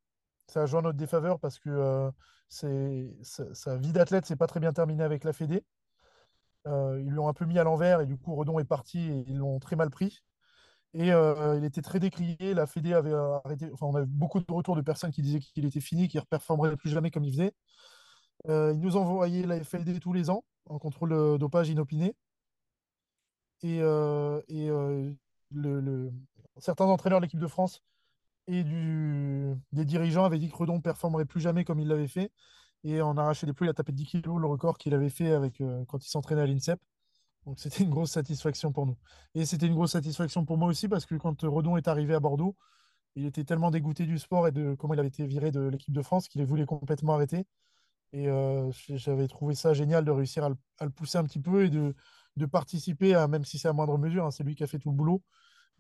Ça 0.48 0.62
a 0.62 0.66
joué 0.66 0.80
en 0.80 0.82
notre 0.82 0.98
défaveur 0.98 1.38
parce 1.40 1.58
que 1.58 1.70
euh, 1.70 2.10
c'est, 2.48 3.10
sa, 3.22 3.76
vie 3.76 3.92
d'athlète 3.92 4.26
s'est 4.26 4.36
pas 4.36 4.46
très 4.46 4.60
bien 4.60 4.72
terminée 4.72 5.04
avec 5.04 5.24
la 5.24 5.32
Fédé. 5.32 5.64
Ils 6.66 7.10
l'ont 7.10 7.28
un 7.28 7.32
peu 7.32 7.44
mis 7.44 7.58
à 7.58 7.64
l'envers 7.64 8.00
et 8.00 8.06
du 8.06 8.16
coup 8.16 8.34
Redon 8.36 8.58
est 8.60 8.64
parti 8.64 9.00
et 9.00 9.24
ils 9.26 9.38
l'ont 9.38 9.58
très 9.58 9.76
mal 9.76 9.90
pris. 9.90 10.22
Et 10.95 11.12
euh, 11.12 11.57
il 11.59 11.64
était 11.64 11.80
très 11.82 12.01
décrié. 12.01 12.55
La 12.55 12.66
Fédé 12.66 12.93
avait 12.93 13.12
euh, 13.12 13.38
arrêté. 13.45 13.70
Enfin, 13.72 13.86
on 13.86 13.95
a 13.97 14.03
eu 14.03 14.07
beaucoup 14.07 14.40
de 14.40 14.53
retours 14.53 14.76
de 14.76 14.82
personnes 14.82 15.11
qui 15.11 15.22
disaient 15.22 15.40
qu'il 15.40 15.64
était 15.64 15.80
fini, 15.80 16.09
qu'il 16.09 16.18
ne 16.18 16.22
reperformerait 16.22 16.76
plus 16.76 16.90
jamais 16.90 17.11
comme 17.11 17.24
il 17.24 17.32
faisait. 17.32 17.53
Euh, 18.49 18.72
ils 18.74 18.80
nous 18.80 18.97
envoyaient 18.97 19.47
la 19.47 19.62
FLD 19.62 20.01
tous 20.01 20.12
les 20.12 20.30
ans 20.30 20.45
en 20.66 20.78
contrôle 20.78 21.38
dopage 21.38 21.70
inopiné. 21.70 22.14
Et, 23.62 23.78
et 23.78 24.68
le, 25.53 26.12
certains 26.59 26.86
entraîneurs 26.86 27.20
de 27.20 27.26
l'équipe 27.26 27.40
de 27.40 27.47
France 27.47 27.82
et 28.49 28.64
des 28.64 29.84
dirigeants 29.84 30.24
avaient 30.24 30.38
dit 30.38 30.51
que 30.51 30.57
Redon 30.57 30.76
ne 30.76 30.80
performerait 30.80 31.24
plus 31.26 31.40
jamais 31.40 31.64
comme 31.64 31.78
il 31.80 31.88
l'avait 31.88 32.09
fait. 32.09 32.32
Et 32.84 33.01
en 33.01 33.16
arraché 33.16 33.47
des 33.47 33.53
plots, 33.53 33.66
il 33.66 33.70
a 33.70 33.74
tapé 33.74 33.93
10 33.93 34.05
kilos, 34.07 34.40
le 34.40 34.47
record 34.47 34.78
qu'il 34.78 34.95
avait 34.95 35.11
fait 35.11 35.32
avec, 35.32 35.62
quand 35.88 36.05
il 36.05 36.09
s'entraînait 36.09 36.43
à 36.43 36.47
l'INSEP. 36.47 36.80
Donc 37.47 37.59
c'était 37.59 37.82
une 37.82 37.90
grosse 37.90 38.12
satisfaction 38.12 38.72
pour 38.72 38.86
nous. 38.86 38.97
Et 39.34 39.45
c'était 39.47 39.66
une 39.66 39.74
grosse 39.74 39.93
satisfaction 39.93 40.45
pour 40.45 40.59
moi 40.59 40.68
aussi 40.68 40.88
parce 40.88 41.07
que 41.07 41.14
quand 41.16 41.43
Redon 41.43 41.76
est 41.76 41.88
arrivé 41.88 42.14
à 42.14 42.20
Bordeaux, 42.20 42.57
il 43.16 43.26
était 43.26 43.45
tellement 43.45 43.70
dégoûté 43.70 44.07
du 44.07 44.18
sport 44.18 44.47
et 44.49 44.53
de 44.53 44.74
comment 44.74 44.95
il 44.95 45.01
avait 45.01 45.09
été 45.09 45.26
viré 45.26 45.51
de 45.51 45.61
l'équipe 45.61 45.93
de 45.93 46.03
France 46.03 46.28
qu'il 46.28 46.45
voulait 46.47 46.66
complètement 46.66 47.14
arrêter. 47.14 47.47
Et 48.12 48.28
euh, 48.28 48.70
j'avais 48.88 49.26
trouvé 49.28 49.55
ça 49.55 49.74
génial 49.74 50.05
de 50.05 50.11
réussir 50.11 50.45
à 50.45 50.84
le, 50.84 50.90
pousser 50.90 51.18
un 51.18 51.24
petit 51.24 51.40
peu 51.40 51.64
et 51.64 51.70
de, 51.70 51.95
participer, 52.51 53.14
même 53.28 53.45
si 53.45 53.59
c'est 53.59 53.68
à 53.68 53.72
moindre 53.72 53.99
mesure, 53.99 54.26
hein, 54.26 54.30
c'est 54.30 54.45
lui 54.45 54.55
qui 54.55 54.64
a 54.64 54.66
fait 54.66 54.78
tout 54.78 54.90
le 54.90 54.97
boulot, 54.97 55.22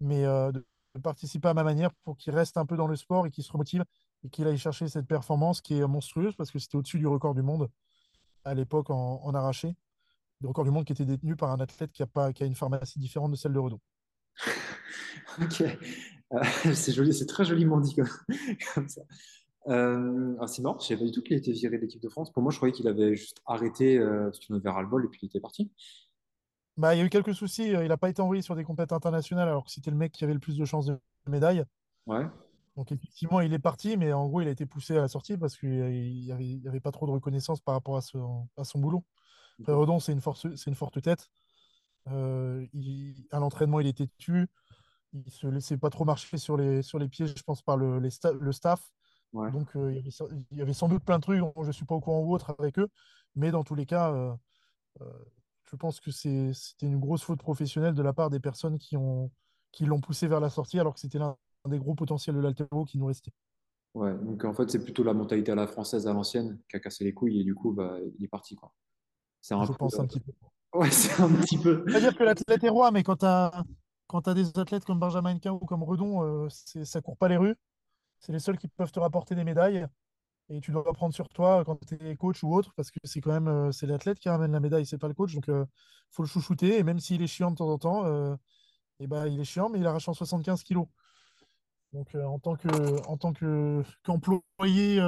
mais 0.00 0.24
euh, 0.24 0.52
de, 0.52 0.64
participer 1.02 1.48
à 1.48 1.54
ma 1.54 1.64
manière 1.64 1.92
pour 2.04 2.16
qu'il 2.18 2.34
reste 2.34 2.56
un 2.58 2.66
peu 2.66 2.76
dans 2.76 2.86
le 2.86 2.96
sport 2.96 3.26
et 3.26 3.30
qu'il 3.30 3.44
se 3.44 3.52
remotive 3.52 3.84
et 4.24 4.28
qu'il 4.28 4.46
aille 4.46 4.58
chercher 4.58 4.88
cette 4.88 5.06
performance 5.06 5.60
qui 5.62 5.78
est 5.78 5.86
monstrueuse 5.86 6.36
parce 6.36 6.50
que 6.50 6.58
c'était 6.58 6.76
au-dessus 6.76 6.98
du 6.98 7.06
record 7.06 7.34
du 7.34 7.42
monde 7.42 7.70
à 8.44 8.54
l'époque 8.54 8.90
en 8.90 9.34
arraché 9.34 9.74
le 10.42 10.48
record 10.48 10.64
du 10.64 10.70
monde 10.70 10.84
qui 10.84 10.92
était 10.92 11.04
détenu 11.04 11.36
par 11.36 11.50
un 11.50 11.60
athlète 11.60 11.92
qui 11.92 12.02
a, 12.02 12.06
pas, 12.06 12.32
qui 12.32 12.42
a 12.42 12.46
une 12.46 12.54
pharmacie 12.54 12.98
différente 12.98 13.30
de 13.30 13.36
celle 13.36 13.52
de 13.52 13.58
Redon. 13.58 13.80
Ok. 15.40 15.62
Euh, 15.62 16.42
c'est 16.74 16.92
joli, 16.92 17.12
c'est 17.14 17.26
très 17.26 17.44
joliment 17.44 17.80
dit 17.80 17.94
comme, 17.94 18.08
comme 18.74 18.88
ça. 18.88 19.02
Euh, 19.68 20.34
ah, 20.40 20.46
c'est 20.46 20.62
marrant, 20.62 20.78
je 20.80 20.86
savais 20.86 21.00
pas 21.00 21.06
du 21.06 21.12
tout 21.12 21.22
qu'il 21.22 21.36
était 21.36 21.52
viré 21.52 21.76
de 21.76 21.82
l'équipe 21.82 22.02
de 22.02 22.08
France. 22.08 22.32
Pour 22.32 22.42
moi, 22.42 22.50
je 22.50 22.56
croyais 22.56 22.72
qu'il 22.72 22.88
avait 22.88 23.14
juste 23.14 23.40
arrêté 23.46 23.98
euh, 23.98 24.24
parce 24.24 24.38
qu'il 24.38 24.54
avait 24.54 24.70
ras 24.70 24.82
le 24.82 24.88
bol 24.88 25.04
et 25.04 25.08
puis 25.08 25.20
il 25.22 25.26
était 25.26 25.40
parti. 25.40 25.70
Bah, 26.76 26.94
il 26.94 26.98
y 26.98 27.00
a 27.00 27.04
eu 27.04 27.10
quelques 27.10 27.34
soucis. 27.34 27.74
euh, 27.74 27.84
Il 27.84 27.88
n'a 27.88 27.96
pas 27.96 28.08
été 28.08 28.22
envoyé 28.22 28.42
sur 28.42 28.56
des 28.56 28.64
compétitions 28.64 28.96
internationales 28.96 29.48
alors 29.48 29.64
que 29.64 29.70
c'était 29.70 29.90
le 29.90 29.96
mec 29.96 30.12
qui 30.12 30.24
avait 30.24 30.34
le 30.34 30.40
plus 30.40 30.56
de 30.56 30.64
chances 30.64 30.86
de 30.86 30.98
médaille. 31.26 31.64
Ouais. 32.06 32.26
Donc 32.76 32.90
effectivement, 32.90 33.40
il 33.40 33.52
est 33.52 33.58
parti, 33.58 33.96
mais 33.96 34.12
en 34.12 34.26
gros, 34.26 34.40
il 34.40 34.48
a 34.48 34.50
été 34.50 34.64
poussé 34.66 34.96
à 34.96 35.02
la 35.02 35.08
sortie 35.08 35.36
parce 35.36 35.56
qu'il 35.56 35.70
n'y 35.70 36.32
avait, 36.66 36.80
pas 36.80 36.90
trop 36.90 37.06
de 37.06 37.12
reconnaissance 37.12 37.60
par 37.60 37.74
rapport 37.74 37.96
à 37.96 38.00
son, 38.00 38.48
à 38.56 38.64
son 38.64 38.78
boulot. 38.80 39.04
Après. 39.62 39.72
Redon, 39.72 40.00
c'est 40.00 40.12
une, 40.12 40.20
force, 40.20 40.46
c'est 40.56 40.70
une 40.70 40.76
forte 40.76 41.00
tête. 41.02 41.28
Euh, 42.08 42.66
il- 42.74 43.26
à 43.30 43.38
l'entraînement, 43.40 43.80
il 43.80 43.86
était 43.86 44.08
tu. 44.18 44.48
Il 45.12 45.30
se 45.30 45.46
laissait 45.46 45.78
pas 45.78 45.90
trop 45.90 46.04
marcher 46.04 46.38
sur 46.38 46.56
les, 46.56 46.82
sur 46.82 46.98
les 46.98 47.08
pieds, 47.08 47.26
je 47.26 47.42
pense, 47.44 47.62
par 47.62 47.76
le, 47.76 47.98
les 48.00 48.10
sta- 48.10 48.38
le 48.38 48.52
staff. 48.52 48.92
Ouais. 49.32 49.50
Donc, 49.52 49.76
euh, 49.76 49.92
il 49.92 49.96
y 49.98 50.00
avait, 50.00 50.10
sans- 50.10 50.28
il 50.52 50.58
y 50.58 50.62
avait 50.62 50.72
sans 50.74 50.88
doute 50.88 51.04
plein 51.04 51.18
de 51.18 51.22
trucs 51.22 51.40
dont 51.40 51.52
je 51.62 51.66
ne 51.68 51.72
suis 51.72 51.84
pas 51.86 51.94
au 51.94 52.00
courant 52.00 52.20
ou 52.20 52.34
autre 52.34 52.54
avec 52.58 52.78
eux. 52.78 52.88
Mais 53.36 53.50
dans 53.50 53.64
tous 53.64 53.74
les 53.74 53.86
cas, 53.86 54.12
euh, 54.12 54.34
je 55.70 55.76
pense 55.76 56.00
que 56.00 56.10
c'était 56.10 56.86
une 56.86 56.98
grosse 57.00 57.22
faute 57.22 57.40
professionnelle 57.40 57.94
de 57.94 58.02
la 58.02 58.12
part 58.12 58.30
des 58.30 58.40
personnes 58.40 58.78
qui 58.78 58.96
ont, 58.96 59.30
qui 59.70 59.86
l'ont 59.86 60.00
poussé 60.00 60.26
vers 60.26 60.40
la 60.40 60.50
sortie, 60.50 60.78
alors 60.78 60.94
que 60.94 61.00
c'était 61.00 61.18
l'un 61.18 61.36
des 61.66 61.78
gros 61.78 61.94
potentiels 61.94 62.36
de 62.36 62.40
l'altéro 62.40 62.84
qui 62.84 62.98
nous 62.98 63.06
restait. 63.06 63.32
Ouais, 63.94 64.14
donc 64.14 64.44
en 64.44 64.54
fait, 64.54 64.70
c'est 64.70 64.82
plutôt 64.82 65.02
la 65.02 65.14
mentalité 65.14 65.52
à 65.52 65.54
la 65.54 65.66
française 65.66 66.06
à 66.06 66.12
l'ancienne 66.12 66.58
qui 66.68 66.76
a 66.76 66.80
cassé 66.80 67.04
les 67.04 67.12
couilles 67.12 67.40
et 67.40 67.44
du 67.44 67.54
coup, 67.54 67.72
bah, 67.72 67.98
il 68.18 68.24
est 68.24 68.28
parti, 68.28 68.54
quoi. 68.54 68.72
C'est 69.42 69.52
un 69.54 69.64
Je 69.64 69.72
peu. 69.72 69.76
pense 69.76 69.98
un 69.98 70.06
petit 70.06 70.20
peu. 70.20 70.32
Ouais, 70.72 70.90
c'est 70.90 71.20
un 71.20 71.28
petit 71.28 71.58
peu. 71.58 71.84
Pas 71.84 72.00
dire 72.00 72.16
que 72.16 72.24
l'athlète 72.24 72.64
est 72.64 72.68
roi, 72.70 72.90
mais 72.90 73.02
quand 73.02 73.16
tu 73.16 73.26
as, 73.26 74.34
des 74.34 74.58
athlètes 74.58 74.86
comme 74.86 74.98
Benjamin 74.98 75.32
Hennequin 75.32 75.52
ou 75.52 75.58
comme 75.58 75.82
Redon, 75.82 76.22
euh, 76.24 76.48
c'est, 76.48 76.86
ça 76.86 77.02
court 77.02 77.18
pas 77.18 77.28
les 77.28 77.36
rues. 77.36 77.56
C'est 78.20 78.32
les 78.32 78.38
seuls 78.38 78.56
qui 78.56 78.68
peuvent 78.68 78.92
te 78.92 79.00
rapporter 79.00 79.34
des 79.34 79.44
médailles. 79.44 79.86
Et 80.48 80.60
tu 80.60 80.70
dois 80.70 80.84
prendre 80.92 81.14
sur 81.14 81.28
toi 81.28 81.64
quand 81.64 81.78
tu 81.86 81.94
es 82.06 82.16
coach 82.16 82.42
ou 82.42 82.54
autre, 82.54 82.72
parce 82.76 82.90
que 82.90 82.98
c'est 83.04 83.20
quand 83.20 83.32
même 83.32 83.48
euh, 83.48 83.72
c'est 83.72 83.86
l'athlète 83.86 84.18
qui 84.18 84.28
ramène 84.28 84.52
la 84.52 84.60
médaille, 84.60 84.84
c'est 84.86 84.98
pas 84.98 85.08
le 85.08 85.14
coach. 85.14 85.34
Donc 85.34 85.44
il 85.48 85.64
faut 86.10 86.22
le 86.22 86.28
chouchouter. 86.28 86.78
Et 86.78 86.82
même 86.84 86.98
s'il 87.00 87.22
est 87.22 87.26
chiant 87.26 87.50
de 87.50 87.56
temps 87.56 87.70
en 87.70 87.78
temps, 87.78 88.06
euh, 88.06 88.34
et 89.00 89.06
ben, 89.06 89.26
il 89.26 89.40
est 89.40 89.44
chiant, 89.44 89.68
mais 89.70 89.78
il 89.78 89.86
arrache 89.86 90.08
en 90.08 90.14
75 90.14 90.62
kilos. 90.62 90.86
Donc 91.92 92.14
euh, 92.14 92.24
en 92.24 92.38
tant 92.38 92.56
que 92.56 92.68
en 93.06 93.16
tant 93.16 93.32
que 93.32 93.82
qu'employé, 94.02 95.00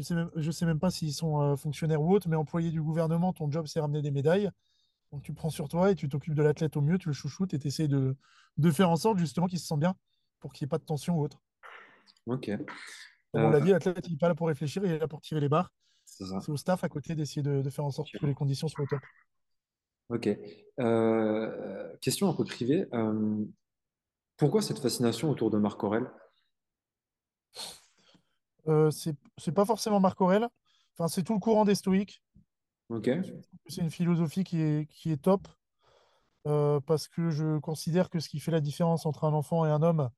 euh, 0.00 0.02
je 0.02 0.02
sais 0.02 0.14
même, 0.14 0.30
je 0.36 0.50
sais 0.50 0.66
même 0.66 0.78
pas 0.80 0.90
s'ils 0.90 1.12
sont 1.14 1.40
euh, 1.40 1.56
fonctionnaires 1.56 2.02
ou 2.02 2.12
autres, 2.14 2.28
mais 2.28 2.36
employé 2.36 2.70
du 2.70 2.82
gouvernement, 2.82 3.32
ton 3.32 3.50
job 3.50 3.66
c'est 3.66 3.80
ramener 3.80 4.02
des 4.02 4.10
médailles. 4.10 4.50
Donc 5.12 5.22
tu 5.22 5.32
prends 5.32 5.50
sur 5.50 5.68
toi 5.68 5.90
et 5.90 5.94
tu 5.94 6.08
t'occupes 6.08 6.34
de 6.34 6.42
l'athlète 6.42 6.76
au 6.76 6.80
mieux, 6.80 6.98
tu 6.98 7.08
le 7.08 7.14
chouchoutes 7.14 7.54
et 7.54 7.58
tu 7.58 7.68
essaies 7.68 7.88
de, 7.88 8.16
de 8.56 8.70
faire 8.70 8.90
en 8.90 8.96
sorte 8.96 9.18
justement 9.18 9.46
qu'il 9.46 9.58
se 9.60 9.66
sent 9.66 9.76
bien 9.76 9.94
pour 10.40 10.52
qu'il 10.52 10.64
n'y 10.64 10.68
ait 10.68 10.70
pas 10.70 10.78
de 10.78 10.84
tension 10.84 11.16
ou 11.16 11.22
autre. 11.22 11.40
Ok. 12.26 12.50
Comme 13.32 13.44
on 13.44 13.48
Euh, 13.48 13.50
l'a 13.50 13.60
dit, 13.60 13.70
l'athlète 13.70 14.06
il 14.08 14.12
n'est 14.12 14.18
pas 14.18 14.28
là 14.28 14.34
pour 14.34 14.48
réfléchir, 14.48 14.84
il 14.84 14.90
est 14.90 14.98
là 14.98 15.08
pour 15.08 15.20
tirer 15.20 15.40
les 15.40 15.48
barres. 15.48 15.72
c'est 16.04 16.50
au 16.50 16.56
staff 16.56 16.82
à 16.84 16.88
côté 16.88 17.14
d'essayer 17.14 17.42
de, 17.42 17.62
de 17.62 17.70
faire 17.70 17.84
en 17.84 17.90
sorte 17.90 18.10
que 18.12 18.26
les 18.26 18.34
conditions 18.34 18.68
soient 18.68 18.84
au 18.84 18.86
top. 18.88 19.00
Ok. 20.10 20.28
Euh, 20.80 21.96
question 22.00 22.28
un 22.28 22.34
peu 22.34 22.44
privée. 22.44 22.86
Euh, 22.92 23.44
pourquoi 24.36 24.62
cette 24.62 24.78
fascination 24.78 25.30
autour 25.30 25.50
de 25.50 25.58
Marc 25.58 25.82
Aurèle? 25.82 26.10
Euh, 28.68 28.90
c'est 28.90 29.52
pas 29.52 29.64
forcément 29.64 30.00
Marc 30.00 30.20
Aurèle, 30.20 30.48
enfin, 30.94 31.08
c'est 31.08 31.22
tout 31.22 31.34
le 31.34 31.38
courant 31.40 31.64
des 31.64 31.74
stoïques. 31.74 32.22
C'est 33.68 33.80
une 33.82 33.90
philosophie 33.90 34.44
qui 34.44 34.60
est, 34.60 34.86
qui 34.90 35.10
est 35.10 35.16
top 35.22 35.48
euh, 36.46 36.80
parce 36.80 37.08
que 37.08 37.30
je 37.30 37.58
considère 37.58 38.10
que 38.10 38.20
ce 38.20 38.28
qui 38.28 38.40
fait 38.40 38.50
la 38.50 38.60
différence 38.60 39.06
entre 39.06 39.24
un 39.24 39.32
enfant 39.32 39.64
et 39.64 39.70
un 39.70 39.82
homme, 39.82 40.10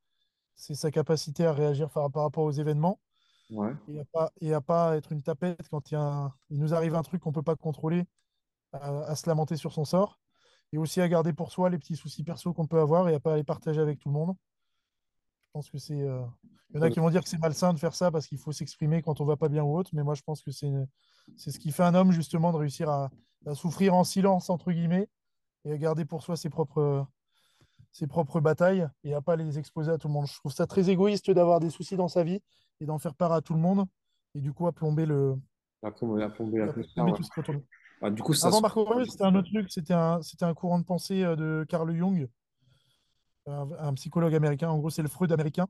c'est 0.55 0.75
sa 0.75 0.91
capacité 0.91 1.45
à 1.47 1.53
réagir 1.53 1.91
par, 1.91 2.11
par 2.11 2.23
rapport 2.25 2.45
aux 2.45 2.51
événements 2.53 3.01
Ouais. 3.51 3.73
et 3.87 4.01
à 4.01 4.05
pas, 4.13 4.33
et 4.41 4.53
à 4.53 4.61
pas 4.61 4.97
être 4.97 5.13
une 5.13 5.23
tapette 5.23 5.69
quand 5.71 5.93
il, 5.93 5.95
y 5.95 5.97
a 5.97 6.03
un- 6.03 6.35
il 6.51 6.59
nous 6.59 6.75
arrive 6.75 6.97
un 6.97 7.03
truc 7.03 7.23
qu'on 7.23 7.31
peut 7.31 7.45
pas 7.45 7.55
contrôler, 7.55 8.05
à, 8.73 9.03
à 9.05 9.15
se 9.15 9.29
lamenter 9.29 9.57
sur 9.57 9.73
son 9.73 9.85
sort 9.85 10.19
et 10.73 10.79
aussi 10.79 11.01
à 11.01 11.09
garder 11.09 11.33
pour 11.33 11.53
soi 11.53 11.71
les 11.71 11.79
petits 11.79 11.95
soucis 11.95 12.25
perso 12.25 12.53
qu'on 12.53 12.67
peut 12.67 12.81
avoir 12.81 13.09
et 13.09 13.15
à 13.15 13.21
pas 13.21 13.37
les 13.37 13.45
partager 13.45 13.81
avec 13.81 14.01
tout 14.01 14.09
le 14.09 14.15
monde. 14.15 14.35
Je 15.57 15.59
pense 15.59 15.71
que 15.71 15.79
c'est. 15.79 15.99
euh, 15.99 16.21
Il 16.71 16.77
y 16.77 16.79
en 16.79 16.83
a 16.83 16.91
qui 16.91 17.01
vont 17.01 17.09
dire 17.09 17.23
que 17.23 17.29
c'est 17.31 17.39
malsain 17.39 17.73
de 17.73 17.79
faire 17.79 17.95
ça 17.95 18.11
parce 18.11 18.27
qu'il 18.27 18.37
faut 18.37 18.53
s'exprimer 18.53 19.01
quand 19.01 19.23
on 19.23 19.25
va 19.25 19.37
pas 19.39 19.49
bien 19.49 19.63
ou 19.63 19.75
autre, 19.75 19.91
mais 19.95 20.03
moi 20.03 20.15
je 20.15 20.21
pense 20.21 20.43
que 20.43 20.51
c'est 20.51 20.71
c'est 21.39 21.51
ce 21.51 21.59
qui 21.59 21.73
fait 21.73 21.83
un 21.83 21.95
homme 21.95 22.13
justement 22.13 22.53
de 22.53 22.59
réussir 22.59 22.91
à, 22.91 23.11
à 23.47 23.55
souffrir 23.55 23.95
en 23.95 24.05
silence, 24.05 24.51
entre 24.51 24.71
guillemets, 24.71 25.09
et 25.65 25.73
à 25.73 25.79
garder 25.79 26.05
pour 26.05 26.23
soi 26.23 26.37
ses 26.37 26.51
propres, 26.51 27.07
ses 27.91 28.07
propres 28.07 28.41
batailles 28.41 28.87
et 29.03 29.15
à 29.15 29.23
pas 29.23 29.37
les 29.37 29.59
exposer 29.59 29.91
à 29.91 29.97
tout 29.97 30.09
le 30.09 30.13
monde. 30.13 30.27
Je 30.27 30.35
trouve 30.35 30.53
ça 30.53 30.67
très 30.67 30.91
égoïste 30.91 31.31
d'avoir 31.31 31.59
des 31.59 31.71
soucis 31.71 31.97
dans 31.97 32.09
sa 32.09 32.23
vie 32.23 32.43
et 32.81 32.85
d'en 32.85 32.99
faire 32.99 33.15
part 33.15 33.33
à 33.33 33.41
tout 33.41 33.55
le 33.55 33.61
monde 33.61 33.87
et 34.35 34.41
du 34.43 34.53
coup 34.53 34.67
à 34.67 34.73
plomber, 34.73 35.07
le, 35.07 35.37
à 35.83 35.91
plomber 35.91 36.23
ouais. 36.63 37.13
tout 37.15 37.23
ce. 37.23 37.31
Ah, 38.03 38.11
du 38.11 38.23
coup, 38.23 38.35
ça 38.35 38.49
Avant 38.49 38.59
se... 38.59 38.63
Marco 38.63 39.05
c'était 39.07 39.25
un 39.25 39.35
autre 39.35 39.49
truc, 39.51 39.73
c'était 39.73 39.95
un, 39.95 40.21
un 40.43 40.55
courant 40.55 40.79
de 40.79 40.85
pensée 40.85 41.25
euh, 41.25 41.35
de 41.35 41.65
Carl 41.67 41.91
Jung, 41.97 42.29
un, 43.47 43.95
psychologue 43.95 44.35
américain. 44.35 44.69
En 44.69 44.79
gros, 44.79 44.91
c'est 44.91 45.03
le 45.03 45.09
Freud 45.09 45.33
américain 45.33 45.67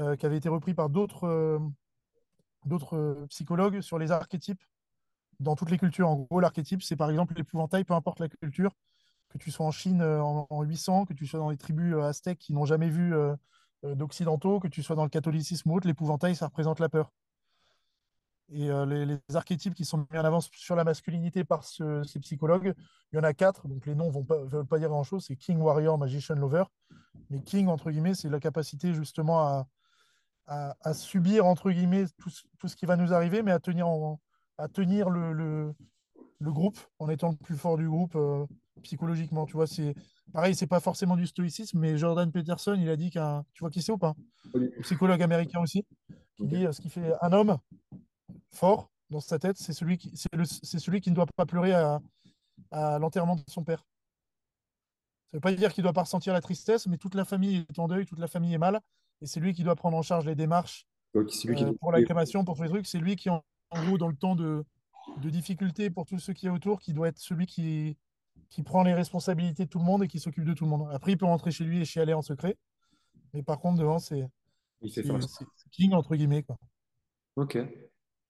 euh, 0.00 0.16
qui 0.16 0.26
avait 0.26 0.36
été 0.36 0.48
repris 0.48 0.74
par 0.74 0.90
d'autres 0.90 1.26
euh, 1.26 1.58
euh, 2.92 3.26
psychologues 3.28 3.80
sur 3.80 3.98
les 3.98 4.10
archétypes 4.10 4.62
dans 5.40 5.56
toutes 5.56 5.70
les 5.70 5.78
cultures. 5.78 6.08
En 6.08 6.16
gros, 6.16 6.40
l'archétype, 6.40 6.82
c'est 6.82 6.96
par 6.96 7.10
exemple 7.10 7.34
l'épouvantail, 7.36 7.84
peu 7.84 7.94
importe 7.94 8.20
la 8.20 8.28
culture, 8.28 8.72
que 9.28 9.38
tu 9.38 9.50
sois 9.50 9.66
en 9.66 9.70
Chine 9.70 10.02
en, 10.02 10.46
en 10.48 10.62
800, 10.62 11.06
que 11.06 11.14
tu 11.14 11.26
sois 11.26 11.40
dans 11.40 11.50
les 11.50 11.56
tribus 11.56 11.96
aztèques 11.96 12.38
qui 12.38 12.52
n'ont 12.52 12.66
jamais 12.66 12.88
vu 12.88 13.14
d'occidentaux, 13.82 14.60
que 14.60 14.68
tu 14.68 14.82
sois 14.82 14.96
dans 14.96 15.04
le 15.04 15.10
catholicisme 15.10 15.70
ou 15.70 15.76
autre, 15.76 15.86
l'épouvantail, 15.86 16.34
ça 16.34 16.46
représente 16.46 16.80
la 16.80 16.88
peur. 16.88 17.12
Et 18.52 18.70
euh, 18.70 18.86
les, 18.86 19.06
les 19.06 19.18
archétypes 19.34 19.74
qui 19.74 19.84
sont 19.84 20.06
mis 20.12 20.18
en 20.18 20.24
avance 20.24 20.48
sur 20.54 20.76
la 20.76 20.84
masculinité 20.84 21.42
par 21.44 21.64
ce- 21.64 22.04
ces 22.04 22.20
psychologues, 22.20 22.74
il 23.12 23.16
y 23.16 23.18
en 23.18 23.24
a 23.24 23.34
quatre, 23.34 23.66
donc 23.66 23.86
les 23.86 23.94
noms 23.94 24.12
ne 24.12 24.48
veulent 24.48 24.66
pas 24.66 24.78
dire 24.78 24.88
grand-chose, 24.88 25.24
c'est 25.26 25.36
King, 25.36 25.58
Warrior, 25.58 25.98
Magician, 25.98 26.36
Lover. 26.36 26.64
Mais 27.30 27.42
King, 27.42 27.66
entre 27.66 27.90
guillemets, 27.90 28.14
c'est 28.14 28.28
la 28.28 28.38
capacité 28.38 28.94
justement 28.94 29.40
à, 29.40 29.66
à, 30.46 30.76
à 30.82 30.94
subir, 30.94 31.44
entre 31.46 31.70
guillemets, 31.72 32.04
tout, 32.18 32.30
ce- 32.30 32.44
tout 32.58 32.68
ce 32.68 32.76
qui 32.76 32.86
va 32.86 32.96
nous 32.96 33.12
arriver, 33.12 33.42
mais 33.42 33.50
à 33.50 33.58
tenir, 33.58 33.88
en- 33.88 34.20
à 34.58 34.68
tenir 34.68 35.10
le, 35.10 35.32
le, 35.32 35.74
le 36.38 36.52
groupe 36.52 36.78
en 37.00 37.08
étant 37.08 37.30
le 37.30 37.36
plus 37.36 37.56
fort 37.56 37.76
du 37.76 37.88
groupe 37.88 38.14
euh, 38.14 38.46
psychologiquement. 38.82 39.44
Tu 39.46 39.54
vois, 39.54 39.66
c'est 39.66 39.94
pareil, 40.32 40.54
c'est 40.54 40.68
pas 40.68 40.80
forcément 40.80 41.16
du 41.16 41.26
stoïcisme, 41.26 41.80
mais 41.80 41.98
Jordan 41.98 42.30
Peterson, 42.30 42.76
il 42.78 42.88
a 42.90 42.96
dit 42.96 43.10
qu'un, 43.10 43.44
tu 43.54 43.60
vois 43.60 43.70
qui 43.70 43.82
c'est 43.82 43.92
ou 43.92 43.98
pas? 43.98 44.14
Psychologue 44.82 45.22
américain 45.22 45.60
aussi, 45.60 45.84
qui 46.36 46.46
dit 46.46 46.66
euh, 46.66 46.72
ce 46.72 46.80
qui 46.80 46.90
fait 46.90 47.12
un 47.22 47.32
homme 47.32 47.56
fort 48.56 48.90
dans 49.10 49.20
sa 49.20 49.38
tête, 49.38 49.56
c'est 49.58 49.72
celui 49.72 49.98
qui, 49.98 50.12
le- 50.32 50.44
celui 50.44 51.00
qui 51.00 51.10
ne 51.10 51.14
doit 51.14 51.26
pas 51.36 51.46
pleurer 51.46 51.72
à, 51.72 52.00
à 52.70 52.98
l'enterrement 52.98 53.36
de 53.36 53.42
son 53.48 53.62
père. 53.64 53.84
Ça 55.30 55.36
veut 55.36 55.40
pas 55.40 55.52
dire 55.52 55.72
qu'il 55.72 55.82
doit 55.82 55.92
pas 55.92 56.02
ressentir 56.02 56.32
la 56.32 56.40
tristesse, 56.40 56.86
mais 56.86 56.96
toute 56.98 57.14
la 57.14 57.24
famille 57.24 57.64
est 57.68 57.78
en 57.78 57.88
deuil, 57.88 58.06
toute 58.06 58.18
la 58.18 58.28
famille 58.28 58.54
est 58.54 58.58
mal, 58.58 58.80
et 59.20 59.26
c'est 59.26 59.40
lui 59.40 59.52
qui 59.52 59.62
doit 59.64 59.76
prendre 59.76 59.96
en 59.96 60.02
charge 60.02 60.24
les 60.26 60.34
démarches 60.34 60.86
Donc, 61.14 61.30
lui 61.50 61.56
qui 61.56 61.64
euh, 61.64 61.72
pour 61.80 61.92
la 61.92 61.98
crémation, 62.04 62.44
pour 62.44 62.56
tous 62.56 62.62
les 62.62 62.68
trucs. 62.68 62.86
C'est 62.86 62.98
lui 62.98 63.16
qui, 63.16 63.30
en, 63.30 63.44
en 63.70 63.84
gros, 63.84 63.98
dans 63.98 64.08
le 64.08 64.16
temps 64.16 64.34
de, 64.36 64.64
de 65.18 65.30
difficulté 65.30 65.90
pour 65.90 66.06
tous 66.06 66.18
ceux 66.18 66.32
qui 66.32 66.46
est 66.46 66.50
autour, 66.50 66.80
qui 66.80 66.92
doit 66.92 67.08
être 67.08 67.18
celui 67.18 67.46
qui, 67.46 67.96
qui 68.48 68.62
prend 68.62 68.82
les 68.82 68.94
responsabilités 68.94 69.64
de 69.64 69.70
tout 69.70 69.78
le 69.78 69.84
monde 69.84 70.02
et 70.04 70.08
qui 70.08 70.20
s'occupe 70.20 70.44
de 70.44 70.54
tout 70.54 70.64
le 70.64 70.70
monde. 70.70 70.88
Après, 70.92 71.12
il 71.12 71.18
peut 71.18 71.26
rentrer 71.26 71.50
chez 71.50 71.64
lui 71.64 71.80
et 71.80 71.84
chialer 71.84 72.14
en 72.14 72.22
secret, 72.22 72.56
mais 73.32 73.42
par 73.42 73.58
contre, 73.60 73.78
devant, 73.78 73.98
c'est 73.98 74.28
king, 75.70 75.92
entre 75.92 76.14
guillemets. 76.16 76.42
Quoi. 76.42 76.56
Ok. 77.36 77.58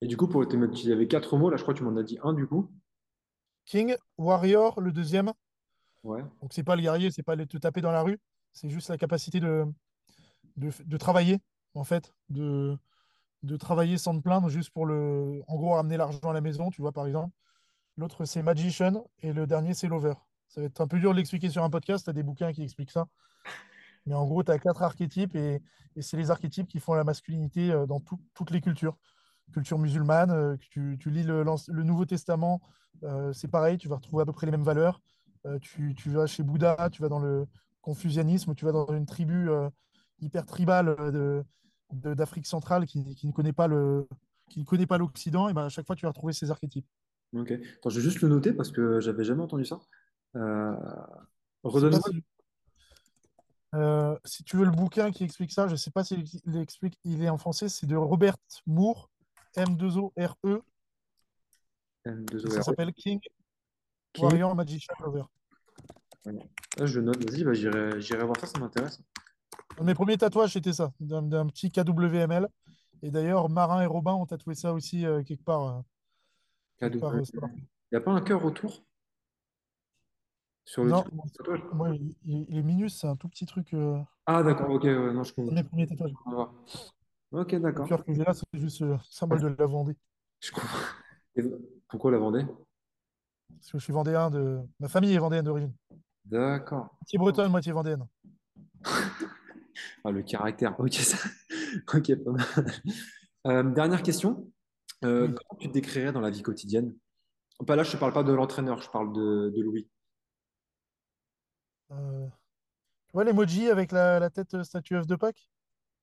Et 0.02 0.06
du 0.06 0.16
coup, 0.16 0.28
pour 0.28 0.46
te 0.46 0.56
mettre, 0.56 0.74
il 0.74 0.88
y 0.88 0.92
avait 0.92 1.08
quatre 1.08 1.36
mots, 1.38 1.48
là, 1.50 1.56
je 1.56 1.62
crois 1.62 1.72
que 1.74 1.78
tu 1.78 1.84
m'en 1.84 1.96
as 1.96 2.02
dit 2.02 2.18
un, 2.22 2.32
du 2.32 2.46
coup. 2.46 2.70
King, 3.64 3.96
Warrior, 4.18 4.80
le 4.80 4.92
deuxième. 4.92 5.32
Ouais. 6.04 6.22
Donc, 6.42 6.52
c'est 6.52 6.62
pas 6.62 6.76
le 6.76 6.82
guerrier, 6.82 7.10
c'est 7.10 7.22
pas 7.22 7.34
le 7.34 7.46
te 7.46 7.56
taper 7.56 7.80
dans 7.80 7.92
la 7.92 8.02
rue, 8.02 8.18
c'est 8.52 8.68
juste 8.68 8.90
la 8.90 8.98
capacité 8.98 9.40
de, 9.40 9.64
de, 10.56 10.70
de 10.84 10.96
travailler, 10.96 11.40
en 11.74 11.84
fait, 11.84 12.14
de, 12.28 12.76
de 13.42 13.56
travailler 13.56 13.98
sans 13.98 14.16
te 14.16 14.22
plaindre, 14.22 14.48
juste 14.50 14.70
pour 14.70 14.86
le, 14.86 15.42
en 15.48 15.56
gros, 15.56 15.72
ramener 15.72 15.96
l'argent 15.96 16.30
à 16.30 16.32
la 16.32 16.40
maison, 16.40 16.70
tu 16.70 16.82
vois, 16.82 16.92
par 16.92 17.06
exemple. 17.06 17.34
L'autre, 17.96 18.26
c'est 18.26 18.42
Magician, 18.42 19.06
et 19.22 19.32
le 19.32 19.46
dernier, 19.46 19.72
c'est 19.72 19.88
Lover. 19.88 20.14
Ça 20.48 20.60
va 20.60 20.66
être 20.66 20.80
un 20.80 20.86
peu 20.86 21.00
dur 21.00 21.12
de 21.12 21.16
l'expliquer 21.16 21.48
sur 21.48 21.64
un 21.64 21.70
podcast, 21.70 22.04
tu 22.04 22.10
as 22.10 22.12
des 22.12 22.22
bouquins 22.22 22.52
qui 22.52 22.62
expliquent 22.62 22.92
ça. 22.92 23.08
Mais 24.04 24.14
en 24.14 24.26
gros, 24.26 24.44
tu 24.44 24.52
as 24.52 24.58
quatre 24.58 24.82
archétypes, 24.82 25.34
et, 25.34 25.62
et 25.96 26.02
c'est 26.02 26.18
les 26.18 26.30
archétypes 26.30 26.68
qui 26.68 26.78
font 26.78 26.94
la 26.94 27.02
masculinité 27.02 27.72
euh, 27.72 27.86
dans 27.86 27.98
tout- 27.98 28.20
toutes 28.34 28.50
les 28.50 28.60
cultures. 28.60 28.96
Culture 29.52 29.78
musulmane, 29.78 30.30
euh, 30.30 30.56
que 30.56 30.64
tu, 30.70 30.96
tu 30.98 31.10
lis 31.10 31.22
le, 31.22 31.44
Nouveau 31.82 32.04
Testament, 32.04 32.60
euh, 33.02 33.32
c'est 33.32 33.48
pareil, 33.48 33.78
tu 33.78 33.88
vas 33.88 33.96
retrouver 33.96 34.22
à 34.22 34.26
peu 34.26 34.32
près 34.32 34.46
les 34.46 34.52
mêmes 34.52 34.64
valeurs. 34.64 35.00
Euh, 35.46 35.58
tu, 35.60 35.94
tu 35.94 36.10
vas 36.10 36.26
chez 36.26 36.42
Bouddha, 36.42 36.88
tu 36.90 37.02
vas 37.02 37.08
dans 37.08 37.20
le 37.20 37.46
confucianisme, 37.80 38.54
tu 38.54 38.64
vas 38.64 38.72
dans 38.72 38.92
une 38.92 39.06
tribu 39.06 39.48
hyper 40.20 40.46
tribale 40.46 40.88
euh, 40.88 41.10
de, 41.10 41.44
de- 41.92 42.14
d'Afrique 42.14 42.46
centrale 42.46 42.86
qui, 42.86 43.14
qui 43.14 43.26
ne 43.26 43.32
connaît 43.32 43.52
pas 43.52 43.66
le, 43.66 44.08
qui 44.48 44.60
ne 44.60 44.64
connaît 44.64 44.86
pas 44.86 44.98
l'Occident, 44.98 45.48
et 45.48 45.52
ben 45.52 45.64
à 45.64 45.68
chaque 45.68 45.86
fois, 45.86 45.96
tu 45.96 46.06
vas 46.06 46.10
retrouver 46.10 46.32
ces 46.32 46.50
archétypes. 46.50 46.86
Ok. 47.32 47.52
Attends, 47.52 47.90
je 47.90 47.96
vais 47.96 48.02
juste 48.04 48.20
le 48.20 48.28
noter 48.28 48.52
parce 48.52 48.70
que 48.70 49.00
j'avais 49.00 49.24
jamais 49.24 49.42
entendu 49.42 49.64
ça. 49.64 49.80
Euh, 50.36 50.76
redonne-moi. 51.62 52.00
si, 52.10 52.24
euh, 53.74 54.16
si 54.24 54.44
tu 54.44 54.56
veux 54.56 54.64
le 54.64 54.70
bouquin 54.70 55.10
qui 55.10 55.24
explique 55.24 55.52
ça, 55.52 55.66
je 55.66 55.72
ne 55.72 55.76
sais 55.76 55.90
pas 55.90 56.04
s'il 56.04 56.24
il 56.46 56.56
explique, 56.56 56.98
il 57.04 57.22
est 57.22 57.28
en 57.28 57.38
français, 57.38 57.68
c'est 57.68 57.86
de 57.86 57.96
Robert 57.96 58.36
Moore, 58.66 59.10
M2ORE, 59.56 60.12
et 60.16 60.28
ça 62.04 62.12
M2OR. 62.12 62.62
s'appelle 62.62 62.92
King 62.92 63.20
King. 64.12 64.24
Warrior 64.24 64.54
Magician 64.54 64.94
Lover. 65.00 65.24
Là, 66.24 66.86
je 66.86 67.00
note. 67.00 67.24
Vas-y, 67.30 67.44
bah, 67.44 67.52
j'irai, 67.54 68.24
voir 68.24 68.38
ça, 68.40 68.46
ça 68.46 68.58
m'intéresse. 68.58 69.00
Mes 69.82 69.94
premiers 69.94 70.16
tatouages, 70.18 70.52
c'était 70.52 70.72
ça, 70.72 70.92
d'un 71.00 71.46
petit 71.46 71.70
KWML. 71.70 72.48
Et 73.02 73.10
d'ailleurs, 73.10 73.48
Marin 73.50 73.82
et 73.82 73.86
Robin 73.86 74.12
ont 74.14 74.26
tatoué 74.26 74.54
ça 74.54 74.72
aussi 74.72 75.04
euh, 75.04 75.22
quelque 75.22 75.44
part. 75.44 75.62
euh, 75.62 75.80
quelque 76.78 76.98
part, 76.98 77.12
KW. 77.12 77.16
euh, 77.16 77.46
Il 77.54 77.92
n'y 77.92 77.98
a 77.98 78.00
pas 78.00 78.12
un 78.12 78.20
cœur 78.22 78.44
autour? 78.44 78.82
Sur 80.64 80.84
le 80.84 80.90
Non, 80.90 81.02
tien 81.02 81.12
tatouage? 81.36 81.62
moi, 81.72 81.90
il, 81.94 82.14
il- 82.24 82.46
il 82.48 82.56
est 82.58 82.62
minus, 82.62 82.98
c'est 82.98 83.06
un 83.06 83.16
tout 83.16 83.28
petit 83.28 83.46
truc. 83.46 83.74
euh, 83.74 83.98
Ah, 84.24 84.42
d'accord, 84.42 84.70
ok, 84.70 84.82
ouais, 84.84 85.12
non, 85.12 85.22
je 85.24 85.32
comprends. 85.34 85.54
mes 85.54 85.62
premiers 85.62 85.86
tatouages. 85.86 86.12
Ok, 87.32 87.52
Le 87.52 87.60
d'accord. 87.60 87.86
cœur 87.88 88.04
que 88.04 88.12
j'ai 88.12 88.24
là, 88.24 88.32
c'est 88.34 88.46
juste 88.60 88.82
euh, 88.82 88.96
symbole 89.10 89.40
de 89.40 89.48
la 89.58 89.66
Vendée. 89.66 89.96
Je 90.40 90.50
comprends. 90.52 90.78
Et 91.36 91.42
pourquoi 91.88 92.10
la 92.10 92.18
Vendée? 92.18 92.46
Parce 93.48 93.72
que 93.72 93.78
je 93.78 93.84
suis 93.84 93.92
vendéen 93.92 94.30
de. 94.30 94.60
Ma 94.80 94.88
famille 94.88 95.14
est 95.14 95.18
vendéenne 95.18 95.44
d'origine. 95.44 95.72
D'accord. 96.24 96.96
Moitié 97.00 97.18
bretonne, 97.18 97.50
moitié 97.50 97.72
vendéenne. 97.72 98.06
Ah, 100.04 100.10
le 100.10 100.22
caractère. 100.22 100.78
Ok, 100.80 100.94
ça. 100.94 101.18
Ok, 101.94 102.14
pas 102.24 102.30
mal. 102.30 102.46
Euh, 103.46 103.62
dernière 103.62 104.02
question. 104.02 104.50
Euh, 105.04 105.28
Oui. 105.28 105.34
comment 105.34 105.58
tu 105.60 105.68
te 105.68 105.72
décrirais 105.72 106.12
dans 106.12 106.20
la 106.20 106.30
vie 106.30 106.42
quotidienne? 106.42 106.94
Pas 107.66 107.76
là, 107.76 107.82
je 107.82 107.94
ne 107.94 108.00
parle 108.00 108.12
pas 108.12 108.22
de 108.22 108.32
l'entraîneur, 108.32 108.80
je 108.80 108.88
parle 108.90 109.12
de, 109.12 109.52
de 109.54 109.62
Louis. 109.62 109.88
Euh, 111.90 112.26
tu 113.08 113.12
vois 113.12 113.24
l'emoji 113.24 113.68
avec 113.68 113.92
la, 113.92 114.18
la 114.18 114.30
tête 114.30 114.62
statue 114.62 114.94
œuf 114.96 115.06
de 115.06 115.16
Pâques? 115.16 115.50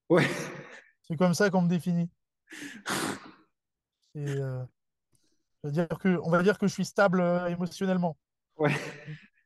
Ouais, 0.09 0.27
C'est 1.03 1.17
comme 1.17 1.33
ça 1.33 1.49
qu'on 1.49 1.61
me 1.61 1.69
définit. 1.69 2.09
Et, 4.15 4.25
euh, 4.27 4.63
je 5.63 5.69
veux 5.69 5.73
dire 5.73 5.87
que, 5.99 6.19
on 6.23 6.29
va 6.29 6.43
dire 6.43 6.57
que 6.57 6.67
je 6.67 6.73
suis 6.73 6.85
stable 6.85 7.21
euh, 7.21 7.47
émotionnellement. 7.47 8.17
ouais, 8.57 8.73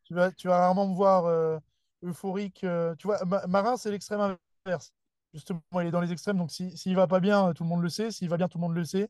Tu 0.03 0.13
vas, 0.13 0.31
tu 0.31 0.47
vas 0.47 0.59
rarement 0.59 0.87
me 0.87 0.95
voir 0.95 1.25
euh, 1.25 1.59
euphorique. 2.03 2.63
euh, 2.63 2.95
tu 2.95 3.07
vois, 3.07 3.23
Ma- 3.25 3.45
Marin, 3.47 3.77
c'est 3.77 3.91
l'extrême 3.91 4.35
inverse. 4.65 4.93
Justement, 5.33 5.61
il 5.81 5.87
est 5.87 5.91
dans 5.91 6.01
les 6.01 6.11
extrêmes. 6.11 6.37
Donc, 6.37 6.51
si, 6.51 6.75
s'il 6.77 6.95
va 6.95 7.07
pas 7.07 7.19
bien, 7.19 7.53
tout 7.53 7.63
le 7.63 7.69
monde 7.69 7.81
le 7.81 7.89
sait. 7.89 8.11
S'il 8.11 8.29
va 8.29 8.37
bien, 8.37 8.47
tout 8.47 8.57
le 8.57 8.61
monde 8.63 8.75
le 8.75 8.85
sait. 8.85 9.09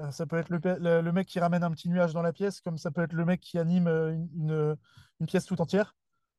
Euh, 0.00 0.10
ça 0.12 0.26
peut 0.26 0.38
être 0.38 0.50
le, 0.50 0.60
pe- 0.60 0.78
le- 0.80 1.00
le 1.02 1.12
mec 1.12 1.28
qui 1.28 1.40
ramène 1.40 1.62
un 1.64 1.70
petit 1.72 1.88
nuage 1.88 2.12
dans 2.14 2.22
la 2.22 2.32
pièce, 2.32 2.60
comme 2.60 2.78
ça 2.78 2.90
peut 2.90 3.02
être 3.02 3.12
le 3.12 3.24
mec 3.24 3.40
qui 3.40 3.58
anime 3.58 3.88
euh, 3.88 4.12
une, 4.14 4.28
une- 4.36 4.76
une 5.20 5.26
pièce 5.26 5.44
tout 5.46 5.60
entière. 5.60 5.96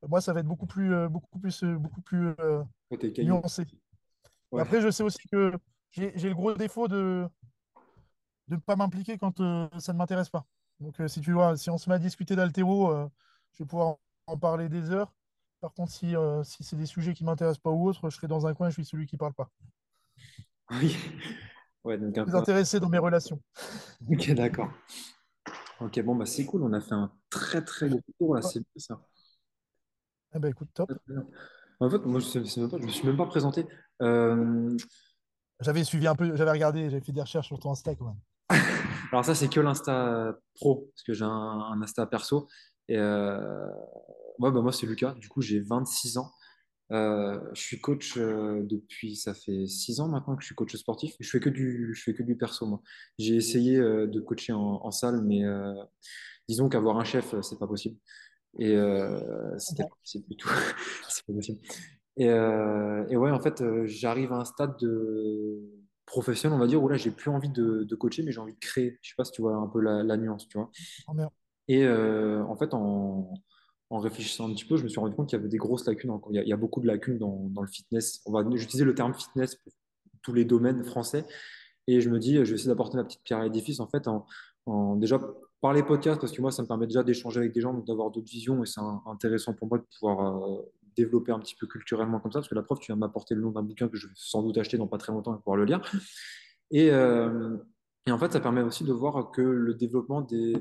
Moi, 0.07 0.21
ça 0.21 0.33
va 0.33 0.39
être 0.41 0.47
beaucoup 0.47 0.67
plus, 0.67 0.93
euh, 0.93 1.09
beaucoup 1.09 1.39
plus, 1.39 1.63
beaucoup 1.63 2.01
plus 2.01 2.33
euh, 2.39 2.63
nuancé. 3.25 3.65
Ouais. 4.51 4.61
après, 4.61 4.81
je 4.81 4.89
sais 4.89 5.03
aussi 5.03 5.27
que 5.31 5.53
j'ai 5.91 6.11
le 6.11 6.33
gros 6.33 6.53
défaut 6.53 6.87
de 6.87 7.27
ne 8.47 8.57
pas 8.57 8.75
m'impliquer 8.75 9.17
quand 9.17 9.39
euh, 9.39 9.67
ça 9.79 9.93
ne 9.93 9.97
m'intéresse 9.97 10.29
pas. 10.29 10.45
Donc, 10.79 10.99
euh, 10.99 11.07
si 11.07 11.21
tu 11.21 11.31
vois, 11.31 11.55
si 11.57 11.69
on 11.69 11.77
se 11.77 11.89
met 11.89 11.95
à 11.95 11.99
discuter 11.99 12.35
d'altéro, 12.35 12.91
euh, 12.91 13.07
je 13.53 13.63
vais 13.63 13.67
pouvoir 13.67 13.97
en, 14.27 14.37
parler 14.37 14.69
des 14.69 14.91
heures. 14.91 15.13
Par 15.59 15.73
contre, 15.73 15.91
si, 15.91 16.15
si 16.43 16.63
c'est 16.63 16.75
des 16.75 16.85
sujets 16.87 17.13
qui 17.13 17.23
ne 17.23 17.29
m'intéressent 17.29 17.61
pas 17.61 17.69
ou 17.69 17.87
autres, 17.87 18.09
je 18.09 18.15
serai 18.15 18.27
dans 18.27 18.47
un 18.47 18.53
coin 18.53 18.67
et 18.67 18.71
je 18.71 18.75
suis 18.75 18.85
celui 18.85 19.05
qui 19.05 19.15
ne 19.15 19.19
parle 19.19 19.33
pas. 19.33 19.49
Oui. 20.71 20.95
Ouais, 21.83 21.97
donc 21.97 22.15
un 22.15 22.25
Plus 22.25 22.35
intéressé 22.35 22.79
dans 22.79 22.89
mes 22.89 22.99
relations. 22.99 23.41
Ok, 24.07 24.31
d'accord. 24.33 24.71
Ok, 25.79 25.99
bon, 26.01 26.13
bah 26.13 26.27
c'est 26.27 26.45
cool. 26.45 26.61
On 26.61 26.73
a 26.73 26.79
fait 26.79 26.93
un 26.93 27.11
très 27.31 27.63
très 27.63 27.89
gros 27.89 28.01
tour 28.19 28.35
là. 28.35 28.43
C'est 28.43 28.59
bien 28.59 28.67
ça. 28.77 29.01
Eh 30.35 30.39
ben, 30.39 30.49
écoute, 30.49 30.69
top. 30.75 30.91
En 31.81 31.89
fait, 31.89 32.05
moi, 32.05 32.19
je 32.19 32.27
je 32.27 32.85
me 32.85 32.89
suis 32.89 33.07
même 33.07 33.17
pas 33.17 33.25
présenté. 33.25 33.65
Euh, 34.03 34.77
J'avais 35.61 35.83
suivi 35.83 36.05
un 36.07 36.15
peu, 36.15 36.35
j'avais 36.35 36.51
regardé, 36.51 36.89
j'avais 36.89 37.03
fait 37.03 37.11
des 37.11 37.21
recherches 37.21 37.47
sur 37.47 37.59
ton 37.59 37.71
Insta 37.71 37.95
quand 37.95 38.05
même. 38.05 38.59
alors 39.11 39.25
ça, 39.25 39.33
c'est 39.33 39.49
que 39.49 39.59
l'Insta 39.59 40.37
pro, 40.55 40.91
parce 40.93 41.03
que 41.03 41.13
j'ai 41.13 41.25
un, 41.25 41.29
un 41.29 41.81
Insta 41.81 42.05
perso. 42.05 42.47
Et 42.87 42.97
euh, 42.97 43.65
ouais, 44.37 44.51
bah, 44.51 44.61
moi, 44.61 44.71
c'est 44.71 44.85
Lucas. 44.85 45.15
Du 45.15 45.27
coup, 45.27 45.41
j'ai 45.41 45.59
26 45.59 46.17
ans. 46.17 46.31
Euh, 46.91 47.39
je 47.53 47.61
suis 47.61 47.79
coach 47.79 48.17
euh, 48.17 48.61
depuis, 48.63 49.15
ça 49.15 49.33
fait 49.33 49.65
6 49.65 50.01
ans 50.01 50.07
maintenant 50.07 50.35
que 50.35 50.41
je 50.41 50.47
suis 50.47 50.55
coach 50.55 50.75
sportif. 50.75 51.15
Je 51.19 51.29
fais 51.29 51.39
que 51.39 51.49
du, 51.49 51.93
je 51.95 52.03
fais 52.03 52.13
que 52.13 52.21
du 52.21 52.37
perso, 52.37 52.67
moi. 52.67 52.81
J'ai 53.17 53.35
essayé 53.35 53.79
de 53.79 54.19
coacher 54.19 54.53
en, 54.53 54.81
en 54.83 54.91
salle, 54.91 55.23
mais 55.23 55.41
disons 56.47 56.69
qu'avoir 56.69 56.99
un 56.99 57.05
chef, 57.05 57.33
c'est 57.41 57.57
pas 57.57 57.67
possible. 57.67 57.97
Et 58.59 58.75
euh, 58.75 59.57
c'était 59.57 59.83
tout. 60.37 60.49
C'est 61.09 61.25
pas 61.25 61.33
possible. 61.33 61.59
Et, 62.17 62.29
euh, 62.29 63.05
et 63.09 63.17
ouais, 63.17 63.31
en 63.31 63.39
fait, 63.41 63.61
euh, 63.61 63.85
j'arrive 63.87 64.33
à 64.33 64.37
un 64.37 64.45
stade 64.45 64.77
de 64.79 65.61
professionnel, 66.05 66.57
on 66.57 66.59
va 66.59 66.67
dire, 66.67 66.83
où 66.83 66.89
là, 66.89 66.97
j'ai 66.97 67.11
plus 67.11 67.29
envie 67.31 67.49
de, 67.49 67.83
de 67.83 67.95
coacher, 67.95 68.23
mais 68.23 68.31
j'ai 68.31 68.39
envie 68.41 68.53
de 68.53 68.59
créer. 68.59 68.99
Je 69.01 69.09
sais 69.09 69.15
pas 69.17 69.23
si 69.25 69.31
tu 69.31 69.41
vois 69.41 69.55
un 69.55 69.67
peu 69.67 69.79
la, 69.79 70.03
la 70.03 70.17
nuance, 70.17 70.47
tu 70.47 70.57
vois. 70.57 70.69
Oh, 71.07 71.13
merde. 71.13 71.31
Et 71.67 71.83
euh, 71.85 72.43
en 72.45 72.55
fait, 72.57 72.73
en, 72.73 73.33
en 73.89 73.99
réfléchissant 73.99 74.49
un 74.49 74.53
petit 74.53 74.65
peu, 74.65 74.77
je 74.77 74.83
me 74.83 74.89
suis 74.89 74.99
rendu 74.99 75.15
compte 75.15 75.29
qu'il 75.29 75.37
y 75.37 75.41
avait 75.41 75.49
des 75.49 75.57
grosses 75.57 75.85
lacunes. 75.87 76.11
Il 76.29 76.35
y 76.35 76.39
a, 76.39 76.43
il 76.43 76.49
y 76.49 76.53
a 76.53 76.57
beaucoup 76.57 76.81
de 76.81 76.87
lacunes 76.87 77.17
dans, 77.17 77.47
dans 77.49 77.61
le 77.61 77.67
fitness. 77.67 78.21
On 78.25 78.31
va 78.33 78.41
utiliser 78.41 78.83
le 78.83 78.93
terme 78.95 79.13
fitness 79.13 79.55
pour 79.55 79.73
tous 80.21 80.33
les 80.33 80.45
domaines 80.45 80.83
français. 80.83 81.25
Et 81.87 82.01
je 82.01 82.09
me 82.09 82.19
dis, 82.19 82.35
je 82.35 82.41
vais 82.41 82.53
essayer 82.55 82.69
d'apporter 82.69 82.97
ma 82.97 83.03
petite 83.03 83.23
pierre 83.23 83.39
à 83.39 83.43
l'édifice, 83.43 83.79
en 83.79 83.87
fait, 83.87 84.07
en, 84.07 84.25
en 84.65 84.95
déjà 84.95 85.19
par 85.61 85.73
les 85.73 85.83
podcasts, 85.83 86.19
parce 86.19 86.33
que 86.33 86.41
moi, 86.41 86.51
ça 86.51 86.63
me 86.63 86.67
permet 86.67 86.87
déjà 86.87 87.03
d'échanger 87.03 87.39
avec 87.39 87.53
des 87.53 87.61
gens, 87.61 87.73
d'avoir 87.73 88.09
d'autres 88.09 88.29
visions, 88.29 88.63
et 88.63 88.65
c'est 88.65 88.81
intéressant 89.05 89.53
pour 89.53 89.67
moi 89.67 89.77
de 89.77 89.85
pouvoir 89.99 90.43
euh, 90.43 90.61
développer 90.97 91.31
un 91.31 91.39
petit 91.39 91.55
peu 91.55 91.67
culturellement 91.67 92.19
comme 92.19 92.31
ça, 92.31 92.39
parce 92.39 92.49
que 92.49 92.55
la 92.55 92.63
preuve, 92.63 92.79
tu 92.79 92.87
viens 92.87 92.95
m'apporter 92.95 93.35
le 93.35 93.41
nom 93.41 93.51
d'un 93.51 93.61
bouquin 93.61 93.87
que 93.87 93.95
je 93.95 94.07
vais 94.07 94.13
sans 94.15 94.41
doute 94.41 94.57
acheter 94.57 94.77
dans 94.77 94.87
pas 94.87 94.97
très 94.97 95.13
longtemps 95.13 95.35
et 95.35 95.37
pouvoir 95.37 95.57
le 95.57 95.65
lire. 95.65 95.81
Et, 96.71 96.89
euh, 96.91 97.57
et 98.07 98.11
en 98.11 98.17
fait, 98.17 98.31
ça 98.31 98.39
permet 98.39 98.61
aussi 98.61 98.83
de 98.83 98.91
voir 98.91 99.31
que 99.31 99.41
le 99.41 99.73
développement 99.75 100.21
des, 100.21 100.55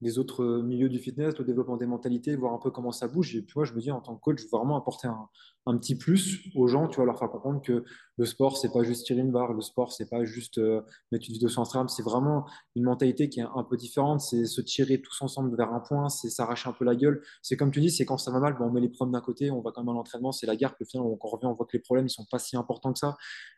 des 0.00 0.18
autres 0.18 0.62
milieux 0.62 0.88
du 0.88 0.98
fitness, 0.98 1.38
le 1.38 1.44
développement 1.44 1.76
des 1.76 1.86
mentalités, 1.86 2.34
voir 2.34 2.54
un 2.54 2.58
peu 2.58 2.70
comment 2.70 2.92
ça 2.92 3.06
bouge. 3.06 3.36
Et 3.36 3.42
puis 3.42 3.52
moi, 3.54 3.64
je 3.64 3.74
me 3.74 3.80
dis, 3.80 3.90
en 3.90 4.00
tant 4.00 4.16
que 4.16 4.20
coach, 4.20 4.38
je 4.40 4.44
veux 4.44 4.58
vraiment 4.58 4.76
apporter 4.76 5.08
un, 5.08 5.28
un 5.66 5.76
petit 5.76 5.96
plus 5.96 6.48
aux 6.54 6.66
gens, 6.66 6.88
tu 6.88 6.96
vois, 6.96 7.04
leur 7.04 7.18
faire 7.18 7.30
comprendre 7.30 7.60
que 7.60 7.84
le 8.16 8.26
sport, 8.26 8.56
c'est 8.56 8.72
pas 8.72 8.82
juste 8.82 9.06
tirer 9.06 9.20
une 9.20 9.30
barre, 9.30 9.52
le 9.52 9.60
sport, 9.60 9.92
c'est 9.92 10.08
pas 10.08 10.24
juste 10.24 10.58
euh, 10.58 10.82
mettre 11.10 11.26
une 11.28 11.34
vidéo 11.34 11.48
sur 11.48 11.62
Instagram, 11.62 11.88
c'est 11.88 12.02
vraiment 12.02 12.46
une 12.76 12.84
mentalité 12.84 13.28
qui 13.28 13.40
est 13.40 13.46
un 13.54 13.64
peu 13.64 13.76
différente, 13.76 14.20
c'est 14.20 14.44
se 14.44 14.60
tirer 14.60 15.00
tous 15.00 15.22
ensemble 15.22 15.56
vers 15.56 15.72
un 15.72 15.80
point, 15.80 16.08
c'est 16.08 16.28
s'arracher 16.28 16.68
un 16.68 16.72
peu 16.72 16.84
la 16.84 16.94
gueule. 16.94 17.22
C'est 17.42 17.56
comme 17.56 17.70
tu 17.70 17.80
dis, 17.80 17.90
c'est 17.90 18.04
quand 18.04 18.18
ça 18.18 18.30
va 18.30 18.40
mal, 18.40 18.56
ben, 18.58 18.66
on 18.66 18.70
met 18.70 18.80
les 18.80 18.88
problèmes 18.88 19.12
d'un 19.12 19.20
côté, 19.20 19.50
on 19.50 19.60
va 19.60 19.70
quand 19.72 19.82
même 19.82 19.90
à 19.90 19.92
l'entraînement, 19.94 20.32
c'est 20.32 20.46
la 20.46 20.56
guerre, 20.56 20.74
puis 20.74 20.84
au 20.84 20.88
final, 20.88 21.06
on, 21.06 21.28
revient, 21.28 21.46
on 21.46 21.54
voit 21.54 21.66
que 21.66 21.76
les 21.76 21.82
problèmes, 21.82 22.06
ils 22.06 22.10
sont 22.10 22.26
pas 22.30 22.38
si 22.38 22.56
importants 22.56 22.92
que 22.92 22.98
ça. 22.98 23.16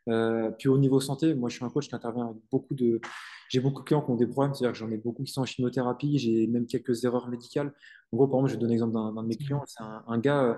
Euh, 0.09 0.51
puis 0.59 0.69
au 0.69 0.79
niveau 0.79 1.01
santé, 1.01 1.35
moi 1.35 1.49
je 1.49 1.57
suis 1.57 1.65
un 1.65 1.71
coach 1.71 1.89
qui 1.89 1.95
intervient 1.95 2.27
avec 2.27 2.43
beaucoup 2.51 2.75
de. 2.75 3.01
J'ai 3.49 3.61
beaucoup 3.61 3.83
de 3.83 3.87
clients 3.87 4.03
qui 4.03 4.11
ont 4.11 4.17
des 4.17 4.27
problèmes, 4.27 4.55
c'est-à-dire 4.55 4.73
que 4.73 4.79
j'en 4.79 4.91
ai 4.91 4.97
beaucoup 4.97 5.25
qui 5.25 5.33
sont 5.33 5.43
en 5.43 5.45
chimiothérapie, 5.45 6.19
j'ai 6.19 6.47
même 6.47 6.67
quelques 6.67 7.05
erreurs 7.05 7.29
médicales. 7.29 7.75
En 8.13 8.17
gros, 8.17 8.27
par 8.27 8.39
exemple, 8.39 8.51
je 8.51 8.55
vais 8.55 8.61
donner 8.61 8.73
l'exemple 8.73 8.95
d'un 8.95 9.23
de 9.23 9.29
mes 9.29 9.37
clients, 9.37 9.63
c'est 9.67 9.83
un, 9.83 10.03
un 10.07 10.19
gars, 10.19 10.43
euh, 10.43 10.55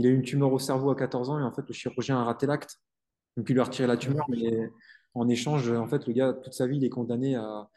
il 0.00 0.06
a 0.06 0.10
eu 0.10 0.14
une 0.14 0.22
tumeur 0.22 0.52
au 0.52 0.58
cerveau 0.58 0.90
à 0.90 0.96
14 0.96 1.30
ans 1.30 1.38
et 1.38 1.42
en 1.42 1.52
fait 1.52 1.62
le 1.66 1.72
chirurgien 1.72 2.18
a 2.18 2.24
raté 2.24 2.46
l'acte, 2.46 2.78
donc 3.36 3.48
il 3.48 3.52
lui 3.52 3.60
a 3.60 3.64
retiré 3.64 3.86
la 3.86 3.96
tumeur, 3.96 4.26
mais 4.28 4.70
en 5.14 5.28
échange, 5.28 5.70
en 5.70 5.88
fait, 5.88 6.06
le 6.06 6.12
gars, 6.12 6.32
toute 6.32 6.52
sa 6.52 6.66
vie, 6.66 6.76
il 6.76 6.84
est 6.84 6.90
condamné 6.90 7.34
à, 7.34 7.68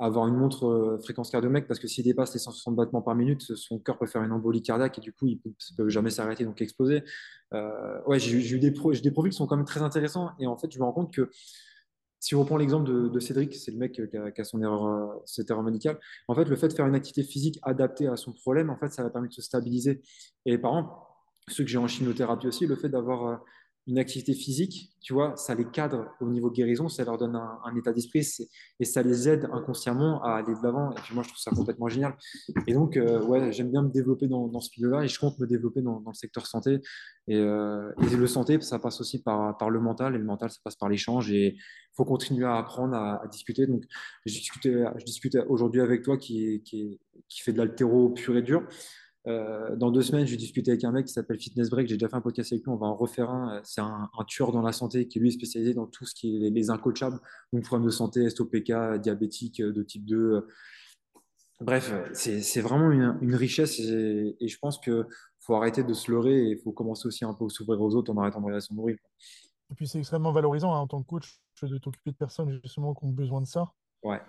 à 0.00 0.06
avoir 0.06 0.26
une 0.26 0.36
montre 0.36 0.66
euh, 0.66 0.98
fréquence 0.98 1.30
cardiomètre 1.30 1.66
parce 1.66 1.78
que 1.78 1.86
s'il 1.86 2.04
dépasse 2.04 2.32
les 2.32 2.40
160 2.40 2.74
battements 2.74 3.02
par 3.02 3.14
minute, 3.14 3.42
son 3.42 3.78
cœur 3.78 3.98
peut 3.98 4.06
faire 4.06 4.22
une 4.22 4.32
embolie 4.32 4.62
cardiaque 4.62 4.98
et 4.98 5.00
du 5.00 5.12
coup, 5.12 5.26
il 5.26 5.40
ne 5.44 5.76
peut, 5.76 5.88
jamais 5.88 6.10
s'arrêter, 6.10 6.44
donc 6.44 6.60
exploser. 6.62 7.04
Euh, 7.52 8.00
ouais, 8.06 8.18
j'ai 8.18 8.36
eu 8.36 8.58
des, 8.58 8.72
pro, 8.72 8.92
des 8.92 9.10
profils 9.10 9.30
qui 9.30 9.36
sont 9.36 9.46
quand 9.46 9.56
même 9.56 9.66
très 9.66 9.82
intéressants. 9.82 10.30
Et 10.38 10.46
en 10.46 10.56
fait, 10.56 10.72
je 10.72 10.78
me 10.78 10.84
rends 10.84 10.92
compte 10.92 11.12
que 11.12 11.30
si 12.18 12.34
on 12.34 12.40
reprend 12.40 12.56
l'exemple 12.56 12.88
de, 12.88 13.08
de 13.08 13.20
Cédric, 13.20 13.54
c'est 13.54 13.70
le 13.70 13.78
mec 13.78 13.92
qui 13.92 14.16
a, 14.16 14.30
qui 14.30 14.40
a 14.40 14.44
son 14.44 14.60
erreur, 14.62 14.86
euh, 14.86 15.22
cette 15.26 15.50
erreur 15.50 15.62
médicale. 15.62 15.98
En 16.28 16.34
fait, 16.34 16.44
le 16.44 16.56
fait 16.56 16.68
de 16.68 16.72
faire 16.72 16.86
une 16.86 16.94
activité 16.94 17.22
physique 17.22 17.58
adaptée 17.62 18.08
à 18.08 18.16
son 18.16 18.32
problème, 18.32 18.70
en 18.70 18.76
fait, 18.76 18.90
ça 18.92 19.02
va 19.02 19.10
permettre 19.10 19.32
de 19.32 19.36
se 19.36 19.42
stabiliser. 19.42 20.02
Et 20.44 20.58
par 20.58 20.72
exemple, 20.72 20.94
ceux 21.50 21.64
que 21.64 21.70
j'ai 21.70 21.78
en 21.78 21.86
chimiothérapie 21.86 22.46
aussi, 22.46 22.66
le 22.66 22.76
fait 22.76 22.88
d'avoir 22.88 23.26
euh, 23.26 23.36
une 23.86 23.98
activité 23.98 24.34
physique, 24.34 24.92
tu 25.00 25.14
vois, 25.14 25.34
ça 25.36 25.54
les 25.54 25.64
cadre 25.64 26.06
au 26.20 26.28
niveau 26.28 26.50
guérison, 26.50 26.88
ça 26.88 27.04
leur 27.04 27.16
donne 27.16 27.34
un, 27.34 27.76
état 27.76 27.92
d'esprit 27.92 28.26
et 28.78 28.84
ça 28.84 29.02
les 29.02 29.28
aide 29.28 29.48
inconsciemment 29.52 30.22
à 30.22 30.36
aller 30.36 30.54
de 30.54 30.62
l'avant. 30.62 30.92
Et 30.92 31.00
puis 31.00 31.14
moi, 31.14 31.22
je 31.22 31.28
trouve 31.28 31.40
ça 31.40 31.50
complètement 31.50 31.88
génial. 31.88 32.14
Et 32.66 32.74
donc, 32.74 32.96
euh, 32.96 33.24
ouais, 33.24 33.50
j'aime 33.52 33.70
bien 33.70 33.82
me 33.82 33.90
développer 33.90 34.28
dans, 34.28 34.60
ce 34.60 34.70
milieu-là 34.76 35.04
et 35.04 35.08
je 35.08 35.18
compte 35.18 35.38
me 35.38 35.46
développer 35.46 35.80
dans, 35.80 36.02
le 36.06 36.14
secteur 36.14 36.46
santé. 36.46 36.80
Et, 37.26 37.36
euh, 37.36 37.90
et 38.02 38.16
le 38.16 38.26
santé, 38.26 38.60
ça 38.60 38.78
passe 38.78 39.00
aussi 39.00 39.22
par, 39.22 39.70
le 39.70 39.80
mental 39.80 40.14
et 40.14 40.18
le 40.18 40.24
mental, 40.24 40.50
ça 40.50 40.58
passe 40.62 40.76
par 40.76 40.88
l'échange 40.88 41.32
et 41.32 41.54
il 41.54 41.94
faut 41.96 42.04
continuer 42.04 42.46
à 42.46 42.58
apprendre, 42.58 42.94
à, 42.94 43.22
à 43.22 43.26
discuter. 43.28 43.66
Donc, 43.66 43.84
je 44.26 44.34
discutais, 44.34 44.84
je 44.98 45.04
discutais 45.04 45.40
aujourd'hui 45.48 45.80
avec 45.80 46.02
toi 46.02 46.18
qui, 46.18 46.62
qui, 46.62 47.00
qui 47.28 47.40
fait 47.40 47.52
de 47.52 47.58
l'altéro 47.58 48.10
pur 48.10 48.36
et 48.36 48.42
dur. 48.42 48.62
Euh, 49.26 49.76
dans 49.76 49.90
deux 49.90 50.00
semaines, 50.02 50.26
je 50.26 50.30
vais 50.30 50.36
discuter 50.38 50.70
avec 50.70 50.82
un 50.84 50.92
mec 50.92 51.06
qui 51.06 51.12
s'appelle 51.12 51.38
Fitness 51.38 51.68
Break. 51.68 51.86
J'ai 51.88 51.96
déjà 51.96 52.08
fait 52.08 52.16
un 52.16 52.20
podcast 52.22 52.52
avec 52.52 52.64
lui. 52.64 52.70
On 52.72 52.76
va 52.76 52.86
en 52.86 52.94
refaire 52.94 53.30
un. 53.30 53.56
Euh, 53.56 53.60
C'est 53.64 53.80
un, 53.82 54.08
un 54.18 54.24
tueur 54.24 54.50
dans 54.52 54.62
la 54.62 54.72
santé 54.72 55.06
qui 55.08 55.20
lui 55.20 55.28
est 55.28 55.32
spécialisé 55.32 55.74
dans 55.74 55.86
tout 55.86 56.06
ce 56.06 56.14
qui 56.14 56.36
est 56.36 56.38
les, 56.38 56.50
les 56.50 56.70
incoachables, 56.70 57.18
donc 57.52 57.64
problèmes 57.64 57.86
de 57.86 57.92
santé, 57.92 58.28
SOPK, 58.30 58.98
diabétique 59.00 59.60
euh, 59.60 59.72
de 59.72 59.82
type 59.82 60.06
2. 60.06 60.46
Bref, 61.60 61.92
c'est 62.14 62.60
vraiment 62.62 62.90
une, 62.90 63.18
une 63.20 63.34
richesse 63.34 63.78
et, 63.80 64.34
et 64.40 64.48
je 64.48 64.58
pense 64.58 64.78
que 64.78 65.06
faut 65.40 65.54
arrêter 65.54 65.82
de 65.84 65.92
se 65.92 66.10
leurrer 66.10 66.46
et 66.46 66.50
il 66.52 66.58
faut 66.58 66.72
commencer 66.72 67.06
aussi 67.06 67.24
un 67.26 67.34
peu 67.34 67.44
à 67.44 67.48
s'ouvrir 67.50 67.80
aux 67.82 67.94
autres 67.94 68.10
en 68.12 68.16
arrêtant 68.16 68.40
de 68.40 68.46
regarder 68.46 68.64
son 68.64 68.74
nourrir. 68.74 68.96
Et 69.70 69.74
puis, 69.74 69.86
c'est 69.86 69.98
extrêmement 69.98 70.32
valorisant 70.32 70.74
hein, 70.74 70.78
en 70.78 70.86
tant 70.86 71.02
que 71.02 71.06
coach 71.06 71.38
de 71.62 71.76
t'occuper 71.76 72.12
de 72.12 72.16
personnes 72.16 72.58
justement 72.64 72.94
qui 72.94 73.04
ont 73.04 73.10
besoin 73.10 73.42
de 73.42 73.46
ça. 73.46 73.70
Ouais, 74.02 74.20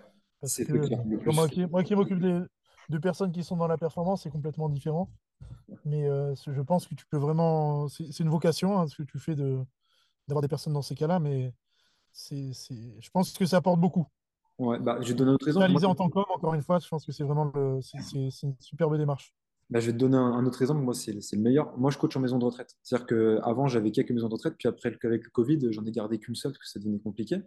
Parce 0.42 0.58
que 0.58 1.32
moi 1.32 1.48
qui, 1.48 1.64
moi 1.64 1.82
qui 1.82 1.94
m'occupe 1.94 2.20
des- 2.20 2.42
de 2.88 2.98
personnes 2.98 3.32
qui 3.32 3.44
sont 3.44 3.56
dans 3.56 3.66
la 3.66 3.78
performance, 3.78 4.22
c'est 4.22 4.30
complètement 4.30 4.68
différent. 4.68 5.08
Mais 5.84 6.08
euh, 6.08 6.34
je 6.34 6.60
pense 6.60 6.86
que 6.86 6.94
tu 6.94 7.06
peux 7.06 7.16
vraiment. 7.16 7.88
C'est 7.88 8.20
une 8.20 8.28
vocation, 8.28 8.78
hein, 8.78 8.86
ce 8.86 8.96
que 8.96 9.02
tu 9.02 9.18
fais 9.18 9.34
de 9.34 9.60
d'avoir 10.28 10.42
des 10.42 10.48
personnes 10.48 10.72
dans 10.72 10.82
ces 10.82 10.94
cas-là, 10.94 11.18
mais 11.18 11.52
c'est, 12.12 12.52
je 12.52 13.10
pense 13.10 13.32
que 13.32 13.46
ça 13.46 13.56
apporte 13.56 13.80
beaucoup. 13.80 14.06
Ouais, 14.58 14.78
bah, 14.78 14.98
je 15.00 15.08
vais 15.08 15.14
te 15.14 15.18
donner 15.18 15.30
un 15.32 15.34
autre 15.34 15.48
exemple. 15.48 15.62
Moi, 15.62 15.66
Réalisé 15.66 15.86
en 15.86 15.94
tant 15.94 16.08
qu'homme, 16.08 16.24
encore 16.32 16.54
une 16.54 16.62
fois, 16.62 16.78
je 16.78 16.86
pense 16.88 17.04
que 17.04 17.10
c'est 17.10 17.24
vraiment 17.24 17.50
le, 17.54 17.80
c'est 17.82 17.96
une 18.42 18.54
superbe 18.60 18.96
démarche. 18.96 19.34
Bah, 19.70 19.80
je 19.80 19.86
vais 19.86 19.92
te 19.92 19.98
donner 19.98 20.16
un, 20.16 20.32
un 20.32 20.44
autre 20.46 20.60
exemple. 20.60 20.82
Moi, 20.82 20.94
c'est 20.94 21.20
c'est 21.22 21.36
le 21.36 21.42
meilleur. 21.42 21.76
Moi, 21.78 21.90
je 21.90 21.98
coach 21.98 22.16
en 22.16 22.20
maison 22.20 22.38
de 22.38 22.44
retraite. 22.44 22.76
C'est-à-dire 22.82 23.06
qu'avant, 23.06 23.66
j'avais 23.66 23.90
quelques 23.90 24.10
maisons 24.10 24.28
de 24.28 24.34
retraite. 24.34 24.54
Puis 24.58 24.68
après, 24.68 24.96
avec 25.02 25.24
le 25.24 25.30
Covid, 25.30 25.72
j'en 25.72 25.84
ai 25.84 25.90
gardé 25.90 26.18
qu'une 26.18 26.34
seule 26.34 26.52
parce 26.52 26.64
que 26.64 26.68
ça 26.68 26.78
devenait 26.78 27.00
compliqué. 27.00 27.38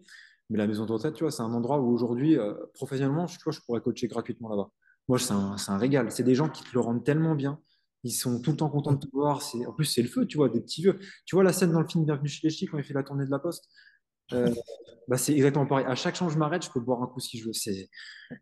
Mais 0.50 0.58
la 0.58 0.68
maison 0.68 0.86
de 0.86 0.92
retraite, 0.92 1.14
tu 1.14 1.24
vois, 1.24 1.32
c'est 1.32 1.44
un 1.44 1.54
endroit 1.54 1.80
où 1.80 1.92
aujourd'hui, 1.92 2.38
euh, 2.38 2.54
professionnellement, 2.74 3.28
je, 3.28 3.38
tu 3.38 3.44
vois, 3.44 3.54
je 3.54 3.62
pourrais 3.62 3.82
coacher 3.82 4.08
gratuitement 4.08 4.50
là-bas. 4.50 4.70
Moi, 5.08 5.20
c'est 5.20 5.34
un, 5.34 5.58
c'est 5.58 5.72
un 5.72 5.78
régal. 5.78 6.12
C'est 6.12 6.24
des 6.24 6.36
gens 6.36 6.50
qui 6.50 6.64
te 6.64 6.70
le 6.74 6.80
rendent 6.80 7.04
tellement 7.04 7.36
bien. 7.36 7.60
Ils 8.04 8.12
sont 8.12 8.42
tout 8.42 8.52
le 8.52 8.58
temps 8.58 8.70
contents 8.70 8.94
de 8.94 9.00
te 9.00 9.08
voir. 9.12 9.42
C'est, 9.42 9.66
en 9.66 9.74
plus, 9.74 9.86
c'est 9.86 10.02
le 10.02 10.08
feu, 10.08 10.26
tu 10.28 10.38
vois, 10.38 10.50
des 10.50 10.62
petits 10.62 10.82
vieux. 10.82 11.00
Tu 11.26 11.36
vois 11.36 11.44
la 11.44 11.54
scène 11.54 11.72
dans 11.72 11.82
le 11.82 11.88
film 11.88 12.06
Bienvenue 12.06 12.28
chez 12.28 12.42
les 12.44 12.50
Ch'tis 12.50 12.68
quand 12.68 12.78
il 12.78 12.84
fait 12.84 12.94
la 12.94 13.04
tournée 13.04 13.26
de 13.26 13.32
la 13.32 13.40
Poste? 13.40 13.66
Euh, 14.34 14.54
bah, 15.08 15.18
c'est 15.18 15.34
exactement 15.34 15.66
pareil. 15.66 15.86
À 15.88 15.96
chaque 15.96 16.16
champ, 16.16 16.30
je 16.30 16.38
m'arrête, 16.38 16.64
je 16.66 16.72
peux 16.72 16.80
boire 16.80 17.02
un 17.04 17.08
coup 17.08 17.20
si 17.20 17.38
je 17.40 17.48
veux. 17.48 17.54
C'est, 17.54 17.90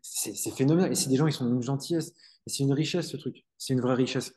c'est, 0.02 0.34
c'est 0.34 0.50
phénoménal. 0.50 0.92
Et 0.92 0.94
c'est 0.94 1.08
des 1.08 1.16
gens, 1.16 1.26
ils 1.26 1.32
sont 1.32 1.46
d'une 1.46 1.62
gentillesse. 1.62 2.12
Et 2.46 2.50
c'est 2.50 2.62
une 2.62 2.72
richesse, 2.72 3.10
ce 3.10 3.16
truc. 3.16 3.44
C'est 3.58 3.72
une 3.74 3.80
vraie 3.80 3.94
richesse. 3.94 4.34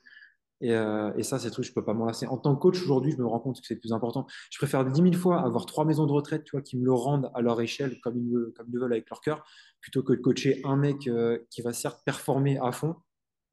Et, 0.59 0.73
euh, 0.73 1.13
et 1.15 1.23
ça, 1.23 1.37
c'est 1.37 1.47
des 1.47 1.51
trucs, 1.51 1.65
je 1.65 1.73
peux 1.73 1.83
pas 1.83 1.93
m'en 1.93 2.05
lasser. 2.05 2.25
En 2.27 2.37
tant 2.37 2.55
que 2.55 2.61
coach, 2.61 2.81
aujourd'hui, 2.81 3.11
je 3.11 3.17
me 3.17 3.27
rends 3.27 3.39
compte 3.39 3.59
que 3.59 3.67
c'est 3.67 3.75
plus 3.75 3.93
important. 3.93 4.25
Je 4.49 4.57
préfère 4.57 4.83
dix 4.85 5.01
mille 5.01 5.17
fois 5.17 5.41
avoir 5.41 5.65
trois 5.65 5.85
maisons 5.85 6.07
de 6.07 6.11
retraite, 6.11 6.43
tu 6.45 6.51
vois, 6.51 6.61
qui 6.61 6.77
me 6.77 6.85
le 6.85 6.93
rendent 6.93 7.31
à 7.35 7.41
leur 7.41 7.61
échelle, 7.61 7.99
comme 8.01 8.17
ils, 8.17 8.31
le, 8.31 8.53
veulent 8.73 8.93
avec 8.93 9.09
leur 9.09 9.21
cœur, 9.21 9.45
plutôt 9.81 10.01
que 10.01 10.13
de 10.13 10.17
coacher 10.17 10.61
un 10.65 10.75
mec 10.75 11.07
euh, 11.07 11.37
qui 11.49 11.61
va 11.61 11.73
certes 11.73 12.01
performer 12.03 12.57
à 12.59 12.71
fond, 12.71 12.95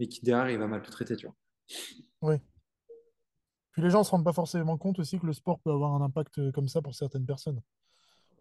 mais 0.01 0.09
qui 0.09 0.23
derrière, 0.23 0.51
il 0.51 0.59
va 0.59 0.67
mal 0.67 0.83
te 0.83 0.91
traiter, 0.91 1.17
tu 1.17 1.27
vois. 1.27 1.37
Ouais. 2.23 2.41
Puis 3.73 3.83
les 3.83 3.91
gens 3.91 3.99
ne 3.99 4.05
se 4.05 4.11
rendent 4.11 4.25
pas 4.25 4.33
forcément 4.33 4.79
compte 4.79 4.99
aussi 4.99 5.19
que 5.19 5.27
le 5.27 5.33
sport 5.33 5.61
peut 5.61 5.71
avoir 5.71 5.93
un 5.95 6.01
impact 6.01 6.39
euh, 6.39 6.53
comme 6.53 6.69
ça 6.69 6.81
pour 6.81 6.95
certaines 6.95 7.27
personnes. 7.27 7.61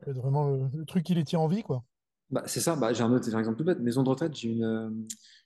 Être 0.08 0.18
vraiment 0.18 0.50
le, 0.50 0.70
le 0.74 0.86
truc 0.86 1.04
qui 1.04 1.16
les 1.16 1.24
tient 1.24 1.40
en 1.40 1.48
vie, 1.48 1.64
quoi. 1.64 1.84
Bah, 2.30 2.44
c'est 2.48 2.60
ça, 2.62 2.76
bah, 2.76 2.94
j'ai 2.94 3.04
un 3.04 3.12
autre 3.14 3.26
j'ai 3.30 3.36
un 3.36 3.40
exemple 3.40 3.58
tout 3.58 3.64
bête. 3.64 3.80
Maison 3.80 4.04
de 4.04 4.10
retraite, 4.10 4.36
j'ai 4.36 4.50
une, 4.50 4.64
euh, 4.64 4.90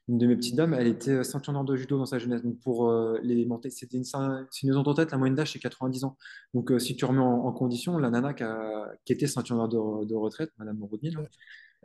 une 0.07 0.17
de 0.17 0.25
mes 0.27 0.35
petites 0.37 0.55
dames, 0.55 0.73
elle 0.73 0.87
était 0.87 1.11
euh, 1.11 1.23
ceinture 1.23 1.51
noire 1.51 1.65
de 1.65 1.75
judo 1.75 1.97
dans 1.97 2.05
sa 2.05 2.17
jeunesse. 2.17 2.41
Donc 2.43 2.59
pour 2.59 2.89
euh, 2.89 3.19
c'était 3.69 3.97
une, 3.97 4.05
c'est 4.05 4.17
une 4.63 4.69
maison 4.69 4.83
de 4.83 4.87
retraite, 4.89 5.11
la 5.11 5.17
moyenne 5.17 5.35
d'âge 5.35 5.51
c'est 5.51 5.59
90 5.59 6.03
ans. 6.05 6.17
Donc 6.53 6.71
euh, 6.71 6.79
si 6.79 6.95
tu 6.95 7.03
remets 7.05 7.19
en, 7.19 7.45
en 7.45 7.51
condition, 7.51 7.97
la 7.97 8.09
nana 8.09 8.33
qui, 8.33 8.43
a- 8.43 8.89
qui 9.05 9.11
était 9.13 9.27
ceinture 9.27 9.55
noire 9.55 9.67
de, 9.67 10.05
de 10.05 10.15
retraite, 10.15 10.51
Madame 10.57 10.79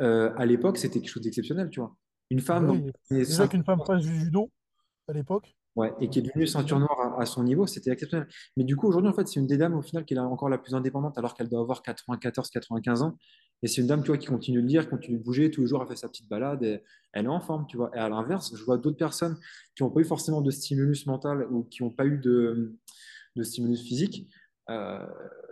euh, 0.00 0.32
à 0.36 0.46
l'époque 0.46 0.78
c'était 0.78 1.00
quelque 1.00 1.10
chose 1.10 1.22
d'exceptionnel, 1.22 1.68
tu 1.70 1.80
vois. 1.80 1.96
Une 2.30 2.40
femme 2.40 2.66
donc, 2.66 2.84
oui. 2.84 2.92
qui 3.08 3.14
est 3.14 3.18
Déjà 3.18 3.30
ceinture 3.32 3.50
qu'une 3.50 3.64
femme 3.64 3.80
fasse 3.84 4.02
du 4.02 4.20
judo 4.20 4.50
à 5.08 5.12
l'époque, 5.12 5.54
Ouais, 5.74 5.90
et 6.00 6.08
qui 6.10 6.18
est 6.18 6.22
devenue 6.22 6.46
ceinture 6.46 6.78
noire 6.78 7.16
à, 7.18 7.22
à 7.22 7.26
son 7.26 7.42
niveau, 7.42 7.66
c'était 7.66 7.90
exceptionnel. 7.90 8.28
Mais 8.58 8.64
du 8.64 8.76
coup, 8.76 8.86
aujourd'hui, 8.88 9.10
en 9.10 9.14
fait, 9.14 9.26
c'est 9.26 9.40
une 9.40 9.46
des 9.46 9.56
dames, 9.56 9.74
au 9.74 9.80
final, 9.80 10.04
qui 10.04 10.12
est 10.14 10.18
encore 10.18 10.50
la 10.50 10.58
plus 10.58 10.74
indépendante, 10.74 11.16
alors 11.16 11.34
qu'elle 11.34 11.48
doit 11.48 11.60
avoir 11.60 11.82
94, 11.82 12.50
95 12.50 13.02
ans. 13.02 13.16
Et 13.62 13.68
c'est 13.68 13.80
une 13.80 13.86
dame, 13.86 14.02
tu 14.02 14.08
vois, 14.08 14.18
qui 14.18 14.26
continue 14.26 14.60
de 14.60 14.66
lire, 14.66 14.90
continue 14.90 15.18
de 15.18 15.22
bouger, 15.22 15.50
tous 15.50 15.60
les 15.60 15.66
jours, 15.68 15.82
elle 15.82 15.88
fait 15.88 15.96
sa 15.96 16.08
petite 16.08 16.28
balade, 16.28 16.82
elle 17.12 17.24
est 17.24 17.28
en 17.28 17.40
forme, 17.40 17.66
tu 17.68 17.76
vois. 17.76 17.90
Et 17.94 17.98
à 17.98 18.08
l'inverse, 18.08 18.54
je 18.56 18.64
vois 18.64 18.76
d'autres 18.76 18.96
personnes 18.96 19.36
qui 19.76 19.82
n'ont 19.82 19.90
pas 19.90 20.00
eu 20.00 20.04
forcément 20.04 20.40
de 20.40 20.50
stimulus 20.50 21.06
mental 21.06 21.46
ou 21.50 21.64
qui 21.64 21.82
n'ont 21.82 21.90
pas 21.90 22.04
eu 22.04 22.18
de, 22.18 22.76
de 23.36 23.42
stimulus 23.42 23.82
physique. 23.82 24.28
Euh, 24.70 25.06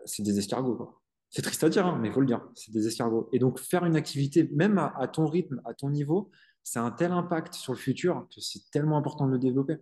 c'est 0.04 0.22
des 0.22 0.38
escargots. 0.38 0.96
C'est 1.28 1.42
triste 1.42 1.62
à 1.62 1.68
dire, 1.68 1.86
hein, 1.86 1.98
mais 2.00 2.08
il 2.08 2.12
faut 2.12 2.20
le 2.20 2.26
dire, 2.26 2.44
c'est 2.56 2.72
des 2.72 2.86
escargots. 2.86 3.28
Et 3.32 3.38
donc, 3.38 3.60
faire 3.60 3.84
une 3.84 3.94
activité, 3.94 4.48
même 4.52 4.78
à, 4.78 5.06
ton 5.06 5.26
rythme, 5.26 5.60
à 5.64 5.74
ton 5.74 5.90
niveau, 5.90 6.30
c'est 6.64 6.80
un 6.80 6.90
tel 6.90 7.12
impact 7.12 7.54
sur 7.54 7.72
le 7.72 7.78
futur 7.78 8.26
que 8.34 8.40
c'est 8.40 8.70
tellement 8.72 8.98
important 8.98 9.26
de 9.26 9.32
le 9.32 9.38
développer. 9.38 9.76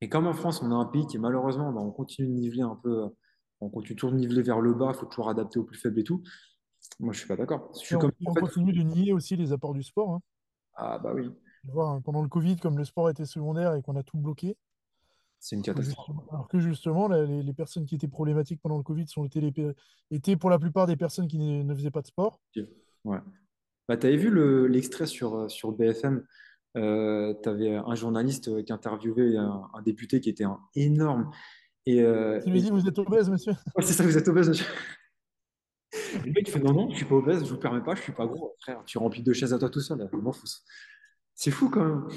Et 0.00 0.08
comme 0.08 0.26
en 0.26 0.32
France, 0.32 0.62
on 0.62 0.70
a 0.70 0.74
un 0.74 0.86
pays 0.86 1.06
qui 1.06 1.18
malheureusement, 1.18 1.72
bah, 1.72 1.80
on 1.80 1.90
continue 1.90 2.28
de 2.28 2.32
niveler 2.32 2.62
un 2.62 2.78
peu, 2.82 3.04
on 3.60 3.68
continue 3.68 3.96
toujours 3.96 4.12
de 4.12 4.18
niveler 4.18 4.42
vers 4.42 4.60
le 4.60 4.72
bas, 4.72 4.92
il 4.94 4.98
faut 4.98 5.06
toujours 5.06 5.28
adapter 5.28 5.58
aux 5.58 5.64
plus 5.64 5.78
faibles 5.78 6.00
et 6.00 6.04
tout. 6.04 6.22
Moi, 7.00 7.12
je 7.12 7.18
suis 7.18 7.28
pas 7.28 7.36
d'accord. 7.36 7.70
Je 7.74 7.78
Et 7.80 7.84
suis 7.86 7.96
on, 7.96 8.00
comme, 8.00 8.12
continue 8.34 8.72
de 8.72 8.82
nier 8.82 9.12
aussi 9.12 9.36
les 9.36 9.52
apports 9.52 9.74
du 9.74 9.82
sport. 9.82 10.10
hein. 10.14 10.20
ah 10.74 10.98
bah 10.98 11.12
oui, 11.14 11.30
Tu 11.64 11.80
hein, 11.80 12.00
pendant 12.04 12.22
le 12.22 12.28
Covid, 12.28 12.56
comme 12.56 12.78
le 12.78 12.84
sport 12.84 13.10
était 13.10 13.26
secondaire 13.26 13.74
et 13.74 13.82
qu'on 13.82 13.96
a 13.96 14.02
tout 14.02 14.18
bloqué, 14.18 14.56
c'est 15.40 15.56
une 15.56 15.62
catastrophe. 15.62 16.16
alors 16.30 16.48
que 16.48 16.58
justement, 16.58 17.08
là, 17.08 17.24
les, 17.24 17.42
les 17.42 17.52
personnes 17.52 17.86
qui 17.86 17.94
étaient 17.96 18.08
problématiques 18.08 18.60
pendant 18.62 18.76
le 18.78 18.82
Covid 18.82 19.06
sont 19.08 19.28
les 19.34 19.52
pe- 19.52 19.74
étaient 20.10 20.36
pour 20.36 20.50
la 20.50 20.58
plupart 20.58 20.86
des 20.86 20.96
personnes 20.96 21.28
qui 21.28 21.38
ne, 21.38 21.62
ne 21.62 21.74
faisaient 21.74 21.90
pas 21.90 22.02
de 22.02 22.06
sport. 22.06 22.40
Ouais. 23.04 23.18
Bah, 23.88 23.96
t'avais 23.96 24.16
vu 24.16 24.30
le, 24.30 24.66
l'extrait 24.66 25.06
sur, 25.06 25.36
euh, 25.36 25.48
sur 25.48 25.72
BFM, 25.72 26.24
euh, 26.76 27.34
t'avais 27.34 27.76
un 27.76 27.94
journaliste 27.94 28.48
euh, 28.48 28.62
qui 28.62 28.72
interviewait 28.72 29.36
un, 29.36 29.68
un 29.72 29.82
député 29.82 30.20
qui 30.20 30.28
était 30.28 30.44
un 30.44 30.58
énorme. 30.74 31.30
Et, 31.86 32.02
euh, 32.02 32.40
Qui 32.42 32.50
lui 32.50 32.58
et- 32.58 32.62
dit, 32.62 32.70
vous 32.70 32.86
êtes 32.86 32.98
obèse, 32.98 33.30
monsieur? 33.30 33.54
Ouais, 33.76 33.82
c'est 33.84 33.92
ça, 33.92 34.02
vous 34.02 34.16
êtes 34.18 34.28
obèse, 34.28 34.48
monsieur. 34.48 34.66
Le 36.24 36.32
mec 36.32 36.50
fait 36.50 36.60
non, 36.60 36.72
non, 36.72 36.90
je 36.90 36.96
suis 36.96 37.04
pas 37.04 37.14
obèse, 37.14 37.44
je 37.44 37.52
vous 37.52 37.58
permets 37.58 37.82
pas, 37.82 37.94
je 37.94 38.02
suis 38.02 38.12
pas 38.12 38.26
gros. 38.26 38.54
Frère, 38.60 38.82
tu 38.84 38.98
remplis 38.98 39.22
deux 39.22 39.32
chaises 39.32 39.52
à 39.52 39.58
toi 39.58 39.70
tout 39.70 39.80
seul. 39.80 40.08
C'est 41.34 41.50
fou 41.50 41.68
quand 41.70 41.84
même. 41.84 42.08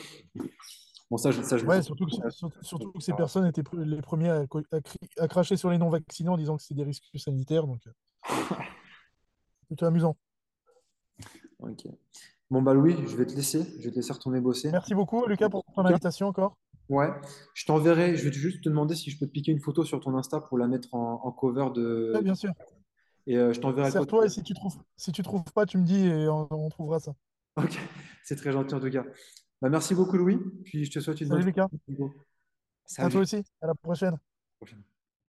Bon, 1.11 1.17
ça, 1.17 1.31
je, 1.31 1.41
ça, 1.41 1.57
je 1.57 1.65
Ouais, 1.65 1.81
surtout 1.81 2.05
que, 2.05 2.29
surtout, 2.29 2.63
surtout 2.63 2.91
que 2.91 3.01
ces 3.01 3.13
personnes 3.13 3.45
étaient 3.45 3.63
les 3.73 4.01
premiers 4.01 4.29
à, 4.29 5.27
cracher 5.27 5.57
sur 5.57 5.71
les 5.71 5.77
non-vaccinés 5.77 6.29
en 6.29 6.37
disant 6.37 6.55
que 6.55 6.63
c'est 6.63 6.75
des 6.75 6.83
risques 6.83 7.03
sanitaires. 7.15 7.65
Donc, 7.65 7.81
euh, 7.87 7.91
plutôt 9.67 9.85
amusant. 9.85 10.15
Ok. 11.59 11.87
Bon, 12.51 12.61
bah 12.61 12.73
Louis, 12.73 12.95
je 13.07 13.15
vais 13.17 13.25
te 13.25 13.35
laisser. 13.35 13.63
Je 13.79 13.85
vais 13.85 13.91
te 13.91 13.95
laisser 13.95 14.13
retourner 14.13 14.39
bosser. 14.39 14.71
Merci 14.71 14.93
beaucoup, 14.93 15.25
Lucas, 15.25 15.49
pour 15.49 15.63
ton 15.75 15.83
invitation 15.83 16.27
encore. 16.27 16.57
Ouais. 16.89 17.09
Je 17.53 17.65
t'enverrai. 17.65 18.15
Je 18.15 18.29
vais 18.29 18.33
juste 18.33 18.63
te 18.63 18.69
demander 18.69 18.95
si 18.95 19.09
je 19.09 19.19
peux 19.19 19.25
te 19.25 19.31
piquer 19.31 19.51
une 19.51 19.59
photo 19.59 19.83
sur 19.83 19.99
ton 19.99 20.15
Insta 20.15 20.39
pour 20.39 20.57
la 20.57 20.67
mettre 20.67 20.93
en, 20.93 21.21
en 21.23 21.31
cover 21.31 21.63
Ouais, 21.63 21.71
de. 21.73 22.19
bien 22.23 22.35
sûr. 22.35 22.53
Et 23.29 23.37
euh, 23.37 23.53
je 23.53 23.59
t'enverrai 23.59 23.91
Sers-toi 23.91 24.25
et 24.25 24.29
si 24.29 24.41
tu 24.41 24.55
trouves, 24.55 24.75
si 24.97 25.11
tu 25.11 25.21
trouves 25.21 25.43
pas, 25.53 25.67
tu 25.67 25.77
me 25.77 25.85
dis 25.85 26.03
et 26.07 26.27
on, 26.27 26.47
on 26.51 26.67
trouvera 26.69 26.99
ça. 26.99 27.13
Ok. 27.57 27.77
C'est 28.23 28.35
très 28.35 28.51
gentil 28.51 28.73
en 28.73 28.79
tout 28.79 28.89
cas. 28.89 29.03
Bah, 29.61 29.69
merci 29.69 29.93
beaucoup, 29.93 30.17
Louis. 30.17 30.39
Puis 30.65 30.85
je 30.85 30.91
te 30.91 30.99
souhaite 30.99 31.21
une 31.21 31.29
bonne 31.29 31.41
Salut, 31.41 31.51
Lucas. 31.51 31.67
journée. 31.87 32.11
À 32.97 33.07
toi 33.07 33.21
aussi. 33.21 33.43
À 33.61 33.67
la 33.67 33.75
prochaine. 33.75 34.09
À 34.09 34.11
la 34.13 34.17
prochaine. 34.59 34.81